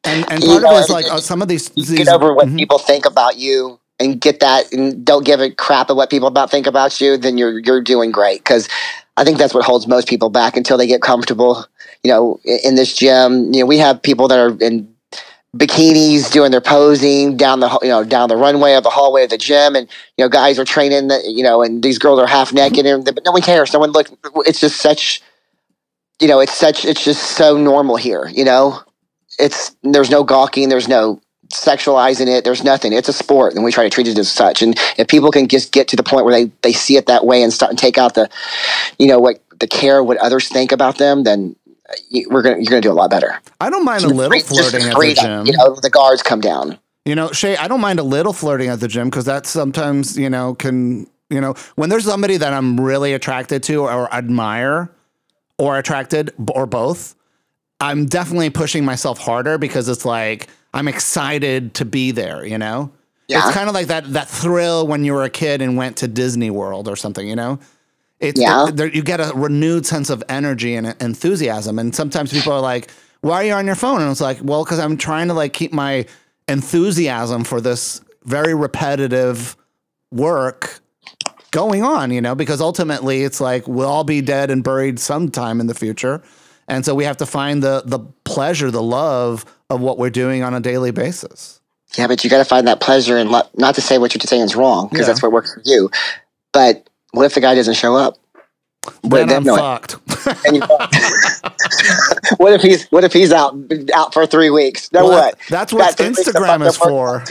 And 0.05 0.25
and 0.31 0.43
You 0.43 0.51
part 0.51 0.63
know, 0.63 0.71
of 0.71 0.77
it 0.77 0.85
is 0.85 0.91
like 0.91 1.07
uh, 1.07 1.19
some 1.19 1.43
of 1.43 1.49
these, 1.49 1.69
these 1.71 1.91
get 1.91 2.09
over 2.09 2.33
what 2.33 2.55
people 2.57 2.79
think 2.79 3.05
about 3.07 3.37
you 3.37 3.79
and 3.99 4.21
get 4.21 4.41
that 4.41 4.73
and 4.73 5.05
don't 5.05 5.25
give 5.25 5.41
a 5.41 5.51
crap 5.51 5.91
of 5.91 5.97
what 5.97 6.11
people 6.11 6.29
about 6.29 6.51
think 6.51 6.67
about 6.67 7.01
you, 7.01 7.17
then 7.17 7.39
you're 7.39 7.59
you're 7.61 7.81
doing 7.81 8.11
great. 8.11 8.41
Because 8.41 8.69
I 9.17 9.25
think 9.25 9.39
that's 9.39 9.55
what 9.55 9.65
holds 9.65 9.87
most 9.87 10.09
people 10.09 10.31
back 10.31 10.57
until 10.57 10.77
they 10.77 10.87
get 10.87 11.03
comfortable. 11.03 11.65
You 12.03 12.11
know, 12.13 12.41
in, 12.45 12.75
this 12.75 12.95
gym, 12.95 13.53
you 13.53 13.61
know, 13.61 13.67
we 13.67 13.79
have 13.79 14.03
people 14.03 14.29
that 14.29 14.39
are 14.39 14.57
in 14.61 14.95
bikinis 15.57 16.31
doing 16.31 16.51
their 16.51 16.61
posing 16.61 17.37
down 17.37 17.61
the 17.61 17.79
you 17.83 17.89
know 17.89 18.05
down 18.05 18.29
the 18.29 18.37
runway 18.37 18.75
of 18.75 18.83
the 18.83 18.91
hallway 18.91 19.25
of 19.25 19.31
the 19.31 19.39
gym 19.39 19.75
and 19.75 19.89
you 20.17 20.25
know 20.25 20.29
guys 20.29 20.59
are 20.59 20.65
training 20.67 21.09
that 21.09 21.25
you 21.25 21.43
know 21.43 21.63
and 21.63 21.83
these 21.83 21.99
girls 21.99 22.21
are 22.21 22.27
half 22.27 22.53
naked 22.53 22.85
and 22.85 23.07
but 23.07 23.25
no 23.25 23.33
one 23.33 23.41
cares 23.41 23.73
no 23.73 23.79
one 23.79 23.91
look 23.91 24.09
it's 24.45 24.61
just 24.61 24.83
such 24.83 25.23
you 26.21 26.29
know 26.29 26.41
it's 26.41 26.53
such 26.53 26.85
it's 26.85 27.03
just 27.03 27.23
so 27.23 27.57
normal 27.57 27.97
here 27.97 28.29
you 28.35 28.45
know 28.45 28.83
it's 29.39 29.75
there's 29.83 30.11
no 30.11 30.23
gawking 30.23 30.69
there's 30.69 30.89
no 30.89 31.21
sexualizing 31.53 32.27
it 32.27 32.45
there's 32.45 32.65
nothing. 32.65 32.93
It's 32.93 33.09
a 33.09 33.13
sport 33.13 33.55
and 33.55 33.65
we 33.65 33.73
try 33.73 33.85
to 33.85 33.91
treat 33.91 34.09
it 34.09 34.19
as 34.19 34.31
such. 34.31 34.63
And 34.63 34.79
if 34.99 35.09
people 35.09 35.31
can 35.31 35.49
just 35.49 35.73
get 35.73 35.89
to 35.89 35.97
the 35.97 36.03
point 36.03 36.25
where 36.25 36.35
they 36.35 36.51
they 36.63 36.73
see 36.73 36.97
it 36.97 37.07
that 37.07 37.27
way 37.27 37.43
and 37.43 37.53
start 37.53 37.71
and 37.71 37.79
take 37.79 37.99
out 37.99 38.15
the 38.15 38.29
you 38.99 39.07
know 39.07 39.19
what 39.19 39.43
the 39.59 39.67
care 39.67 40.03
what 40.03 40.19
others 40.19 40.49
think 40.49 40.73
about 40.73 40.99
them 40.99 41.25
then 41.25 41.57
uh, 41.89 42.21
we're 42.31 42.43
gonna 42.43 42.57
you're 42.57 42.71
gonna 42.71 42.81
do 42.81 42.93
a 42.93 42.95
lot 42.95 43.11
better. 43.11 43.41
I 43.61 43.71
don't 43.71 43.85
mind 43.85 44.05
a 44.05 44.09
little 44.09 44.31
free- 44.31 44.41
flirting 44.41 44.83
at 44.83 44.95
the 44.95 45.15
gym. 45.15 45.47
you 45.47 45.57
know 45.57 45.77
the 45.81 45.91
guards 45.91 46.23
come 46.23 46.41
down. 46.41 46.79
You 47.07 47.15
know, 47.15 47.31
Shay, 47.31 47.57
I 47.57 47.69
don't 47.69 47.81
mind 47.81 48.01
a 48.01 48.03
little 48.03 48.33
flirting 48.33 48.69
at 48.69 48.81
the 48.81 48.89
gym 48.89 49.09
because 49.09 49.27
that 49.27 49.47
sometimes, 49.47 50.19
you 50.19 50.29
know, 50.29 50.57
can, 50.57 51.07
you 51.31 51.41
know, 51.41 51.55
when 51.77 51.89
there's 51.89 52.05
somebody 52.05 52.37
that 52.37 52.53
I'm 52.53 52.81
really 52.81 53.13
attracted 53.13 53.63
to 53.65 53.85
or 53.85 54.13
admire 54.13 54.91
or 55.57 55.79
attracted 55.79 56.33
or 56.49 56.67
both, 56.67 57.15
I'm 57.79 58.07
definitely 58.07 58.51
pushing 58.51 58.85
myself 58.85 59.19
harder 59.19 59.57
because 59.57 59.89
it's 59.89 60.05
like 60.05 60.49
I'm 60.77 60.89
excited 60.89 61.75
to 61.75 61.85
be 61.85 62.11
there, 62.11 62.45
you 62.45 62.59
know? 62.59 62.93
Yeah. 63.29 63.45
It's 63.47 63.57
kind 63.57 63.69
of 63.69 63.75
like 63.75 63.87
that 63.89 64.13
that 64.13 64.29
thrill 64.29 64.87
when 64.87 65.05
you 65.05 65.13
were 65.15 65.25
a 65.25 65.31
kid 65.31 65.63
and 65.63 65.77
went 65.77 65.97
to 65.99 66.09
Disney 66.09 66.51
World 66.51 66.87
or 66.89 66.97
something, 66.97 67.27
you 67.27 67.35
know? 67.37 67.59
It's 68.21 68.41
Yeah. 68.41 68.69
it- 68.69 68.77
there, 68.77 68.87
you 68.89 69.03
get 69.03 69.21
a 69.21 69.33
renewed 69.35 69.87
sense 69.87 70.11
of 70.11 70.23
energy 70.29 70.75
and 70.75 70.95
enthusiasm. 71.01 71.79
And 71.79 71.95
sometimes 71.95 72.33
people 72.33 72.53
are 72.53 72.61
like, 72.61 72.91
why 73.23 73.43
are 73.43 73.45
you 73.45 73.53
on 73.55 73.67
your 73.67 73.75
phone? 73.75 74.01
And 74.03 74.11
it's 74.11 74.21
like, 74.21 74.39
well, 74.43 74.65
because 74.65 74.79
I'm 74.79 74.97
trying 74.97 75.29
to 75.29 75.35
like 75.35 75.53
keep 75.53 75.73
my 75.73 76.07
enthusiasm 76.47 77.45
for 77.45 77.61
this 77.61 78.01
very 78.25 78.55
repetitive 78.55 79.57
work 80.13 80.81
going 81.51 81.83
on, 81.83 82.11
you 82.11 82.21
know, 82.21 82.35
because 82.35 82.61
ultimately 82.61 83.23
it's 83.23 83.41
like 83.41 83.67
we'll 83.67 83.89
all 83.89 84.05
be 84.05 84.21
dead 84.21 84.51
and 84.51 84.63
buried 84.63 84.99
sometime 84.99 85.61
in 85.61 85.67
the 85.67 85.75
future. 85.75 86.23
And 86.69 86.85
so 86.85 86.95
we 86.95 87.05
have 87.05 87.17
to 87.19 87.27
find 87.27 87.63
the 87.63 87.83
the 87.87 88.01
pleasure, 88.37 88.71
the 88.71 88.83
love 88.83 89.47
of 89.71 89.81
what 89.81 89.97
we're 89.97 90.11
doing 90.11 90.43
on 90.43 90.53
a 90.53 90.61
daily 90.61 90.91
basis. 90.91 91.59
Yeah, 91.97 92.07
but 92.07 92.23
you 92.23 92.29
got 92.29 92.37
to 92.37 92.45
find 92.45 92.67
that 92.69 92.81
pleasure 92.83 93.17
and 93.17 93.31
lo- 93.31 93.49
not 93.57 93.75
to 93.77 93.81
say 93.81 93.97
what 93.97 94.13
you're 94.15 94.21
saying 94.21 94.43
is 94.43 94.55
wrong 94.55 94.89
because 94.89 95.07
Yeah. 95.07 95.07
that's 95.07 95.23
what 95.23 95.33
works 95.33 95.55
for 95.55 95.63
you. 95.65 95.91
But 96.53 96.87
what 97.13 97.25
if 97.25 97.33
the 97.33 97.41
guy 97.41 97.55
doesn't 97.55 97.75
show 97.79 97.97
up? 97.97 98.19
Then 99.03 99.31
I'm 99.33 99.43
no- 99.43 99.57
fucked. 99.57 99.97
You 100.53 100.61
what 102.37 102.53
if 102.53 102.61
he's 102.61 102.85
what 102.89 103.05
if 103.05 103.13
he's 103.15 103.33
out 103.33 103.57
out 103.95 104.13
for 104.13 104.27
three 104.27 104.51
weeks? 104.51 104.91
Then 104.91 105.05
Well, 105.05 105.13
what? 105.13 105.39
That's 105.49 105.73
what 105.73 105.81
Got 105.81 105.97
three 105.97 106.09
weeks 106.09 106.25
to 106.25 106.31
Instagram 106.33 106.67
is 106.67 106.77
for. 106.77 107.25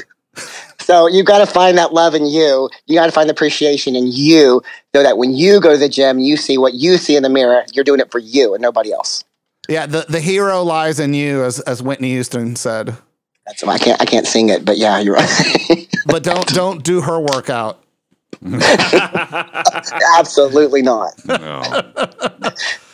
So 0.80 1.08
you 1.08 1.24
got 1.24 1.38
to 1.40 1.46
find 1.46 1.78
that 1.78 1.94
love 1.94 2.16
in 2.16 2.26
you. 2.26 2.70
You 2.88 2.96
got 2.96 3.06
to 3.06 3.12
find 3.12 3.30
the 3.30 3.34
appreciation 3.34 3.96
in 3.96 4.08
you, 4.08 4.62
so 4.96 5.04
that 5.04 5.18
when 5.20 5.34
you 5.36 5.62
go 5.62 5.70
to 5.72 5.78
the 5.78 5.88
gym, 5.88 6.18
you 6.20 6.36
see 6.36 6.58
what 6.58 6.74
you 6.74 6.98
see 6.98 7.16
in 7.16 7.22
the 7.24 7.30
mirror. 7.30 7.64
You're 7.74 7.86
doing 7.86 8.00
it 8.00 8.12
for 8.12 8.20
you 8.20 8.54
and 8.56 8.62
nobody 8.62 8.92
else. 8.92 9.24
Yeah, 9.68 9.86
the, 9.86 10.06
the 10.08 10.20
hero 10.20 10.64
lies 10.64 11.00
in 11.00 11.14
you, 11.14 11.44
as 11.44 11.60
as 11.62 11.82
Whitney 11.82 12.10
Houston 12.12 12.56
said. 12.56 12.96
That's 13.46 13.64
I 13.64 13.78
can't 13.78 14.02
I 14.02 14.06
can't 14.06 14.26
sing 14.28 14.50
it, 14.50 14.66
but 14.66 14.78
yeah, 14.78 15.00
you're 15.00 15.16
right. 15.16 15.88
But 16.08 16.24
don't 16.24 16.48
don't 16.54 16.84
do 16.84 17.02
her 17.02 17.20
workout. 17.20 17.84
Absolutely 20.18 20.82
not. 20.82 21.14
No. 21.26 21.62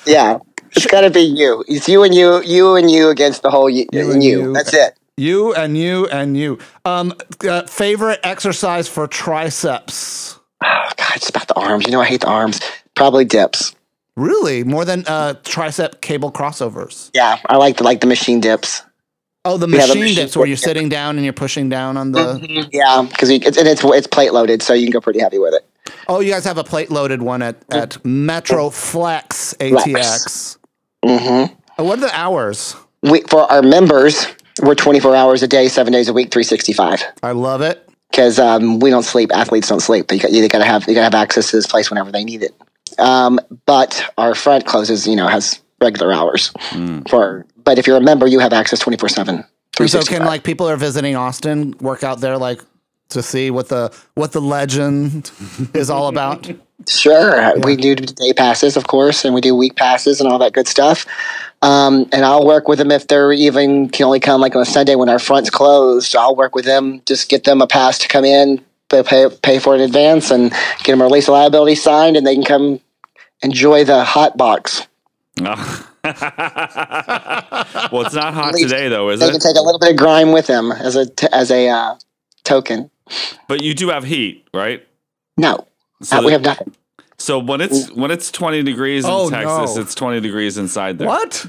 Yeah, 0.07 0.39
it's 0.75 0.87
got 0.87 1.01
to 1.01 1.11
be 1.11 1.21
you. 1.21 1.63
It's 1.67 1.87
you 1.87 2.01
and 2.01 2.15
you, 2.15 2.41
you 2.41 2.75
and 2.75 2.89
you 2.89 3.09
against 3.09 3.43
the 3.43 3.51
whole 3.51 3.69
you, 3.69 3.85
You 3.91 4.01
and 4.05 4.13
and 4.13 4.23
you. 4.23 4.41
you. 4.41 4.53
That's 4.53 4.73
it. 4.73 4.97
You 5.15 5.53
and 5.53 5.77
you 5.77 6.07
and 6.07 6.35
you. 6.35 6.57
Um, 6.85 7.13
uh, 7.47 7.63
favorite 7.67 8.19
exercise 8.23 8.87
for 8.87 9.05
triceps? 9.05 10.39
Oh, 10.63 10.89
God, 10.97 11.15
it's 11.15 11.29
about 11.29 11.47
the 11.49 11.53
arms. 11.53 11.85
You 11.85 11.91
know, 11.91 12.01
I 12.01 12.05
hate 12.05 12.21
the 12.21 12.29
arms. 12.29 12.59
Probably 12.95 13.25
dips. 13.25 13.75
Really, 14.17 14.63
more 14.63 14.83
than 14.83 15.05
uh, 15.07 15.35
tricep 15.43 16.01
cable 16.01 16.31
crossovers. 16.31 17.09
Yeah, 17.13 17.39
I 17.45 17.57
like 17.57 17.77
the 17.77 17.83
like 17.83 18.01
the 18.01 18.07
machine 18.07 18.39
dips. 18.39 18.83
Oh, 19.43 19.57
the 19.57 19.67
machine 19.67 19.99
machine 19.99 20.15
dips 20.15 20.35
where 20.35 20.45
you're 20.45 20.55
yeah. 20.55 20.65
sitting 20.65 20.89
down 20.89 21.15
and 21.15 21.23
you're 21.23 21.33
pushing 21.33 21.69
down 21.69 21.97
on 21.97 22.11
the. 22.11 22.67
Yeah, 22.71 23.07
because 23.09 23.29
it's 23.29 23.57
and 23.57 23.67
it's 23.67 23.83
it's 23.83 24.07
plate 24.07 24.33
loaded, 24.33 24.61
so 24.61 24.73
you 24.73 24.85
can 24.85 24.91
go 24.91 25.01
pretty 25.01 25.19
heavy 25.19 25.39
with 25.39 25.53
it. 25.53 25.65
Oh, 26.07 26.19
you 26.19 26.31
guys 26.31 26.43
have 26.43 26.57
a 26.57 26.63
plate 26.63 26.91
loaded 26.91 27.21
one 27.21 27.41
at 27.41 27.63
at 27.71 28.03
Metro 28.05 28.69
Flex 28.69 29.55
ATX. 29.59 30.57
Mm-hmm. 31.05 31.53
Uh, 31.79 31.83
What 31.83 31.99
are 31.99 32.01
the 32.01 32.15
hours? 32.15 32.75
We 33.01 33.21
for 33.21 33.51
our 33.51 33.63
members, 33.63 34.27
we're 34.61 34.75
24 34.75 35.15
hours 35.15 35.41
a 35.41 35.47
day, 35.47 35.67
seven 35.67 35.93
days 35.93 36.07
a 36.07 36.13
week, 36.13 36.31
365. 36.31 37.03
I 37.23 37.31
love 37.31 37.61
it. 37.61 37.87
Because 38.11 38.39
um, 38.39 38.79
we 38.79 38.89
don't 38.89 39.03
sleep, 39.03 39.31
athletes 39.33 39.69
don't 39.69 39.79
sleep. 39.79 40.11
You 40.11 40.19
got 40.19 40.31
you 40.31 40.47
got 40.47 40.59
to 40.59 40.65
have 40.65 40.87
you 40.87 40.93
got 40.93 40.99
to 40.99 41.05
have 41.05 41.15
access 41.15 41.49
to 41.51 41.55
this 41.55 41.65
place 41.65 41.89
whenever 41.89 42.11
they 42.11 42.25
need 42.25 42.43
it. 42.43 42.53
Um, 42.99 43.39
but 43.65 44.03
our 44.17 44.35
front 44.35 44.65
closes, 44.65 45.07
you 45.07 45.15
know, 45.15 45.27
has 45.27 45.61
regular 45.79 46.11
hours 46.11 46.51
for. 47.09 47.45
But 47.63 47.77
if 47.77 47.87
you're 47.87 47.97
a 47.97 48.01
member, 48.01 48.27
you 48.27 48.39
have 48.39 48.53
access 48.53 48.79
24 48.79 49.09
seven. 49.09 49.43
And 49.79 49.89
so 49.89 50.01
can 50.03 50.25
like 50.25 50.43
people 50.43 50.67
are 50.67 50.77
visiting 50.77 51.15
Austin 51.15 51.75
work 51.79 52.03
out 52.03 52.19
there 52.19 52.37
like 52.37 52.61
to 53.09 53.21
see 53.23 53.51
what 53.51 53.69
the 53.69 53.93
what 54.15 54.31
the 54.31 54.41
legend 54.41 55.31
is 55.73 55.89
all 55.89 56.07
about? 56.07 56.49
Sure, 56.87 57.59
we 57.59 57.75
do 57.75 57.93
day 57.93 58.33
passes, 58.33 58.75
of 58.75 58.87
course, 58.87 59.23
and 59.23 59.35
we 59.35 59.41
do 59.41 59.55
week 59.55 59.75
passes 59.75 60.19
and 60.19 60.27
all 60.27 60.39
that 60.39 60.53
good 60.53 60.67
stuff. 60.67 61.05
Um, 61.61 62.09
and 62.11 62.25
I'll 62.25 62.43
work 62.43 62.67
with 62.67 62.79
them 62.79 62.89
if 62.89 63.07
they're 63.07 63.31
even 63.31 63.89
can 63.89 64.05
only 64.07 64.19
come 64.19 64.41
like 64.41 64.55
on 64.55 64.63
a 64.63 64.65
Sunday 64.65 64.95
when 64.95 65.07
our 65.07 65.19
front's 65.19 65.51
closed. 65.51 66.15
I'll 66.15 66.35
work 66.35 66.55
with 66.55 66.65
them, 66.65 67.03
just 67.05 67.29
get 67.29 67.43
them 67.43 67.61
a 67.61 67.67
pass 67.67 67.99
to 67.99 68.07
come 68.07 68.25
in, 68.25 68.65
pay 68.91 69.03
pay, 69.03 69.27
pay 69.41 69.59
for 69.59 69.73
it 69.73 69.77
in 69.79 69.85
advance, 69.85 70.29
and 70.31 70.51
get 70.83 70.91
them 70.93 71.01
a 71.01 71.05
release 71.05 71.27
of 71.27 71.33
liability 71.33 71.75
signed, 71.75 72.17
and 72.17 72.25
they 72.27 72.35
can 72.35 72.43
come 72.43 72.79
enjoy 73.41 73.83
the 73.83 74.03
hot 74.03 74.37
box. 74.37 74.87
well, 75.41 75.57
it's 76.03 76.21
not 78.13 78.33
hot 78.33 78.53
today, 78.55 78.89
though, 78.89 79.09
is 79.09 79.19
they 79.19 79.25
it? 79.25 79.29
They 79.29 79.31
can 79.33 79.41
take 79.41 79.57
a 79.57 79.61
little 79.61 79.79
bit 79.79 79.91
of 79.91 79.97
grime 79.97 80.31
with 80.31 80.47
them 80.47 80.71
as 80.71 80.95
a 80.95 81.09
t- 81.09 81.27
as 81.31 81.51
a 81.51 81.69
uh, 81.69 81.95
token. 82.43 82.89
But 83.47 83.61
you 83.61 83.73
do 83.73 83.89
have 83.89 84.03
heat, 84.03 84.47
right? 84.53 84.85
No, 85.37 85.67
So 86.01 86.17
Uh, 86.17 86.21
we 86.23 86.31
have 86.31 86.41
nothing. 86.43 86.75
So 87.17 87.39
when 87.39 87.61
it's 87.61 87.89
when 87.91 88.09
it's 88.11 88.31
20 88.31 88.63
degrees 88.63 89.05
in 89.05 89.11
Oh, 89.11 89.29
Texas, 89.29 89.75
no. 89.75 89.81
it's 89.81 89.95
20 89.95 90.21
degrees 90.21 90.57
inside 90.57 90.97
there. 90.97 91.07
What? 91.07 91.45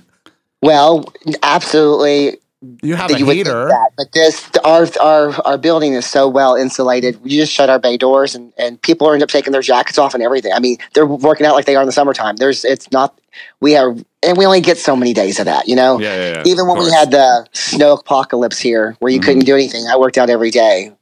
Well, 0.61 1.13
absolutely. 1.43 2.39
You 2.83 2.95
have 2.95 3.11
a 3.11 3.19
you 3.19 3.29
heater. 3.29 3.67
that, 3.69 3.91
but 3.97 4.13
this 4.13 4.49
our 4.65 4.87
our 5.01 5.33
our 5.47 5.59
building 5.59 5.95
is 5.95 6.07
so 6.07 6.29
well 6.29 6.55
insulated. 6.55 7.21
We 7.23 7.31
just 7.31 7.53
shut 7.53 7.69
our 7.69 7.81
bay 7.81 7.97
doors, 7.97 8.37
and 8.37 8.53
and 8.57 8.81
people 8.81 9.11
end 9.13 9.23
up 9.23 9.29
taking 9.31 9.53
their 9.53 9.63
jackets 9.63 9.99
off 9.99 10.15
and 10.15 10.23
everything. 10.23 10.53
I 10.53 10.61
mean, 10.61 10.77
they're 10.95 11.05
working 11.07 11.45
out 11.45 11.55
like 11.55 11.65
they 11.65 11.75
are 11.75 11.83
in 11.83 11.87
the 11.87 11.93
summertime. 11.93 12.37
There's 12.37 12.65
it's 12.65 12.93
not. 12.93 13.19
We 13.61 13.77
are, 13.77 13.97
and 14.23 14.37
we 14.37 14.47
only 14.47 14.61
get 14.61 14.79
so 14.79 14.95
many 14.95 15.13
days 15.13 15.41
of 15.41 15.47
that. 15.47 15.67
You 15.67 15.75
know. 15.75 15.99
Yeah, 15.99 16.15
yeah, 16.15 16.33
yeah. 16.37 16.43
Even 16.47 16.69
when 16.69 16.79
we 16.79 16.91
had 16.93 17.11
the 17.11 17.47
snow 17.53 17.95
apocalypse 17.95 18.59
here, 18.61 18.95
where 19.01 19.11
you 19.11 19.19
Mm-hmm. 19.19 19.27
couldn't 19.27 19.45
do 19.47 19.55
anything, 19.55 19.85
I 19.91 19.97
worked 19.97 20.17
out 20.19 20.31
every 20.31 20.51
day, 20.53 20.93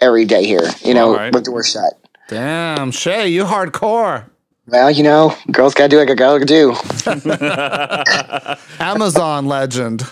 every 0.00 0.24
day 0.24 0.44
here. 0.44 0.68
You 0.84 0.94
know, 0.94 1.16
right. 1.16 1.34
with 1.34 1.46
doors 1.46 1.70
shut. 1.70 1.94
Damn, 2.28 2.90
Shay, 2.92 3.28
you 3.28 3.44
hardcore. 3.44 4.28
Well, 4.68 4.90
you 4.90 5.02
know, 5.02 5.34
girls 5.50 5.74
gotta 5.74 5.88
do 5.88 5.96
what 5.96 6.10
a 6.10 6.14
girl 6.14 6.38
do. 6.38 6.76
Amazon 8.84 9.46
legend. 9.46 10.02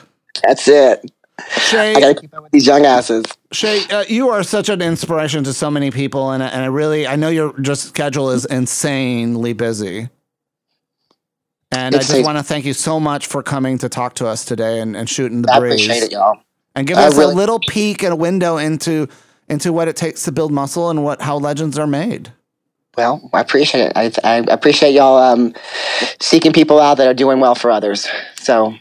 That's 0.42 0.68
it. 0.68 1.10
Shay, 1.50 1.94
I 1.94 2.00
gotta 2.00 2.14
keep 2.20 2.34
up 2.34 2.42
with 2.44 2.52
these 2.52 2.66
young 2.66 2.86
asses. 2.86 3.24
Shay, 3.52 3.82
uh, 3.90 4.04
you 4.08 4.30
are 4.30 4.42
such 4.42 4.68
an 4.70 4.80
inspiration 4.80 5.44
to 5.44 5.52
so 5.52 5.70
many 5.70 5.90
people, 5.90 6.30
and 6.30 6.42
and 6.42 6.62
I 6.62 6.66
really, 6.66 7.06
I 7.06 7.16
know 7.16 7.28
your 7.28 7.58
just 7.60 7.84
schedule 7.88 8.30
is 8.30 8.46
insanely 8.46 9.52
busy. 9.52 10.08
And 11.72 11.94
I 11.94 11.98
just 11.98 12.24
want 12.24 12.38
to 12.38 12.44
thank 12.44 12.64
you 12.64 12.72
so 12.72 12.98
much 13.00 13.26
for 13.26 13.42
coming 13.42 13.76
to 13.78 13.88
talk 13.88 14.14
to 14.14 14.26
us 14.26 14.44
today 14.44 14.80
and, 14.80 14.96
and 14.96 15.10
shooting 15.10 15.42
the 15.42 15.52
I 15.52 15.58
breeze. 15.58 15.72
appreciate 15.84 16.04
it, 16.04 16.12
y'all. 16.12 16.38
And 16.74 16.86
give 16.86 16.96
I 16.96 17.06
us 17.06 17.18
really- 17.18 17.32
a 17.32 17.36
little 17.36 17.58
peek 17.58 18.02
and 18.02 18.12
a 18.12 18.16
window 18.16 18.56
into 18.56 19.08
into 19.48 19.72
what 19.72 19.88
it 19.88 19.96
takes 19.96 20.22
to 20.24 20.32
build 20.32 20.52
muscle 20.52 20.90
and 20.90 21.04
what 21.04 21.20
how 21.20 21.36
legends 21.38 21.78
are 21.78 21.86
made. 21.86 22.32
Well, 22.96 23.28
I 23.34 23.40
appreciate 23.40 23.82
it. 23.82 23.92
I, 23.94 24.10
I 24.24 24.36
appreciate 24.48 24.92
y'all 24.92 25.18
um, 25.18 25.54
seeking 26.20 26.54
people 26.54 26.80
out 26.80 26.96
that 26.96 27.06
are 27.06 27.14
doing 27.14 27.40
well 27.40 27.54
for 27.54 27.70
others. 27.70 28.08
So 28.40 28.74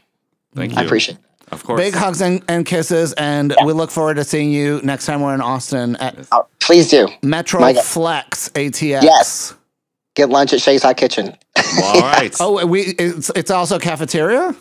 Thank 0.55 0.71
you. 0.71 0.77
I 0.77 0.83
appreciate 0.83 1.17
it. 1.17 1.24
Of 1.51 1.63
course. 1.63 1.79
Big 1.79 1.93
hugs 1.93 2.21
and, 2.21 2.43
and 2.47 2.65
kisses, 2.65 3.13
and 3.13 3.55
we 3.65 3.73
look 3.73 3.91
forward 3.91 4.15
to 4.15 4.23
seeing 4.23 4.51
you 4.51 4.79
next 4.83 5.05
time 5.05 5.21
we're 5.21 5.33
in 5.35 5.41
Austin 5.41 5.95
at 5.97 6.27
Oh, 6.31 6.47
please 6.59 6.89
do. 6.89 7.07
Metro 7.21 7.59
My 7.61 7.73
God. 7.73 7.83
Flex 7.83 8.49
ATX. 8.49 9.03
Yes. 9.03 9.53
Get 10.15 10.29
lunch 10.29 10.53
at 10.53 10.61
Shay's 10.61 10.81
Hot 10.83 10.97
Kitchen. 10.97 11.35
Well, 11.77 11.95
all 11.95 12.01
right. 12.11 12.35
Oh, 12.39 12.65
we 12.65 12.81
it's, 12.81 13.29
it's 13.35 13.51
also 13.51 13.77
cafeteria. 13.79 14.55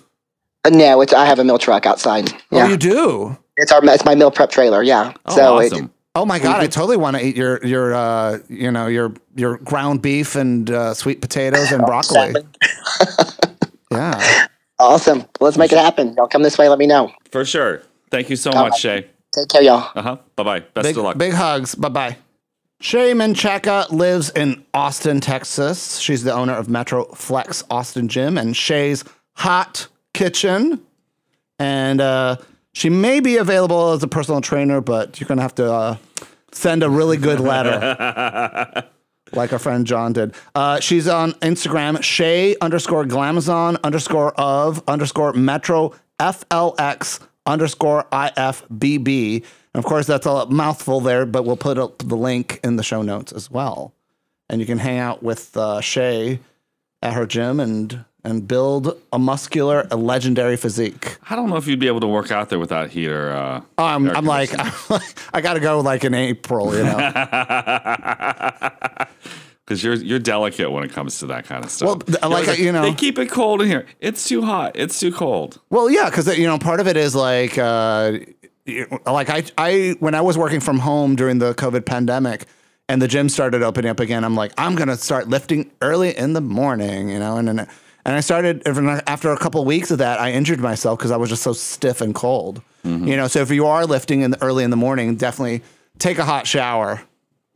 Uh, 0.64 0.70
No, 0.70 1.00
it's 1.00 1.12
I 1.12 1.24
have 1.26 1.38
a 1.38 1.44
mill 1.44 1.58
truck 1.58 1.86
outside. 1.86 2.32
Oh, 2.32 2.56
Yeah, 2.58 2.68
you 2.68 2.76
do. 2.76 3.36
it's 3.56 3.70
our 3.72 3.80
it's 3.84 4.04
my 4.04 4.14
meal 4.14 4.30
prep 4.30 4.50
trailer. 4.50 4.82
Yeah. 4.82 5.12
Oh, 5.26 5.34
so 5.36 5.58
it- 5.60 5.72
awesome. 5.72 5.90
Oh 6.16 6.24
my 6.24 6.38
god, 6.38 6.60
I 6.60 6.68
totally 6.68 6.96
want 6.96 7.16
to 7.16 7.26
eat 7.26 7.36
your 7.36 7.64
your 7.66 7.92
uh 7.92 8.38
you 8.48 8.70
know 8.70 8.86
your 8.86 9.12
your 9.34 9.58
ground 9.58 10.00
beef 10.00 10.36
and 10.36 10.70
uh, 10.70 10.94
sweet 10.94 11.20
potatoes 11.20 11.72
and 11.72 11.84
broccoli. 11.86 12.34
yeah. 13.90 14.46
Awesome. 14.78 15.24
Let's 15.40 15.56
make 15.56 15.72
it 15.72 15.78
happen. 15.78 16.14
Y'all 16.16 16.28
come 16.28 16.42
this 16.42 16.58
way. 16.58 16.68
Let 16.68 16.78
me 16.78 16.86
know. 16.86 17.12
For 17.30 17.44
sure. 17.44 17.82
Thank 18.10 18.30
you 18.30 18.36
so 18.36 18.50
All 18.52 18.64
much, 18.64 18.72
right. 18.72 19.04
Shay. 19.04 19.06
Take 19.32 19.48
care, 19.48 19.62
y'all. 19.62 19.90
Uh 19.94 20.02
huh. 20.02 20.16
Bye 20.36 20.42
bye. 20.42 20.60
Best 20.60 20.84
Big, 20.84 20.96
of 20.96 21.04
luck. 21.04 21.18
big 21.18 21.32
hugs. 21.32 21.74
Bye 21.74 21.88
bye. 21.88 22.16
Shay 22.80 23.12
Menchaca 23.12 23.90
lives 23.90 24.30
in 24.30 24.64
Austin, 24.74 25.20
Texas. 25.20 25.98
She's 25.98 26.22
the 26.22 26.32
owner 26.32 26.52
of 26.52 26.68
Metro 26.68 27.04
Flex 27.14 27.64
Austin 27.70 28.08
Gym 28.08 28.36
and 28.36 28.56
Shay's 28.56 29.04
Hot 29.36 29.88
Kitchen. 30.12 30.80
And 31.58 32.00
uh, 32.00 32.36
she 32.72 32.90
may 32.90 33.20
be 33.20 33.36
available 33.38 33.92
as 33.92 34.02
a 34.02 34.08
personal 34.08 34.40
trainer, 34.40 34.80
but 34.80 35.18
you're 35.18 35.28
going 35.28 35.38
to 35.38 35.42
have 35.42 35.54
to 35.54 35.72
uh, 35.72 35.96
send 36.52 36.82
a 36.82 36.90
really 36.90 37.16
good 37.16 37.40
letter. 37.40 38.84
like 39.36 39.52
our 39.52 39.58
friend 39.58 39.86
John 39.86 40.12
did. 40.12 40.34
Uh, 40.54 40.80
she's 40.80 41.08
on 41.08 41.32
Instagram, 41.34 42.02
Shay 42.02 42.56
underscore 42.60 43.04
Glamazon 43.04 43.82
underscore 43.82 44.32
of 44.34 44.82
underscore 44.88 45.32
Metro 45.32 45.92
FLX 46.18 47.20
underscore 47.46 48.04
IFBB. 48.12 49.44
And 49.74 49.84
of 49.84 49.84
course, 49.84 50.06
that's 50.06 50.26
a 50.26 50.46
mouthful 50.46 51.00
there, 51.00 51.26
but 51.26 51.44
we'll 51.44 51.56
put 51.56 51.78
up 51.78 51.98
the 51.98 52.16
link 52.16 52.60
in 52.62 52.76
the 52.76 52.82
show 52.82 53.02
notes 53.02 53.32
as 53.32 53.50
well. 53.50 53.92
And 54.48 54.60
you 54.60 54.66
can 54.66 54.78
hang 54.78 54.98
out 54.98 55.22
with 55.22 55.56
uh, 55.56 55.80
Shay 55.80 56.38
at 57.02 57.14
her 57.14 57.26
gym 57.26 57.60
and 57.60 58.04
and 58.24 58.48
build 58.48 58.98
a 59.12 59.18
muscular, 59.18 59.86
a 59.90 59.96
legendary 59.96 60.56
physique. 60.56 61.18
I 61.28 61.36
don't 61.36 61.50
know 61.50 61.56
if 61.56 61.66
you'd 61.66 61.78
be 61.78 61.88
able 61.88 62.00
to 62.00 62.08
work 62.08 62.30
out 62.30 62.48
there 62.48 62.58
without 62.58 62.90
heater. 62.90 63.32
Uh, 63.32 63.60
I'm, 63.78 64.08
air 64.08 64.16
I'm 64.16 64.24
like. 64.24 64.50
I 65.34 65.40
got 65.40 65.54
to 65.54 65.60
go 65.60 65.80
like 65.80 66.04
in 66.04 66.14
April, 66.14 66.74
you 66.74 66.84
know. 66.84 67.12
Because 69.64 69.82
you're 69.82 69.94
you're 69.94 70.18
delicate 70.18 70.70
when 70.70 70.84
it 70.84 70.92
comes 70.92 71.20
to 71.20 71.26
that 71.28 71.46
kind 71.46 71.64
of 71.64 71.70
stuff. 71.70 72.02
Well, 72.06 72.18
You're 72.20 72.44
like, 72.44 72.58
you 72.58 72.70
know- 72.70 72.82
they 72.82 72.92
keep 72.92 73.18
it 73.18 73.30
cold 73.30 73.62
in 73.62 73.68
here. 73.68 73.86
It's 73.98 74.28
too 74.28 74.42
hot. 74.42 74.72
It's 74.74 75.00
too 75.00 75.10
cold. 75.10 75.58
Well, 75.70 75.88
yeah, 75.88 76.10
because 76.10 76.36
you 76.36 76.46
know 76.46 76.58
part 76.58 76.80
of 76.80 76.86
it 76.86 76.98
is 76.98 77.14
like, 77.14 77.56
uh, 77.56 78.18
like 79.06 79.30
I, 79.30 79.44
I 79.56 79.96
when 80.00 80.14
I 80.14 80.20
was 80.20 80.36
working 80.36 80.60
from 80.60 80.80
home 80.80 81.16
during 81.16 81.38
the 81.38 81.54
COVID 81.54 81.86
pandemic, 81.86 82.44
and 82.90 83.00
the 83.00 83.08
gym 83.08 83.30
started 83.30 83.62
opening 83.62 83.90
up 83.90 84.00
again. 84.00 84.22
I'm 84.22 84.34
like, 84.34 84.52
I'm 84.58 84.74
gonna 84.74 84.98
start 84.98 85.28
lifting 85.28 85.70
early 85.80 86.14
in 86.14 86.34
the 86.34 86.42
morning, 86.42 87.08
you 87.08 87.18
know, 87.18 87.38
and 87.38 87.48
then 87.48 87.66
and 88.04 88.16
I 88.16 88.20
started 88.20 88.62
after 89.06 89.32
a 89.32 89.38
couple 89.38 89.60
of 89.60 89.66
weeks 89.66 89.90
of 89.90 89.98
that, 89.98 90.20
I 90.20 90.32
injured 90.32 90.60
myself 90.60 90.98
because 90.98 91.10
I 91.10 91.16
was 91.16 91.30
just 91.30 91.42
so 91.42 91.52
stiff 91.52 92.00
and 92.00 92.14
cold, 92.14 92.62
you 93.06 93.16
know. 93.16 93.28
So 93.28 93.40
if 93.40 93.50
you 93.50 93.66
are 93.66 93.86
lifting 93.86 94.20
in 94.20 94.32
the, 94.32 94.42
early 94.42 94.64
in 94.64 94.70
the 94.70 94.76
morning, 94.76 95.16
definitely 95.16 95.62
take 95.98 96.18
a 96.18 96.24
hot 96.24 96.46
shower, 96.46 97.02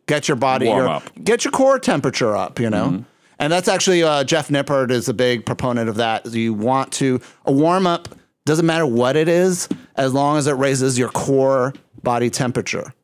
get 0.06 0.28
your 0.28 0.36
body, 0.36 0.66
Warm 0.66 0.78
your, 0.78 0.88
up. 0.88 1.02
get 1.22 1.44
your 1.44 1.52
core 1.52 1.78
temperature 1.78 2.36
up, 2.36 2.58
you 2.58 2.70
know. 2.70 2.86
Mm-hmm. 2.86 3.02
And 3.40 3.52
that's 3.52 3.68
actually 3.68 4.02
uh, 4.02 4.24
Jeff 4.24 4.48
Nippard 4.48 4.90
is 4.90 5.08
a 5.08 5.14
big 5.14 5.46
proponent 5.46 5.88
of 5.88 5.96
that. 5.96 6.26
You 6.26 6.54
want 6.54 6.92
to 6.94 7.20
a 7.44 7.52
warm 7.52 7.86
up 7.86 8.08
doesn't 8.46 8.64
matter 8.66 8.86
what 8.86 9.14
it 9.14 9.28
is 9.28 9.68
as 9.96 10.14
long 10.14 10.38
as 10.38 10.46
it 10.46 10.52
raises 10.52 10.98
your 10.98 11.10
core 11.10 11.74
body 12.02 12.30
temperature. 12.30 12.94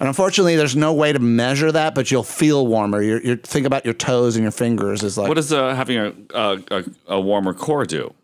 And 0.00 0.06
unfortunately, 0.06 0.54
there's 0.56 0.76
no 0.76 0.92
way 0.92 1.12
to 1.12 1.18
measure 1.18 1.72
that, 1.72 1.94
but 1.94 2.10
you'll 2.10 2.22
feel 2.22 2.66
warmer. 2.66 3.02
You 3.02 3.20
you 3.24 3.36
think 3.36 3.66
about 3.66 3.84
your 3.84 3.94
toes 3.94 4.36
and 4.36 4.42
your 4.44 4.52
fingers 4.52 5.02
is 5.02 5.18
like 5.18 5.28
What 5.28 5.34
does 5.34 5.52
uh, 5.52 5.74
having 5.74 5.98
a, 5.98 6.12
a 6.34 6.84
a 7.08 7.20
warmer 7.20 7.52
core 7.52 7.84
do? 7.84 8.14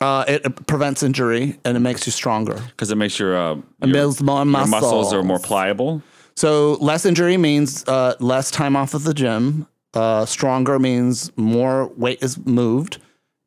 uh, 0.00 0.24
it, 0.28 0.66
prevents 0.66 1.02
injury 1.02 1.58
and 1.64 1.76
it 1.76 1.80
makes 1.80 2.04
you 2.06 2.12
stronger. 2.12 2.54
Because 2.68 2.90
it 2.90 2.96
makes 2.96 3.18
your 3.18 3.36
uh, 3.36 3.54
It 3.54 3.86
your, 3.86 3.92
builds 3.94 4.22
more 4.22 4.38
your 4.44 4.44
muscles 4.66 5.12
are 5.14 5.22
more 5.22 5.38
pliable. 5.38 6.02
So 6.36 6.74
less 6.80 7.06
injury 7.06 7.36
means 7.38 7.84
uh, 7.88 8.14
less 8.20 8.50
time 8.50 8.76
off 8.76 8.92
of 8.92 9.04
the 9.04 9.14
gym. 9.14 9.66
Uh, 9.94 10.26
stronger 10.26 10.78
means 10.78 11.30
more 11.36 11.86
weight 11.96 12.20
is 12.22 12.36
moved, 12.44 12.98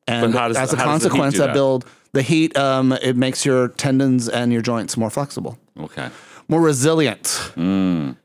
and 0.08 0.32
does- 0.34 0.56
as 0.56 0.74
a 0.74 0.78
how 0.78 0.86
does 0.86 1.04
the 1.04 1.10
heat 1.10 1.10
consequence, 1.10 1.38
that 1.38 1.48
that? 1.48 1.54
build 1.54 1.86
the 2.14 2.22
heat. 2.22 2.56
Um, 2.58 2.94
it 2.94 3.18
makes 3.18 3.46
your 3.46 3.68
tendons 3.68 4.30
and 4.30 4.54
your 4.54 4.62
joints 4.62 4.96
more 4.96 5.10
flexible, 5.10 5.60
Okay. 5.78 6.08
More 6.48 6.62
resilient, 6.62 7.52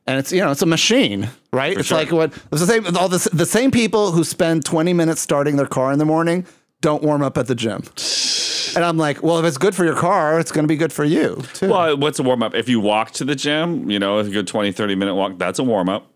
and 0.07 0.18
it's 0.18 0.33
you 0.33 0.41
know 0.41 0.51
it's 0.51 0.62
a 0.62 0.66
machine, 0.66 1.29
right? 1.53 1.77
it's 1.77 1.89
sure. 1.89 1.99
like 1.99 2.12
what 2.12 2.33
it's 2.53 2.61
the 2.61 2.66
same. 2.66 2.97
All 2.97 3.09
the 3.09 3.29
the 3.33 3.47
same 3.47 3.70
people 3.70 4.12
who 4.12 4.25
spend 4.25 4.64
twenty 4.64 4.93
minutes 4.93 5.20
starting 5.20 5.57
their 5.57 5.66
car 5.66 5.93
in 5.93 5.99
the 5.99 6.05
morning 6.05 6.47
don't 6.81 7.03
warm 7.03 7.23
up 7.23 7.39
at 7.39 7.47
the 7.47 7.55
gym. 7.55 7.83
And 8.75 8.85
I'm 8.85 8.97
like, 8.97 9.23
well, 9.23 9.39
if 9.39 9.45
it's 9.45 9.59
good 9.59 9.75
for 9.75 9.85
your 9.85 9.97
car, 9.97 10.39
it's 10.39 10.51
going 10.51 10.64
to 10.64 10.68
be 10.68 10.77
good 10.77 10.93
for 10.93 11.05
you 11.05 11.43
too. 11.55 11.68
Well, 11.68 11.97
what's 11.97 12.18
a 12.18 12.23
warm 12.23 12.43
up? 12.43 12.55
If 12.55 12.68
you 12.68 12.81
walk 12.81 13.11
to 13.12 13.25
the 13.25 13.35
gym, 13.35 13.91
you 13.91 13.99
know, 13.99 14.18
if 14.18 14.27
you 14.27 14.33
go 14.33 14.43
20, 14.43 14.73
30 14.73 14.95
minute 14.95 15.14
walk, 15.14 15.39
that's 15.39 15.59
a 15.59 15.64
warm 15.64 15.89
up. 15.89 16.11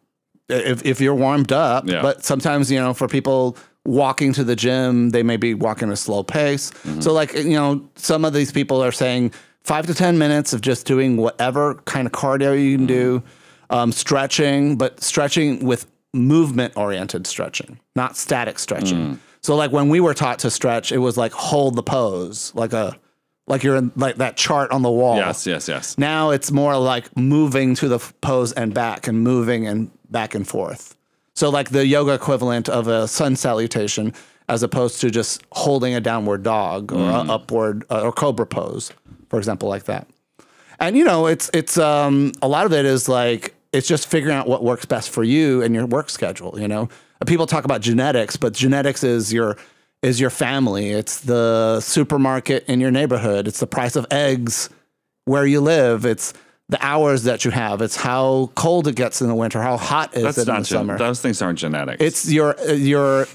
if, 0.49 0.85
if 0.85 1.01
you're 1.01 1.15
warmed 1.15 1.53
up. 1.53 1.87
Yeah. 1.87 2.03
But 2.03 2.25
sometimes, 2.25 2.71
you 2.71 2.79
know, 2.79 2.95
for 2.95 3.09
people 3.09 3.57
walking 3.85 4.33
to 4.35 4.45
the 4.45 4.57
gym, 4.57 5.11
they 5.11 5.23
may 5.23 5.37
be 5.37 5.55
walking 5.55 5.89
at 5.89 5.95
a 5.95 5.97
slow 5.97 6.23
pace. 6.23 6.71
Mm-hmm. 6.71 7.01
So, 7.01 7.13
like, 7.13 7.35
you 7.35 7.51
know, 7.51 7.87
some 7.97 8.25
of 8.25 8.33
these 8.33 8.53
people 8.53 8.83
are 8.83 8.93
saying 8.93 9.33
five 9.67 9.87
to 9.87 9.95
10 9.95 10.17
minutes 10.17 10.53
of 10.53 10.61
just 10.61 10.87
doing 10.87 11.17
whatever 11.17 11.75
kind 11.87 12.07
of 12.07 12.12
cardio 12.12 12.53
you 12.62 12.77
can 12.79 12.87
do, 12.87 13.19
Mm-hmm. 13.21 13.75
um, 13.75 13.93
stretching, 13.93 14.77
but 14.77 15.03
stretching 15.03 15.64
with 15.67 15.87
movement 16.14 16.77
oriented 16.77 17.27
stretching, 17.27 17.81
not 17.97 18.17
static 18.17 18.59
stretching. 18.61 18.99
Mm. 18.99 19.19
So, 19.43 19.57
like, 19.57 19.73
when 19.73 19.89
we 19.89 19.99
were 20.01 20.14
taught 20.14 20.39
to 20.41 20.51
stretch, 20.51 20.93
it 20.93 20.99
was 20.99 21.17
like 21.17 21.33
hold 21.33 21.75
the 21.75 21.83
pose, 21.83 22.53
like 22.55 22.73
a, 22.73 22.97
like 23.49 23.64
you're 23.64 23.75
in 23.77 23.91
like 23.97 24.17
that 24.17 24.37
chart 24.37 24.71
on 24.71 24.83
the 24.83 24.91
wall. 24.91 25.17
Yes, 25.17 25.47
yes, 25.47 25.69
yes. 25.69 25.99
Now 25.99 26.31
it's 26.31 26.51
more 26.53 26.77
like 26.79 27.17
moving 27.17 27.75
to 27.77 27.89
the 27.89 27.99
pose 28.21 28.53
and 28.53 28.73
back 28.73 29.09
and 29.09 29.23
moving 29.25 29.67
and 29.67 29.91
back 30.11 30.35
and 30.37 30.47
forth. 30.47 30.97
So 31.35 31.49
like 31.51 31.71
the 31.71 31.87
yoga 31.87 32.14
equivalent 32.14 32.69
of 32.69 32.87
a 32.89 33.07
sun 33.09 33.35
salutation 33.37 34.14
as 34.49 34.62
opposed 34.62 35.01
to 35.01 35.11
just 35.11 35.43
holding 35.53 35.95
a 35.95 36.01
downward 36.01 36.43
dog 36.45 36.93
or 36.93 37.09
a 37.11 37.23
upward 37.37 37.85
uh, 37.91 38.03
or 38.03 38.12
cobra 38.12 38.47
pose, 38.47 38.93
for 39.29 39.39
example, 39.39 39.68
like 39.68 39.85
that. 39.85 40.07
And 40.79 40.97
you 40.97 41.05
know, 41.05 41.27
it's 41.27 41.51
it's 41.55 41.79
um 41.79 42.33
a 42.43 42.49
lot 42.49 42.66
of 42.66 42.72
it 42.72 42.85
is 42.85 43.09
like 43.09 43.55
it's 43.72 43.89
just 43.89 44.09
figuring 44.09 44.37
out 44.37 44.47
what 44.49 44.62
works 44.62 44.85
best 44.85 45.11
for 45.11 45.24
you 45.24 45.62
and 45.62 45.74
your 45.74 45.87
work 45.87 46.11
schedule, 46.11 46.59
you 46.61 46.68
know. 46.68 46.89
People 47.27 47.47
talk 47.47 47.64
about 47.64 47.81
genetics, 47.81 48.37
but 48.37 48.53
genetics 48.53 49.03
is 49.03 49.33
your 49.33 49.57
is 50.03 50.20
your 50.20 50.31
family. 50.31 50.91
It's 50.91 51.20
the 51.20 51.81
supermarket 51.81 52.64
in 52.68 52.81
your 52.81 52.91
neighborhood. 52.91 53.49
It's 53.49 53.61
the 53.61 53.66
price 53.66 53.97
of 53.97 54.07
eggs 54.11 54.68
where 55.24 55.47
you 55.47 55.61
live. 55.61 56.05
It's 56.05 56.35
the 56.68 56.85
hours 56.85 57.22
that 57.24 57.45
you 57.45 57.51
have. 57.53 57.81
It's 57.81 57.97
how 57.97 58.51
cold 58.55 58.87
it 58.89 58.97
gets 58.97 59.22
in 59.22 59.29
the 59.29 59.35
winter, 59.35 59.62
how 59.62 59.77
hot 59.77 60.14
is 60.14 60.24
That's 60.24 60.39
it 60.39 60.49
in 60.49 60.55
the 60.55 60.61
gen- 60.61 60.64
summer. 60.64 60.99
those 60.99 61.20
things 61.20 61.41
aren't 61.41 61.59
genetics. 61.59 62.03
It's 62.03 62.31
your 62.31 62.55
your 62.70 63.27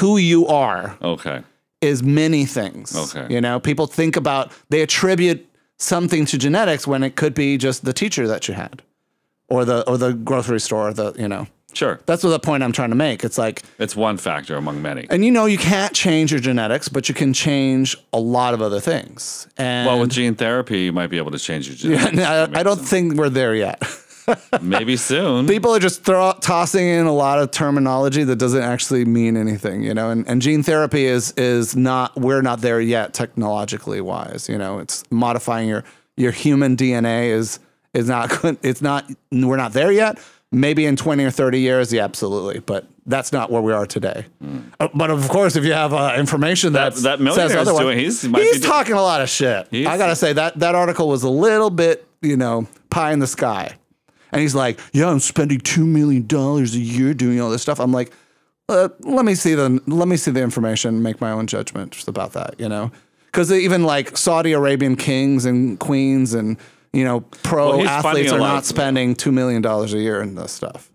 who 0.00 0.16
you 0.16 0.48
are 0.48 0.96
okay. 1.00 1.42
Is 1.80 2.02
many 2.02 2.44
things. 2.44 2.96
Okay. 2.96 3.32
You 3.32 3.40
know, 3.40 3.60
people 3.60 3.86
think 3.86 4.16
about 4.16 4.52
they 4.70 4.82
attribute 4.82 5.46
something 5.76 6.26
to 6.26 6.38
genetics 6.38 6.86
when 6.86 7.02
it 7.02 7.16
could 7.16 7.34
be 7.34 7.56
just 7.56 7.84
the 7.84 7.92
teacher 7.92 8.26
that 8.26 8.48
you 8.48 8.54
had 8.54 8.82
or 9.48 9.64
the 9.64 9.88
or 9.88 9.96
the 9.96 10.12
grocery 10.12 10.60
store, 10.60 10.92
the 10.92 11.12
you 11.18 11.28
know. 11.28 11.46
Sure. 11.74 12.00
That's 12.06 12.24
what 12.24 12.30
the 12.30 12.40
point 12.40 12.62
I'm 12.62 12.72
trying 12.72 12.88
to 12.90 12.96
make. 12.96 13.22
It's 13.22 13.36
like 13.36 13.62
It's 13.78 13.94
one 13.94 14.16
factor 14.16 14.56
among 14.56 14.80
many. 14.80 15.06
and 15.10 15.22
you 15.22 15.30
know 15.30 15.44
you 15.44 15.58
can't 15.58 15.92
change 15.94 16.32
your 16.32 16.40
genetics, 16.40 16.88
but 16.88 17.08
you 17.10 17.14
can 17.14 17.34
change 17.34 17.94
a 18.12 18.18
lot 18.18 18.54
of 18.54 18.62
other 18.62 18.80
things. 18.80 19.46
And 19.58 19.86
well, 19.86 20.00
with 20.00 20.10
gene 20.10 20.34
therapy, 20.34 20.80
you 20.80 20.92
might 20.92 21.08
be 21.08 21.18
able 21.18 21.30
to 21.30 21.38
change 21.38 21.68
your 21.68 21.92
yeah, 21.92 22.10
genetics. 22.10 22.56
I, 22.56 22.60
I 22.60 22.62
don't 22.62 22.80
think 22.80 23.14
we're 23.14 23.28
there 23.28 23.54
yet. 23.54 23.82
Maybe 24.60 24.96
soon. 24.96 25.46
People 25.46 25.74
are 25.74 25.78
just 25.78 26.02
throw, 26.04 26.32
tossing 26.40 26.86
in 26.88 27.06
a 27.06 27.12
lot 27.12 27.38
of 27.38 27.50
terminology 27.50 28.24
that 28.24 28.36
doesn't 28.36 28.62
actually 28.62 29.04
mean 29.04 29.36
anything, 29.36 29.82
you 29.82 29.94
know. 29.94 30.10
And, 30.10 30.26
and 30.28 30.40
gene 30.42 30.62
therapy 30.62 31.04
is 31.04 31.32
is 31.36 31.76
not 31.76 32.16
we're 32.16 32.42
not 32.42 32.60
there 32.60 32.80
yet 32.80 33.14
technologically 33.14 34.00
wise. 34.00 34.48
You 34.48 34.58
know, 34.58 34.78
it's 34.78 35.04
modifying 35.10 35.68
your 35.68 35.84
your 36.16 36.32
human 36.32 36.76
DNA 36.76 37.30
is 37.30 37.58
is 37.94 38.08
not. 38.08 38.32
It's 38.62 38.82
not 38.82 39.04
we're 39.32 39.56
not 39.56 39.72
there 39.72 39.92
yet. 39.92 40.18
Maybe 40.50 40.86
in 40.86 40.96
twenty 40.96 41.24
or 41.24 41.30
thirty 41.30 41.60
years, 41.60 41.92
yeah, 41.92 42.04
absolutely. 42.04 42.60
But 42.60 42.86
that's 43.04 43.32
not 43.32 43.50
where 43.50 43.60
we 43.62 43.72
are 43.72 43.86
today. 43.86 44.24
Uh, 44.80 44.88
but 44.94 45.10
of 45.10 45.28
course, 45.28 45.56
if 45.56 45.64
you 45.64 45.72
have 45.74 45.92
uh, 45.94 46.14
information 46.16 46.72
that. 46.74 46.94
That- 46.96 47.18
that 47.18 47.34
says 47.34 47.54
otherwise, 47.54 47.82
doing- 47.82 47.98
he's- 47.98 48.22
he 48.22 48.28
he's 48.28 48.52
be 48.56 48.60
do- 48.60 48.66
talking 48.66 48.94
a 48.94 49.02
lot 49.02 49.20
of 49.20 49.28
shit. 49.28 49.68
He's- 49.70 49.86
I 49.88 49.96
gotta 49.98 50.16
say 50.16 50.32
that 50.34 50.58
that 50.58 50.74
article 50.74 51.06
was 51.08 51.22
a 51.22 51.28
little 51.28 51.68
bit, 51.70 52.06
you 52.22 52.36
know, 52.36 52.66
pie 52.90 53.12
in 53.12 53.18
the 53.18 53.26
sky. 53.26 53.74
And 54.32 54.40
he's 54.42 54.54
like, 54.54 54.78
"Yeah, 54.92 55.08
I'm 55.10 55.20
spending 55.20 55.60
two 55.60 55.86
million 55.86 56.26
dollars 56.26 56.74
a 56.74 56.78
year 56.80 57.14
doing 57.14 57.40
all 57.40 57.50
this 57.50 57.62
stuff." 57.62 57.80
I'm 57.80 57.92
like, 57.92 58.12
uh, 58.68 58.88
"Let 59.00 59.24
me 59.24 59.34
see 59.34 59.54
the 59.54 59.80
let 59.86 60.08
me 60.08 60.16
see 60.16 60.30
the 60.30 60.42
information, 60.42 61.02
make 61.02 61.20
my 61.20 61.30
own 61.30 61.46
judgment 61.46 62.06
about 62.08 62.32
that." 62.34 62.54
You 62.58 62.68
know, 62.68 62.90
because 63.26 63.50
even 63.52 63.84
like 63.84 64.16
Saudi 64.16 64.52
Arabian 64.52 64.96
kings 64.96 65.44
and 65.44 65.78
queens 65.80 66.34
and 66.34 66.56
you 66.92 67.04
know 67.04 67.20
pro 67.42 67.78
Well, 67.78 67.88
athletes 67.88 68.32
are 68.32 68.38
not 68.38 68.64
spending 68.66 69.14
two 69.14 69.32
million 69.32 69.62
dollars 69.62 69.94
a 69.94 69.98
year 69.98 70.20
in 70.22 70.34
this 70.34 70.52
stuff. 70.52 70.90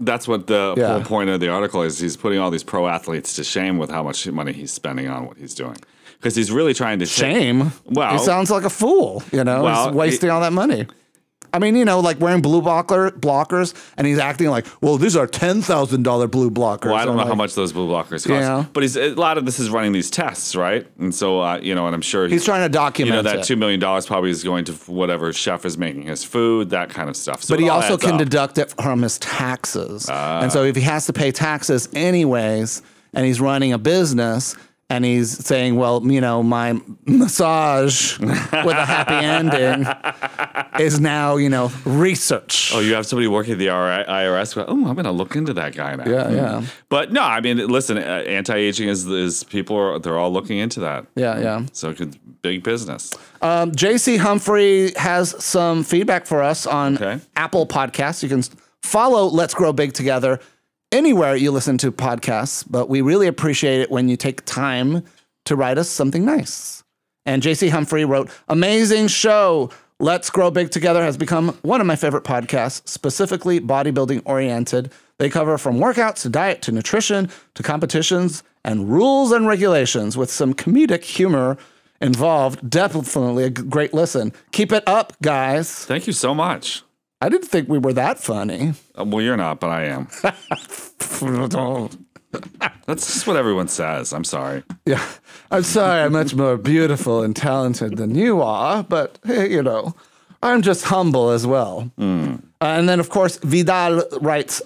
That's 0.00 0.28
what 0.28 0.46
the 0.46 0.74
Yeah. 0.76 0.92
whole 0.94 1.02
point 1.02 1.30
of 1.30 1.40
the 1.40 1.48
article 1.48 1.82
is. 1.82 1.98
He's 1.98 2.16
putting 2.16 2.38
all 2.38 2.50
these 2.50 2.64
pro 2.64 2.86
athletes 2.86 3.34
to 3.36 3.44
shame 3.44 3.78
with 3.78 3.90
how 3.90 4.02
much 4.02 4.26
money 4.28 4.52
he's 4.52 4.72
spending 4.72 5.08
on 5.08 5.26
what 5.26 5.36
he's 5.38 5.54
doing. 5.54 5.76
because 6.18 6.34
he's 6.34 6.50
really 6.50 6.72
trying 6.74 6.98
to 6.98 7.04
take- 7.06 7.14
Shame. 7.14 7.72
Well, 7.84 8.12
he 8.12 8.18
sounds 8.18 8.50
like 8.50 8.64
a 8.64 8.70
fool. 8.70 9.22
You 9.32 9.44
know, 9.44 9.62
Well, 9.62 9.88
he's 9.88 9.94
wasting 9.94 10.30
all 10.30 10.40
that 10.40 10.52
money. 10.52 10.86
I 11.52 11.58
mean, 11.58 11.76
you 11.76 11.84
know, 11.84 12.00
like 12.00 12.20
wearing 12.20 12.42
blue 12.42 12.60
blocker 12.62 13.10
blockers, 13.10 13.74
and 13.96 14.06
he's 14.06 14.18
acting 14.18 14.48
like, 14.48 14.66
"Well, 14.80 14.96
these 14.98 15.16
are 15.16 15.26
ten 15.26 15.62
thousand 15.62 16.02
dollar 16.02 16.26
blue 16.26 16.50
blockers." 16.50 16.86
Well, 16.86 16.94
I 16.94 17.04
don't 17.04 17.18
I'm 17.18 17.24
know 17.24 17.30
how 17.30 17.34
much 17.34 17.54
those 17.54 17.72
blue 17.72 17.88
blockers 17.88 18.26
cost, 18.26 18.28
Yeah. 18.28 18.64
but 18.72 18.82
he's 18.82 18.96
a 18.96 19.14
lot 19.14 19.38
of 19.38 19.44
this 19.46 19.58
is 19.58 19.70
running 19.70 19.92
these 19.92 20.10
tests, 20.10 20.54
right? 20.56 20.86
And 20.98 21.14
so, 21.14 21.40
uh, 21.40 21.58
you 21.58 21.74
know, 21.74 21.86
and 21.86 21.94
I'm 21.94 22.02
sure 22.02 22.28
He's 22.28 22.44
trying 22.44 22.62
to 22.62 22.68
document 22.68 23.16
You 23.16 23.22
know, 23.22 23.28
that 23.30 23.40
it. 23.40 23.44
two 23.44 23.56
million 23.56 23.80
dollars 23.80 24.06
probably 24.06 24.30
is 24.30 24.42
going 24.44 24.64
to 24.66 24.72
whatever 24.90 25.32
chef 25.32 25.64
is 25.64 25.78
making 25.78 26.02
his 26.02 26.24
food, 26.24 26.70
that 26.70 26.90
kind 26.90 27.08
of 27.08 27.16
stuff. 27.16 27.42
So 27.42 27.54
but 27.54 27.60
he 27.60 27.68
also 27.68 27.96
can 27.96 28.12
up. 28.14 28.18
deduct 28.18 28.58
it 28.58 28.72
from 28.80 29.02
his 29.02 29.18
taxes. 29.18 30.08
Ah. 30.10 30.40
and 30.42 30.52
so 30.52 30.64
if 30.64 30.76
he 30.76 30.82
has 30.82 31.06
to 31.06 31.12
pay 31.12 31.30
taxes 31.32 31.88
anyways, 31.94 32.82
and 33.14 33.24
he's 33.24 33.40
running 33.40 33.72
a 33.72 33.78
business, 33.78 34.54
and 34.88 35.04
he's 35.04 35.30
saying, 35.44 35.74
well, 35.76 36.00
you 36.04 36.20
know, 36.20 36.42
my 36.42 36.80
massage 37.06 38.18
with 38.20 38.30
a 38.30 38.86
happy 38.86 39.14
ending 39.26 39.86
is 40.78 41.00
now, 41.00 41.36
you 41.36 41.48
know, 41.48 41.72
research. 41.84 42.70
Oh, 42.72 42.78
you 42.80 42.94
have 42.94 43.04
somebody 43.06 43.26
working 43.26 43.54
at 43.54 43.58
the 43.58 43.66
IRS. 43.66 44.56
Oh, 44.56 44.72
I'm 44.72 44.94
going 44.94 45.04
to 45.04 45.10
look 45.10 45.34
into 45.34 45.52
that 45.54 45.74
guy 45.74 45.96
now. 45.96 46.08
Yeah, 46.08 46.30
yeah. 46.30 46.62
But 46.88 47.12
no, 47.12 47.22
I 47.22 47.40
mean, 47.40 47.58
listen, 47.66 47.98
uh, 47.98 48.00
anti-aging 48.00 48.88
is 48.88 49.06
is 49.06 49.42
people 49.44 49.76
are 49.76 49.98
they're 49.98 50.18
all 50.18 50.32
looking 50.32 50.58
into 50.58 50.80
that. 50.80 51.06
Yeah, 51.16 51.38
yeah. 51.40 51.66
So 51.72 51.90
it 51.90 51.96
could 51.96 52.16
big 52.42 52.62
business. 52.62 53.12
Um, 53.42 53.72
JC 53.72 54.18
Humphrey 54.18 54.92
has 54.96 55.34
some 55.44 55.82
feedback 55.82 56.26
for 56.26 56.42
us 56.42 56.64
on 56.66 56.94
Okay. 56.96 57.20
Apple 57.34 57.66
Podcasts. 57.66 58.22
You 58.22 58.28
can 58.28 58.42
follow 58.82 59.26
Let's 59.26 59.52
Grow 59.54 59.72
Big 59.72 59.94
Together 59.94 60.38
anywhere 60.92 61.36
you 61.36 61.50
listen 61.50 61.78
to 61.78 61.92
podcasts, 61.92 62.64
but 62.68 62.88
we 62.88 63.00
really 63.00 63.26
appreciate 63.26 63.80
it 63.80 63.90
when 63.90 64.08
you 64.08 64.16
take 64.16 64.44
time 64.44 65.04
to 65.44 65.56
write 65.56 65.78
us 65.78 65.88
something 65.88 66.24
nice. 66.24 66.82
And 67.24 67.42
JC 67.42 67.70
Humphrey 67.70 68.04
wrote, 68.04 68.30
Amazing 68.48 69.08
show. 69.08 69.70
Let's 69.98 70.28
Grow 70.28 70.50
Big 70.50 70.70
Together 70.70 71.02
has 71.02 71.16
become 71.16 71.58
one 71.62 71.80
of 71.80 71.86
my 71.86 71.96
favorite 71.96 72.24
podcasts, 72.24 72.86
specifically 72.86 73.60
bodybuilding 73.60 74.22
oriented. 74.26 74.92
They 75.18 75.30
cover 75.30 75.56
from 75.56 75.78
workouts 75.78 76.22
to 76.22 76.28
diet 76.28 76.60
to 76.62 76.72
nutrition 76.72 77.30
to 77.54 77.62
competitions 77.62 78.42
and 78.62 78.90
rules 78.90 79.32
and 79.32 79.46
regulations 79.46 80.16
with 80.16 80.30
some 80.30 80.52
comedic 80.52 81.02
humor 81.02 81.56
involved. 82.00 82.68
Definitely 82.68 83.44
a 83.44 83.50
great 83.50 83.94
listen. 83.94 84.34
Keep 84.52 84.72
it 84.72 84.84
up, 84.86 85.14
guys. 85.22 85.86
Thank 85.86 86.06
you 86.06 86.12
so 86.12 86.34
much. 86.34 86.82
I 87.20 87.28
didn't 87.28 87.48
think 87.48 87.68
we 87.68 87.78
were 87.78 87.92
that 87.94 88.18
funny. 88.18 88.74
Uh, 88.98 89.04
well, 89.04 89.22
you're 89.22 89.36
not, 89.36 89.60
but 89.60 89.70
I 89.70 89.84
am. 89.84 90.08
That's 92.86 93.06
just 93.06 93.26
what 93.26 93.36
everyone 93.36 93.68
says. 93.68 94.12
I'm 94.12 94.24
sorry. 94.24 94.62
Yeah, 94.84 95.04
I'm 95.50 95.62
sorry. 95.62 96.02
I'm 96.02 96.12
much 96.12 96.34
more 96.34 96.56
beautiful 96.58 97.22
and 97.22 97.34
talented 97.34 97.96
than 97.96 98.14
you 98.14 98.42
are, 98.42 98.82
but 98.82 99.18
hey, 99.24 99.50
you 99.50 99.62
know, 99.62 99.94
I'm 100.42 100.60
just 100.62 100.84
humble 100.84 101.30
as 101.30 101.46
well. 101.46 101.90
Uh, 101.98 102.36
and 102.60 102.88
then, 102.88 103.00
of 103.00 103.08
course, 103.08 103.38
Vidal 103.38 104.02
writes, 104.20 104.60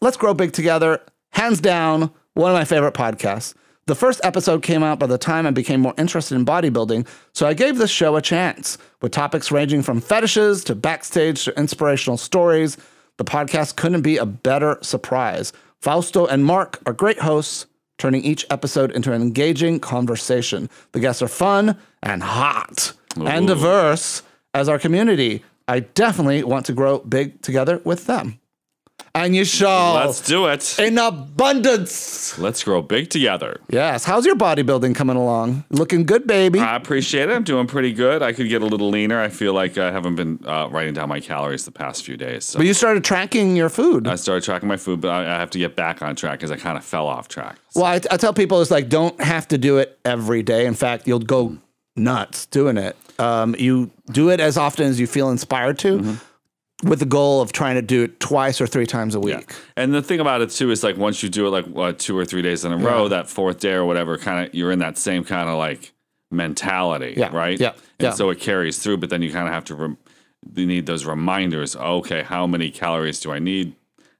"Let's 0.00 0.16
grow 0.16 0.32
big 0.34 0.52
together." 0.52 1.00
Hands 1.30 1.60
down, 1.60 2.10
one 2.34 2.50
of 2.50 2.56
my 2.56 2.64
favorite 2.64 2.94
podcasts. 2.94 3.52
The 3.86 3.94
first 3.94 4.20
episode 4.24 4.64
came 4.64 4.82
out 4.82 4.98
by 4.98 5.06
the 5.06 5.16
time 5.16 5.46
I 5.46 5.52
became 5.52 5.80
more 5.80 5.94
interested 5.96 6.34
in 6.34 6.44
bodybuilding, 6.44 7.06
so 7.32 7.46
I 7.46 7.54
gave 7.54 7.78
this 7.78 7.90
show 7.90 8.16
a 8.16 8.20
chance. 8.22 8.78
With 9.00 9.12
topics 9.12 9.52
ranging 9.52 9.84
from 9.84 10.00
fetishes 10.00 10.64
to 10.64 10.74
backstage 10.74 11.44
to 11.44 11.56
inspirational 11.56 12.16
stories, 12.16 12.76
the 13.16 13.24
podcast 13.24 13.76
couldn't 13.76 14.02
be 14.02 14.16
a 14.16 14.26
better 14.26 14.78
surprise. 14.82 15.52
Fausto 15.80 16.26
and 16.26 16.44
Marc 16.44 16.80
are 16.84 16.92
great 16.92 17.20
hosts, 17.20 17.66
turning 17.96 18.24
each 18.24 18.44
episode 18.50 18.90
into 18.90 19.12
an 19.12 19.22
engaging 19.22 19.78
conversation. 19.78 20.68
The 20.90 20.98
guests 20.98 21.22
are 21.22 21.28
fun 21.28 21.78
and 22.02 22.24
hot 22.24 22.92
and 23.16 23.46
diverse 23.46 24.24
as 24.52 24.68
our 24.68 24.80
community. 24.80 25.44
I 25.68 25.78
definitely 25.80 26.42
want 26.42 26.66
to 26.66 26.72
grow 26.72 26.98
big 26.98 27.40
together 27.40 27.80
with 27.84 28.06
them. 28.06 28.40
And 29.16 29.34
you 29.34 29.46
shall. 29.46 29.94
Let's 29.94 30.20
do 30.20 30.44
it. 30.46 30.78
In 30.78 30.98
abundance. 30.98 32.38
Let's 32.38 32.62
grow 32.62 32.82
big 32.82 33.08
together. 33.08 33.60
Yes. 33.70 34.04
How's 34.04 34.26
your 34.26 34.36
bodybuilding 34.36 34.94
coming 34.94 35.16
along? 35.16 35.64
Looking 35.70 36.04
good, 36.04 36.26
baby. 36.26 36.60
I 36.60 36.76
appreciate 36.76 37.30
it. 37.30 37.32
I'm 37.32 37.42
doing 37.42 37.66
pretty 37.66 37.94
good. 37.94 38.22
I 38.22 38.32
could 38.34 38.48
get 38.50 38.60
a 38.60 38.66
little 38.66 38.90
leaner. 38.90 39.18
I 39.18 39.28
feel 39.30 39.54
like 39.54 39.78
I 39.78 39.90
haven't 39.90 40.16
been 40.16 40.40
uh, 40.44 40.68
writing 40.70 40.92
down 40.92 41.08
my 41.08 41.20
calories 41.20 41.64
the 41.64 41.70
past 41.72 42.04
few 42.04 42.18
days. 42.18 42.44
So 42.44 42.58
but 42.58 42.66
you 42.66 42.74
started 42.74 43.04
tracking 43.04 43.56
your 43.56 43.70
food. 43.70 44.06
I 44.06 44.16
started 44.16 44.44
tracking 44.44 44.68
my 44.68 44.76
food, 44.76 45.00
but 45.00 45.08
I, 45.08 45.22
I 45.22 45.38
have 45.38 45.50
to 45.50 45.58
get 45.58 45.76
back 45.76 46.02
on 46.02 46.14
track 46.14 46.38
because 46.40 46.50
I 46.50 46.56
kind 46.56 46.76
of 46.76 46.84
fell 46.84 47.06
off 47.06 47.26
track. 47.26 47.58
Well, 47.74 47.86
I, 47.86 47.94
I 48.10 48.18
tell 48.18 48.34
people 48.34 48.60
it's 48.60 48.70
like 48.70 48.90
don't 48.90 49.18
have 49.20 49.48
to 49.48 49.56
do 49.58 49.78
it 49.78 49.98
every 50.04 50.42
day. 50.42 50.66
In 50.66 50.74
fact, 50.74 51.06
you'll 51.08 51.20
go 51.20 51.56
nuts 51.96 52.44
doing 52.46 52.76
it. 52.76 52.96
Um, 53.18 53.56
you 53.58 53.90
do 54.12 54.28
it 54.28 54.40
as 54.40 54.58
often 54.58 54.86
as 54.86 55.00
you 55.00 55.06
feel 55.06 55.30
inspired 55.30 55.78
to, 55.78 55.98
Mm-hmm. 55.98 56.14
With 56.82 56.98
the 56.98 57.06
goal 57.06 57.40
of 57.40 57.52
trying 57.52 57.74
to 57.76 57.82
do 57.82 58.02
it 58.04 58.20
twice 58.20 58.60
or 58.60 58.66
three 58.66 58.86
times 58.86 59.14
a 59.14 59.20
week. 59.20 59.50
And 59.76 59.94
the 59.94 60.02
thing 60.02 60.20
about 60.20 60.42
it 60.42 60.50
too 60.50 60.70
is 60.70 60.84
like 60.84 60.96
once 60.96 61.22
you 61.22 61.28
do 61.28 61.46
it 61.46 61.50
like 61.50 61.66
uh, 61.74 61.92
two 61.96 62.16
or 62.18 62.24
three 62.24 62.42
days 62.42 62.64
in 62.64 62.72
a 62.72 62.76
row, 62.76 63.08
that 63.08 63.28
fourth 63.28 63.60
day 63.60 63.72
or 63.72 63.84
whatever, 63.86 64.18
kind 64.18 64.46
of 64.46 64.54
you're 64.54 64.72
in 64.72 64.80
that 64.80 64.98
same 64.98 65.24
kind 65.24 65.48
of 65.48 65.56
like 65.56 65.92
mentality, 66.30 67.14
Yeah, 67.16 67.34
right? 67.34 67.58
yeah, 67.58 67.70
And 67.98 68.06
yeah. 68.08 68.10
so 68.10 68.30
it 68.30 68.40
carries 68.40 68.78
through, 68.78 68.98
but 68.98 69.10
then 69.10 69.22
you 69.22 69.32
kind 69.32 69.46
of 69.48 69.54
have 69.54 69.64
to. 69.64 69.74
Rem- 69.74 69.98
you 70.54 70.66
need 70.66 70.86
those 70.86 71.04
reminders. 71.06 71.74
Okay, 71.74 72.22
how 72.22 72.46
many 72.46 72.70
calories 72.70 73.20
do 73.20 73.32
I 73.32 73.38
need? 73.38 73.74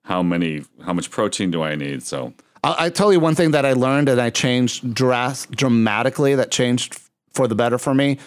How 0.05 0.23
many? 0.23 0.65
How 0.85 0.93
much 0.93 1.11
protein 1.11 1.51
do 1.51 1.63
I 1.63 1.75
need? 1.75 2.03
So 2.03 2.33
I'll, 2.65 2.75
I 2.79 2.89
tell 2.91 3.13
you 3.13 3.21
one 3.21 3.35
thing 3.35 3.51
that 3.53 3.65
I 3.67 3.75
learned 3.75 4.09
and 4.09 4.21
I 4.21 4.31
changed 4.31 4.95
dras- 4.95 5.47
dramatically. 5.51 6.35
That 6.35 6.51
changed 6.51 6.99
for 7.35 7.47
the 7.47 7.55
better 7.55 7.77
for 7.79 7.95
me. 7.95 8.19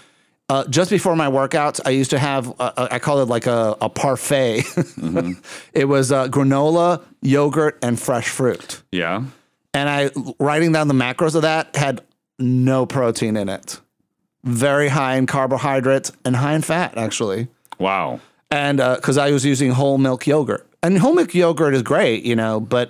Uh, 0.49 0.65
just 0.67 0.89
before 0.89 1.15
my 1.15 1.27
workouts, 1.27 1.79
I 1.85 1.91
used 1.91 2.09
to 2.09 2.19
have 2.19 2.49
uh, 2.59 2.71
uh, 2.75 2.87
I 2.91 2.97
call 2.99 3.19
it 3.19 3.25
like 3.29 3.45
a, 3.45 3.77
a 3.81 3.89
parfait. 3.89 4.63
it 5.73 5.85
was 5.85 6.11
uh, 6.11 6.27
granola, 6.27 7.03
yogurt, 7.21 7.77
and 7.83 7.99
fresh 7.99 8.27
fruit. 8.27 8.81
yeah, 8.91 9.23
And 9.75 9.87
I 9.89 10.09
writing 10.39 10.71
down 10.71 10.87
the 10.87 10.95
macros 10.95 11.35
of 11.35 11.43
that 11.43 11.75
had 11.75 12.01
no 12.39 12.85
protein 12.87 13.37
in 13.37 13.47
it. 13.47 13.79
Very 14.43 14.87
high 14.87 15.17
in 15.17 15.27
carbohydrates 15.27 16.11
and 16.25 16.35
high 16.35 16.55
in 16.55 16.61
fat, 16.61 16.97
actually. 16.97 17.47
wow. 17.77 18.19
And 18.51 18.77
because 18.77 19.19
I 19.19 19.29
was 19.29 19.45
using 19.45 19.69
whole 19.69 19.99
milk 19.99 20.25
yogurt, 20.25 20.65
and 20.81 20.97
whole 20.97 21.13
milk 21.13 21.35
yogurt 21.35 21.75
is 21.75 21.83
great, 21.83 22.23
you 22.23 22.35
know, 22.35 22.59
but 22.59 22.89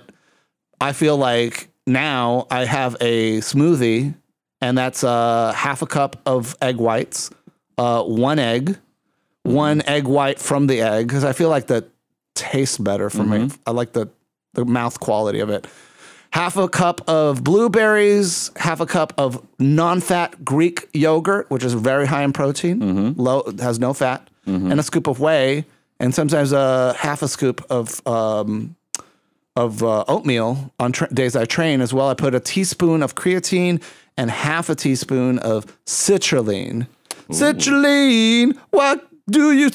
I 0.80 0.92
feel 0.94 1.18
like 1.18 1.68
now 1.86 2.46
I 2.50 2.64
have 2.64 2.96
a 2.98 3.40
smoothie, 3.40 4.14
and 4.62 4.78
that's 4.78 5.04
uh, 5.04 5.52
half 5.54 5.82
a 5.82 5.86
cup 5.86 6.16
of 6.24 6.56
egg 6.62 6.76
whites, 6.76 7.30
uh, 7.80 8.02
one 8.04 8.38
egg, 8.38 8.76
one 9.42 9.80
egg 9.86 10.04
white 10.06 10.38
from 10.38 10.66
the 10.66 10.78
egg, 10.82 11.08
because 11.08 11.24
I 11.24 11.32
feel 11.32 11.48
like 11.48 11.66
that 11.68 11.84
tastes 12.34 12.78
better 12.78 13.08
for 13.10 13.24
me. 13.24 13.38
I 13.66 13.70
like 13.80 13.92
the 13.92 14.06
the 14.54 14.64
mouth 14.64 14.98
quality 15.00 15.40
of 15.40 15.48
it. 15.50 15.66
Half 16.32 16.56
a 16.56 16.68
cup 16.68 17.00
of 17.08 17.42
blueberries, 17.42 18.50
half 18.56 18.80
a 18.80 18.86
cup 18.86 19.12
of 19.18 19.44
non-fat 19.58 20.44
Greek 20.44 20.88
yogurt, 20.92 21.46
which 21.50 21.64
is 21.64 21.74
very 21.74 22.06
high 22.06 22.22
in 22.24 22.32
protein, 22.32 22.78
low 23.16 23.42
has 23.60 23.78
no 23.78 23.92
fat, 23.94 24.20
and 24.46 24.78
a 24.80 24.82
scoop 24.82 25.06
of 25.08 25.18
whey, 25.20 25.64
and 26.00 26.14
sometimes 26.14 26.52
a 26.52 26.94
half 26.98 27.22
a 27.22 27.28
scoop 27.28 27.64
of 27.70 28.04
um, 28.06 28.76
of 29.56 29.82
uh, 29.82 30.04
oatmeal 30.06 30.72
on 30.78 30.92
tra- 30.92 31.12
days 31.12 31.34
I 31.36 31.44
train 31.46 31.80
as 31.80 31.92
well. 31.92 32.08
I 32.08 32.14
put 32.14 32.34
a 32.34 32.40
teaspoon 32.40 33.02
of 33.02 33.14
creatine 33.14 33.82
and 34.16 34.30
half 34.30 34.68
a 34.70 34.74
teaspoon 34.74 35.38
of 35.40 35.66
citrulline. 35.86 36.86
Citrulline, 37.30 38.58
what 38.70 39.08
do 39.28 39.52
you? 39.52 39.70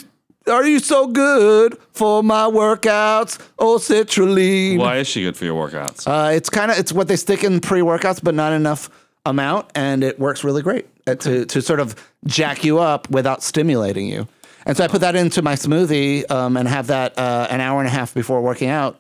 Are 0.48 0.66
you 0.66 0.80
so 0.80 1.08
good 1.08 1.78
for 1.92 2.22
my 2.22 2.44
workouts? 2.44 3.40
Oh, 3.58 3.78
citrulline. 3.78 4.78
Why 4.78 4.98
is 4.98 5.08
she 5.08 5.24
good 5.24 5.36
for 5.36 5.46
your 5.46 5.68
workouts? 5.68 6.06
Uh, 6.06 6.32
it's 6.32 6.50
kind 6.50 6.70
of 6.70 6.78
it's 6.78 6.92
what 6.92 7.08
they 7.08 7.16
stick 7.16 7.44
in 7.44 7.62
pre-workouts, 7.62 8.22
but 8.22 8.36
not 8.36 8.54
enough 8.54 8.90
amount, 9.26 9.68
and 9.74 10.04
it 10.04 10.20
works 10.20 10.44
really 10.44 10.62
great 10.62 10.86
uh, 11.08 11.16
to 11.16 11.46
to 11.46 11.62
sort 11.62 11.80
of 11.80 11.96
jack 12.28 12.64
you 12.64 12.80
up 12.80 13.10
without 13.10 13.42
stimulating 13.42 14.08
you. 14.08 14.28
And 14.66 14.76
so 14.76 14.84
I 14.84 14.88
put 14.88 15.02
that 15.02 15.16
into 15.16 15.42
my 15.42 15.54
smoothie 15.54 16.30
um, 16.30 16.58
and 16.58 16.68
have 16.68 16.88
that 16.88 17.18
uh, 17.18 17.48
an 17.50 17.62
hour 17.62 17.80
and 17.80 17.88
a 17.88 17.92
half 17.92 18.14
before 18.14 18.42
working 18.42 18.70
out, 18.70 19.00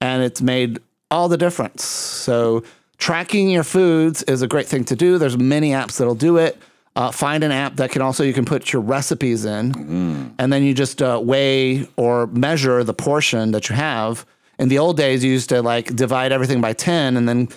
and 0.00 0.22
it's 0.22 0.42
made 0.42 0.78
all 1.10 1.28
the 1.28 1.36
difference. 1.38 1.84
So 1.84 2.64
tracking 2.98 3.48
your 3.48 3.64
foods 3.64 4.22
is 4.24 4.42
a 4.42 4.46
great 4.48 4.66
thing 4.66 4.84
to 4.84 4.96
do. 4.96 5.18
There's 5.18 5.38
many 5.38 5.70
apps 5.70 5.98
that'll 5.98 6.14
do 6.14 6.36
it. 6.36 6.58
Uh, 6.96 7.10
find 7.10 7.42
an 7.42 7.50
app 7.50 7.74
that 7.76 7.90
can 7.90 8.00
also 8.02 8.22
you 8.22 8.32
can 8.32 8.44
put 8.44 8.72
your 8.72 8.80
recipes 8.80 9.44
in, 9.44 10.32
and 10.38 10.52
then 10.52 10.62
you 10.62 10.72
just 10.72 11.02
uh, 11.02 11.20
weigh 11.22 11.88
or 11.96 12.28
measure 12.28 12.84
the 12.84 12.94
portion 12.94 13.50
that 13.50 13.68
you 13.68 13.74
have. 13.74 14.24
In 14.60 14.68
the 14.68 14.78
old 14.78 14.96
days, 14.96 15.24
you 15.24 15.32
used 15.32 15.48
to 15.48 15.60
like 15.60 15.96
divide 15.96 16.30
everything 16.30 16.60
by 16.60 16.72
ten, 16.72 17.16
and 17.16 17.28
then 17.28 17.48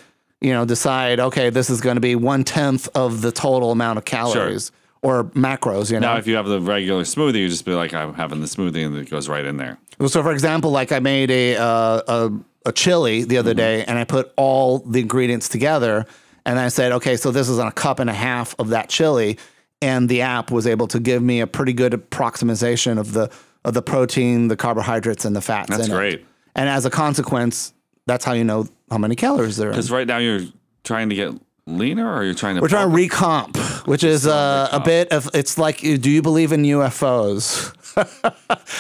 you 0.41 0.51
know 0.51 0.65
decide 0.65 1.19
okay, 1.19 1.51
this 1.51 1.69
is 1.69 1.81
going 1.81 1.97
to 1.97 2.01
be 2.01 2.15
one 2.15 2.43
tenth 2.43 2.89
of 2.95 3.21
the 3.21 3.31
total 3.31 3.71
amount 3.71 3.99
of 3.99 4.05
calories 4.05 4.71
or 5.03 5.25
macros. 5.25 5.91
You 5.91 5.99
know, 5.99 6.13
now, 6.13 6.17
if 6.17 6.25
you 6.25 6.35
have 6.35 6.47
the 6.47 6.59
regular 6.59 7.03
smoothie, 7.03 7.35
you 7.41 7.47
just 7.47 7.63
be 7.63 7.73
like, 7.73 7.93
I'm 7.93 8.15
having 8.15 8.41
the 8.41 8.47
smoothie, 8.47 8.83
and 8.87 8.95
it 8.97 9.07
goes 9.11 9.29
right 9.29 9.45
in 9.45 9.57
there. 9.57 9.77
Well, 9.99 10.09
So, 10.09 10.23
for 10.23 10.31
example, 10.31 10.71
like 10.71 10.91
I 10.91 10.97
made 10.97 11.29
a 11.29 11.57
uh, 11.57 12.01
a, 12.07 12.31
a 12.65 12.71
chili 12.71 13.23
the 13.23 13.37
other 13.37 13.53
day, 13.53 13.83
and 13.85 13.99
I 13.99 14.03
put 14.03 14.33
all 14.35 14.79
the 14.79 14.99
ingredients 14.99 15.47
together, 15.47 16.07
And 16.47 16.57
I 16.57 16.69
said, 16.69 16.93
okay, 16.93 17.17
so 17.17 17.29
this 17.29 17.49
is 17.49 17.59
on 17.59 17.67
a 17.67 17.73
cup 17.73 17.99
and 17.99 18.09
a 18.09 18.13
half 18.13 18.55
of 18.57 18.69
that 18.69 18.87
chili. 18.87 19.37
And 19.81 20.07
the 20.07 20.21
app 20.21 20.49
was 20.49 20.65
able 20.65 20.87
to 20.87 20.99
give 20.99 21.21
me 21.21 21.41
a 21.41 21.45
pretty 21.45 21.73
good 21.73 21.93
approximation 21.93 22.97
of 22.97 23.11
the 23.11 23.29
of 23.65 23.73
the 23.73 23.81
protein, 23.81 24.47
the 24.47 24.55
carbohydrates, 24.55 25.25
and 25.25 25.35
the 25.35 25.41
fats. 25.41 25.69
That's 25.69 25.87
in 25.87 25.91
it. 25.91 25.95
great. 25.95 26.25
And 26.55 26.69
as 26.69 26.85
a 26.85 26.89
consequence, 26.89 27.73
that's 28.05 28.23
how 28.23 28.31
you 28.31 28.45
know 28.45 28.65
how 28.89 28.97
many 28.97 29.15
calories 29.15 29.57
there 29.57 29.67
are. 29.67 29.71
Because 29.71 29.91
right 29.91 30.07
now 30.07 30.19
you're 30.19 30.45
trying 30.85 31.09
to 31.09 31.15
get 31.15 31.33
leaner, 31.67 32.11
or 32.15 32.23
you're 32.23 32.33
trying 32.33 32.55
to. 32.55 32.61
We're 32.61 32.69
trying 32.69 32.89
to 32.89 32.95
recomp, 32.95 33.85
which 33.85 34.05
is 34.05 34.25
uh, 34.25 34.69
a 34.71 34.79
bit 34.79 35.11
of. 35.11 35.29
It's 35.33 35.57
like, 35.57 35.79
do 35.79 36.09
you 36.09 36.21
believe 36.21 36.53
in 36.53 36.63
UFOs? 36.63 37.73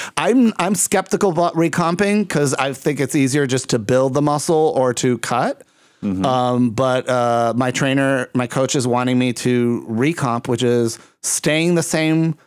I'm 0.17 0.53
I'm 0.57 0.73
skeptical 0.73 1.31
about 1.31 1.53
recomping 1.55 2.23
because 2.23 2.53
I 2.53 2.71
think 2.71 3.01
it's 3.01 3.13
easier 3.13 3.45
just 3.45 3.69
to 3.71 3.77
build 3.77 4.13
the 4.13 4.21
muscle 4.21 4.73
or 4.73 4.93
to 4.95 5.17
cut. 5.17 5.66
Um, 6.03 6.71
but 6.71 7.09
uh, 7.09 7.53
my 7.55 7.71
trainer, 7.71 8.29
my 8.33 8.47
coach 8.47 8.75
is 8.75 8.87
wanting 8.87 9.17
me 9.17 9.33
to 9.33 9.85
recomp, 9.89 10.47
which 10.47 10.63
is 10.63 10.99
staying 11.21 11.75
the 11.75 11.83
same 11.83 12.37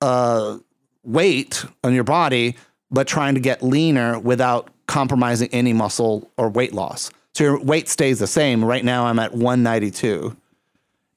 uh, 0.00 0.58
weight 1.02 1.64
on 1.82 1.94
your 1.94 2.04
body, 2.04 2.56
but 2.90 3.06
trying 3.06 3.34
to 3.34 3.40
get 3.40 3.62
leaner 3.62 4.18
without 4.18 4.70
compromising 4.86 5.48
any 5.52 5.72
muscle 5.72 6.30
or 6.36 6.48
weight 6.48 6.72
loss. 6.72 7.10
So 7.34 7.44
your 7.44 7.60
weight 7.60 7.88
stays 7.88 8.20
the 8.20 8.26
same. 8.26 8.64
Right 8.64 8.84
now, 8.84 9.06
I'm 9.06 9.18
at 9.18 9.32
192. 9.32 10.36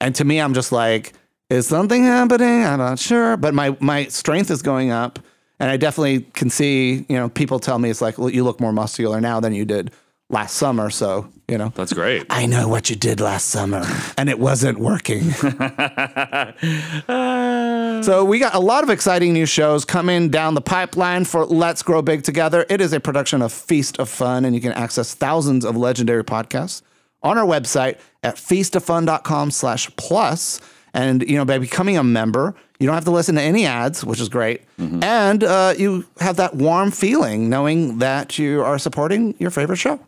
And 0.01 0.15
to 0.15 0.25
me, 0.25 0.39
I'm 0.39 0.53
just 0.53 0.71
like, 0.71 1.13
is 1.49 1.67
something 1.67 2.03
happening? 2.03 2.65
I'm 2.65 2.79
not 2.79 2.99
sure. 2.99 3.37
But 3.37 3.53
my, 3.53 3.77
my 3.79 4.05
strength 4.05 4.49
is 4.49 4.61
going 4.61 4.91
up. 4.91 5.19
And 5.59 5.71
I 5.71 5.77
definitely 5.77 6.21
can 6.33 6.49
see, 6.49 7.05
you 7.09 7.15
know, 7.15 7.29
people 7.29 7.59
tell 7.59 7.79
me 7.79 7.89
it's 7.89 8.01
like, 8.01 8.17
well, 8.17 8.29
you 8.29 8.43
look 8.43 8.59
more 8.59 8.71
muscular 8.71 9.19
now 9.19 9.39
than 9.39 9.53
you 9.53 9.65
did 9.65 9.91
last 10.29 10.55
summer. 10.55 10.89
So, 10.89 11.29
you 11.47 11.57
know, 11.57 11.71
That's 11.75 11.93
great. 11.93 12.25
I 12.29 12.45
know 12.45 12.67
what 12.67 12.89
you 12.89 12.95
did 12.95 13.19
last 13.19 13.47
summer 13.47 13.83
and 14.17 14.29
it 14.29 14.39
wasn't 14.39 14.79
working. 14.79 15.21
so, 18.03 18.25
we 18.25 18.39
got 18.39 18.53
a 18.53 18.59
lot 18.59 18.83
of 18.83 18.89
exciting 18.89 19.33
new 19.33 19.45
shows 19.45 19.85
coming 19.85 20.29
down 20.29 20.53
the 20.53 20.61
pipeline 20.61 21.25
for 21.25 21.45
Let's 21.45 21.81
Grow 21.81 22.01
Big 22.01 22.23
Together. 22.23 22.65
It 22.69 22.81
is 22.81 22.93
a 22.93 22.99
production 22.99 23.41
of 23.41 23.53
Feast 23.53 23.99
of 23.99 24.09
Fun, 24.09 24.45
and 24.45 24.53
you 24.53 24.61
can 24.61 24.73
access 24.73 25.13
thousands 25.13 25.63
of 25.63 25.77
legendary 25.77 26.23
podcasts 26.23 26.81
on 27.23 27.37
our 27.37 27.45
website 27.45 27.97
at 28.23 28.35
feastoffun.com 28.35 29.51
slash 29.51 29.89
plus. 29.95 30.59
And, 30.93 31.27
you 31.29 31.37
know, 31.37 31.45
by 31.45 31.59
becoming 31.59 31.97
a 31.97 32.03
member, 32.03 32.55
you 32.79 32.87
don't 32.87 32.95
have 32.95 33.05
to 33.05 33.11
listen 33.11 33.35
to 33.35 33.41
any 33.41 33.65
ads, 33.65 34.03
which 34.03 34.19
is 34.19 34.29
great. 34.29 34.61
And 34.79 35.43
uh, 35.43 35.73
you 35.77 36.05
have 36.19 36.37
that 36.37 36.55
warm 36.55 36.91
feeling 36.91 37.49
knowing 37.49 37.99
that 37.99 38.39
you 38.39 38.63
are 38.63 38.79
supporting 38.79 39.35
your 39.39 39.51
favorite 39.51 39.77
show. 39.77 39.99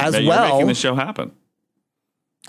As 0.00 0.14
That 0.14 0.24
well, 0.24 0.54
making 0.54 0.68
the 0.68 0.74
show 0.74 0.94
happen, 0.94 1.32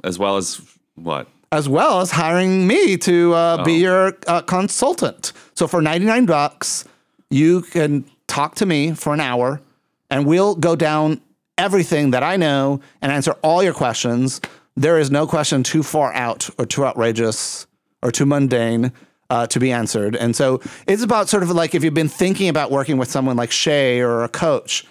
as 0.03 0.17
well 0.17 0.37
as 0.37 0.61
what? 0.95 1.27
as 1.51 1.67
well 1.67 1.99
as 1.99 2.11
hiring 2.11 2.65
me 2.65 2.95
to 2.95 3.33
uh, 3.33 3.63
be 3.63 3.73
your 3.73 4.17
uh, 4.27 4.41
consultant. 4.41 5.33
So 5.53 5.67
for 5.67 5.81
99 5.81 6.25
bucks, 6.25 6.85
you 7.29 7.61
can 7.61 8.05
talk 8.27 8.55
to 8.55 8.65
me 8.65 8.93
for 8.93 9.13
an 9.13 9.19
hour 9.19 9.61
and 10.09 10.25
we'll 10.25 10.55
go 10.55 10.75
down 10.75 11.19
everything 11.57 12.11
that 12.11 12.23
I 12.23 12.37
know 12.37 12.79
and 13.01 13.11
answer 13.11 13.33
all 13.43 13.61
your 13.61 13.73
questions. 13.73 14.39
There 14.77 14.97
is 14.97 15.11
no 15.11 15.27
question 15.27 15.63
too 15.63 15.83
far 15.83 16.13
out 16.13 16.49
or 16.57 16.65
too 16.65 16.85
outrageous 16.85 17.67
or 18.01 18.11
too 18.11 18.25
mundane 18.25 18.93
uh, 19.29 19.47
to 19.47 19.59
be 19.59 19.73
answered. 19.73 20.15
And 20.15 20.35
so 20.35 20.61
it's 20.87 21.03
about 21.03 21.27
sort 21.27 21.43
of 21.43 21.51
like 21.51 21.75
if 21.75 21.83
you've 21.83 21.93
been 21.93 22.07
thinking 22.07 22.47
about 22.47 22.71
working 22.71 22.97
with 22.97 23.11
someone 23.11 23.35
like 23.35 23.51
Shay 23.51 23.99
or 23.99 24.23
a 24.23 24.29
coach, 24.29 24.85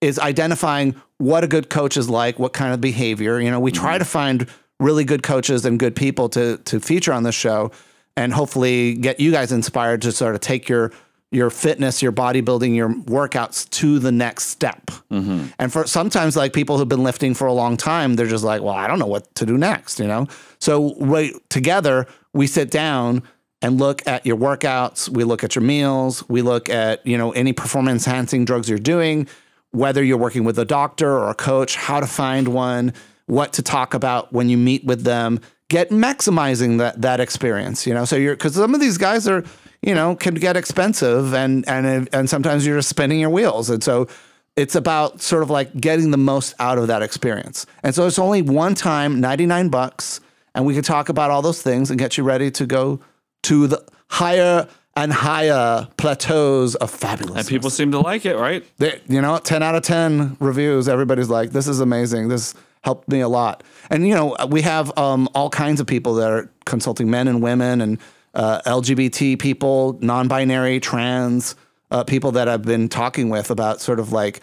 is 0.00 0.18
identifying 0.18 0.94
what 1.18 1.44
a 1.44 1.48
good 1.48 1.68
coach 1.68 1.96
is 1.96 2.08
like, 2.08 2.38
what 2.38 2.52
kind 2.52 2.72
of 2.72 2.80
behavior. 2.80 3.40
You 3.40 3.50
know, 3.50 3.60
we 3.60 3.72
try 3.72 3.94
mm-hmm. 3.94 3.98
to 3.98 4.04
find 4.04 4.46
really 4.80 5.04
good 5.04 5.22
coaches 5.22 5.64
and 5.64 5.78
good 5.78 5.96
people 5.96 6.28
to 6.30 6.58
to 6.58 6.80
feature 6.80 7.12
on 7.12 7.22
this 7.24 7.34
show, 7.34 7.70
and 8.16 8.32
hopefully 8.32 8.94
get 8.94 9.20
you 9.20 9.30
guys 9.30 9.52
inspired 9.52 10.02
to 10.02 10.12
sort 10.12 10.34
of 10.34 10.40
take 10.40 10.68
your 10.68 10.92
your 11.30 11.50
fitness, 11.50 12.00
your 12.00 12.12
bodybuilding, 12.12 12.74
your 12.74 12.88
workouts 12.88 13.68
to 13.68 13.98
the 13.98 14.10
next 14.10 14.46
step. 14.46 14.86
Mm-hmm. 15.10 15.48
And 15.58 15.72
for 15.72 15.86
sometimes, 15.86 16.36
like 16.36 16.52
people 16.52 16.78
who've 16.78 16.88
been 16.88 17.02
lifting 17.02 17.34
for 17.34 17.46
a 17.46 17.52
long 17.52 17.76
time, 17.76 18.14
they're 18.14 18.26
just 18.26 18.44
like, 18.44 18.62
well, 18.62 18.74
I 18.74 18.86
don't 18.86 18.98
know 18.98 19.06
what 19.06 19.34
to 19.34 19.44
do 19.44 19.58
next, 19.58 20.00
you 20.00 20.06
know? 20.06 20.26
So, 20.58 20.94
right 20.98 21.32
together, 21.50 22.06
we 22.32 22.46
sit 22.46 22.70
down 22.70 23.22
and 23.60 23.78
look 23.78 24.06
at 24.06 24.24
your 24.24 24.36
workouts, 24.36 25.08
we 25.08 25.24
look 25.24 25.44
at 25.44 25.54
your 25.54 25.64
meals, 25.64 26.26
we 26.28 26.42
look 26.42 26.70
at, 26.70 27.04
you 27.06 27.18
know, 27.18 27.32
any 27.32 27.52
performance 27.52 28.06
enhancing 28.06 28.44
drugs 28.44 28.68
you're 28.68 28.78
doing, 28.78 29.26
whether 29.72 30.02
you're 30.02 30.18
working 30.18 30.44
with 30.44 30.58
a 30.58 30.64
doctor 30.64 31.10
or 31.10 31.30
a 31.30 31.34
coach, 31.34 31.76
how 31.76 32.00
to 32.00 32.06
find 32.06 32.48
one, 32.48 32.92
what 33.26 33.52
to 33.54 33.62
talk 33.62 33.94
about 33.94 34.32
when 34.32 34.48
you 34.48 34.56
meet 34.56 34.84
with 34.84 35.04
them, 35.04 35.40
get 35.68 35.90
maximizing 35.90 36.78
that 36.78 37.00
that 37.02 37.20
experience, 37.20 37.86
you 37.86 37.94
know? 37.94 38.04
So 38.04 38.16
you're 38.16 38.36
cuz 38.36 38.54
some 38.54 38.74
of 38.74 38.80
these 38.80 38.98
guys 38.98 39.28
are, 39.28 39.44
you 39.82 39.94
know, 39.94 40.16
can 40.16 40.34
get 40.34 40.56
expensive 40.56 41.34
and 41.34 41.68
and 41.68 42.08
and 42.12 42.30
sometimes 42.30 42.66
you're 42.66 42.78
just 42.78 42.88
spinning 42.88 43.20
your 43.20 43.30
wheels. 43.30 43.68
And 43.70 43.84
so 43.84 44.08
it's 44.56 44.74
about 44.74 45.20
sort 45.20 45.44
of 45.44 45.50
like 45.50 45.72
getting 45.80 46.10
the 46.10 46.16
most 46.16 46.54
out 46.58 46.78
of 46.78 46.88
that 46.88 47.00
experience. 47.00 47.64
And 47.84 47.94
so 47.94 48.06
it's 48.08 48.18
only 48.18 48.42
one 48.42 48.74
time, 48.74 49.20
99 49.20 49.68
bucks, 49.68 50.20
and 50.52 50.66
we 50.66 50.74
can 50.74 50.82
talk 50.82 51.08
about 51.08 51.30
all 51.30 51.42
those 51.42 51.62
things 51.62 51.90
and 51.90 51.98
get 51.98 52.18
you 52.18 52.24
ready 52.24 52.50
to 52.50 52.66
go 52.66 52.98
to 53.44 53.68
the 53.68 53.84
higher 54.10 54.66
and 54.98 55.12
higher 55.12 55.86
plateaus 55.96 56.74
of 56.74 56.90
fabulous. 56.90 57.38
And 57.38 57.46
people 57.46 57.70
seem 57.70 57.92
to 57.92 58.00
like 58.00 58.26
it, 58.26 58.36
right? 58.36 58.64
They, 58.78 59.00
you 59.06 59.22
know, 59.22 59.38
10 59.38 59.62
out 59.62 59.76
of 59.76 59.82
10 59.84 60.38
reviews. 60.40 60.88
Everybody's 60.88 61.28
like, 61.28 61.50
this 61.50 61.68
is 61.68 61.78
amazing. 61.78 62.26
This 62.26 62.52
helped 62.82 63.08
me 63.08 63.20
a 63.20 63.28
lot. 63.28 63.62
And, 63.90 64.08
you 64.08 64.14
know, 64.14 64.36
we 64.48 64.62
have 64.62 64.96
um, 64.98 65.28
all 65.36 65.50
kinds 65.50 65.80
of 65.80 65.86
people 65.86 66.14
that 66.14 66.28
are 66.28 66.50
consulting 66.66 67.08
men 67.08 67.28
and 67.28 67.40
women 67.40 67.80
and 67.80 67.98
uh, 68.34 68.60
LGBT 68.62 69.38
people, 69.38 69.96
non 70.02 70.26
binary, 70.26 70.80
trans 70.80 71.54
uh, 71.92 72.02
people 72.02 72.32
that 72.32 72.48
I've 72.48 72.62
been 72.62 72.88
talking 72.88 73.28
with 73.28 73.52
about 73.52 73.80
sort 73.80 74.00
of 74.00 74.12
like, 74.12 74.40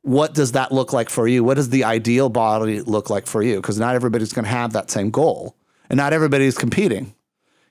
what 0.00 0.32
does 0.32 0.52
that 0.52 0.72
look 0.72 0.94
like 0.94 1.10
for 1.10 1.28
you? 1.28 1.44
What 1.44 1.54
does 1.54 1.68
the 1.68 1.84
ideal 1.84 2.30
body 2.30 2.80
look 2.80 3.10
like 3.10 3.26
for 3.26 3.42
you? 3.42 3.56
Because 3.56 3.78
not 3.78 3.94
everybody's 3.94 4.32
going 4.32 4.46
to 4.46 4.50
have 4.50 4.72
that 4.72 4.90
same 4.90 5.10
goal 5.10 5.54
and 5.90 5.98
not 5.98 6.14
everybody's 6.14 6.56
competing 6.56 7.14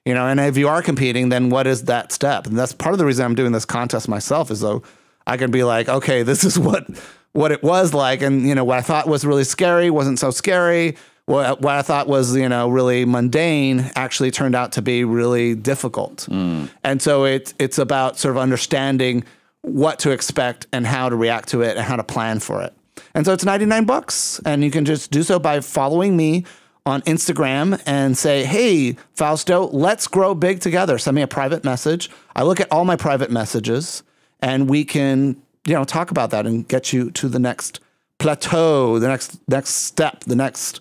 you 0.07 0.13
know 0.13 0.25
and 0.25 0.39
if 0.39 0.57
you 0.57 0.67
are 0.69 0.81
competing 0.81 1.29
then 1.29 1.49
what 1.49 1.67
is 1.67 1.83
that 1.83 2.11
step? 2.11 2.47
And 2.47 2.57
that's 2.57 2.73
part 2.73 2.93
of 2.93 2.99
the 2.99 3.05
reason 3.05 3.25
i'm 3.25 3.35
doing 3.35 3.51
this 3.51 3.65
contest 3.65 4.07
myself 4.07 4.49
is 4.49 4.61
so 4.61 4.81
i 5.27 5.35
can 5.37 5.51
be 5.51 5.63
like 5.63 5.89
okay 5.89 6.23
this 6.23 6.43
is 6.43 6.57
what 6.67 6.87
what 7.33 7.51
it 7.51 7.61
was 7.61 7.93
like. 7.93 8.21
And 8.21 8.47
you 8.47 8.55
know 8.55 8.63
what 8.63 8.79
i 8.79 8.81
thought 8.81 9.07
was 9.07 9.25
really 9.25 9.43
scary 9.43 9.89
wasn't 9.89 10.19
so 10.19 10.31
scary. 10.31 10.95
What, 11.25 11.59
what 11.59 11.75
i 11.75 11.81
thought 11.81 12.07
was 12.07 12.35
you 12.35 12.47
know 12.47 12.69
really 12.69 13.03
mundane 13.03 13.91
actually 13.95 14.31
turned 14.31 14.55
out 14.55 14.71
to 14.73 14.81
be 14.81 15.03
really 15.03 15.55
difficult. 15.55 16.23
Hmm. 16.29 16.65
And 16.83 17.01
so 17.01 17.25
it, 17.25 17.53
it's 17.59 17.77
about 17.77 18.17
sort 18.17 18.33
of 18.35 18.41
understanding 18.41 19.25
what 19.61 19.99
to 19.99 20.11
expect 20.11 20.67
and 20.71 20.87
how 20.87 21.09
to 21.09 21.15
react 21.15 21.49
to 21.49 21.61
it 21.61 21.75
and 21.75 21.85
how 21.85 21.97
to 21.97 22.03
plan 22.03 22.39
for 22.39 22.61
it. 22.61 22.73
And 23.13 23.25
so 23.25 23.33
it's 23.33 23.43
99 23.43 23.85
bucks 23.85 24.39
and 24.45 24.63
you 24.63 24.71
can 24.71 24.85
just 24.85 25.11
do 25.11 25.23
so 25.23 25.37
by 25.37 25.59
following 25.59 26.15
me 26.15 26.45
on 26.87 27.01
Instagram 27.01 27.81
and 27.85 28.17
say, 28.17 28.45
Hey, 28.45 28.95
Fausto, 29.13 29.67
let's 29.67 30.07
grow 30.07 30.33
big 30.33 30.61
together. 30.61 30.97
Send 30.97 31.15
me 31.15 31.21
a 31.21 31.27
private 31.27 31.63
message. 31.63 32.09
I 32.35 32.43
look 32.43 32.59
at 32.59 32.71
all 32.71 32.85
my 32.85 32.95
private 32.95 33.29
messages 33.29 34.03
and 34.39 34.69
we 34.69 34.85
can, 34.85 35.41
you 35.65 35.73
know, 35.73 35.83
talk 35.83 36.11
about 36.11 36.31
that 36.31 36.45
and 36.47 36.67
get 36.67 36.93
you 36.93 37.11
to 37.11 37.27
the 37.27 37.39
next 37.39 37.81
plateau, 38.19 38.99
the 38.99 39.07
next 39.07 39.37
next 39.49 39.69
step, 39.71 40.21
the 40.21 40.35
next 40.35 40.79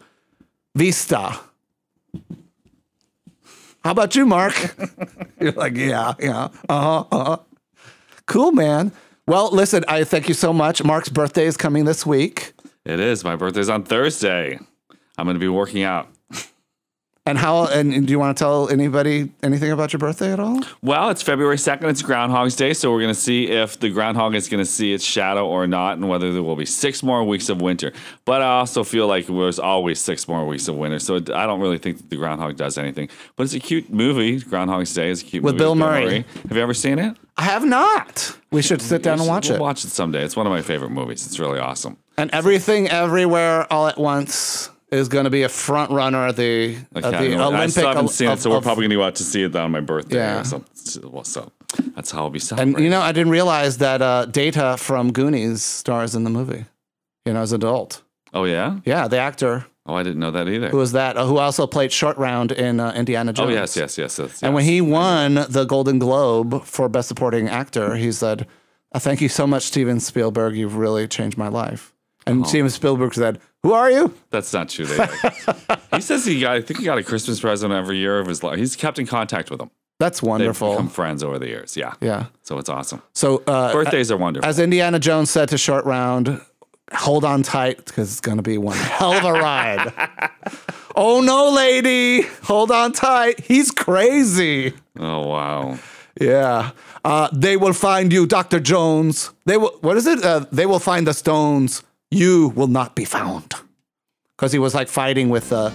vista. 0.77 1.41
How 3.83 3.91
about 3.91 4.15
you, 4.16 4.27
Marc? 4.27 4.77
You're 5.41 5.53
like, 5.53 5.77
yeah, 5.77 6.15
yeah. 6.19 6.49
Uh-huh. 6.69 7.05
Uh-huh. 7.11 7.39
Cool, 8.27 8.53
man. 8.53 8.93
Well, 9.27 9.51
listen, 9.51 9.85
I 9.89 10.05
thank 10.05 10.28
you 10.28 10.35
so 10.35 10.53
much. 10.53 10.83
Marc's 10.83 11.09
birthday 11.09 11.47
is 11.47 11.57
coming 11.57 11.85
this 11.85 12.07
week. 12.07 12.53
It 12.85 13.01
is. 13.01 13.24
My 13.24 13.37
birthday's 13.37 13.69
on 13.69 13.83
Thursday. 13.83 14.59
I'm 15.18 15.24
going 15.26 15.34
to 15.34 15.40
be 15.40 15.48
working 15.48 15.82
out. 15.82 16.09
And 17.28 17.36
how? 17.36 17.66
And 17.66 18.06
do 18.06 18.12
you 18.12 18.20
want 18.20 18.38
to 18.38 18.44
tell 18.44 18.68
anybody 18.68 19.32
anything 19.43 19.72
about 19.72 19.93
your 19.93 19.98
birthday 19.98 20.32
at 20.32 20.38
all? 20.38 20.60
Well, 20.80 21.10
it's 21.10 21.22
February 21.22 21.56
2nd. 21.56 21.90
It's 21.90 22.01
Groundhog's 22.01 22.55
Day. 22.55 22.72
So 22.72 22.93
we're 22.93 23.01
going 23.01 23.14
to 23.14 23.20
see 23.20 23.48
if 23.48 23.80
the 23.80 23.90
groundhog 23.90 24.36
is 24.36 24.48
going 24.48 24.60
to 24.60 24.70
see 24.70 24.93
its 24.93 25.02
shadow 25.02 25.48
or 25.48 25.66
not, 25.66 25.94
and 25.94 26.09
whether 26.09 26.32
there 26.32 26.44
will 26.44 26.55
be 26.55 26.64
six 26.64 27.02
more 27.02 27.24
weeks 27.24 27.48
of 27.48 27.60
winter. 27.60 27.93
But 28.26 28.43
I 28.43 28.59
also 28.59 28.84
feel 28.84 29.09
like 29.09 29.26
there's 29.26 29.59
always 29.59 29.98
six 29.98 30.28
more 30.28 30.47
weeks 30.47 30.68
of 30.68 30.76
winter. 30.76 31.01
So 31.01 31.16
I 31.16 31.47
don't 31.47 31.59
really 31.59 31.78
think 31.78 31.97
that 31.97 32.10
the 32.10 32.16
groundhog 32.16 32.56
does 32.56 32.78
anything. 32.78 33.09
But 33.34 33.44
it's 33.44 33.55
a 33.55 33.60
cute 33.60 33.90
movie. 33.90 34.38
Groundhog's 34.38 34.94
Day 34.94 35.10
is 35.10 35.22
a 35.22 35.24
cute 35.24 35.43
With 35.43 35.55
movie. 35.55 35.64
Bill 35.64 35.74
Murray. 35.74 36.24
Have 36.48 36.56
you 36.56 36.62
ever 36.62 36.74
seen 36.74 37.01
it? 37.01 37.16
I 37.36 37.43
have 37.43 37.64
not. 37.64 38.36
We 38.52 38.62
should 38.62 38.80
sit 38.80 39.02
down 39.02 39.18
and 39.18 39.28
watch 39.28 39.48
we'll 39.48 39.56
it. 39.56 39.62
watch 39.62 39.84
it 39.84 39.90
someday. 39.90 40.22
It's 40.22 40.36
one 40.36 40.47
of 40.47 40.52
my 40.52 40.62
favorite 40.62 40.90
movies. 40.90 41.26
It's 41.26 41.40
really 41.40 41.59
awesome. 41.59 41.97
And 42.16 42.30
everything, 42.30 42.88
everywhere, 42.88 43.70
all 43.70 43.88
at 43.88 43.98
once 43.98 44.70
is 44.90 45.08
going 45.08 45.24
to 45.24 45.30
be 45.30 45.42
a 45.42 45.48
front 45.48 45.90
runner 45.90 46.26
at 46.28 46.36
the, 46.36 46.76
at 46.94 47.02
the 47.02 47.08
Academy. 47.08 47.34
Olympic. 47.34 47.60
I 47.60 47.66
still 47.66 47.88
haven't 47.88 48.04
of- 48.06 48.10
seen 48.12 48.30
it, 48.30 48.38
so 48.38 48.50
we're 48.50 48.56
of- 48.58 48.62
probably 48.62 48.82
going 48.82 48.90
to 48.90 48.96
go 48.96 49.02
out 49.04 49.14
to 49.16 49.24
see 49.24 49.42
it 49.42 49.54
on 49.56 49.70
my 49.72 49.80
birthday. 49.80 50.16
Yeah. 50.16 50.40
Or 50.40 50.44
something. 50.44 51.10
Well, 51.10 51.24
so 51.24 51.50
that's 51.94 52.10
how 52.10 52.18
I'll 52.24 52.30
be 52.30 52.38
celebrating. 52.38 52.74
And 52.76 52.84
you 52.84 52.90
know, 52.90 53.00
I 53.00 53.12
didn't 53.12 53.32
realize 53.32 53.78
that 53.78 54.00
uh, 54.02 54.26
Data 54.26 54.76
from 54.78 55.12
Goonies 55.12 55.62
stars 55.62 56.14
in 56.14 56.24
the 56.24 56.30
movie. 56.30 56.64
You 57.24 57.32
know, 57.32 57.40
as 57.40 57.50
an 57.52 57.56
adult. 57.56 58.02
oh 58.34 58.44
yeah, 58.44 58.78
Yeah, 58.84 59.08
the 59.08 59.18
actor 59.18 59.66
Oh, 59.88 59.94
I 59.94 60.02
didn't 60.02 60.18
know 60.18 60.32
that 60.32 60.48
either. 60.48 60.68
Who 60.70 60.78
was 60.78 60.92
that? 60.92 61.16
Uh, 61.16 61.26
who 61.26 61.38
also 61.38 61.64
played 61.66 61.92
Short 61.92 62.16
Round 62.18 62.50
in 62.50 62.80
uh, 62.80 62.92
Indiana 62.96 63.32
Jones. 63.32 63.50
oh, 63.50 63.52
yes, 63.52 63.76
yes, 63.76 63.96
yes, 63.96 64.18
yes. 64.18 64.42
And 64.42 64.52
when 64.52 64.64
he 64.64 64.80
won 64.80 65.34
the 65.48 65.64
Golden 65.64 66.00
Globe 66.00 66.64
for 66.64 66.88
Best 66.88 67.06
Supporting 67.06 67.48
Actor, 67.48 67.94
he 67.94 68.10
said, 68.10 68.48
"Uh, 68.92 68.98
"Thank 68.98 69.20
you 69.20 69.28
so 69.28 69.46
much, 69.46 69.62
Steven 69.62 70.00
Spielberg. 70.00 70.56
You've 70.56 70.74
really 70.76 71.06
changed 71.06 71.38
my 71.38 71.46
life." 71.46 71.92
And 72.26 72.42
Oh. 72.44 72.48
Steven 72.48 72.68
Spielberg 72.70 73.14
said, 73.14 73.38
"Who 73.66 73.72
are 73.74 73.90
you?" 73.90 74.14
That's 74.30 74.52
not 74.52 74.68
true. 74.68 74.86
He 75.94 76.02
says 76.02 76.26
he 76.26 76.40
got, 76.40 76.56
I 76.56 76.60
think 76.60 76.78
he 76.80 76.84
got 76.84 76.98
a 76.98 77.02
Christmas 77.02 77.40
present 77.40 77.72
every 77.72 77.97
year 77.97 78.18
of 78.18 78.26
his 78.26 78.43
life. 78.43 78.59
He's 78.59 78.76
kept 78.76 78.98
in 78.98 79.06
contact 79.06 79.51
with 79.51 79.60
him. 79.62 79.70
That's 79.98 80.20
They've 80.20 80.28
wonderful. 80.28 80.72
become 80.72 80.88
friends 80.90 81.22
over 81.22 81.38
the 81.38 81.47
years. 81.47 81.74
Yeah. 81.74 81.94
Yeah. 82.02 82.26
So 82.43 82.59
it's 82.59 82.68
awesome. 82.68 83.01
So 83.14 83.43
uh, 83.47 83.72
Birthdays 83.72 84.10
are 84.10 84.16
wonderful. 84.18 84.47
As 84.47 84.59
Indiana 84.59 84.98
Jones 84.98 85.30
said 85.30 85.48
to 85.51 85.59
Short 85.59 85.86
Round, 85.86 86.38
hold 86.93 87.24
on 87.24 87.43
tight 87.43 87.82
because 87.86 88.10
it's 88.12 88.20
going 88.20 88.36
to 88.36 88.43
be 88.43 88.59
one 88.59 88.76
hell 88.76 89.14
of 89.14 89.24
a 89.24 89.32
ride. 89.32 89.90
oh 90.97 91.22
no, 91.22 91.51
lady, 91.51 92.22
hold 92.43 92.70
on 92.70 92.93
tight. 92.93 93.40
He's 93.40 93.70
crazy. 93.70 94.74
Oh, 94.98 95.28
wow. 95.28 95.78
Yeah. 96.20 96.72
Uh, 97.05 97.28
they 97.32 97.56
will 97.56 97.72
find 97.72 98.12
you, 98.12 98.26
Dr. 98.26 98.60
Jones. 98.60 99.30
They 99.47 99.56
will, 99.56 99.78
what 99.80 99.97
is 99.97 100.06
it? 100.06 100.22
Uh, 100.22 100.44
they 100.52 100.66
will 100.66 100.80
find 100.80 101.06
the 101.06 101.14
stones. 101.14 101.82
You 102.11 102.53
will 102.55 102.69
not 102.69 102.95
be 102.95 103.05
found. 103.05 103.55
Because 104.37 104.53
he 104.53 104.59
was 104.59 104.74
like 104.74 104.89
fighting 104.89 105.28
with 105.28 105.53
uh, 105.53 105.70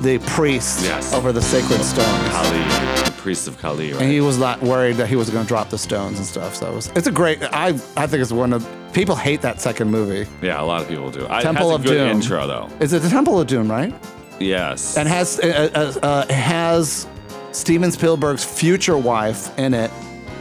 the 0.00 0.18
priest 0.26 0.84
Yes. 0.84 1.12
over 1.14 1.32
the 1.32 1.42
sacred 1.42 1.82
stones. 1.82 2.28
Kali, 2.30 2.58
the 3.04 3.14
priest 3.18 3.46
of 3.46 3.58
Kali, 3.58 3.92
right? 3.92 4.02
And 4.02 4.10
he 4.10 4.20
was 4.20 4.38
not 4.38 4.62
worried 4.62 4.96
that 4.96 5.06
he 5.08 5.16
was 5.16 5.30
going 5.30 5.44
to 5.44 5.48
drop 5.48 5.68
the 5.70 5.78
stones 5.78 6.18
and 6.18 6.26
stuff. 6.26 6.54
So 6.56 6.70
it 6.70 6.74
was, 6.74 6.88
it's 6.96 7.06
a 7.06 7.12
great, 7.12 7.42
I, 7.52 7.68
I 7.96 8.06
think 8.06 8.22
it's 8.22 8.32
one 8.32 8.52
of, 8.52 8.66
people 8.94 9.14
hate 9.16 9.42
that 9.42 9.60
second 9.60 9.90
movie. 9.90 10.28
yeah, 10.42 10.60
a 10.60 10.64
lot 10.64 10.82
of 10.82 10.88
people 10.88 11.10
do. 11.10 11.26
I, 11.28 11.42
Temple 11.42 11.74
of 11.74 11.82
a 11.84 11.88
good 11.88 11.98
Doom. 11.98 12.08
intro, 12.08 12.46
though. 12.46 12.68
Is 12.80 12.92
it 12.92 13.02
the 13.02 13.10
Temple 13.10 13.38
of 13.40 13.46
Doom, 13.46 13.70
right? 13.70 13.94
Yes. 14.40 14.96
And 14.96 15.08
has 15.08 15.38
uh, 15.40 15.70
uh, 16.02 16.06
uh, 16.06 16.32
has 16.32 17.06
Steven 17.52 17.90
Spielberg's 17.90 18.44
future 18.44 18.98
wife 18.98 19.56
in 19.58 19.72
it. 19.72 19.90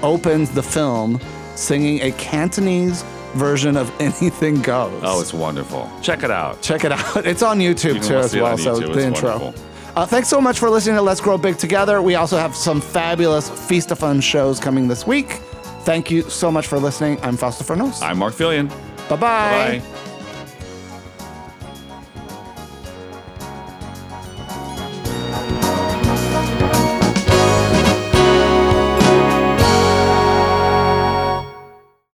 Opens 0.03 0.51
the 0.51 0.63
film 0.63 1.19
singing 1.55 2.01
a 2.01 2.11
Cantonese 2.13 3.03
version 3.35 3.77
of 3.77 3.91
Anything 4.01 4.61
Goes. 4.61 4.99
oh, 5.03 5.21
it's 5.21 5.33
wonderful. 5.33 5.91
Check 6.01 6.23
it 6.23 6.31
out. 6.31 6.61
check 6.61 6.83
it 6.83 6.91
out. 6.91 7.25
It's 7.25 7.43
on 7.43 7.59
YouTube 7.59 7.95
You 7.95 7.99
too 8.01 8.17
as 8.17 8.35
well. 8.35 8.57
So 8.57 8.75
YouTube. 8.79 8.93
the 8.93 8.97
It's 8.99 9.03
intro. 9.05 9.29
wonderful. 9.39 9.63
Uh, 9.95 10.05
thanks 10.05 10.27
so 10.27 10.41
much 10.41 10.59
for 10.59 10.69
listening 10.69 10.95
to 10.97 11.01
Let's 11.01 11.21
Grow 11.21 11.37
Big 11.37 11.57
Together. 11.57 12.01
We 12.01 12.15
also 12.15 12.37
have 12.37 12.53
some 12.55 12.81
fabulous 12.81 13.49
Feast 13.49 13.91
of 13.91 13.99
Fun 13.99 14.19
shows 14.19 14.59
coming 14.59 14.87
this 14.89 15.07
week. 15.07 15.39
Thank 15.85 16.11
you 16.11 16.23
so 16.23 16.51
much 16.51 16.67
for 16.67 16.79
listening. 16.79 17.17
I'm 17.21 17.37
Fausto 17.37 17.63
Fernos. 17.63 18.01
I'm 18.01 18.17
Marc 18.17 18.33
Felion. 18.33 18.67
Bye 19.07 19.15
bye. 19.15 19.17
Bye. 19.79 20.14